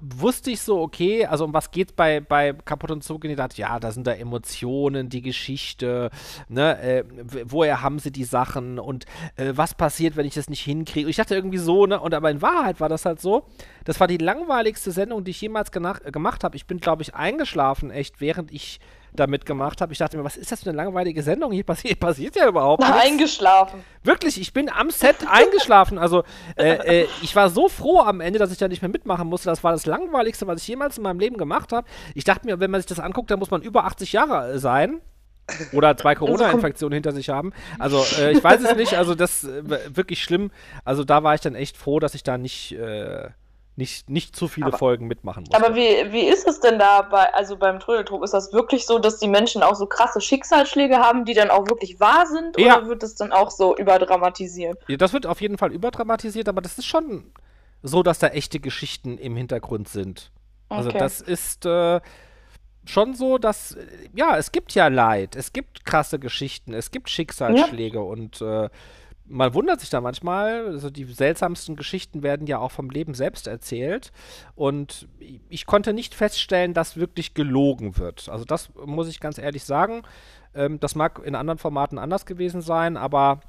wusste 0.00 0.50
ich 0.50 0.60
so, 0.60 0.80
okay, 0.80 1.24
also 1.26 1.44
um 1.44 1.54
was 1.54 1.70
geht 1.70 1.96
bei, 1.96 2.20
bei 2.20 2.52
Kaputt 2.52 2.90
und 2.90 3.02
Zug? 3.02 3.24
ja, 3.24 3.80
da 3.80 3.92
sind 3.92 4.06
da 4.06 4.12
Emotionen, 4.12 5.08
die 5.08 5.22
Geschichte, 5.22 6.10
ne, 6.48 6.78
äh, 6.80 7.04
woher 7.44 7.82
haben 7.82 7.98
sie 7.98 8.10
die 8.10 8.24
Sachen 8.24 8.78
und 8.78 9.04
äh, 9.36 9.52
was 9.54 9.74
passiert, 9.74 10.16
wenn 10.16 10.26
ich 10.26 10.34
das 10.34 10.48
nicht 10.48 10.62
hinkriege? 10.62 11.08
Ich 11.08 11.16
dachte 11.16 11.34
irgendwie 11.34 11.58
so, 11.58 11.86
ne, 11.86 12.00
und 12.00 12.14
aber 12.14 12.30
in 12.30 12.42
Wahrheit 12.42 12.80
war 12.80 12.88
das 12.88 13.04
halt 13.04 13.20
so, 13.20 13.46
das 13.84 14.00
war 14.00 14.06
die 14.06 14.18
langweiligste 14.18 14.90
Sendung, 14.90 15.24
die 15.24 15.30
ich 15.30 15.40
jemals 15.40 15.70
gemacht 15.70 16.44
habe. 16.44 16.56
Ich 16.56 16.66
bin, 16.66 16.78
glaube 16.78 17.02
ich, 17.02 17.14
eingeschlafen, 17.14 17.90
echt, 17.90 18.20
während 18.20 18.52
ich 18.52 18.80
da 19.12 19.26
mitgemacht 19.26 19.80
habe. 19.80 19.92
Ich 19.92 19.98
dachte 19.98 20.16
mir, 20.16 20.24
was 20.24 20.36
ist 20.36 20.52
das 20.52 20.62
für 20.62 20.70
eine 20.70 20.76
langweilige 20.76 21.22
Sendung? 21.22 21.52
Hier 21.52 21.64
passiert, 21.64 22.00
passiert 22.00 22.36
ja 22.36 22.48
überhaupt 22.48 22.82
nichts. 22.82 23.04
Eingeschlafen. 23.04 23.82
Wirklich, 24.02 24.40
ich 24.40 24.52
bin 24.52 24.68
am 24.70 24.90
Set 24.90 25.16
eingeschlafen. 25.30 25.98
Also, 25.98 26.24
äh, 26.56 27.02
äh, 27.02 27.08
ich 27.22 27.34
war 27.36 27.50
so 27.50 27.68
froh 27.68 28.00
am 28.00 28.20
Ende, 28.20 28.38
dass 28.38 28.52
ich 28.52 28.58
da 28.58 28.68
nicht 28.68 28.82
mehr 28.82 28.90
mitmachen 28.90 29.28
musste. 29.28 29.50
Das 29.50 29.64
war 29.64 29.72
das 29.72 29.86
Langweiligste, 29.86 30.46
was 30.46 30.62
ich 30.62 30.68
jemals 30.68 30.96
in 30.96 31.02
meinem 31.02 31.20
Leben 31.20 31.36
gemacht 31.36 31.72
habe. 31.72 31.86
Ich 32.14 32.24
dachte 32.24 32.46
mir, 32.46 32.60
wenn 32.60 32.70
man 32.70 32.80
sich 32.80 32.88
das 32.88 33.00
anguckt, 33.00 33.30
dann 33.30 33.38
muss 33.38 33.50
man 33.50 33.62
über 33.62 33.84
80 33.84 34.12
Jahre 34.12 34.58
sein. 34.58 35.00
Oder 35.72 35.96
zwei 35.96 36.14
Corona-Infektionen 36.16 36.94
hinter 36.94 37.12
sich 37.12 37.28
haben. 37.28 37.52
Also, 37.78 38.04
äh, 38.20 38.32
ich 38.32 38.44
weiß 38.44 38.62
es 38.62 38.76
nicht. 38.76 38.94
Also, 38.94 39.14
das 39.14 39.44
äh, 39.44 39.96
wirklich 39.96 40.22
schlimm. 40.22 40.50
Also, 40.84 41.04
da 41.04 41.22
war 41.22 41.34
ich 41.34 41.40
dann 41.40 41.54
echt 41.54 41.76
froh, 41.76 41.98
dass 41.98 42.14
ich 42.14 42.22
da 42.22 42.38
nicht 42.38 42.72
äh, 42.72 43.28
nicht, 43.76 44.10
nicht 44.10 44.36
zu 44.36 44.48
viele 44.48 44.66
aber, 44.66 44.78
Folgen 44.78 45.06
mitmachen 45.06 45.44
muss. 45.44 45.54
Aber 45.54 45.74
wie, 45.74 46.12
wie 46.12 46.26
ist 46.26 46.46
es 46.46 46.60
denn 46.60 46.78
da 46.78 47.02
bei, 47.02 47.32
also 47.32 47.56
beim 47.56 47.80
Trödeltrupp? 47.80 48.22
Ist 48.22 48.34
das 48.34 48.52
wirklich 48.52 48.86
so, 48.86 48.98
dass 48.98 49.18
die 49.18 49.28
Menschen 49.28 49.62
auch 49.62 49.74
so 49.74 49.86
krasse 49.86 50.20
Schicksalsschläge 50.20 50.98
haben, 50.98 51.24
die 51.24 51.34
dann 51.34 51.50
auch 51.50 51.66
wirklich 51.68 51.98
wahr 52.00 52.26
sind? 52.26 52.58
Ja. 52.58 52.78
Oder 52.78 52.88
wird 52.88 53.02
das 53.02 53.14
dann 53.14 53.32
auch 53.32 53.50
so 53.50 53.76
überdramatisiert? 53.76 54.78
Ja, 54.88 54.96
das 54.96 55.12
wird 55.12 55.26
auf 55.26 55.40
jeden 55.40 55.56
Fall 55.56 55.72
überdramatisiert, 55.72 56.48
aber 56.48 56.60
das 56.60 56.78
ist 56.78 56.86
schon 56.86 57.32
so, 57.82 58.02
dass 58.02 58.18
da 58.18 58.28
echte 58.28 58.60
Geschichten 58.60 59.16
im 59.18 59.36
Hintergrund 59.36 59.88
sind. 59.88 60.30
Also 60.68 60.90
okay. 60.90 60.98
das 60.98 61.20
ist 61.20 61.64
äh, 61.64 62.00
schon 62.84 63.14
so, 63.14 63.38
dass, 63.38 63.76
ja, 64.14 64.36
es 64.36 64.52
gibt 64.52 64.72
ja 64.74 64.88
Leid, 64.88 65.36
es 65.36 65.52
gibt 65.52 65.84
krasse 65.84 66.18
Geschichten, 66.18 66.74
es 66.74 66.90
gibt 66.90 67.08
Schicksalsschläge 67.08 67.98
ja. 67.98 68.04
und 68.04 68.40
äh, 68.40 68.68
man 69.30 69.54
wundert 69.54 69.80
sich 69.80 69.90
da 69.90 70.00
manchmal, 70.00 70.66
also 70.66 70.90
die 70.90 71.04
seltsamsten 71.04 71.76
Geschichten 71.76 72.22
werden 72.22 72.48
ja 72.48 72.58
auch 72.58 72.72
vom 72.72 72.90
Leben 72.90 73.14
selbst 73.14 73.46
erzählt. 73.46 74.12
Und 74.56 75.08
ich 75.48 75.66
konnte 75.66 75.92
nicht 75.92 76.14
feststellen, 76.14 76.74
dass 76.74 76.96
wirklich 76.96 77.32
gelogen 77.34 77.96
wird. 77.96 78.28
Also 78.28 78.44
das 78.44 78.70
muss 78.84 79.08
ich 79.08 79.20
ganz 79.20 79.38
ehrlich 79.38 79.64
sagen. 79.64 80.02
Ähm, 80.52 80.80
das 80.80 80.96
mag 80.96 81.20
in 81.24 81.36
anderen 81.36 81.58
Formaten 81.58 81.98
anders 81.98 82.26
gewesen 82.26 82.60
sein, 82.60 82.96
aber 82.96 83.40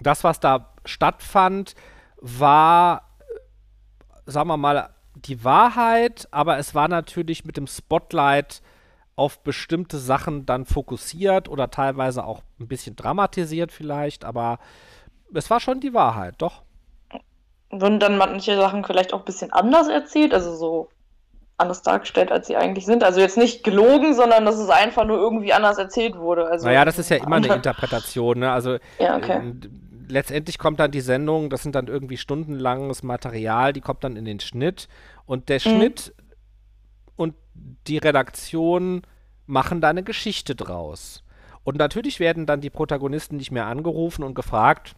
das, 0.00 0.24
was 0.24 0.40
da 0.40 0.72
stattfand, 0.86 1.74
war, 2.20 3.02
sagen 4.24 4.48
wir 4.48 4.56
mal, 4.56 4.88
die 5.14 5.44
Wahrheit, 5.44 6.26
aber 6.30 6.56
es 6.56 6.74
war 6.74 6.88
natürlich 6.88 7.44
mit 7.44 7.58
dem 7.58 7.66
Spotlight 7.66 8.62
auf 9.14 9.42
bestimmte 9.42 9.98
Sachen 9.98 10.46
dann 10.46 10.64
fokussiert 10.64 11.50
oder 11.50 11.70
teilweise 11.70 12.24
auch 12.24 12.42
ein 12.58 12.66
bisschen 12.66 12.96
dramatisiert 12.96 13.70
vielleicht, 13.70 14.24
aber 14.24 14.58
es 15.34 15.50
war 15.50 15.60
schon 15.60 15.80
die 15.80 15.94
Wahrheit, 15.94 16.34
doch. 16.38 16.62
Wurden 17.70 18.00
dann 18.00 18.18
manche 18.18 18.56
Sachen 18.56 18.84
vielleicht 18.84 19.14
auch 19.14 19.20
ein 19.20 19.24
bisschen 19.24 19.52
anders 19.52 19.88
erzählt, 19.88 20.34
also 20.34 20.54
so 20.54 20.88
anders 21.56 21.82
dargestellt, 21.82 22.30
als 22.30 22.46
sie 22.46 22.56
eigentlich 22.56 22.84
sind. 22.84 23.04
Also 23.04 23.20
jetzt 23.20 23.38
nicht 23.38 23.64
gelogen, 23.64 24.14
sondern 24.14 24.44
dass 24.44 24.58
es 24.58 24.68
einfach 24.68 25.06
nur 25.06 25.18
irgendwie 25.18 25.52
anders 25.52 25.78
erzählt 25.78 26.18
wurde. 26.18 26.46
Also, 26.46 26.66
naja, 26.66 26.84
das 26.84 26.98
ist 26.98 27.08
ja 27.08 27.16
immer 27.16 27.36
eine 27.36 27.54
Interpretation, 27.54 28.40
ne? 28.40 28.52
Also 28.52 28.78
ja, 28.98 29.16
okay. 29.16 29.38
äh, 29.38 29.52
letztendlich 30.08 30.58
kommt 30.58 30.80
dann 30.80 30.90
die 30.90 31.00
Sendung, 31.00 31.50
das 31.50 31.62
sind 31.62 31.74
dann 31.74 31.86
irgendwie 31.86 32.16
stundenlanges 32.16 33.02
Material, 33.02 33.72
die 33.72 33.80
kommt 33.80 34.04
dann 34.04 34.16
in 34.16 34.24
den 34.24 34.40
Schnitt 34.40 34.88
und 35.24 35.48
der 35.48 35.56
mhm. 35.56 35.60
Schnitt 35.60 36.14
und 37.16 37.34
die 37.86 37.98
Redaktion 37.98 39.02
machen 39.46 39.80
da 39.80 39.88
eine 39.88 40.02
Geschichte 40.02 40.54
draus. 40.54 41.22
Und 41.64 41.78
natürlich 41.78 42.18
werden 42.18 42.46
dann 42.46 42.60
die 42.60 42.70
Protagonisten 42.70 43.36
nicht 43.36 43.52
mehr 43.52 43.66
angerufen 43.66 44.24
und 44.24 44.34
gefragt, 44.34 44.94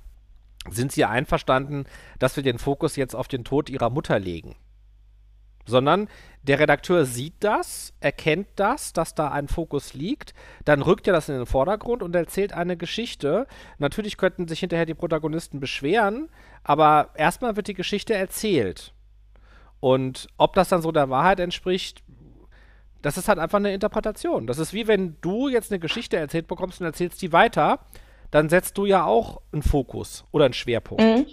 sind 0.71 0.93
sie 0.93 1.05
einverstanden, 1.05 1.85
dass 2.19 2.37
wir 2.37 2.43
den 2.43 2.59
Fokus 2.59 2.97
jetzt 2.97 3.15
auf 3.15 3.29
den 3.29 3.45
Tod 3.45 3.69
ihrer 3.69 3.91
Mutter 3.91 4.19
legen. 4.19 4.57
Sondern 5.67 6.09
der 6.43 6.59
Redakteur 6.59 7.07
sieht 7.07 7.37
das, 7.41 7.95
erkennt 8.01 8.49
das, 8.57 8.93
dass 8.93 9.15
da 9.15 9.31
ein 9.31 9.49
Fokus 9.49 9.95
liegt, 9.95 10.35
dann 10.67 10.83
rückt 10.83 11.07
er 11.07 11.15
das 11.15 11.29
in 11.31 11.37
den 11.37 11.47
Vordergrund 11.47 12.03
und 12.03 12.15
erzählt 12.15 12.53
eine 12.53 12.77
Geschichte. 12.77 13.47
Natürlich 13.79 14.19
könnten 14.19 14.47
sich 14.47 14.61
hinterher 14.61 14.85
die 14.85 14.95
Protagonisten 14.95 15.61
beschweren, 15.61 16.29
aber 16.63 17.11
erstmal 17.15 17.57
wird 17.57 17.69
die 17.69 17.75
Geschichte 17.75 18.15
erzählt. 18.15 18.93
Und 19.81 20.29
ob 20.37 20.55
das 20.55 20.69
dann 20.69 20.83
so 20.83 20.93
der 20.93 21.09
Wahrheit 21.09 21.41
entspricht, 21.41 22.03
das 23.01 23.19
ist 23.19 23.29
halt 23.29 23.39
einfach 23.39 23.59
eine 23.59 23.75
Interpretation. 23.75 24.47
Das 24.47 24.59
ist 24.59 24.73
wie 24.73 24.87
wenn 24.87 25.17
du 25.21 25.49
jetzt 25.49 25.71
eine 25.71 25.79
Geschichte 25.79 26.17
erzählt 26.17 26.47
bekommst 26.47 26.81
und 26.81 26.87
erzählst 26.87 27.21
die 27.21 27.33
weiter 27.33 27.81
dann 28.35 28.49
setzt 28.49 28.77
du 28.79 28.85
ja 28.85 29.05
auch 29.05 29.43
einen 29.53 29.63
Fokus 29.63 30.25
oder 30.33 30.47
einen 30.47 30.55
Schwerpunkt. 30.55 31.01
Mhm. 31.01 31.27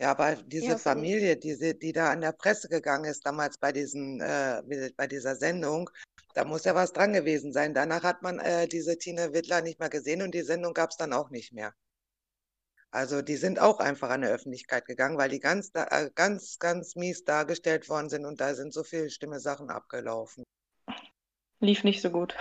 Ja, 0.00 0.10
aber 0.10 0.34
diese 0.34 0.70
ja, 0.70 0.78
Familie, 0.78 1.36
diese, 1.36 1.76
die 1.76 1.92
da 1.92 2.10
an 2.10 2.22
der 2.22 2.32
Presse 2.32 2.68
gegangen 2.68 3.04
ist, 3.04 3.24
damals 3.24 3.56
bei, 3.58 3.70
diesen, 3.70 4.20
äh, 4.20 4.90
bei 4.96 5.06
dieser 5.06 5.36
Sendung, 5.36 5.90
da 6.34 6.44
muss 6.44 6.64
ja 6.64 6.74
was 6.74 6.92
dran 6.92 7.12
gewesen 7.12 7.52
sein. 7.52 7.72
Danach 7.72 8.02
hat 8.02 8.20
man 8.20 8.40
äh, 8.40 8.66
diese 8.66 8.98
Tine 8.98 9.32
Wittler 9.32 9.62
nicht 9.62 9.78
mehr 9.78 9.90
gesehen 9.90 10.22
und 10.22 10.34
die 10.34 10.42
Sendung 10.42 10.74
gab 10.74 10.90
es 10.90 10.96
dann 10.96 11.12
auch 11.12 11.30
nicht 11.30 11.52
mehr. 11.52 11.72
Also 12.90 13.22
die 13.22 13.36
sind 13.36 13.60
auch 13.60 13.78
einfach 13.78 14.10
an 14.10 14.22
die 14.22 14.28
Öffentlichkeit 14.28 14.86
gegangen, 14.86 15.18
weil 15.18 15.28
die 15.28 15.38
ganz, 15.38 15.70
äh, 15.74 16.10
ganz, 16.16 16.58
ganz 16.58 16.96
mies 16.96 17.22
dargestellt 17.22 17.88
worden 17.88 18.08
sind 18.08 18.26
und 18.26 18.40
da 18.40 18.56
sind 18.56 18.74
so 18.74 18.82
viele 18.82 19.08
schlimme 19.08 19.38
Sachen 19.38 19.70
abgelaufen. 19.70 20.42
Lief 21.60 21.84
nicht 21.84 22.02
so 22.02 22.10
gut. 22.10 22.34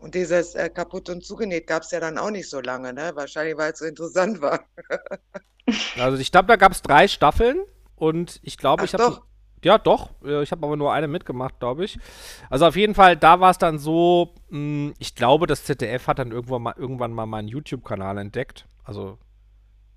Und 0.00 0.14
dieses 0.14 0.54
äh, 0.54 0.70
kaputt 0.70 1.10
und 1.10 1.24
zugenäht 1.24 1.66
gab 1.66 1.82
es 1.82 1.90
ja 1.90 2.00
dann 2.00 2.16
auch 2.18 2.30
nicht 2.30 2.48
so 2.48 2.60
lange, 2.60 2.92
ne? 2.92 3.12
Wahrscheinlich, 3.14 3.56
weil 3.56 3.72
es 3.72 3.78
so 3.78 3.84
interessant 3.84 4.40
war. 4.40 4.60
also 5.98 6.16
ich 6.16 6.32
glaube, 6.32 6.48
da 6.48 6.56
gab 6.56 6.72
es 6.72 6.80
drei 6.80 7.06
Staffeln 7.06 7.64
und 7.96 8.40
ich 8.42 8.56
glaube, 8.56 8.86
ich 8.86 8.94
habe 8.94 9.20
ja, 9.62 9.76
doch. 9.76 10.10
Ich 10.22 10.52
habe 10.52 10.66
aber 10.66 10.76
nur 10.76 10.90
eine 10.90 11.06
mitgemacht, 11.06 11.60
glaube 11.60 11.84
ich. 11.84 11.98
Also 12.48 12.66
auf 12.66 12.76
jeden 12.76 12.94
Fall, 12.94 13.16
da 13.16 13.40
war 13.40 13.50
es 13.50 13.58
dann 13.58 13.78
so, 13.78 14.34
mh, 14.48 14.56
hm, 14.56 14.94
ich 14.98 15.14
glaube, 15.14 15.46
das 15.46 15.64
ZDF 15.64 16.06
hat 16.06 16.18
dann 16.18 16.32
irgendwann 16.32 16.62
mal, 16.62 16.74
irgendwann 16.78 17.12
mal 17.12 17.26
meinen 17.26 17.48
YouTube-Kanal 17.48 18.16
entdeckt. 18.16 18.66
Also 18.84 19.18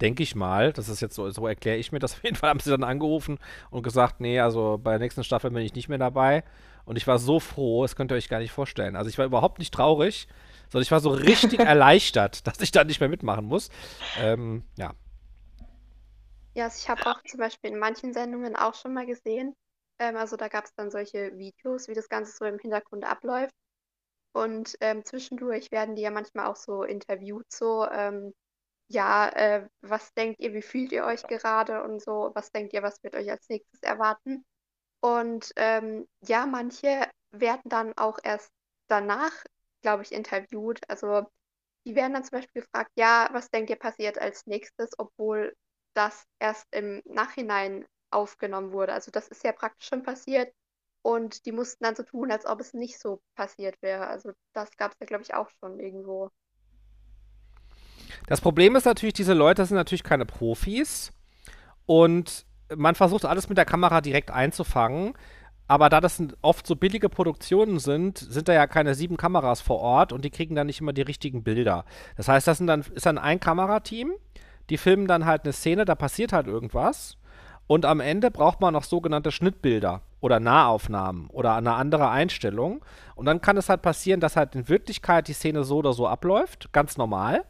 denke 0.01 0.21
ich 0.21 0.35
mal, 0.35 0.73
das 0.73 0.89
ist 0.89 0.99
jetzt 0.99 1.15
so, 1.15 1.30
so 1.30 1.47
erkläre 1.47 1.77
ich 1.77 1.93
mir 1.93 1.99
das. 1.99 2.15
Auf 2.15 2.23
jeden 2.25 2.35
Fall 2.35 2.49
haben 2.51 2.59
sie 2.59 2.71
dann 2.71 2.84
angerufen 2.84 3.39
und 3.69 3.84
gesagt, 3.84 4.19
nee, 4.19 4.41
also 4.41 4.77
bei 4.84 4.91
der 4.91 4.99
nächsten 4.99 5.23
Staffel 5.23 5.49
bin 5.51 5.63
ich 5.63 5.75
nicht 5.75 5.88
mehr 5.88 5.97
dabei. 5.97 6.43
Und 6.85 6.97
ich 6.97 7.07
war 7.07 7.19
so 7.19 7.39
froh, 7.39 7.84
das 7.84 7.95
könnt 7.95 8.11
ihr 8.11 8.15
euch 8.15 8.30
gar 8.30 8.39
nicht 8.39 8.51
vorstellen. 8.51 8.95
Also 8.95 9.10
ich 9.10 9.18
war 9.18 9.26
überhaupt 9.26 9.60
nicht 9.60 9.73
traurig, 9.73 10.27
sondern 10.69 10.84
ich 10.84 10.91
war 10.91 10.99
so 10.99 11.10
richtig 11.10 11.60
erleichtert, 11.60 12.45
dass 12.47 12.60
ich 12.61 12.72
da 12.72 12.84
nicht 12.84 12.99
mehr 12.99 13.10
mitmachen 13.10 13.45
muss. 13.45 13.69
Ähm, 14.19 14.64
ja. 14.77 14.93
Ja, 16.55 16.65
also 16.65 16.77
ich 16.77 16.89
habe 16.89 17.05
auch 17.07 17.22
zum 17.23 17.39
Beispiel 17.39 17.72
in 17.72 17.80
manchen 17.80 18.14
Sendungen 18.14 18.55
auch 18.55 18.76
schon 18.76 18.93
mal 18.93 19.05
gesehen. 19.05 19.55
Ähm, 19.99 20.18
also 20.18 20.35
da 20.35 20.47
gab 20.47 20.65
es 20.65 20.73
dann 20.76 20.91
solche 20.91 21.38
Videos, 21.38 21.88
wie 21.88 21.93
das 21.93 22.10
Ganze 22.10 22.34
so 22.38 22.45
im 22.45 22.60
Hintergrund 22.60 23.05
abläuft. 23.05 23.53
Und 24.34 24.76
ähm, 24.81 25.05
zwischendurch 25.05 25.72
werden 25.72 25.95
die 25.95 26.01
ja 26.03 26.11
manchmal 26.11 26.47
auch 26.47 26.55
so 26.55 26.84
interviewt, 26.84 27.45
so, 27.51 27.88
ähm, 27.89 28.34
ja, 28.89 29.30
äh, 29.30 29.68
was 29.81 30.14
denkt 30.15 30.39
ihr, 30.41 30.53
wie 30.53 30.61
fühlt 30.64 30.91
ihr 30.91 31.05
euch 31.05 31.23
gerade 31.27 31.84
und 31.84 32.01
so, 32.01 32.31
was 32.35 32.51
denkt 32.51 32.73
ihr, 32.73 32.84
was 32.84 33.03
wird 33.03 33.15
euch 33.15 33.30
als 33.31 33.47
nächstes 33.49 33.81
erwarten? 33.84 34.45
Und 35.03 35.51
ähm, 35.57 36.07
ja, 36.25 36.45
manche 36.45 37.09
werden 37.31 37.63
dann 37.65 37.91
auch 37.97 38.19
erst 38.23 38.49
danach, 38.88 39.34
glaube 39.81 40.03
ich, 40.03 40.13
interviewt. 40.13 40.80
Also 40.88 41.27
die 41.85 41.95
werden 41.95 42.13
dann 42.13 42.23
zum 42.23 42.39
Beispiel 42.39 42.61
gefragt, 42.61 42.89
ja, 42.95 43.27
was 43.34 43.49
denkt 43.49 43.69
ihr 43.69 43.75
passiert 43.75 44.17
als 44.17 44.45
nächstes, 44.45 44.91
obwohl 44.97 45.53
das 45.93 46.23
erst 46.39 46.65
im 46.71 47.01
Nachhinein 47.03 47.85
aufgenommen 48.11 48.71
wurde. 48.71 48.93
Also 48.93 49.11
das 49.11 49.27
ist 49.27 49.43
ja 49.43 49.51
praktisch 49.51 49.89
schon 49.89 50.03
passiert 50.03 50.53
und 51.01 51.45
die 51.45 51.51
mussten 51.51 51.84
dann 51.84 51.97
so 51.97 52.03
tun, 52.03 52.31
als 52.31 52.45
ob 52.45 52.61
es 52.61 52.73
nicht 52.73 52.97
so 52.97 53.19
passiert 53.35 53.75
wäre. 53.81 54.07
Also 54.07 54.31
das 54.53 54.71
gab 54.77 54.93
es 54.93 54.97
ja, 55.01 55.05
glaube 55.05 55.23
ich, 55.23 55.34
auch 55.34 55.49
schon 55.59 55.81
irgendwo. 55.81 56.30
Das 58.27 58.39
Problem 58.39 58.77
ist 58.77 58.85
natürlich, 58.85 59.15
diese 59.15 59.34
Leute 59.34 59.65
sind 59.65 59.75
natürlich 59.75 60.03
keine 60.03 60.25
Profis 60.25 61.11
und 61.85 62.45
man 62.76 62.95
versucht 62.95 63.26
alles 63.26 63.50
mit 63.50 63.58
der 63.58 63.66
Kamera 63.66 64.02
direkt 64.02 64.32
einzufangen. 64.32 65.14
Aber 65.68 65.90
da 65.90 66.02
das 66.02 66.22
oft 66.41 66.68
so 66.68 66.76
billige 66.76 67.08
Produktionen 67.08 67.80
sind, 67.80 68.18
sind 68.18 68.50
da 68.50 68.54
ja 68.54 68.68
keine 68.68 68.95
sieben 68.95 69.16
Kameras 69.16 69.62
vor 69.62 69.80
Ort 69.80 70.12
und 70.12 70.26
die 70.26 70.30
kriegen 70.30 70.56
dann 70.56 70.68
nicht 70.68 70.82
immer 70.82 70.94
die 70.94 71.02
richtigen 71.02 71.44
Bilder. 71.44 71.86
Das 72.18 72.28
heißt, 72.28 72.48
das 72.48 72.60
dann, 72.60 72.82
ist 72.82 73.06
dann 73.06 73.18
ein 73.18 73.40
Kamerateam, 73.40 74.12
die 74.70 74.78
filmen 74.78 75.08
dann 75.08 75.26
halt 75.26 75.44
eine 75.45 75.54
Szene, 75.54 75.86
da 75.86 75.95
passiert 75.95 76.34
halt 76.34 76.48
irgendwas. 76.48 77.18
Und 77.66 77.86
am 77.86 78.02
Ende 78.02 78.30
braucht 78.30 78.60
man 78.60 78.74
noch 78.74 78.84
sogenannte 78.84 79.32
Schnittbilder 79.32 80.02
oder 80.20 80.41
Nahaufnahmen 80.41 81.28
oder 81.30 81.56
eine 81.56 81.74
andere 81.74 82.10
Einstellung. 82.10 82.84
Und 83.16 83.26
dann 83.26 83.40
kann 83.40 83.56
es 83.56 83.70
halt 83.70 83.82
passieren, 83.82 84.20
dass 84.20 84.36
halt 84.36 84.54
in 84.56 84.68
Wirklichkeit 84.68 85.30
die 85.30 85.34
Szene 85.34 85.64
so 85.64 85.78
oder 85.78 85.94
so 85.94 86.08
abläuft, 86.08 86.74
ganz 86.74 86.98
normal. 86.98 87.45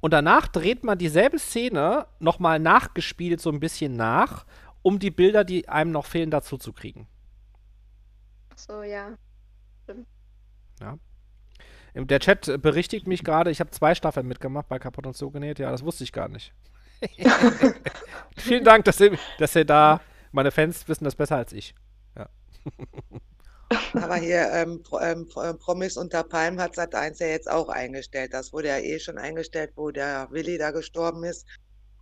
Und 0.00 0.12
danach 0.12 0.48
dreht 0.48 0.82
man 0.82 0.98
dieselbe 0.98 1.38
Szene 1.38 2.06
nochmal 2.18 2.58
nachgespielt 2.58 3.40
so 3.40 3.50
ein 3.50 3.60
bisschen 3.60 3.96
nach, 3.96 4.46
um 4.82 4.98
die 4.98 5.10
Bilder, 5.10 5.44
die 5.44 5.68
einem 5.68 5.92
noch 5.92 6.06
fehlen, 6.06 6.30
dazu 6.30 6.56
zu 6.56 6.72
kriegen. 6.72 7.06
So, 8.56 8.82
ja. 8.82 9.16
Stimmt. 9.84 10.06
Ja. 10.80 10.98
Der 11.94 12.20
Chat 12.20 12.62
berichtigt 12.62 13.06
mich 13.06 13.24
gerade, 13.24 13.50
ich 13.50 13.60
habe 13.60 13.70
zwei 13.70 13.94
Staffeln 13.94 14.26
mitgemacht 14.26 14.68
bei 14.68 14.78
Kaputt 14.78 15.06
und 15.06 15.16
so 15.16 15.30
genäht. 15.30 15.58
Ja, 15.58 15.70
das 15.70 15.84
wusste 15.84 16.04
ich 16.04 16.12
gar 16.12 16.28
nicht. 16.28 16.54
Vielen 18.36 18.64
Dank, 18.64 18.84
dass 18.84 19.00
ihr, 19.00 19.18
dass 19.38 19.56
ihr 19.56 19.64
da, 19.64 20.00
meine 20.32 20.50
Fans 20.50 20.86
wissen 20.88 21.04
das 21.04 21.16
besser 21.16 21.36
als 21.36 21.52
ich. 21.52 21.74
Ja. 22.16 22.28
Aber 23.94 24.16
hier 24.16 24.50
ähm, 24.52 24.82
ähm, 25.00 25.28
äh, 25.36 25.54
Promis 25.54 25.96
unter 25.96 26.22
Palm 26.24 26.60
hat 26.60 26.74
Sat 26.74 26.94
1 26.94 27.18
ja 27.18 27.26
jetzt 27.28 27.50
auch 27.50 27.68
eingestellt. 27.68 28.34
Das 28.34 28.52
wurde 28.52 28.68
ja 28.68 28.78
eh 28.78 28.98
schon 28.98 29.18
eingestellt, 29.18 29.72
wo 29.76 29.90
der 29.90 30.28
Willi 30.30 30.58
da 30.58 30.70
gestorben 30.70 31.24
ist. 31.24 31.46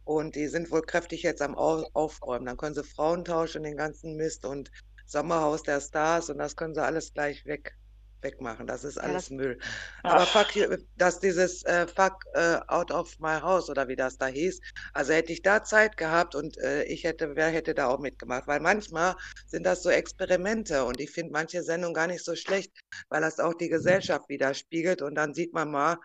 Und 0.04 0.36
die 0.36 0.48
sind 0.48 0.70
wohl 0.70 0.82
kräftig 0.82 1.22
jetzt 1.22 1.42
am 1.42 1.54
Aufräumen. 1.54 2.46
Dann 2.46 2.56
können 2.56 2.74
sie 2.74 2.84
Frauen 2.84 3.24
tauschen, 3.24 3.62
den 3.62 3.76
ganzen 3.76 4.16
Mist 4.16 4.46
und 4.46 4.70
Sommerhaus 5.06 5.62
der 5.62 5.80
Stars 5.80 6.28
und 6.28 6.38
das 6.38 6.54
können 6.54 6.74
sie 6.74 6.82
alles 6.82 7.12
gleich 7.14 7.46
weg 7.46 7.74
wegmachen. 8.22 8.66
Das 8.66 8.84
ist 8.84 8.98
alles 8.98 9.28
ja, 9.28 9.36
Müll. 9.36 9.58
Aber 10.02 10.26
fuck, 10.26 10.48
dass 10.96 11.20
dieses 11.20 11.62
äh, 11.64 11.86
Fuck 11.86 12.24
äh, 12.34 12.58
out 12.68 12.90
of 12.90 13.18
my 13.20 13.40
house 13.40 13.68
oder 13.70 13.88
wie 13.88 13.96
das 13.96 14.18
da 14.18 14.26
hieß, 14.26 14.60
also 14.92 15.12
hätte 15.12 15.32
ich 15.32 15.42
da 15.42 15.62
Zeit 15.64 15.96
gehabt 15.96 16.34
und 16.34 16.58
äh, 16.58 16.84
ich 16.84 17.04
hätte, 17.04 17.36
wer 17.36 17.48
hätte 17.48 17.74
da 17.74 17.88
auch 17.88 17.98
mitgemacht? 17.98 18.46
Weil 18.46 18.60
manchmal 18.60 19.16
sind 19.46 19.64
das 19.64 19.82
so 19.82 19.90
Experimente 19.90 20.84
und 20.84 21.00
ich 21.00 21.10
finde 21.10 21.32
manche 21.32 21.62
Sendungen 21.62 21.94
gar 21.94 22.06
nicht 22.06 22.24
so 22.24 22.34
schlecht, 22.36 22.72
weil 23.08 23.20
das 23.20 23.40
auch 23.40 23.54
die 23.54 23.68
Gesellschaft 23.68 24.28
widerspiegelt 24.28 25.02
und 25.02 25.14
dann 25.14 25.34
sieht 25.34 25.52
man 25.52 25.70
mal, 25.70 25.98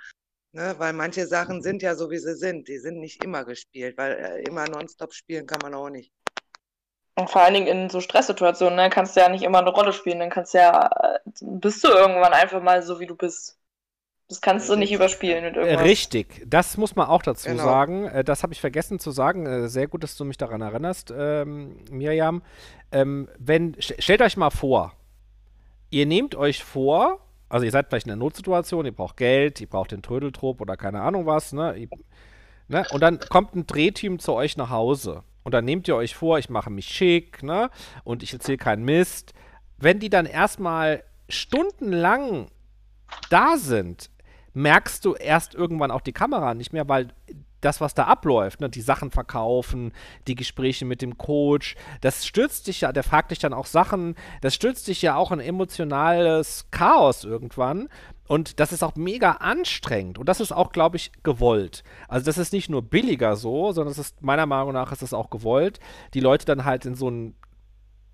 Ne, 0.56 0.76
weil 0.78 0.94
manche 0.94 1.26
Sachen 1.26 1.64
sind 1.64 1.82
ja 1.82 1.96
so, 1.96 2.12
wie 2.12 2.20
sie 2.20 2.36
sind. 2.36 2.68
Die 2.68 2.78
sind 2.78 3.00
nicht 3.00 3.24
immer 3.24 3.44
gespielt, 3.44 3.98
weil 3.98 4.14
äh, 4.14 4.44
immer 4.44 4.68
nonstop 4.68 5.12
spielen 5.12 5.48
kann 5.48 5.60
man 5.64 5.74
auch 5.74 5.90
nicht. 5.90 6.14
Und 7.16 7.30
vor 7.30 7.44
allen 7.44 7.54
Dingen 7.54 7.68
in 7.68 7.90
so 7.90 8.02
Stresssituationen, 8.02 8.76
ne, 8.76 8.90
kannst 8.90 9.16
du 9.16 9.20
ja 9.20 9.30
nicht 9.30 9.44
immer 9.44 9.60
eine 9.60 9.70
Rolle 9.70 9.94
spielen. 9.94 10.20
Dann 10.20 10.32
kannst 10.32 10.54
du 10.54 10.58
ja, 10.58 10.88
äh, 10.88 11.20
bist 11.42 11.84
du 11.84 11.90
irgendwann 11.90 12.34
einfach 12.34 12.62
mal 12.62 12.82
so, 12.82 13.00
wie 13.00 13.06
du 13.06 13.16
bist. 13.16 13.60
Das 14.30 14.42
kannst 14.42 14.68
du 14.68 14.76
nicht 14.76 14.92
überspielen 14.92 15.44
mit 15.44 15.56
irgendwas. 15.56 15.84
Richtig, 15.84 16.44
das 16.48 16.78
muss 16.78 16.96
man 16.96 17.08
auch 17.08 17.22
dazu 17.22 17.50
genau. 17.50 17.64
sagen. 17.64 18.08
Äh, 18.08 18.24
das 18.24 18.42
habe 18.42 18.54
ich 18.54 18.62
vergessen 18.62 18.98
zu 18.98 19.12
sagen. 19.12 19.46
Äh, 19.46 19.68
sehr 19.68 19.88
gut, 19.88 20.02
dass 20.02 20.18
du 20.18 20.26
mich 20.26 20.38
daran 20.38 20.62
erinnerst, 20.62 21.14
ähm, 21.16 21.84
Miriam. 21.92 22.42
Ähm, 22.92 23.30
wenn, 23.38 23.76
stellt 23.80 24.24
euch 24.24 24.36
mal 24.36 24.50
vor, 24.50 24.94
ihr 25.92 26.08
nehmt 26.08 26.34
euch 26.34 26.64
vor, 26.64 27.20
also 27.48 27.64
ihr 27.64 27.72
seid 27.72 27.90
vielleicht 27.90 28.08
in 28.08 28.14
einer 28.14 28.20
Notsituation, 28.20 28.88
ihr 28.88 28.96
braucht 28.96 29.18
Geld, 29.18 29.62
ihr 29.62 29.70
braucht 29.70 29.92
den 29.92 30.02
Trödeltrupp 30.02 30.62
oder 30.62 30.78
keine 30.78 31.02
Ahnung 31.02 31.28
was, 31.28 31.54
ne? 31.54 31.76
Ihr, 31.76 31.90
ne? 32.70 32.88
Und 32.92 33.02
dann 33.02 33.20
kommt 33.20 33.56
ein 33.56 33.68
Drehteam 33.68 34.18
zu 34.18 34.34
euch 34.34 34.58
nach 34.58 34.72
Hause 34.72 35.24
und 35.44 35.54
dann 35.54 35.66
nehmt 35.66 35.88
ihr 35.88 35.96
euch 35.96 36.16
vor, 36.16 36.40
ich 36.40 36.50
mache 36.50 36.70
mich 36.70 36.88
schick, 36.88 37.44
ne? 37.44 37.70
Und 38.04 38.24
ich 38.24 38.34
erzähle 38.34 38.58
keinen 38.58 38.84
Mist. 38.84 39.34
Wenn 39.78 40.00
die 40.00 40.10
dann 40.10 40.26
erstmal 40.26 41.04
stundenlang 41.30 42.48
da 43.30 43.58
sind, 43.58 44.10
merkst 44.54 45.04
du 45.04 45.16
erst 45.16 45.56
irgendwann 45.56 45.92
auch 45.92 46.02
die 46.02 46.14
Kamera 46.14 46.54
nicht 46.54 46.74
mehr, 46.74 46.88
weil 46.88 47.10
das, 47.64 47.82
was 47.82 47.94
da 47.94 48.06
abläuft, 48.06 48.60
ne, 48.62 48.70
die 48.70 48.82
Sachen 48.82 49.12
verkaufen, 49.12 49.94
die 50.28 50.36
Gespräche 50.36 50.86
mit 50.86 51.02
dem 51.02 51.18
Coach, 51.18 51.76
das 52.02 52.26
stürzt 52.26 52.68
dich 52.68 52.82
ja, 52.82 52.92
der 52.92 53.04
fragt 53.04 53.32
dich 53.32 53.40
dann 53.40 53.54
auch 53.54 53.66
Sachen, 53.66 54.16
das 54.42 54.54
stürzt 54.54 54.88
dich 54.88 55.02
ja 55.02 55.16
auch 55.16 55.32
in 55.32 55.40
emotionales 55.40 56.68
Chaos 56.72 57.24
irgendwann. 57.24 57.90
Und 58.28 58.60
das 58.60 58.72
ist 58.72 58.84
auch 58.84 58.96
mega 58.96 59.32
anstrengend. 59.32 60.18
Und 60.18 60.30
das 60.30 60.40
ist 60.40 60.52
auch, 60.52 60.72
glaube 60.72 60.98
ich, 60.98 61.12
gewollt. 61.24 61.84
Also 62.08 62.26
das 62.26 62.38
ist 62.38 62.54
nicht 62.54 62.70
nur 62.70 62.82
billiger 62.82 63.36
so, 63.36 63.72
sondern 63.74 63.92
es 63.92 63.98
ist, 63.98 64.22
meiner 64.22 64.46
Meinung 64.46 64.74
nach, 64.74 64.92
ist 64.92 65.04
es 65.04 65.14
auch 65.14 65.30
gewollt, 65.30 65.80
die 66.14 66.22
Leute 66.22 66.46
dann 66.46 66.66
halt 66.66 66.86
in 66.86 66.96
so 66.96 67.08
einen 67.08 67.36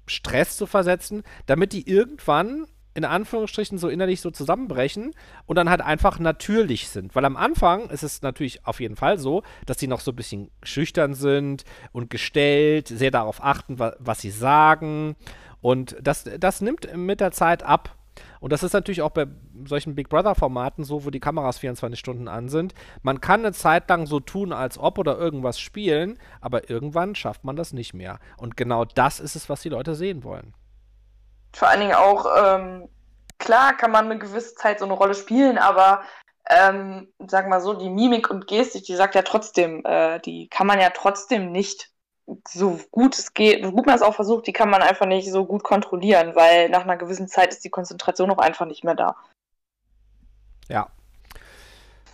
Stress 0.07 0.57
zu 0.57 0.65
versetzen, 0.65 1.23
damit 1.45 1.73
die 1.73 1.87
irgendwann 1.87 2.65
in 2.95 3.05
Anführungsstrichen 3.05 3.77
so 3.77 3.87
innerlich 3.87 4.19
so 4.19 4.31
zusammenbrechen 4.31 5.13
und 5.45 5.55
dann 5.55 5.69
halt 5.69 5.81
einfach 5.81 6.19
natürlich 6.19 6.89
sind. 6.89 7.15
Weil 7.15 7.23
am 7.23 7.37
Anfang 7.37 7.89
ist 7.89 8.03
es 8.03 8.21
natürlich 8.21 8.65
auf 8.65 8.79
jeden 8.79 8.95
Fall 8.95 9.19
so, 9.19 9.43
dass 9.65 9.79
sie 9.79 9.87
noch 9.87 10.01
so 10.01 10.11
ein 10.11 10.15
bisschen 10.15 10.49
schüchtern 10.63 11.13
sind 11.13 11.63
und 11.91 12.09
gestellt, 12.09 12.87
sehr 12.87 13.11
darauf 13.11 13.43
achten, 13.43 13.79
wa 13.79 13.95
was 13.99 14.21
sie 14.21 14.31
sagen. 14.31 15.15
Und 15.61 15.95
das, 16.01 16.25
das 16.39 16.61
nimmt 16.61 16.93
mit 16.95 17.21
der 17.21 17.31
Zeit 17.31 17.63
ab. 17.63 17.95
Und 18.39 18.53
das 18.53 18.63
ist 18.63 18.73
natürlich 18.73 19.01
auch 19.01 19.11
bei 19.11 19.27
solchen 19.65 19.95
Big 19.95 20.09
Brother-Formaten 20.09 20.83
so, 20.83 21.05
wo 21.05 21.09
die 21.09 21.19
Kameras 21.19 21.59
24 21.59 21.99
Stunden 21.99 22.27
an 22.27 22.49
sind. 22.49 22.73
Man 23.01 23.21
kann 23.21 23.41
eine 23.41 23.53
Zeit 23.53 23.89
lang 23.89 24.05
so 24.05 24.19
tun, 24.19 24.53
als 24.53 24.77
ob 24.77 24.97
oder 24.97 25.17
irgendwas 25.17 25.59
spielen, 25.59 26.19
aber 26.41 26.69
irgendwann 26.69 27.15
schafft 27.15 27.43
man 27.43 27.55
das 27.55 27.73
nicht 27.73 27.93
mehr. 27.93 28.19
Und 28.37 28.55
genau 28.55 28.85
das 28.85 29.19
ist 29.19 29.35
es, 29.35 29.49
was 29.49 29.61
die 29.61 29.69
Leute 29.69 29.95
sehen 29.95 30.23
wollen. 30.23 30.53
Vor 31.53 31.67
allen 31.67 31.81
Dingen 31.81 31.95
auch, 31.95 32.25
ähm, 32.37 32.87
klar 33.39 33.75
kann 33.75 33.91
man 33.91 34.05
eine 34.05 34.19
gewisse 34.19 34.55
Zeit 34.55 34.79
so 34.79 34.85
eine 34.85 34.93
Rolle 34.93 35.15
spielen, 35.15 35.57
aber 35.57 36.03
ähm, 36.49 37.11
sag 37.19 37.47
mal 37.47 37.61
so, 37.61 37.73
die 37.73 37.89
Mimik 37.89 38.29
und 38.29 38.47
Gestik, 38.47 38.83
die 38.85 38.95
sagt 38.95 39.15
ja 39.15 39.21
trotzdem, 39.21 39.83
äh, 39.85 40.19
die 40.19 40.47
kann 40.47 40.67
man 40.67 40.79
ja 40.79 40.89
trotzdem 40.89 41.51
nicht 41.51 41.91
so 42.47 42.79
gut 42.91 43.17
es 43.17 43.33
geht, 43.33 43.63
so 43.63 43.71
gut 43.71 43.85
man 43.85 43.95
es 43.95 44.01
auch 44.01 44.15
versucht, 44.15 44.47
die 44.47 44.53
kann 44.53 44.69
man 44.69 44.81
einfach 44.81 45.05
nicht 45.05 45.31
so 45.31 45.45
gut 45.45 45.63
kontrollieren, 45.63 46.35
weil 46.35 46.69
nach 46.69 46.83
einer 46.83 46.97
gewissen 46.97 47.27
Zeit 47.27 47.53
ist 47.53 47.63
die 47.63 47.69
Konzentration 47.69 48.31
auch 48.31 48.37
einfach 48.37 48.65
nicht 48.65 48.83
mehr 48.83 48.95
da. 48.95 49.15
Ja. 50.67 50.89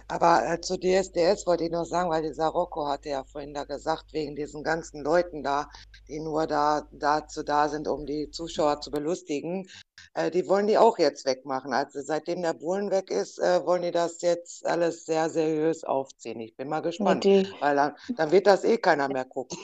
Aber 0.07 0.48
äh, 0.48 0.61
zu 0.61 0.77
DSDS 0.77 1.48
wollte 1.48 1.64
ich 1.64 1.72
noch 1.72 1.86
sagen, 1.86 2.10
weil 2.10 2.22
dieser 2.22 2.48
Rocco 2.48 2.88
hatte 2.88 3.10
ja 3.10 3.23
vorhin 3.23 3.53
da 3.53 3.64
gesagt, 3.64 4.14
wegen 4.14 4.36
diesen 4.36 4.64
ganzen 4.64 5.02
Leuten 5.03 5.44
da, 5.44 5.68
die 6.07 6.19
nur 6.19 6.45
da 6.45 6.88
dazu 6.91 7.41
da 7.41 7.69
sind, 7.69 7.88
um 7.88 8.06
die 8.06 8.30
Zuschauer 8.30 8.82
zu 8.82 8.91
belustigen, 8.91 9.68
äh, 10.14 10.30
die 10.30 10.48
wollen 10.48 10.68
die 10.68 10.77
auch 10.77 10.99
jetzt 10.99 11.26
wegmachen. 11.26 11.73
Also 11.73 12.02
seitdem 12.02 12.41
der 12.41 12.53
Bullen 12.53 12.91
weg 12.91 13.10
ist, 13.10 13.40
äh, 13.40 13.65
wollen 13.65 13.82
die 13.82 13.91
das 13.91 14.22
jetzt 14.22 14.65
alles 14.65 15.06
sehr 15.06 15.30
seriös 15.30 15.84
aufziehen. 15.84 16.40
Ich 16.40 16.56
bin 16.56 16.69
mal 16.69 16.82
gespannt, 16.82 17.23
die, 17.23 17.48
weil 17.60 17.76
dann, 17.76 17.95
dann, 18.15 18.32
wird 18.32 18.48
das 18.48 18.64
eh 18.64 18.77
keiner 18.77 19.07
mehr 19.07 19.26
gucken. 19.26 19.57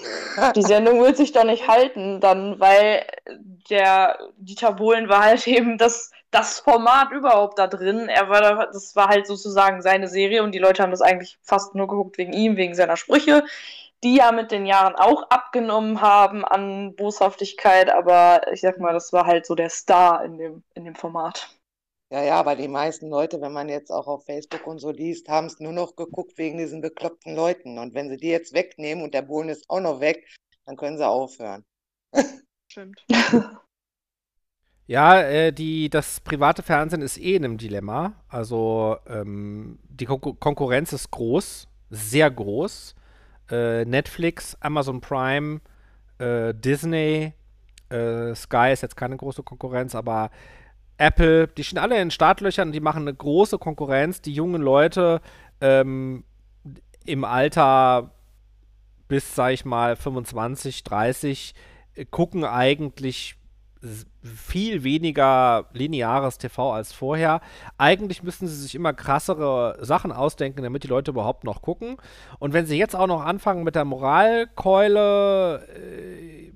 Die 0.56 0.64
Sendung 0.64 1.02
wird 1.02 1.18
sich 1.18 1.32
doch 1.32 1.44
nicht 1.44 1.68
halten, 1.68 2.20
dann, 2.20 2.60
weil 2.60 3.06
der 3.70 4.18
Dieter 4.38 4.74
Bohlen 4.74 5.08
war 5.08 5.24
halt 5.24 5.48
eben 5.48 5.78
das, 5.78 6.12
das 6.32 6.60
Format 6.60 7.12
überhaupt 7.12 7.60
da 7.60 7.68
drin. 7.68 8.10
Er 8.10 8.30
war 8.30 8.42
da, 8.42 8.66
das 8.68 8.96
war 8.96 9.10
halt 9.10 9.28
sozusagen 9.28 9.82
seine 9.82 10.08
Serie 10.08 10.44
und 10.44 10.54
die 10.54 10.60
Leute 10.60 10.82
haben 10.82 10.92
das 10.92 11.02
eigentlich 11.02 11.38
fast 11.44 11.76
nur 11.76 11.88
geguckt 11.88 12.18
wegen 12.18 12.34
ihm, 12.34 12.58
wegen 12.58 12.74
seiner 12.74 12.98
Sprüche 12.98 13.44
die 14.04 14.16
ja 14.16 14.32
mit 14.32 14.52
den 14.52 14.66
Jahren 14.66 14.96
auch 14.96 15.24
abgenommen 15.30 16.02
haben 16.02 16.44
an 16.44 16.96
Boshaftigkeit, 16.96 17.92
aber 17.92 18.52
ich 18.52 18.62
sag 18.62 18.80
mal, 18.80 18.94
das 18.94 19.14
war 19.14 19.26
halt 19.26 19.46
so 19.46 19.56
der 19.56 19.70
Star 19.70 20.26
in 20.26 20.38
dem, 20.38 20.64
in 20.74 20.86
dem 20.86 20.96
Format. 20.96 21.56
Ja, 22.12 22.24
ja, 22.24 22.36
aber 22.36 22.56
die 22.56 22.68
meisten 22.68 23.10
Leute, 23.10 23.40
wenn 23.40 23.54
man 23.54 23.70
jetzt 23.70 23.90
auch 23.90 24.08
auf 24.08 24.26
Facebook 24.26 24.68
und 24.68 24.80
so 24.80 24.92
liest, 24.92 25.30
haben 25.30 25.48
es 25.48 25.60
nur 25.60 25.72
noch 25.72 25.96
geguckt 25.96 26.38
wegen 26.38 26.58
diesen 26.58 26.82
bekloppten 26.82 27.36
Leuten. 27.36 27.78
Und 27.78 27.94
wenn 27.94 28.10
sie 28.10 28.18
die 28.18 28.28
jetzt 28.28 28.54
wegnehmen 28.54 29.04
und 29.04 29.14
der 29.14 29.22
Bohlen 29.22 29.48
ist 29.48 29.70
auch 29.70 29.80
noch 29.80 30.02
weg, 30.02 30.28
dann 30.66 30.76
können 30.76 30.98
sie 30.98 31.08
aufhören. 31.08 31.64
Stimmt. 32.68 33.06
Ja, 34.88 35.22
äh, 35.22 35.54
die, 35.54 35.90
das 35.90 36.20
private 36.20 36.64
Fernsehen 36.64 37.02
ist 37.02 37.18
eh 37.18 37.36
in 37.36 37.46
einem 37.46 37.58
Dilemma. 37.58 38.14
Also 38.28 38.98
ähm, 39.08 39.80
die 39.90 40.06
Kon 40.06 40.20
Konkurrenz 40.40 40.92
ist 40.94 41.12
groß, 41.12 41.68
sehr 41.90 42.30
groß 42.30 42.96
äh, 43.52 43.86
Netflix, 43.86 44.58
Amazon 44.62 45.02
Prime, 45.02 45.62
äh, 46.18 46.54
Disney, 46.54 47.34
äh, 47.90 48.34
Sky 48.34 48.72
ist 48.72 48.82
jetzt 48.82 48.96
keine 48.96 49.18
große 49.18 49.44
Konkurrenz, 49.44 49.94
aber 49.96 50.32
Apple, 50.98 51.48
die 51.48 51.64
stehen 51.64 51.80
alle 51.80 52.00
in 52.02 52.12
Startlöchern 52.12 52.70
und 52.70 52.74
die 52.74 52.80
machen 52.80 53.04
eine 53.04 53.14
große 53.14 53.58
Konkurrenz. 53.58 54.22
Die 54.22 54.34
jungen 54.34 54.62
Leute 54.62 55.20
ähm, 55.60 56.24
im 57.06 57.24
Alter 57.24 58.12
bis, 59.08 59.36
sag 59.36 59.52
ich 59.52 59.66
mal, 59.66 59.96
25, 59.96 60.84
30 60.84 61.56
äh, 61.96 62.06
gucken 62.06 62.46
eigentlich 62.46 63.36
viel 64.24 64.84
weniger 64.84 65.66
lineares 65.74 66.38
TV 66.38 66.72
als 66.74 66.94
vorher. 66.94 67.42
Eigentlich 67.78 68.22
müssten 68.24 68.48
sie 68.48 68.56
sich 68.56 68.76
immer 68.76 68.94
krassere 68.94 69.78
Sachen 69.82 70.12
ausdenken, 70.12 70.62
damit 70.62 70.84
die 70.84 70.88
Leute 70.88 71.12
überhaupt 71.12 71.44
noch 71.44 71.62
gucken. 71.62 71.98
Und 72.40 72.54
wenn 72.54 72.66
sie 72.66 72.78
jetzt 72.78 72.96
auch 72.96 73.08
noch 73.08 73.22
anfangen 73.22 73.64
mit 73.64 73.76
der 73.76 73.86
Moralkeule, 73.86 75.66
äh, 75.68 76.52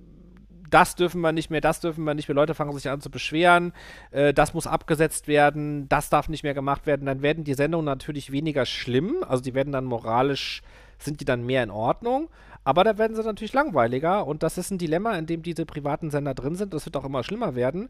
das 0.69 0.95
dürfen 0.95 1.21
wir 1.21 1.31
nicht 1.31 1.49
mehr, 1.49 1.61
das 1.61 1.79
dürfen 1.79 2.03
wir 2.03 2.13
nicht 2.13 2.27
mehr, 2.27 2.35
Leute 2.35 2.53
fangen 2.53 2.73
sich 2.73 2.89
an 2.89 3.01
zu 3.01 3.09
beschweren, 3.09 3.73
äh, 4.11 4.33
das 4.33 4.53
muss 4.53 4.67
abgesetzt 4.67 5.27
werden, 5.27 5.87
das 5.89 6.09
darf 6.09 6.29
nicht 6.29 6.43
mehr 6.43 6.53
gemacht 6.53 6.85
werden, 6.85 7.05
dann 7.05 7.21
werden 7.21 7.43
die 7.43 7.53
Sendungen 7.53 7.85
natürlich 7.85 8.31
weniger 8.31 8.65
schlimm, 8.65 9.23
also 9.27 9.41
die 9.43 9.53
werden 9.53 9.71
dann 9.71 9.85
moralisch, 9.85 10.61
sind 10.97 11.21
die 11.21 11.25
dann 11.25 11.45
mehr 11.45 11.63
in 11.63 11.71
Ordnung, 11.71 12.29
aber 12.65 12.83
da 12.83 12.97
werden 12.97 13.15
sie 13.15 13.23
natürlich 13.23 13.53
langweiliger 13.53 14.25
und 14.25 14.41
das 14.41 14.57
ist 14.57 14.71
ein 14.71 14.79
Dilemma, 14.79 15.15
in 15.17 15.27
dem 15.27 15.43
diese 15.43 15.67
privaten 15.67 16.09
Sender 16.09 16.33
drin 16.33 16.55
sind. 16.55 16.73
Das 16.73 16.85
wird 16.85 16.97
auch 16.97 17.05
immer 17.05 17.23
schlimmer 17.23 17.53
werden. 17.53 17.89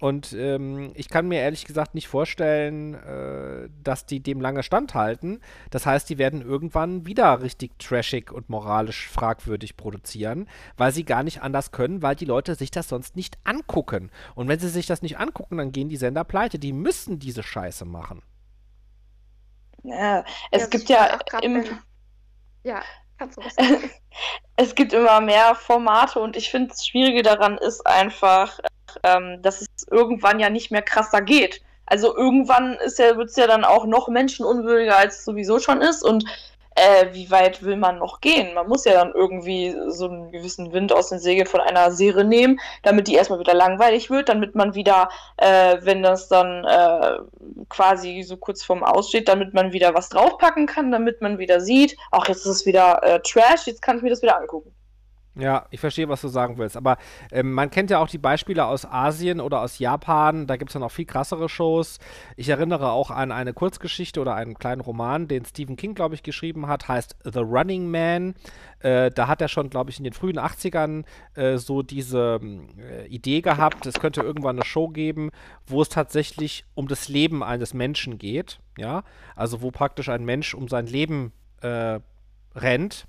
Und 0.00 0.32
ähm, 0.32 0.92
ich 0.94 1.10
kann 1.10 1.28
mir 1.28 1.40
ehrlich 1.40 1.66
gesagt 1.66 1.94
nicht 1.94 2.08
vorstellen, 2.08 2.94
äh, 2.94 3.68
dass 3.82 4.06
die 4.06 4.20
dem 4.20 4.40
lange 4.40 4.62
standhalten. 4.62 5.40
Das 5.70 5.84
heißt, 5.84 6.08
die 6.08 6.16
werden 6.16 6.40
irgendwann 6.40 7.06
wieder 7.06 7.42
richtig 7.42 7.78
trashig 7.78 8.32
und 8.32 8.48
moralisch 8.48 9.08
fragwürdig 9.08 9.76
produzieren, 9.76 10.48
weil 10.78 10.90
sie 10.90 11.04
gar 11.04 11.22
nicht 11.22 11.42
anders 11.42 11.70
können, 11.70 12.00
weil 12.00 12.16
die 12.16 12.24
Leute 12.24 12.54
sich 12.54 12.70
das 12.70 12.88
sonst 12.88 13.16
nicht 13.16 13.36
angucken. 13.44 14.10
Und 14.34 14.48
wenn 14.48 14.58
sie 14.58 14.70
sich 14.70 14.86
das 14.86 15.02
nicht 15.02 15.18
angucken, 15.18 15.58
dann 15.58 15.70
gehen 15.70 15.90
die 15.90 15.98
Sender 15.98 16.24
pleite. 16.24 16.58
Die 16.58 16.72
müssen 16.72 17.18
diese 17.18 17.42
Scheiße 17.42 17.84
machen. 17.84 18.22
Ja, 19.82 20.24
es 20.50 20.62
ja, 20.62 20.68
gibt 20.68 20.88
ja 20.88 21.18
im. 21.42 21.62
Ja, 22.62 22.82
Kannst 23.18 23.38
du 23.38 23.44
was 23.44 23.54
sagen? 23.54 23.90
es 24.56 24.74
gibt 24.74 24.92
immer 24.92 25.20
mehr 25.20 25.54
Formate 25.54 26.20
und 26.20 26.36
ich 26.36 26.50
finde, 26.50 26.68
das 26.68 26.86
Schwierige 26.86 27.22
daran 27.22 27.58
ist 27.58 27.86
einfach, 27.86 28.58
ähm, 29.02 29.40
dass 29.42 29.60
es 29.60 29.68
irgendwann 29.90 30.40
ja 30.40 30.50
nicht 30.50 30.70
mehr 30.70 30.82
krasser 30.82 31.22
geht. 31.22 31.62
Also 31.86 32.16
irgendwann 32.16 32.78
ja, 32.96 33.16
wird 33.16 33.30
es 33.30 33.36
ja 33.36 33.46
dann 33.46 33.64
auch 33.64 33.84
noch 33.84 34.08
menschenunwürdiger, 34.08 34.96
als 34.96 35.18
es 35.18 35.24
sowieso 35.24 35.58
schon 35.58 35.82
ist. 35.82 36.02
Und 36.02 36.24
äh, 36.74 37.06
wie 37.12 37.30
weit 37.30 37.62
will 37.62 37.76
man 37.76 37.98
noch 37.98 38.20
gehen? 38.20 38.54
Man 38.54 38.68
muss 38.68 38.84
ja 38.84 38.94
dann 38.94 39.12
irgendwie 39.12 39.74
so 39.88 40.08
einen 40.08 40.32
gewissen 40.32 40.72
Wind 40.72 40.92
aus 40.92 41.08
den 41.08 41.18
Segeln 41.18 41.46
von 41.46 41.60
einer 41.60 41.90
Serie 41.92 42.24
nehmen, 42.24 42.60
damit 42.82 43.08
die 43.08 43.14
erstmal 43.14 43.38
wieder 43.38 43.54
langweilig 43.54 44.10
wird, 44.10 44.28
damit 44.28 44.54
man 44.54 44.74
wieder, 44.74 45.08
äh, 45.36 45.78
wenn 45.82 46.02
das 46.02 46.28
dann 46.28 46.64
äh, 46.64 47.18
quasi 47.68 48.22
so 48.22 48.36
kurz 48.36 48.62
vorm 48.64 48.82
Aussteht, 48.82 49.28
damit 49.28 49.54
man 49.54 49.72
wieder 49.72 49.94
was 49.94 50.08
draufpacken 50.08 50.66
kann, 50.66 50.90
damit 50.90 51.20
man 51.20 51.38
wieder 51.38 51.60
sieht, 51.60 51.96
ach, 52.10 52.28
jetzt 52.28 52.40
ist 52.40 52.46
es 52.46 52.66
wieder 52.66 53.02
äh, 53.02 53.20
Trash, 53.20 53.66
jetzt 53.66 53.82
kann 53.82 53.96
ich 53.96 54.02
mir 54.02 54.10
das 54.10 54.22
wieder 54.22 54.38
angucken. 54.38 54.74
Ja, 55.36 55.66
ich 55.70 55.80
verstehe, 55.80 56.08
was 56.08 56.20
du 56.20 56.28
sagen 56.28 56.58
willst. 56.58 56.76
Aber 56.76 56.96
ähm, 57.32 57.52
man 57.52 57.70
kennt 57.70 57.90
ja 57.90 57.98
auch 57.98 58.08
die 58.08 58.18
Beispiele 58.18 58.66
aus 58.66 58.84
Asien 58.86 59.40
oder 59.40 59.62
aus 59.62 59.80
Japan. 59.80 60.46
Da 60.46 60.56
gibt 60.56 60.70
es 60.70 60.74
ja 60.74 60.80
noch 60.80 60.92
viel 60.92 61.06
krassere 61.06 61.48
Shows. 61.48 61.98
Ich 62.36 62.48
erinnere 62.48 62.92
auch 62.92 63.10
an 63.10 63.32
eine 63.32 63.52
Kurzgeschichte 63.52 64.20
oder 64.20 64.36
einen 64.36 64.54
kleinen 64.54 64.80
Roman, 64.80 65.26
den 65.26 65.44
Stephen 65.44 65.74
King, 65.76 65.94
glaube 65.94 66.14
ich, 66.14 66.22
geschrieben 66.22 66.68
hat. 66.68 66.86
Heißt 66.86 67.16
The 67.24 67.40
Running 67.40 67.90
Man. 67.90 68.34
Äh, 68.78 69.10
da 69.10 69.26
hat 69.26 69.40
er 69.40 69.48
schon, 69.48 69.70
glaube 69.70 69.90
ich, 69.90 69.98
in 69.98 70.04
den 70.04 70.12
frühen 70.12 70.38
80ern 70.38 71.04
äh, 71.34 71.56
so 71.56 71.82
diese 71.82 72.38
äh, 72.78 73.06
Idee 73.06 73.40
gehabt, 73.40 73.86
es 73.86 73.98
könnte 73.98 74.20
irgendwann 74.20 74.56
eine 74.56 74.64
Show 74.64 74.88
geben, 74.88 75.30
wo 75.66 75.82
es 75.82 75.88
tatsächlich 75.88 76.64
um 76.74 76.86
das 76.86 77.08
Leben 77.08 77.42
eines 77.42 77.74
Menschen 77.74 78.18
geht. 78.18 78.60
Ja, 78.76 79.02
also 79.34 79.62
wo 79.62 79.70
praktisch 79.70 80.08
ein 80.08 80.24
Mensch 80.24 80.54
um 80.54 80.68
sein 80.68 80.86
Leben 80.86 81.32
äh, 81.62 82.00
rennt 82.54 83.06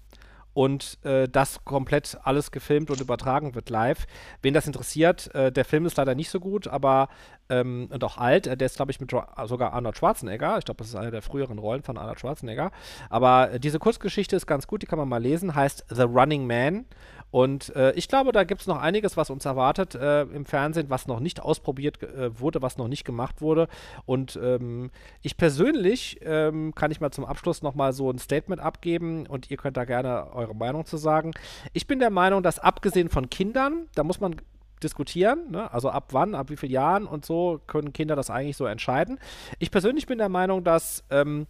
und 0.56 0.98
äh, 1.04 1.28
das 1.28 1.66
komplett 1.66 2.18
alles 2.24 2.50
gefilmt 2.50 2.90
und 2.90 3.02
übertragen 3.02 3.56
wird 3.56 3.70
live. 3.70 4.08
Wen 4.42 4.54
das 4.54 4.66
interessiert, 4.66 5.36
äh, 5.36 5.52
der 5.52 5.66
Film 5.66 5.86
ist 5.86 5.98
leider 5.98 6.16
nicht 6.16 6.30
so 6.30 6.40
gut, 6.40 6.68
aber 6.68 7.10
ähm, 7.50 7.90
und 7.92 8.04
auch 8.06 8.18
alt. 8.18 8.48
Äh, 8.48 8.56
der 8.56 8.68
ist, 8.68 8.78
glaube 8.78 8.92
ich, 8.92 9.02
mit 9.02 9.12
sogar 9.12 9.74
Arnold 9.74 9.98
Schwarzenegger. 9.98 10.58
Ich 10.58 10.66
glaube, 10.66 10.78
das 10.78 10.88
ist 10.88 10.96
eine 10.96 11.12
der 11.12 11.22
früheren 11.22 11.60
Rollen 11.60 11.84
von 11.84 11.98
Arnold 11.98 12.22
Schwarzenegger. 12.22 12.72
Aber 13.10 13.52
äh, 13.52 13.60
diese 13.60 13.80
Kurzgeschichte 13.80 14.38
ist 14.38 14.48
ganz 14.48 14.66
gut, 14.66 14.82
die 14.82 14.86
kann 14.86 14.98
man 14.98 15.10
mal 15.10 15.22
lesen. 15.22 15.56
Heißt 15.56 15.86
The 15.90 16.04
Running 16.04 16.48
Man 16.48 16.86
und 17.36 17.76
äh, 17.76 17.92
ich 17.96 18.08
glaube, 18.08 18.32
da 18.32 18.46
gibt 18.46 18.62
es 18.62 18.68
noch 18.68 18.82
einiges, 18.82 19.18
was 19.18 19.30
uns 19.30 19.44
erwartet 19.44 19.94
äh, 19.94 20.22
im 20.22 20.46
Fernsehen, 20.46 20.90
was 20.90 21.06
noch 21.06 21.20
nicht 21.20 21.42
ausprobiert 21.42 22.02
äh, 22.02 22.40
wurde, 22.40 22.62
was 22.62 22.78
noch 22.78 22.88
nicht 22.88 23.04
gemacht 23.04 23.42
wurde. 23.42 23.68
Und 24.06 24.40
ähm, 24.42 24.90
ich 25.22 25.36
persönlich 25.36 26.22
ähm, 26.22 26.74
kann 26.76 26.92
ich 26.92 27.02
mal 27.02 27.12
zum 27.12 27.26
Abschluss 27.26 27.62
nochmal 27.62 27.92
so 27.92 28.10
ein 28.10 28.20
Statement 28.20 28.62
abgeben 28.62 29.28
und 29.28 29.52
ihr 29.52 29.58
könnt 29.58 29.76
da 29.76 29.84
gerne 29.84 30.34
eure 30.34 30.56
Meinung 30.56 30.86
zu 30.86 30.96
sagen. 30.96 31.32
Ich 31.74 31.88
bin 31.88 32.00
der 32.00 32.10
Meinung, 32.10 32.42
dass 32.42 32.58
abgesehen 32.58 33.10
von 33.10 33.30
Kindern, 33.30 33.90
da 33.96 34.06
muss 34.06 34.22
man 34.22 34.38
diskutieren, 34.82 35.52
ne? 35.52 35.70
also 35.74 35.90
ab 35.90 36.14
wann, 36.14 36.36
ab 36.36 36.50
wie 36.50 36.56
vielen 36.56 36.72
Jahren 36.72 37.06
und 37.06 37.26
so 37.26 37.60
können 37.68 37.92
Kinder 37.92 38.16
das 38.16 38.30
eigentlich 38.30 38.56
so 38.56 38.66
entscheiden. 38.66 39.20
Ich 39.60 39.72
persönlich 39.72 40.06
bin 40.06 40.20
der 40.20 40.30
Meinung, 40.30 40.64
dass 40.64 41.04
ähm, 41.10 41.48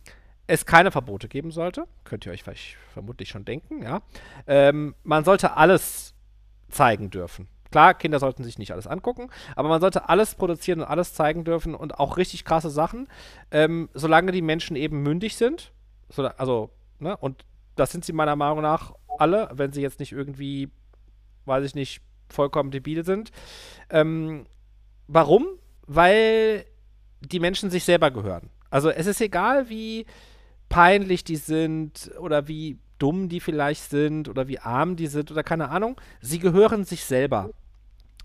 es 0.47 0.65
keine 0.65 0.91
Verbote 0.91 1.27
geben 1.27 1.51
sollte. 1.51 1.87
Könnt 2.03 2.25
ihr 2.25 2.31
euch 2.31 2.43
vielleicht 2.43 2.77
vermutlich 2.93 3.29
schon 3.29 3.45
denken, 3.45 3.81
ja. 3.81 4.01
Ähm, 4.47 4.95
man 5.03 5.23
sollte 5.23 5.57
alles 5.57 6.13
zeigen 6.69 7.09
dürfen. 7.09 7.47
Klar, 7.71 7.93
Kinder 7.93 8.19
sollten 8.19 8.43
sich 8.43 8.57
nicht 8.57 8.71
alles 8.71 8.87
angucken, 8.87 9.29
aber 9.55 9.69
man 9.69 9.81
sollte 9.81 10.07
alles 10.07 10.35
produzieren 10.35 10.81
und 10.81 10.85
alles 10.85 11.13
zeigen 11.13 11.43
dürfen 11.43 11.75
und 11.75 11.99
auch 11.99 12.17
richtig 12.17 12.45
krasse 12.45 12.69
Sachen, 12.69 13.07
ähm, 13.51 13.89
solange 13.93 14.31
die 14.31 14.41
Menschen 14.41 14.75
eben 14.75 15.01
mündig 15.01 15.35
sind. 15.35 15.73
So, 16.09 16.25
also, 16.25 16.69
ne, 16.99 17.17
und 17.17 17.43
das 17.75 17.91
sind 17.91 18.05
sie 18.05 18.13
meiner 18.13 18.35
Meinung 18.35 18.61
nach 18.61 18.93
alle, 19.17 19.49
wenn 19.53 19.73
sie 19.73 19.81
jetzt 19.81 19.99
nicht 19.99 20.11
irgendwie, 20.11 20.69
weiß 21.45 21.65
ich 21.65 21.75
nicht, 21.75 22.01
vollkommen 22.29 22.71
debil 22.71 23.03
sind. 23.03 23.31
Ähm, 23.89 24.45
warum? 25.07 25.45
Weil 25.85 26.65
die 27.21 27.39
Menschen 27.39 27.69
sich 27.69 27.83
selber 27.83 28.11
gehören. 28.11 28.49
Also 28.69 28.89
es 28.89 29.07
ist 29.07 29.21
egal, 29.21 29.69
wie 29.69 30.05
peinlich 30.69 31.23
die 31.23 31.35
sind 31.35 32.11
oder 32.19 32.47
wie 32.47 32.79
dumm 32.97 33.29
die 33.29 33.39
vielleicht 33.39 33.89
sind 33.89 34.29
oder 34.29 34.47
wie 34.47 34.59
arm 34.59 34.95
die 34.95 35.07
sind 35.07 35.31
oder 35.31 35.43
keine 35.43 35.69
Ahnung. 35.69 35.99
Sie 36.21 36.39
gehören 36.39 36.85
sich 36.85 37.03
selber. 37.03 37.49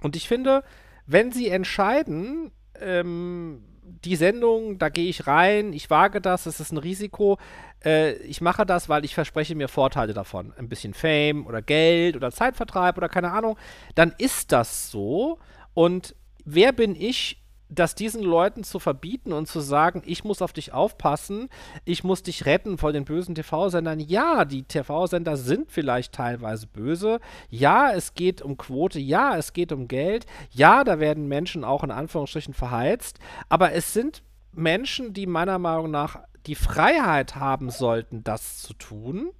Und 0.02 0.16
ich 0.16 0.28
finde, 0.28 0.62
wenn 1.06 1.32
sie 1.32 1.48
entscheiden, 1.48 2.52
ähm, 2.80 3.62
die 3.82 4.16
Sendung, 4.16 4.78
da 4.78 4.88
gehe 4.88 5.08
ich 5.08 5.26
rein, 5.26 5.72
ich 5.72 5.90
wage 5.90 6.20
das, 6.20 6.46
es 6.46 6.60
ist 6.60 6.72
ein 6.72 6.78
Risiko. 6.78 7.38
Äh, 7.84 8.14
ich 8.22 8.40
mache 8.40 8.64
das, 8.64 8.88
weil 8.88 9.04
ich 9.04 9.14
verspreche 9.14 9.54
mir 9.54 9.68
Vorteile 9.68 10.14
davon. 10.14 10.52
Ein 10.56 10.68
bisschen 10.68 10.94
Fame 10.94 11.46
oder 11.46 11.62
Geld 11.62 12.16
oder 12.16 12.30
Zeitvertreib 12.30 12.96
oder 12.96 13.08
keine 13.08 13.32
Ahnung. 13.32 13.58
Dann 13.94 14.14
ist 14.18 14.52
das 14.52 14.90
so. 14.90 15.38
Und 15.74 16.14
wer 16.44 16.72
bin 16.72 16.94
ich, 16.94 17.42
das 17.70 17.94
diesen 17.94 18.22
Leuten 18.22 18.64
zu 18.64 18.80
verbieten 18.80 19.32
und 19.32 19.47
zu 19.47 19.60
sagen, 19.60 20.02
ich 20.05 20.24
muss 20.24 20.42
auf 20.42 20.52
dich 20.52 20.72
aufpassen, 20.72 21.48
ich 21.84 22.02
muss 22.02 22.22
dich 22.22 22.44
retten 22.44 22.78
vor 22.78 22.92
den 22.92 23.05
bösen 23.05 23.36
TV-Sendern. 23.36 24.01
Ja, 24.01 24.44
die 24.44 24.64
TV-Sender 24.64 25.36
sind 25.36 25.70
vielleicht 25.70 26.12
teilweise 26.12 26.66
böse. 26.66 27.20
Ja, 27.48 27.92
es 27.92 28.14
geht 28.14 28.42
um 28.42 28.56
Quote. 28.56 28.98
Ja, 28.98 29.36
es 29.36 29.52
geht 29.52 29.70
um 29.70 29.86
Geld. 29.86 30.26
Ja, 30.51 30.82
da 30.82 30.98
werden 30.98 31.28
Menschen 31.28 31.62
auch 31.64 31.84
in 31.84 31.92
Anführungsstrichen 31.92 32.55
verheizt. 32.55 33.20
Aber 33.48 33.72
es 33.72 33.92
sind 33.92 34.24
Menschen, 34.52 35.12
die 35.12 35.26
meiner 35.26 35.60
Meinung 35.60 35.92
nach 35.92 36.18
die 36.47 36.56
Freiheit 36.56 37.36
haben 37.36 37.70
sollten, 37.70 38.24
das 38.24 38.62
zu 38.62 38.74
tun. 38.74 39.30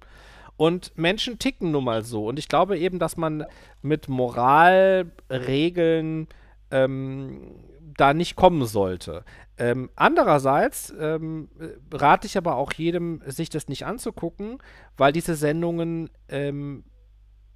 Und 0.55 0.97
Menschen 0.97 1.37
ticken 1.39 1.71
nun 1.71 1.83
mal 1.83 2.03
so. 2.03 2.27
Und 2.27 2.39
ich 2.39 2.47
glaube 2.47 2.77
eben, 2.77 2.99
dass 2.99 3.17
man 3.17 3.45
mit 3.81 4.07
Moralregeln 4.07 6.27
ähm, 6.69 7.55
da 7.97 8.13
nicht 8.13 8.35
kommen 8.35 8.65
sollte. 8.65 9.23
Ähm, 9.57 9.89
andererseits 9.95 10.93
ähm, 10.99 11.49
rate 11.91 12.27
ich 12.27 12.37
aber 12.37 12.55
auch 12.55 12.73
jedem, 12.73 13.21
sich 13.25 13.49
das 13.49 13.67
nicht 13.67 13.85
anzugucken, 13.85 14.57
weil 14.97 15.11
diese 15.11 15.35
Sendungen 15.35 16.09
ähm, 16.29 16.83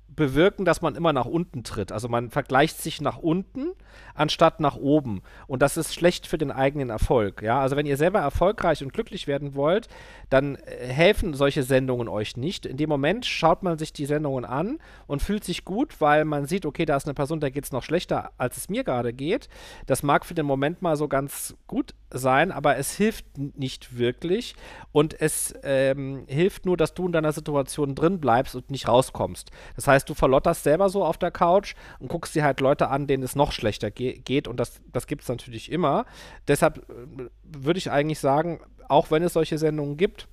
bewirken, 0.07 0.65
dass 0.65 0.81
man 0.81 0.95
immer 0.95 1.13
nach 1.13 1.25
unten 1.25 1.63
tritt. 1.63 1.91
Also 1.91 2.07
man 2.07 2.29
vergleicht 2.29 2.81
sich 2.81 3.01
nach 3.01 3.17
unten 3.17 3.71
anstatt 4.13 4.59
nach 4.59 4.75
oben. 4.75 5.21
Und 5.47 5.61
das 5.61 5.77
ist 5.77 5.93
schlecht 5.93 6.27
für 6.27 6.37
den 6.37 6.51
eigenen 6.51 6.89
Erfolg. 6.89 7.41
Ja? 7.41 7.59
Also 7.59 7.75
wenn 7.75 7.85
ihr 7.85 7.97
selber 7.97 8.19
erfolgreich 8.19 8.81
und 8.81 8.93
glücklich 8.93 9.27
werden 9.27 9.55
wollt, 9.55 9.87
dann 10.29 10.55
äh, 10.55 10.87
helfen 10.87 11.33
solche 11.33 11.63
Sendungen 11.63 12.07
euch 12.07 12.37
nicht. 12.37 12.65
In 12.65 12.77
dem 12.77 12.89
Moment 12.89 13.25
schaut 13.25 13.63
man 13.63 13.77
sich 13.77 13.93
die 13.93 14.05
Sendungen 14.05 14.45
an 14.45 14.79
und 15.07 15.21
fühlt 15.21 15.43
sich 15.43 15.65
gut, 15.65 15.99
weil 15.99 16.25
man 16.25 16.45
sieht, 16.45 16.65
okay, 16.65 16.85
da 16.85 16.95
ist 16.95 17.05
eine 17.05 17.13
Person, 17.13 17.39
der 17.39 17.51
geht 17.51 17.65
es 17.65 17.71
noch 17.71 17.83
schlechter, 17.83 18.31
als 18.37 18.57
es 18.57 18.69
mir 18.69 18.83
gerade 18.83 19.13
geht. 19.13 19.49
Das 19.85 20.03
mag 20.03 20.25
für 20.25 20.33
den 20.33 20.45
Moment 20.45 20.81
mal 20.81 20.95
so 20.95 21.07
ganz 21.07 21.55
gut 21.67 21.93
sein, 22.17 22.51
aber 22.51 22.77
es 22.77 22.95
hilft 22.95 23.25
nicht 23.37 23.97
wirklich. 23.97 24.55
Und 24.91 25.19
es 25.19 25.53
ähm, 25.63 26.25
hilft 26.27 26.65
nur, 26.65 26.77
dass 26.77 26.93
du 26.93 27.05
in 27.05 27.11
deiner 27.11 27.31
Situation 27.31 27.95
drin 27.95 28.19
bleibst 28.19 28.55
und 28.55 28.71
nicht 28.71 28.87
rauskommst. 28.87 29.51
Das 29.75 29.87
heißt, 29.87 30.09
du 30.09 30.13
verlotterst 30.13 30.63
selber 30.63 30.89
so 30.89 31.03
auf 31.03 31.17
der 31.17 31.31
Couch 31.31 31.75
und 31.99 32.07
guckst 32.07 32.33
dir 32.35 32.43
halt 32.43 32.59
Leute 32.59 32.89
an, 32.89 33.07
denen 33.07 33.23
es 33.23 33.35
noch 33.35 33.51
schlechter 33.51 33.91
geht 33.91 34.25
geht 34.35 34.47
und 34.47 34.59
das, 34.59 34.81
das 34.91 35.07
gibt 35.07 35.23
es 35.23 35.29
natürlich 35.29 35.71
immer. 35.71 36.05
Deshalb 36.47 36.77
äh, 36.89 37.29
würde 37.43 37.77
ich 37.77 37.91
eigentlich 37.91 38.19
sagen, 38.19 38.59
auch 38.87 39.11
wenn 39.11 39.23
es 39.23 39.33
solche 39.33 39.57
Sendungen 39.57 39.97
gibt, 39.97 40.27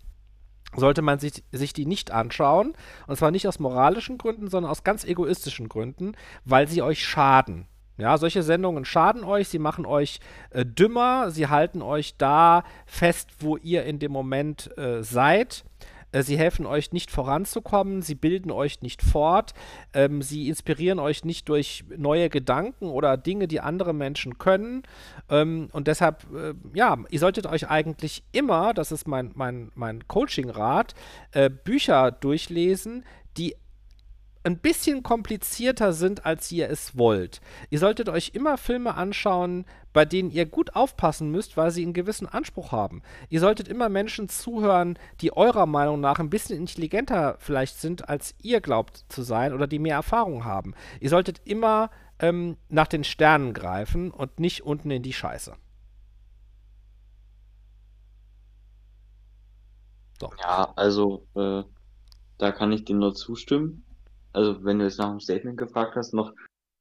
sollte 0.75 1.03
man 1.03 1.19
sich, 1.19 1.45
sich 1.53 1.73
die 1.73 1.87
nicht 1.87 2.11
anschauen. 2.11 2.75
Und 3.07 3.17
zwar 3.17 3.31
nicht 3.31 3.47
aus 3.47 3.59
moralischen 3.59 4.19
Gründen, 4.19 4.49
sondern 4.49 4.71
aus 4.71 4.85
ganz 4.85 5.05
egoistischen 5.05 5.69
Gründen, 5.69 6.13
weil 6.45 6.67
sie 6.67 6.83
euch 6.83 7.05
schaden. 7.05 7.67
Ja, 7.99 8.17
solche 8.17 8.43
Sendungen 8.43 8.85
schaden 8.85 9.23
euch, 9.23 9.49
sie 9.49 9.59
machen 9.59 9.87
euch 9.87 10.19
äh, 10.51 10.65
dümmer, 10.65 11.31
sie 11.31 11.49
halten 11.49 11.83
euch 11.83 12.17
da 12.17 12.65
fest, 12.87 13.31
wo 13.41 13.57
ihr 13.59 13.85
in 13.85 13.99
dem 13.99 14.13
Moment 14.13 14.77
äh, 14.79 15.03
seid. 15.03 15.65
Äh, 16.13 16.23
sie 16.23 16.39
helfen 16.39 16.67
euch 16.67 16.93
nicht 16.93 17.11
voranzukommen, 17.11 18.03
sie 18.03 18.15
bilden 18.15 18.51
euch 18.51 18.83
nicht 18.83 19.03
fort, 19.03 19.55
ähm, 19.95 20.23
sie 20.23 20.49
inspirieren 20.49 20.99
euch 20.99 21.25
nicht 21.25 21.49
durch 21.49 21.85
neue 21.97 22.29
Gedanken 22.29 22.87
oder 22.87 23.17
Dinge, 23.17 23.49
die 23.49 23.61
andere 23.61 23.93
Menschen 23.93 24.39
können. 24.39 24.83
Ähm, 25.29 25.69
und 25.73 25.89
deshalb, 25.89 26.27
äh, 26.35 26.55
ja, 26.75 26.99
ihr 27.11 27.19
solltet 27.19 27.47
euch 27.47 27.69
eigentlich 27.69 28.23
immer, 28.33 28.75
das 28.75 28.93
ist 28.93 29.09
mein, 29.09 29.33
mein, 29.35 29.73
mein 29.75 30.07
Coaching-Rat, 30.07 30.95
äh, 31.33 31.51
Bücher 31.51 32.13
durchlesen, 32.13 33.05
die 33.39 33.57
ein 34.45 34.59
bisschen 34.59 35.03
komplizierter 35.03 35.93
sind, 35.93 36.27
als 36.27 36.51
ihr 36.51 36.69
es 36.69 36.97
wollt. 36.97 37.41
Ihr 37.71 37.79
solltet 37.79 38.09
euch 38.09 38.33
immer 38.35 38.59
Filme 38.59 38.95
anschauen, 38.95 39.65
bei 39.93 40.05
denen 40.05 40.31
ihr 40.31 40.47
gut 40.47 40.75
aufpassen 40.75 41.31
müsst, 41.31 41.57
weil 41.57 41.71
sie 41.71 41.83
einen 41.83 41.93
gewissen 41.93 42.27
Anspruch 42.27 42.73
haben. 42.73 43.03
Ihr 43.29 43.41
solltet 43.41 43.69
immer 43.69 43.89
Menschen 43.89 44.29
zuhören, 44.29 44.99
die 45.21 45.37
eurer 45.37 45.67
Meinung 45.67 46.01
nach 46.01 46.19
ein 46.19 46.31
bisschen 46.31 46.59
intelligenter 46.59 47.37
vielleicht 47.39 47.79
sind, 47.79 48.09
als 48.09 48.35
ihr 48.43 48.61
glaubt 48.61 49.05
zu 49.09 49.23
sein 49.23 49.53
oder 49.53 49.67
die 49.67 49.79
mehr 49.79 49.97
Erfahrung 49.97 50.45
haben. 50.45 50.75
Ihr 51.01 51.11
solltet 51.11 51.41
immer 51.45 51.91
ähm, 52.19 52.57
nach 52.69 52.89
den 52.89 53.05
Sternen 53.05 53.53
greifen 53.53 54.11
und 54.11 54.41
nicht 54.41 54.63
unten 54.65 54.91
in 54.91 55.03
die 55.03 55.13
Scheiße. 55.13 55.55
So. 60.21 60.31
Ja, 60.41 60.73
also 60.77 61.27
äh, 61.35 61.65
da 62.39 62.53
kann 62.53 62.73
ich 62.73 62.85
dir 62.85 62.95
nur 62.95 63.15
zustimmen 63.15 63.85
also 64.33 64.65
wenn 64.65 64.79
du 64.79 64.85
jetzt 64.85 64.99
nach 64.99 65.11
dem 65.11 65.21
Statement 65.21 65.59
gefragt 65.59 65.97
hast, 65.97 66.15
noch 66.15 66.33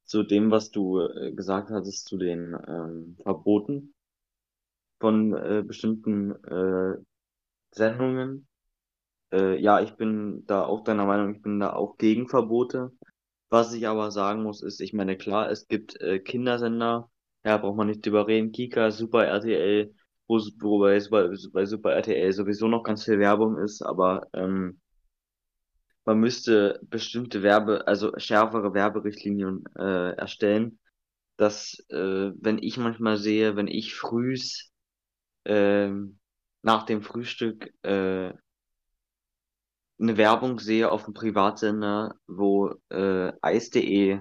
zu 0.06 0.24
dem, 0.24 0.52
was 0.52 0.72
du 0.72 1.00
äh, 1.00 1.32
gesagt 1.32 1.70
hattest, 1.70 2.08
zu 2.08 2.18
den 2.18 2.58
ähm, 2.68 3.18
Verboten 3.24 3.94
von 5.00 5.34
äh, 5.34 5.64
bestimmten 5.66 6.32
äh, 6.46 6.98
Sendungen. 7.74 8.48
Äh, 9.32 9.58
ja, 9.62 9.80
ich 9.82 9.94
bin 9.96 10.46
da 10.48 10.66
auch 10.66 10.84
deiner 10.84 11.06
Meinung, 11.06 11.36
ich 11.36 11.42
bin 11.42 11.60
da 11.60 11.74
auch 11.74 11.98
gegen 11.98 12.28
Verbote. 12.28 12.92
Was 13.50 13.74
ich 13.74 13.88
aber 13.88 14.12
sagen 14.12 14.44
muss, 14.44 14.62
ist, 14.64 14.82
ich 14.82 14.94
meine, 14.94 15.18
klar, 15.18 15.50
es 15.50 15.68
gibt 15.68 16.00
äh, 16.02 16.20
Kindersender, 16.20 17.10
ja, 17.46 17.58
braucht 17.58 17.78
man 17.78 17.88
nicht 17.88 18.06
drüber 18.06 18.28
reden, 18.28 18.52
Kika, 18.52 18.92
Super 18.92 19.26
RTL, 19.26 19.94
wo, 20.28 20.40
wo 20.60 20.80
bei, 20.80 21.00
bei 21.54 21.66
Super 21.66 21.94
RTL 21.94 22.34
sowieso 22.34 22.68
noch 22.68 22.84
ganz 22.84 23.06
viel 23.06 23.20
Werbung 23.20 23.58
ist, 23.58 23.82
aber 23.82 24.28
ähm, 24.34 24.81
man 26.06 26.20
müsste 26.20 26.80
bestimmte 26.84 27.44
Werbe, 27.44 27.88
also 27.88 28.12
schärfere 28.18 28.74
Werberichtlinien 28.74 29.64
äh, 29.78 30.12
erstellen, 30.16 30.80
dass 31.38 31.84
äh, 31.90 32.32
wenn 32.36 32.58
ich 32.60 32.78
manchmal 32.78 33.18
sehe, 33.18 33.56
wenn 33.56 33.68
ich 33.68 33.96
frühs 33.96 34.72
äh, 35.46 35.92
nach 36.64 36.84
dem 36.86 37.02
Frühstück 37.02 37.74
äh, 37.84 38.34
eine 40.00 40.18
Werbung 40.18 40.60
sehe 40.60 40.92
auf 40.92 41.06
dem 41.06 41.14
Privatsender, 41.14 42.16
wo 42.28 42.74
äh, 42.90 43.32
Eis.de 43.42 44.20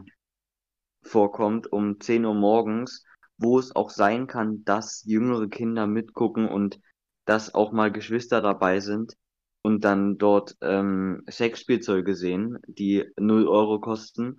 vorkommt 1.02 1.73
um 1.73 1.98
10 2.01 2.27
Uhr 2.27 2.35
morgens, 2.35 3.05
wo 3.39 3.59
es 3.59 3.74
auch 3.74 3.89
sein 3.89 4.27
kann, 4.27 4.65
dass 4.65 5.02
jüngere 5.07 5.48
Kinder 5.48 5.86
mitgucken 5.86 6.47
und 6.47 6.78
dass 7.24 7.55
auch 7.55 7.73
mal 7.73 7.90
Geschwister 7.90 8.43
dabei 8.43 8.81
sind, 8.81 9.16
und 9.62 9.85
dann 9.85 10.19
dort 10.19 10.57
ähm, 10.62 11.23
Sexspielzeuge 11.31 12.15
sehen, 12.15 12.59
die 12.66 13.05
0 13.19 13.47
Euro 13.49 13.81
kosten, 13.81 14.37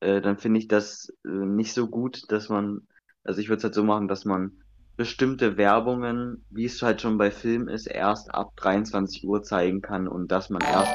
äh, 0.00 0.20
dann 0.20 0.38
finde 0.38 0.60
ich 0.60 0.68
das 0.68 1.12
äh, 1.24 1.28
nicht 1.28 1.72
so 1.72 1.88
gut, 1.88 2.22
dass 2.28 2.48
man, 2.48 2.86
also 3.24 3.40
ich 3.40 3.48
würde 3.48 3.58
es 3.58 3.64
halt 3.64 3.74
so 3.74 3.84
machen, 3.84 4.08
dass 4.08 4.24
man 4.24 4.62
bestimmte 4.96 5.56
Werbungen, 5.56 6.44
wie 6.50 6.64
es 6.64 6.80
halt 6.80 7.02
schon 7.02 7.18
bei 7.18 7.30
Filmen 7.30 7.68
ist, 7.68 7.86
erst 7.86 8.32
ab 8.34 8.52
23 8.56 9.26
Uhr 9.26 9.42
zeigen 9.42 9.82
kann 9.82 10.08
und 10.08 10.32
dass 10.32 10.48
man 10.48 10.62
erst 10.62 10.92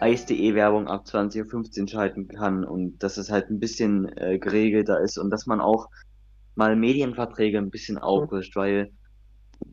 Eis.de 0.00 0.54
Werbung 0.54 0.88
ab 0.88 1.04
20.15 1.06 1.80
Uhr 1.82 1.88
schalten 1.88 2.28
kann 2.28 2.64
und 2.64 2.98
dass 3.02 3.16
es 3.16 3.30
halt 3.30 3.48
ein 3.48 3.60
bisschen 3.60 4.06
äh, 4.18 4.38
geregelter 4.38 5.00
ist 5.00 5.16
und 5.16 5.30
dass 5.30 5.46
man 5.46 5.60
auch 5.60 5.88
mal 6.56 6.76
Medienverträge 6.76 7.58
ein 7.58 7.70
bisschen 7.70 7.96
aufrischt, 7.98 8.54
weil 8.56 8.92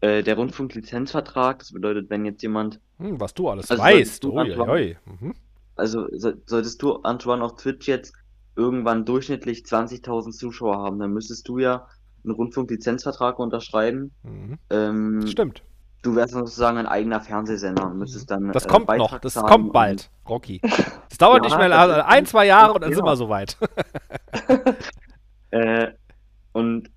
äh, 0.02 0.23
der 0.23 0.36
Rundfunklizenzvertrag, 0.36 1.60
das 1.60 1.72
bedeutet, 1.72 2.10
wenn 2.10 2.26
jetzt 2.26 2.41
jemand. 2.41 2.80
Hm, 2.98 3.19
was 3.19 3.34
du 3.34 3.49
alles 3.49 3.69
also 3.69 3.82
weißt. 3.82 4.23
Du, 4.23 4.34
oi, 4.34 4.57
oi. 4.57 4.98
Mhm. 5.06 5.36
Also 5.76 6.07
so, 6.11 6.34
solltest 6.45 6.82
du, 6.82 6.98
Antoine, 7.03 7.44
auf 7.44 7.56
Twitch 7.56 7.88
jetzt 7.88 8.14
irgendwann 8.56 9.06
durchschnittlich 9.06 9.60
20.000 9.60 10.32
Zuschauer 10.32 10.78
haben, 10.78 10.99
dann 10.99 11.14
müsstest 11.14 11.48
du 11.48 11.60
ja 11.60 11.88
einen 12.23 12.34
Rundfunklizenzvertrag 12.34 13.40
unterschreiben. 13.40 14.11
Mhm. 14.23 14.57
Ähm, 14.69 15.28
Stimmt. 15.28 15.64
Du 16.03 16.15
wärst 16.15 16.34
sozusagen 16.34 16.80
ein 16.80 16.88
eigener 16.88 17.22
Fernsehsender 17.22 17.86
und 17.86 17.99
müsstest 17.99 18.32
dann. 18.32 18.52
Das 18.52 18.65
äh, 18.65 18.69
kommt 18.69 18.90
noch, 18.90 19.19
das 19.19 19.36
kommt 19.36 19.72
bald, 19.72 20.10
Rocky. 20.28 20.60
Das 21.10 21.18
dauert 21.19 21.44
ja, 21.44 21.49
nicht 21.49 21.57
mehr, 21.57 21.78
also 21.78 22.02
ein, 22.02 22.26
zwei 22.26 22.48
Jahre 22.48 22.73
und 22.73 22.84
dann 22.84 22.94
sind 22.94 23.06
wir 23.06 23.15
soweit. 23.15 23.56
äh, 25.52 25.91
und 26.53 26.90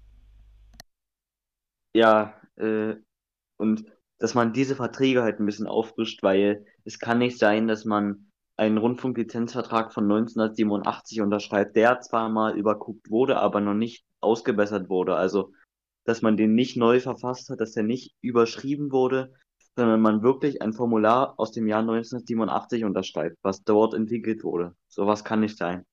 ja, 1.92 2.32
äh, 2.56 2.94
und 3.56 3.84
dass 4.18 4.34
man 4.34 4.52
diese 4.52 4.76
Verträge 4.76 5.22
halt 5.22 5.40
ein 5.40 5.46
bisschen 5.46 5.66
auffrischt, 5.66 6.22
weil 6.22 6.64
es 6.84 6.98
kann 6.98 7.18
nicht 7.18 7.38
sein, 7.38 7.66
dass 7.66 7.84
man 7.84 8.30
einen 8.56 8.78
Rundfunklizenzvertrag 8.78 9.92
von 9.92 10.04
1987 10.04 11.20
unterschreibt, 11.20 11.76
der 11.76 12.00
zwar 12.00 12.28
mal 12.28 12.56
überguckt 12.56 13.10
wurde, 13.10 13.36
aber 13.38 13.60
noch 13.60 13.74
nicht 13.74 14.04
ausgebessert 14.20 14.88
wurde. 14.88 15.16
Also, 15.16 15.52
dass 16.04 16.22
man 16.22 16.36
den 16.36 16.54
nicht 16.54 16.76
neu 16.76 17.00
verfasst 17.00 17.50
hat, 17.50 17.60
dass 17.60 17.72
der 17.72 17.82
nicht 17.82 18.14
überschrieben 18.20 18.92
wurde, 18.92 19.32
sondern 19.76 20.00
man 20.00 20.22
wirklich 20.22 20.62
ein 20.62 20.72
Formular 20.72 21.34
aus 21.38 21.50
dem 21.50 21.66
Jahr 21.66 21.80
1987 21.80 22.84
unterschreibt, 22.84 23.36
was 23.42 23.64
dort 23.64 23.94
entwickelt 23.94 24.44
wurde. 24.44 24.74
Sowas 24.88 25.24
kann 25.24 25.40
nicht 25.40 25.58
sein. 25.58 25.84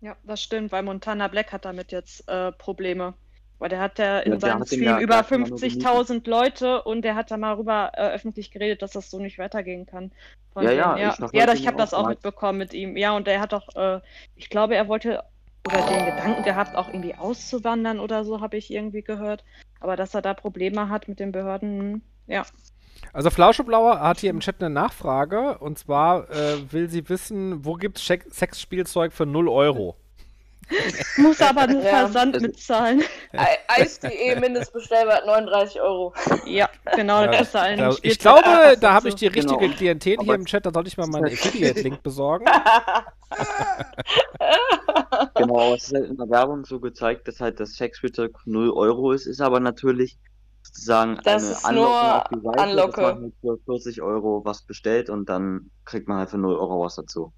Ja, 0.00 0.16
das 0.24 0.42
stimmt, 0.42 0.72
weil 0.72 0.82
Montana 0.82 1.28
Black 1.28 1.52
hat 1.52 1.64
damit 1.64 1.92
jetzt 1.92 2.26
äh, 2.28 2.52
Probleme. 2.52 3.14
Weil 3.58 3.70
der 3.70 3.80
hat 3.80 3.98
ja 3.98 4.18
in 4.20 4.32
ja, 4.32 4.40
seinem 4.40 4.66
Stream 4.66 4.82
ja, 4.82 5.00
über 5.00 5.20
50.000 5.20 6.28
Leute 6.28 6.82
und 6.82 7.02
der 7.02 7.14
hat 7.14 7.30
da 7.30 7.36
mal 7.36 7.54
rüber 7.54 7.92
äh, 7.94 8.10
öffentlich 8.10 8.50
geredet, 8.50 8.82
dass 8.82 8.92
das 8.92 9.10
so 9.10 9.18
nicht 9.18 9.38
weitergehen 9.38 9.86
kann. 9.86 10.12
Von 10.52 10.64
ja, 10.64 10.72
ja, 10.72 10.96
ja, 10.96 11.16
ich, 11.18 11.32
ja, 11.32 11.52
ich 11.52 11.66
habe 11.66 11.78
das 11.78 11.94
auch 11.94 12.08
mitbekommen 12.08 12.58
mit 12.58 12.74
ihm. 12.74 12.96
Ja, 12.96 13.16
und 13.16 13.26
er 13.28 13.40
hat 13.40 13.54
auch, 13.54 13.74
äh, 13.74 14.00
ich 14.34 14.50
glaube, 14.50 14.76
er 14.76 14.88
wollte 14.88 15.22
oder 15.66 15.82
den 15.86 16.04
Gedanken 16.04 16.44
gehabt, 16.44 16.76
auch 16.76 16.88
irgendwie 16.88 17.14
auszuwandern 17.14 17.98
oder 17.98 18.24
so, 18.24 18.40
habe 18.40 18.56
ich 18.56 18.70
irgendwie 18.70 19.02
gehört. 19.02 19.44
Aber 19.80 19.96
dass 19.96 20.14
er 20.14 20.22
da 20.22 20.34
Probleme 20.34 20.88
hat 20.88 21.08
mit 21.08 21.18
den 21.18 21.32
Behörden, 21.32 22.02
ja. 22.26 22.44
Also 23.12 23.30
Flauscheblauer 23.30 24.00
hat 24.00 24.20
hier 24.20 24.30
im 24.30 24.40
Chat 24.40 24.60
eine 24.60 24.70
Nachfrage 24.70 25.58
und 25.58 25.78
zwar 25.78 26.30
äh, 26.30 26.72
will 26.72 26.88
sie 26.88 27.08
wissen, 27.08 27.64
wo 27.64 27.74
gibt 27.74 27.98
es 27.98 28.06
Sexspielzeug 28.06 29.12
für 29.12 29.26
0 29.26 29.48
Euro? 29.48 29.96
Muss 31.16 31.40
aber 31.40 31.66
den 31.66 31.82
Versand 31.82 32.36
ja. 32.36 32.42
mitzahlen. 32.42 33.02
Eis.de 33.68 34.40
Mindestbestellwert 34.40 35.26
39 35.26 35.80
Euro. 35.80 36.12
Ja, 36.44 36.68
genau. 36.94 37.22
Ja, 37.22 37.30
das 37.30 37.52
da, 37.52 37.90
ich 38.02 38.18
glaube, 38.18 38.76
da 38.80 38.92
habe 38.92 39.08
ich 39.08 39.14
die 39.14 39.28
richtige 39.28 39.58
genau. 39.58 39.74
Klientel 39.74 40.16
hier 40.20 40.34
im 40.34 40.44
Chat. 40.44 40.66
Da 40.66 40.72
sollte 40.72 40.88
ich 40.88 40.96
mal 40.96 41.06
meinen 41.06 41.26
Affiliate-Link 41.26 42.02
besorgen. 42.02 42.46
genau, 45.34 45.74
es 45.74 45.84
ist 45.84 45.94
halt 45.94 46.10
in 46.10 46.16
der 46.16 46.30
Werbung 46.30 46.64
so 46.64 46.80
gezeigt, 46.80 47.28
dass 47.28 47.38
halt 47.40 47.60
das 47.60 47.74
Sexspielzeug 47.74 48.36
0 48.44 48.70
Euro 48.70 49.12
ist, 49.12 49.26
ist 49.26 49.40
aber 49.40 49.60
natürlich 49.60 50.18
sozusagen 50.62 51.20
das 51.24 51.64
eine 51.64 51.80
Anlockung 51.80 51.94
auf 51.94 52.24
die 52.28 52.40
Seite, 52.40 52.60
Anlocke. 52.60 53.00
dass 53.00 53.14
man 53.14 53.22
halt 53.22 53.34
für 53.40 53.58
40 53.64 54.02
Euro 54.02 54.42
was 54.44 54.62
bestellt 54.62 55.08
und 55.10 55.28
dann 55.28 55.70
kriegt 55.84 56.08
man 56.08 56.18
halt 56.18 56.30
für 56.30 56.38
0 56.38 56.56
Euro 56.56 56.84
was 56.84 56.96
dazu. 56.96 57.32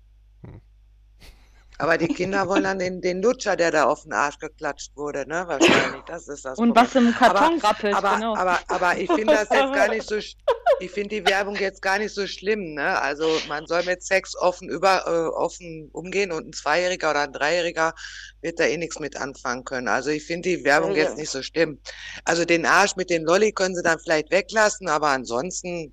Aber 1.81 1.97
die 1.97 2.09
Kinder 2.09 2.49
wollen 2.49 2.65
dann 2.65 2.81
den, 2.81 3.01
den 3.01 3.23
Lutscher, 3.23 3.55
der 3.55 3.71
da 3.71 3.85
auf 3.85 4.03
den 4.03 4.13
Arsch 4.13 4.39
geklatscht 4.39 4.97
wurde, 4.97 5.27
ne? 5.29 5.45
Wahrscheinlich. 5.47 6.03
Das 6.07 6.27
ist 6.27 6.45
das. 6.45 6.59
Und 6.59 6.75
was 6.75 6.95
im 6.97 7.15
Karton 7.15 7.61
aber, 7.61 7.69
rappelt, 7.69 7.95
aber, 7.95 8.15
genau. 8.17 8.37
Aber, 8.37 8.59
aber, 8.67 8.99
ich 8.99 9.11
finde 9.11 9.35
das 9.35 9.49
jetzt 9.49 9.73
gar 9.73 9.89
nicht 9.89 10.09
so, 10.09 10.17
ich 10.17 10.91
finde 10.91 11.21
die 11.21 11.27
Werbung 11.27 11.55
jetzt 11.55 11.81
gar 11.81 11.99
nicht 11.99 12.13
so 12.13 12.27
schlimm, 12.27 12.75
ne? 12.75 13.01
Also 13.01 13.29
man 13.47 13.67
soll 13.67 13.85
mit 13.85 14.03
Sex 14.03 14.37
offen 14.37 14.69
über, 14.69 15.05
äh, 15.07 15.29
offen 15.37 15.89
umgehen 15.93 16.33
und 16.33 16.49
ein 16.49 16.53
Zweijähriger 16.53 17.11
oder 17.11 17.23
ein 17.23 17.33
Dreijähriger 17.33 17.95
wird 18.41 18.59
da 18.59 18.65
eh 18.65 18.77
nichts 18.77 18.99
mit 18.99 19.17
anfangen 19.17 19.65
können. 19.65 19.87
Also 19.87 20.11
ich 20.11 20.25
finde 20.25 20.49
die 20.49 20.65
Werbung 20.65 20.97
ja. 20.97 21.05
jetzt 21.05 21.17
nicht 21.17 21.31
so 21.31 21.43
schlimm. 21.43 21.79
Also 22.25 22.45
den 22.45 22.67
Arsch 22.67 22.97
mit 22.97 23.09
den 23.09 23.25
Lolli 23.25 23.53
können 23.53 23.77
sie 23.77 23.83
dann 23.83 24.01
vielleicht 24.01 24.33
weglassen, 24.33 24.89
aber 24.89 25.09
ansonsten 25.09 25.93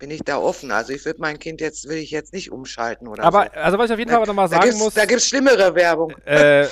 bin 0.00 0.10
ich 0.10 0.22
da 0.24 0.38
offen. 0.38 0.72
Also 0.72 0.92
ich 0.92 1.04
würde 1.04 1.20
mein 1.20 1.38
Kind 1.38 1.60
jetzt, 1.60 1.88
will 1.88 1.98
ich 1.98 2.10
jetzt 2.10 2.32
nicht 2.32 2.50
umschalten 2.50 3.06
oder 3.06 3.22
aber, 3.22 3.44
so. 3.44 3.60
Also 3.60 3.78
was 3.78 3.86
ich 3.86 3.92
auf 3.92 3.98
jeden 4.00 4.10
Fall 4.10 4.26
nochmal 4.26 4.48
sagen 4.48 4.76
muss. 4.78 4.94
Da 4.94 5.04
gibt 5.04 5.20
es 5.20 5.28
schlimmere 5.28 5.74
Werbung. 5.76 6.12
Äh, 6.26 6.62
äh, 6.62 6.68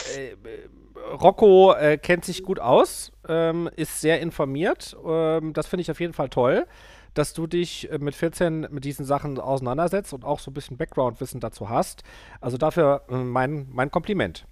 Rocco 1.13 1.75
äh, 1.75 1.99
kennt 1.99 2.25
sich 2.25 2.43
gut 2.43 2.59
aus, 2.59 3.13
ähm, 3.29 3.71
ist 3.77 4.01
sehr 4.01 4.21
informiert. 4.21 4.97
Ähm, 5.07 5.53
das 5.53 5.69
finde 5.69 5.83
ich 5.83 5.91
auf 5.91 6.01
jeden 6.01 6.15
Fall 6.15 6.29
toll, 6.29 6.67
dass 7.15 7.35
du 7.35 7.47
dich 7.47 7.91
äh, 7.93 7.99
mit 7.99 8.15
14 8.15 8.69
mit 8.71 8.85
diesen 8.85 9.05
Sachen 9.05 9.39
auseinandersetzt 9.39 10.13
und 10.13 10.25
auch 10.25 10.41
so 10.41 10.51
ein 10.51 10.55
bisschen 10.55 10.77
Background-Wissen 10.77 11.41
dazu 11.41 11.69
hast. 11.69 12.03
Also 12.41 12.57
dafür 12.59 13.05
äh, 13.09 13.15
mein, 13.15 13.69
mein 13.71 13.91
Kompliment. 13.91 14.47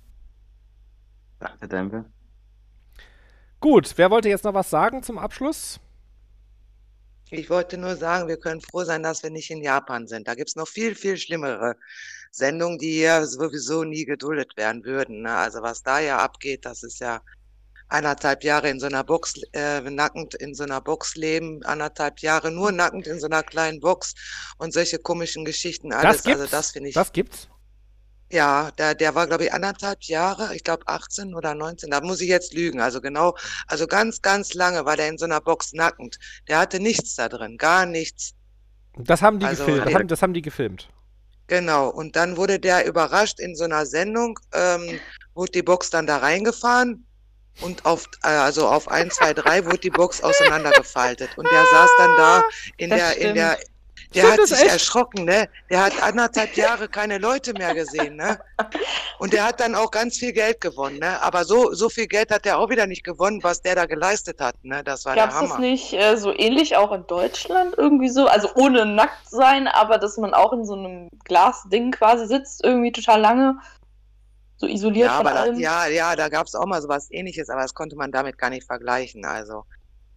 Danke, 1.39 1.69
danke. 1.69 2.05
Gut, 3.61 3.95
wer 3.97 4.11
wollte 4.11 4.29
jetzt 4.29 4.45
noch 4.45 4.55
was 4.55 4.71
sagen 4.71 5.03
zum 5.03 5.19
Abschluss? 5.19 5.81
Ich 7.31 7.51
wollte 7.51 7.77
nur 7.77 7.97
sagen, 7.97 8.29
wir 8.29 8.37
können 8.37 8.61
froh 8.61 8.85
sein, 8.85 9.03
dass 9.03 9.23
wir 9.23 9.31
nicht 9.31 9.51
in 9.51 9.63
Japan 9.63 10.07
sind. 10.07 10.29
Da 10.29 10.35
gibt 10.35 10.49
es 10.49 10.57
noch 10.57 10.69
viel, 10.69 10.95
viel 10.95 11.17
schlimmere 11.17 11.77
Sendungen, 12.31 12.79
die 12.79 12.93
hier 12.93 13.27
sowieso 13.27 13.83
nie 13.83 14.05
geduldet 14.05 14.57
werden 14.57 14.85
würden. 14.85 15.23
Ne? 15.23 15.35
Also 15.35 15.63
was 15.63 15.83
da 15.83 15.99
ja 15.99 16.19
abgeht, 16.19 16.65
das 16.65 16.83
ist 16.83 17.01
ja 17.01 17.21
anderthalb 17.89 18.45
Jahre 18.45 18.69
in 18.69 18.81
so 18.81 18.87
einer 18.87 19.05
Box, 19.05 19.35
äh, 19.53 19.81
nackend 19.81 20.35
in 20.35 20.55
so 20.55 20.65
einer 20.65 20.81
Box 20.81 21.17
leben, 21.17 21.63
anderthalb 21.65 22.21
Jahre 22.21 22.51
nur 22.51 22.73
nackend 22.73 23.07
in 23.07 23.21
so 23.21 23.27
einer 23.27 23.43
kleinen 23.43 23.81
Box 23.81 24.15
und 24.59 24.73
solche 24.73 24.99
komischen 24.99 25.45
Geschichten 25.45 25.93
alles. 25.93 26.19
Das 26.19 26.25
gibt's? 26.25 26.41
Also 26.41 26.51
das 26.51 26.71
finde 26.71 26.89
ich. 26.91 26.95
Das 26.95 27.13
gibt's? 27.13 27.49
Ja, 28.31 28.71
der, 28.73 28.95
der 28.95 29.15
war, 29.15 29.27
glaube 29.27 29.45
ich, 29.45 29.53
anderthalb 29.53 30.03
Jahre, 30.03 30.55
ich 30.55 30.65
glaube 30.65 30.89
18 30.89 31.35
oder 31.35 31.55
19, 31.55 31.91
da 31.91 32.01
muss 32.01 32.21
ich 32.21 32.29
jetzt 32.29 32.55
lügen. 32.55 32.81
Also 32.81 33.01
genau, 33.01 33.37
also 33.69 33.87
ganz, 33.87 34.21
ganz 34.21 34.55
lange 34.55 34.85
war 34.85 34.97
der 34.97 35.09
in 35.09 35.19
so 35.19 35.25
einer 35.27 35.41
Box 35.41 35.73
nackend. 35.73 36.19
Der 36.49 36.59
hatte 36.59 36.81
nichts 36.81 37.15
da 37.15 37.29
drin, 37.29 37.57
gar 37.57 37.87
nichts. 37.87 38.35
Das 38.97 39.23
haben 39.23 39.39
die 39.39 39.47
also, 39.47 39.65
gefilmt. 39.65 39.87
Das 39.87 39.95
haben, 39.95 40.09
das 40.09 40.23
haben 40.23 40.35
die 40.35 40.43
gefilmt. 40.43 40.89
Genau, 41.47 41.89
und 41.89 42.17
dann 42.17 42.37
wurde 42.37 42.59
der 42.59 42.87
überrascht 42.87 43.39
in 43.39 43.55
so 43.55 43.65
einer 43.65 43.87
Sendung, 43.87 44.39
ähm, 44.53 44.99
wurde 45.35 45.53
die 45.53 45.63
Box 45.63 45.91
dann 45.91 46.07
da 46.07 46.17
reingefahren 46.17 47.07
und 47.61 47.85
auf, 47.87 48.07
äh, 48.23 48.29
also 48.29 48.69
auf 48.69 48.89
1, 48.89 49.15
2, 49.15 49.35
3 49.35 49.65
wurde 49.65 49.79
die 49.79 49.91
Box 49.91 50.21
auseinandergefaltet. 50.23 51.31
Und 51.37 51.51
der 51.51 51.65
saß 51.65 51.91
dann 51.99 52.17
da 52.17 52.43
in 52.77 52.91
das 52.91 52.99
der, 52.99 53.11
stimmt. 53.11 53.27
in 53.27 53.35
der, 53.35 53.59
der 54.17 54.33
Stimmt 54.33 54.41
hat 54.41 54.49
sich 54.49 54.61
echt? 54.63 54.73
erschrocken, 54.73 55.25
ne? 55.25 55.49
Der 55.69 55.85
hat 55.85 56.03
anderthalb 56.03 56.57
Jahre 56.57 56.89
keine 56.89 57.19
Leute 57.19 57.53
mehr 57.53 57.75
gesehen, 57.75 58.17
ne? 58.17 58.39
Und 59.19 59.33
der 59.33 59.45
hat 59.45 59.61
dann 59.61 59.75
auch 59.75 59.91
ganz 59.91 60.17
viel 60.17 60.33
Geld 60.33 60.61
gewonnen, 60.61 60.99
ne? 60.99 61.23
Aber 61.23 61.45
so, 61.45 61.75
so 61.75 61.89
viel 61.89 62.07
Geld 62.07 62.31
hat 62.31 62.47
er 62.47 62.59
auch 62.59 62.71
wieder 62.71 62.87
nicht 62.87 63.05
gewonnen, 63.05 63.43
was 63.43 63.61
der 63.61 63.75
da 63.75 63.85
geleistet 63.85 64.41
hat, 64.41 64.57
ne? 64.63 64.83
Das 64.83 65.05
war 65.05 65.15
Gab's 65.15 65.35
der 65.35 65.43
Hammer. 65.43 65.49
das 65.51 65.59
nicht 65.59 65.93
äh, 65.93 66.17
so 66.17 66.33
ähnlich 66.33 66.77
auch 66.77 66.93
in 66.93 67.07
Deutschland 67.07 67.75
irgendwie 67.77 68.09
so? 68.09 68.27
Also 68.27 68.49
ohne 68.55 68.87
nackt 68.87 69.29
sein, 69.29 69.69
aber 69.69 69.99
dass 69.99 70.17
man 70.17 70.33
auch 70.33 70.53
in 70.53 70.65
so 70.65 70.75
einem 70.75 71.11
Glasding 71.25 71.93
quasi 71.93 72.27
sitzt, 72.27 72.65
irgendwie 72.65 72.93
total 72.93 73.21
lange 73.21 73.59
so 74.57 74.67
isoliert 74.67 75.09
ja, 75.09 75.17
von 75.19 75.27
aber 75.27 75.41
allem. 75.41 75.55
Da, 75.57 75.61
ja, 75.61 75.87
ja, 75.87 76.17
da 76.17 76.31
gab 76.31 76.47
es 76.47 76.55
auch 76.55 76.65
mal 76.65 76.81
sowas 76.81 77.09
ähnliches, 77.11 77.51
aber 77.51 77.61
das 77.61 77.75
konnte 77.75 77.97
man 77.97 78.11
damit 78.11 78.39
gar 78.39 78.49
nicht 78.49 78.67
vergleichen. 78.67 79.27
Also 79.27 79.65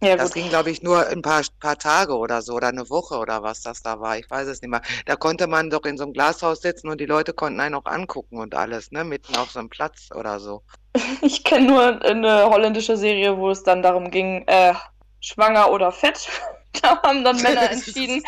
ja, 0.02 0.16
das 0.16 0.32
ging, 0.32 0.48
glaube 0.48 0.70
ich, 0.70 0.82
nur 0.82 1.06
ein 1.08 1.20
paar, 1.20 1.42
paar 1.60 1.76
Tage 1.76 2.16
oder 2.16 2.40
so 2.40 2.54
oder 2.54 2.68
eine 2.68 2.88
Woche 2.88 3.18
oder 3.18 3.42
was 3.42 3.60
das 3.60 3.82
da 3.82 4.00
war. 4.00 4.16
Ich 4.16 4.30
weiß 4.30 4.48
es 4.48 4.62
nicht 4.62 4.70
mehr. 4.70 4.80
Da 5.04 5.16
konnte 5.16 5.46
man 5.46 5.68
doch 5.68 5.84
in 5.84 5.98
so 5.98 6.04
einem 6.04 6.14
Glashaus 6.14 6.62
sitzen 6.62 6.88
und 6.88 7.00
die 7.00 7.06
Leute 7.06 7.34
konnten 7.34 7.60
einen 7.60 7.74
auch 7.74 7.84
angucken 7.84 8.38
und 8.38 8.54
alles, 8.54 8.92
ne? 8.92 9.04
Mitten 9.04 9.36
auf 9.36 9.50
so 9.50 9.58
einem 9.58 9.68
Platz 9.68 10.08
oder 10.14 10.40
so. 10.40 10.62
Ich 11.22 11.44
kenne 11.44 11.66
nur 11.66 12.02
eine 12.02 12.46
holländische 12.46 12.96
Serie, 12.96 13.36
wo 13.36 13.50
es 13.50 13.62
dann 13.62 13.82
darum 13.82 14.10
ging, 14.10 14.44
äh, 14.46 14.74
schwanger 15.20 15.70
oder 15.70 15.92
fett. 15.92 16.28
Da 16.82 17.02
haben 17.02 17.24
dann 17.24 17.42
Männer 17.42 17.68
entschieden, 17.72 18.22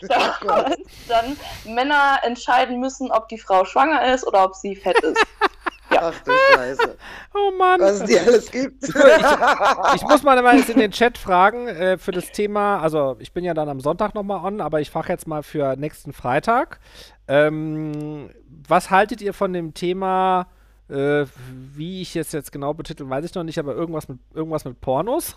da 0.00 0.40
haben 0.40 0.74
dann 1.08 1.36
Männer 1.64 2.20
entscheiden 2.22 2.80
müssen, 2.80 3.12
ob 3.12 3.28
die 3.28 3.36
Frau 3.36 3.66
schwanger 3.66 4.14
ist 4.14 4.26
oder 4.26 4.44
ob 4.44 4.54
sie 4.54 4.74
fett 4.74 4.98
ist. 5.00 5.22
Ja. 5.90 6.12
Ach 6.12 6.20
du 6.24 6.32
Scheiße. 6.54 6.98
Oh 7.34 7.50
Mann. 7.58 7.80
Was 7.80 8.00
es 8.00 8.04
die 8.04 8.18
alles 8.18 8.50
gibt. 8.50 8.84
ich, 8.84 8.94
ich, 9.94 10.02
muss 10.02 10.22
mal 10.22 10.56
jetzt 10.56 10.70
in 10.70 10.78
den 10.78 10.90
Chat 10.90 11.18
fragen 11.18 11.68
äh, 11.68 11.98
für 11.98 12.12
das 12.12 12.30
Thema, 12.30 12.80
also 12.80 13.16
ich 13.20 13.32
bin 13.32 13.44
ja 13.44 13.54
dann 13.54 13.68
am 13.68 13.80
Sonntag 13.80 14.14
nochmal 14.14 14.44
on, 14.44 14.60
aber 14.60 14.80
ich 14.80 14.90
frage 14.90 15.08
jetzt 15.12 15.26
mal 15.26 15.42
für 15.42 15.76
nächsten 15.76 16.12
Freitag. 16.12 16.78
Ähm, 17.26 18.30
was 18.66 18.90
haltet 18.90 19.22
ihr 19.22 19.34
von 19.34 19.52
dem 19.52 19.74
Thema, 19.74 20.48
äh, 20.88 21.24
wie 21.74 22.02
ich 22.02 22.16
es 22.16 22.32
jetzt 22.32 22.52
genau 22.52 22.74
betitel, 22.74 23.08
weiß 23.08 23.24
ich 23.24 23.34
noch 23.34 23.44
nicht, 23.44 23.58
aber 23.58 23.74
irgendwas 23.74 24.08
mit, 24.08 24.18
irgendwas 24.34 24.64
mit 24.64 24.80
Pornos? 24.80 25.36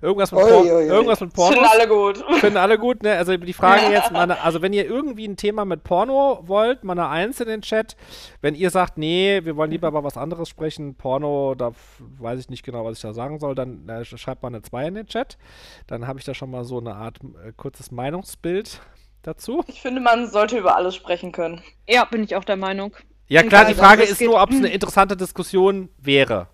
Irgendwas 0.00 0.32
mit, 0.32 0.40
Por 0.40 0.60
oi, 0.60 0.86
irgendwas 0.86 1.20
mit 1.20 1.32
Pornos. 1.32 1.54
Finden 1.54 1.70
alle 1.70 1.88
gut. 1.88 2.24
Finden 2.40 2.56
alle 2.56 2.78
gut, 2.78 3.02
ne? 3.02 3.16
Also 3.16 3.36
die 3.36 3.52
Frage 3.52 3.90
jetzt, 3.90 4.12
meine, 4.12 4.40
also 4.40 4.62
wenn 4.62 4.72
ihr 4.72 4.86
irgendwie 4.86 5.26
ein 5.26 5.36
Thema 5.36 5.64
mit 5.64 5.84
Porno 5.84 6.40
wollt, 6.42 6.84
mal 6.84 6.92
eine 6.92 7.08
Eins 7.08 7.40
in 7.40 7.48
den 7.48 7.62
Chat. 7.62 7.96
Wenn 8.40 8.54
ihr 8.54 8.70
sagt, 8.70 8.98
nee, 8.98 9.40
wir 9.44 9.56
wollen 9.56 9.70
lieber 9.70 9.88
über 9.88 10.04
was 10.04 10.16
anderes 10.16 10.48
sprechen, 10.48 10.94
Porno, 10.94 11.54
da 11.54 11.72
weiß 12.18 12.40
ich 12.40 12.48
nicht 12.48 12.64
genau, 12.64 12.84
was 12.84 12.96
ich 12.96 13.02
da 13.02 13.12
sagen 13.12 13.38
soll, 13.38 13.54
dann 13.54 13.88
äh, 13.88 14.04
schreibt 14.04 14.42
mal 14.42 14.48
eine 14.48 14.62
Zwei 14.62 14.86
in 14.86 14.94
den 14.94 15.06
Chat. 15.06 15.38
Dann 15.86 16.06
habe 16.06 16.18
ich 16.18 16.24
da 16.24 16.34
schon 16.34 16.50
mal 16.50 16.64
so 16.64 16.78
eine 16.78 16.94
Art 16.94 17.18
äh, 17.46 17.52
kurzes 17.56 17.90
Meinungsbild 17.90 18.80
dazu. 19.22 19.62
Ich 19.66 19.80
finde, 19.80 20.00
man 20.00 20.28
sollte 20.30 20.58
über 20.58 20.76
alles 20.76 20.94
sprechen 20.94 21.32
können. 21.32 21.62
Ja, 21.88 22.04
bin 22.04 22.24
ich 22.24 22.36
auch 22.36 22.44
der 22.44 22.56
Meinung. 22.56 22.96
Ja, 23.28 23.42
klar, 23.44 23.64
die 23.64 23.74
Frage 23.74 24.02
ist 24.02 24.20
nur, 24.20 24.42
ob 24.42 24.50
es 24.50 24.56
eine 24.56 24.70
interessante 24.70 25.16
Diskussion 25.16 25.88
wäre. 25.98 26.48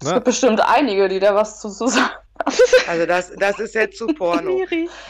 Es 0.00 0.06
ne? 0.06 0.14
gibt 0.14 0.26
bestimmt 0.26 0.60
einige, 0.60 1.08
die 1.08 1.18
da 1.18 1.34
was 1.34 1.60
zu, 1.60 1.68
zu 1.68 1.88
sagen. 1.88 2.10
Also 2.86 3.06
das, 3.06 3.32
das 3.36 3.58
ist 3.60 3.74
jetzt 3.74 3.98
zu 3.98 4.06
Porno. 4.08 4.64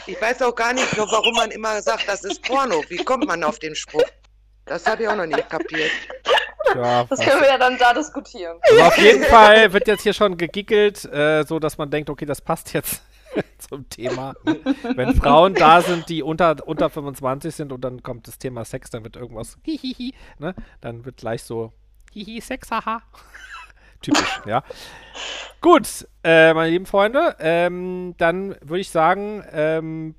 Ich 0.05 0.21
weiß 0.21 0.41
auch 0.41 0.55
gar 0.55 0.73
nicht, 0.73 0.97
warum 0.97 1.35
man 1.35 1.51
immer 1.51 1.81
sagt, 1.81 2.07
das 2.07 2.23
ist 2.23 2.41
Porno. 2.43 2.83
Wie 2.89 2.97
kommt 2.97 3.25
man 3.25 3.43
auf 3.43 3.59
den 3.59 3.75
Spruch? 3.75 4.03
Das 4.65 4.85
habe 4.85 5.03
ich 5.03 5.09
auch 5.09 5.15
noch 5.15 5.25
nicht 5.25 5.49
kapiert. 5.49 5.91
Ja, 6.75 7.03
das 7.05 7.19
können 7.19 7.41
wir 7.41 7.49
ja 7.49 7.57
dann 7.57 7.77
da 7.77 7.93
diskutieren. 7.93 8.57
Aber 8.71 8.87
auf 8.87 8.97
jeden 8.97 9.23
Fall 9.23 9.73
wird 9.73 9.87
jetzt 9.87 10.03
hier 10.03 10.13
schon 10.13 10.37
gegickelt, 10.37 11.03
äh, 11.05 11.43
so 11.43 11.59
dass 11.59 11.77
man 11.77 11.89
denkt, 11.89 12.09
okay, 12.09 12.25
das 12.25 12.41
passt 12.41 12.73
jetzt 12.73 13.01
zum 13.57 13.89
Thema. 13.89 14.35
Wenn 14.95 15.15
Frauen 15.15 15.53
da 15.53 15.81
sind, 15.81 16.07
die 16.09 16.23
unter, 16.23 16.55
unter 16.65 16.89
25 16.89 17.53
sind 17.53 17.71
und 17.71 17.81
dann 17.81 18.03
kommt 18.03 18.27
das 18.27 18.37
Thema 18.37 18.63
Sex, 18.65 18.89
dann 18.89 19.03
wird 19.03 19.15
irgendwas 19.15 19.57
hihihi, 19.63 20.13
ne? 20.39 20.55
Dann 20.79 21.05
wird 21.05 21.17
gleich 21.17 21.43
so 21.43 21.73
hihi, 22.11 22.41
Sex, 22.41 22.71
haha. 22.71 23.01
Typisch, 24.01 24.41
ja. 24.45 24.63
Gut, 25.61 26.07
äh, 26.23 26.53
meine 26.53 26.71
lieben 26.71 26.85
Freunde, 26.85 27.35
ähm, 27.39 28.15
dann 28.17 28.55
würde 28.61 28.79
ich 28.79 28.89
sagen, 28.89 29.43
ähm, 29.51 30.15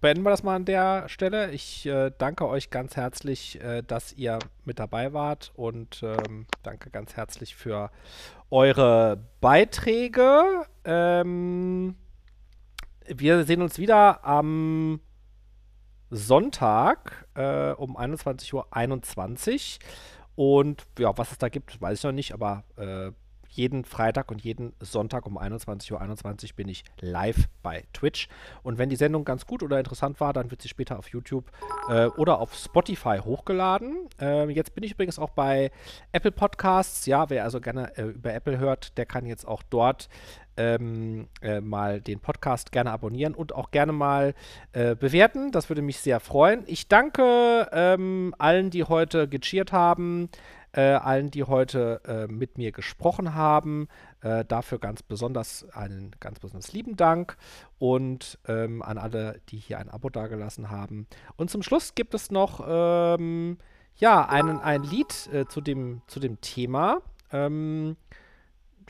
beenden 0.00 0.24
wir 0.24 0.30
das 0.30 0.42
mal 0.42 0.56
an 0.56 0.64
der 0.64 1.08
Stelle. 1.08 1.50
Ich 1.50 1.84
äh, 1.86 2.10
danke 2.16 2.48
euch 2.48 2.70
ganz 2.70 2.96
herzlich, 2.96 3.60
äh, 3.60 3.82
dass 3.82 4.12
ihr 4.12 4.38
mit 4.64 4.78
dabei 4.78 5.12
wart 5.12 5.52
und 5.54 6.02
ähm, 6.02 6.46
danke 6.62 6.90
ganz 6.90 7.16
herzlich 7.16 7.56
für 7.56 7.90
eure 8.50 9.18
Beiträge. 9.40 10.64
Ähm, 10.84 11.96
wir 13.06 13.44
sehen 13.44 13.62
uns 13.62 13.78
wieder 13.78 14.24
am 14.24 15.00
Sonntag 16.10 17.26
äh, 17.34 17.72
um 17.72 17.96
21.21 17.96 19.78
Uhr. 19.78 19.86
Und 20.36 20.86
ja, 20.98 21.16
was 21.16 21.32
es 21.32 21.38
da 21.38 21.48
gibt, 21.48 21.80
weiß 21.80 21.98
ich 21.98 22.04
noch 22.04 22.12
nicht, 22.12 22.32
aber 22.32 22.64
äh, 22.76 23.10
jeden 23.56 23.84
Freitag 23.84 24.30
und 24.30 24.42
jeden 24.42 24.74
Sonntag 24.80 25.26
um 25.26 25.38
21.21 25.38 25.92
Uhr 25.92 26.00
21 26.00 26.54
bin 26.54 26.68
ich 26.68 26.84
live 27.00 27.48
bei 27.62 27.84
Twitch. 27.92 28.28
Und 28.62 28.78
wenn 28.78 28.88
die 28.88 28.96
Sendung 28.96 29.24
ganz 29.24 29.46
gut 29.46 29.62
oder 29.62 29.78
interessant 29.78 30.20
war, 30.20 30.32
dann 30.32 30.50
wird 30.50 30.62
sie 30.62 30.68
später 30.68 30.98
auf 30.98 31.08
YouTube 31.08 31.50
äh, 31.88 32.06
oder 32.06 32.40
auf 32.40 32.54
Spotify 32.54 33.18
hochgeladen. 33.18 34.08
Äh, 34.20 34.50
jetzt 34.50 34.74
bin 34.74 34.84
ich 34.84 34.92
übrigens 34.92 35.18
auch 35.18 35.30
bei 35.30 35.70
Apple 36.12 36.32
Podcasts. 36.32 37.06
Ja, 37.06 37.30
wer 37.30 37.44
also 37.44 37.60
gerne 37.60 37.96
äh, 37.96 38.02
über 38.02 38.32
Apple 38.34 38.58
hört, 38.58 38.96
der 38.98 39.06
kann 39.06 39.26
jetzt 39.26 39.46
auch 39.46 39.62
dort 39.68 40.08
ähm, 40.56 41.28
äh, 41.42 41.60
mal 41.60 42.00
den 42.00 42.20
Podcast 42.20 42.72
gerne 42.72 42.90
abonnieren 42.90 43.34
und 43.34 43.54
auch 43.54 43.70
gerne 43.70 43.92
mal 43.92 44.34
äh, 44.72 44.94
bewerten. 44.94 45.52
Das 45.52 45.68
würde 45.68 45.82
mich 45.82 45.98
sehr 45.98 46.20
freuen. 46.20 46.62
Ich 46.66 46.88
danke 46.88 47.68
ähm, 47.72 48.34
allen, 48.38 48.70
die 48.70 48.84
heute 48.84 49.28
gecheert 49.28 49.72
haben 49.72 50.28
allen, 50.80 51.30
die 51.30 51.44
heute 51.44 52.00
äh, 52.06 52.26
mit 52.26 52.58
mir 52.58 52.72
gesprochen 52.72 53.34
haben. 53.34 53.88
Äh, 54.20 54.44
dafür 54.44 54.78
ganz 54.78 55.02
besonders 55.02 55.66
einen 55.70 56.10
ganz 56.20 56.40
besonders 56.40 56.72
lieben 56.72 56.96
Dank 56.96 57.36
und 57.78 58.38
ähm, 58.46 58.82
an 58.82 58.98
alle, 58.98 59.40
die 59.48 59.58
hier 59.58 59.78
ein 59.78 59.88
Abo 59.88 60.10
dagelassen 60.10 60.70
haben. 60.70 61.06
Und 61.36 61.50
zum 61.50 61.62
Schluss 61.62 61.94
gibt 61.94 62.14
es 62.14 62.30
noch 62.30 62.64
ähm, 62.66 63.58
ja, 63.96 64.28
einen, 64.28 64.60
ein 64.60 64.82
Lied 64.82 65.28
äh, 65.32 65.46
zu, 65.46 65.60
dem, 65.60 66.02
zu 66.06 66.20
dem 66.20 66.40
Thema. 66.40 67.00
Ähm, 67.32 67.96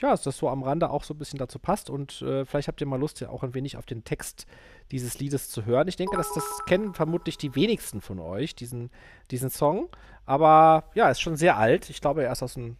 ja, 0.00 0.10
dass 0.10 0.22
das 0.22 0.36
so 0.36 0.48
am 0.48 0.62
Rande 0.62 0.90
auch 0.90 1.04
so 1.04 1.14
ein 1.14 1.18
bisschen 1.18 1.38
dazu 1.38 1.58
passt 1.58 1.88
und 1.88 2.20
äh, 2.20 2.44
vielleicht 2.44 2.68
habt 2.68 2.80
ihr 2.80 2.86
mal 2.86 3.00
Lust, 3.00 3.20
ja 3.20 3.30
auch 3.30 3.42
ein 3.42 3.54
wenig 3.54 3.76
auf 3.76 3.86
den 3.86 4.04
Text 4.04 4.46
dieses 4.90 5.18
Liedes 5.18 5.50
zu 5.50 5.64
hören. 5.64 5.88
Ich 5.88 5.96
denke, 5.96 6.16
dass 6.16 6.32
das 6.32 6.44
kennen 6.66 6.94
vermutlich 6.94 7.38
die 7.38 7.54
wenigsten 7.54 8.00
von 8.00 8.18
euch, 8.18 8.54
diesen, 8.54 8.90
diesen 9.30 9.50
Song. 9.50 9.88
Aber 10.24 10.90
ja, 10.94 11.08
ist 11.10 11.20
schon 11.20 11.36
sehr 11.36 11.56
alt. 11.56 11.90
Ich 11.90 12.00
glaube, 12.00 12.24
er 12.24 12.32
ist 12.32 12.42
aus 12.42 12.54
den 12.54 12.76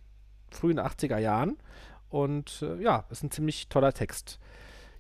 frühen 0.51 0.81
80er 0.81 1.19
Jahren. 1.19 1.57
Und 2.09 2.63
äh, 2.63 2.81
ja, 2.83 3.05
ist 3.11 3.23
ein 3.23 3.31
ziemlich 3.31 3.69
toller 3.69 3.93
Text. 3.93 4.39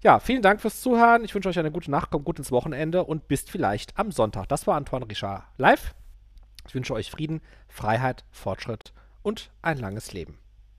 Ja, 0.03 0.21
vielen 0.21 0.43
Dank 0.43 0.61
fürs 0.61 0.81
Zuhören. 0.81 1.25
Ich 1.25 1.35
wünsche 1.35 1.49
euch 1.49 1.59
eine 1.59 1.73
gute 1.73 1.91
Nacht, 1.91 2.11
kommt 2.11 2.25
gut 2.25 2.39
ins 2.39 2.53
Wochenende 2.53 3.05
und 3.05 3.29
bis 3.29 3.43
vielleicht 3.43 3.99
am 3.99 4.13
Sonntag. 4.13 4.49
Das 4.49 4.67
war 4.67 4.77
Antoine 4.77 5.09
Richard 5.09 5.45
live. 5.57 5.95
Ich 6.69 6.75
wünsche 6.75 6.95
euch 6.95 7.11
Frieden, 7.11 7.41
Freiheit, 7.69 8.25
Fortschritt 8.31 8.93
und 9.23 9.51
ein 9.63 9.79
langes 9.79 10.13
Leben. 10.13 10.39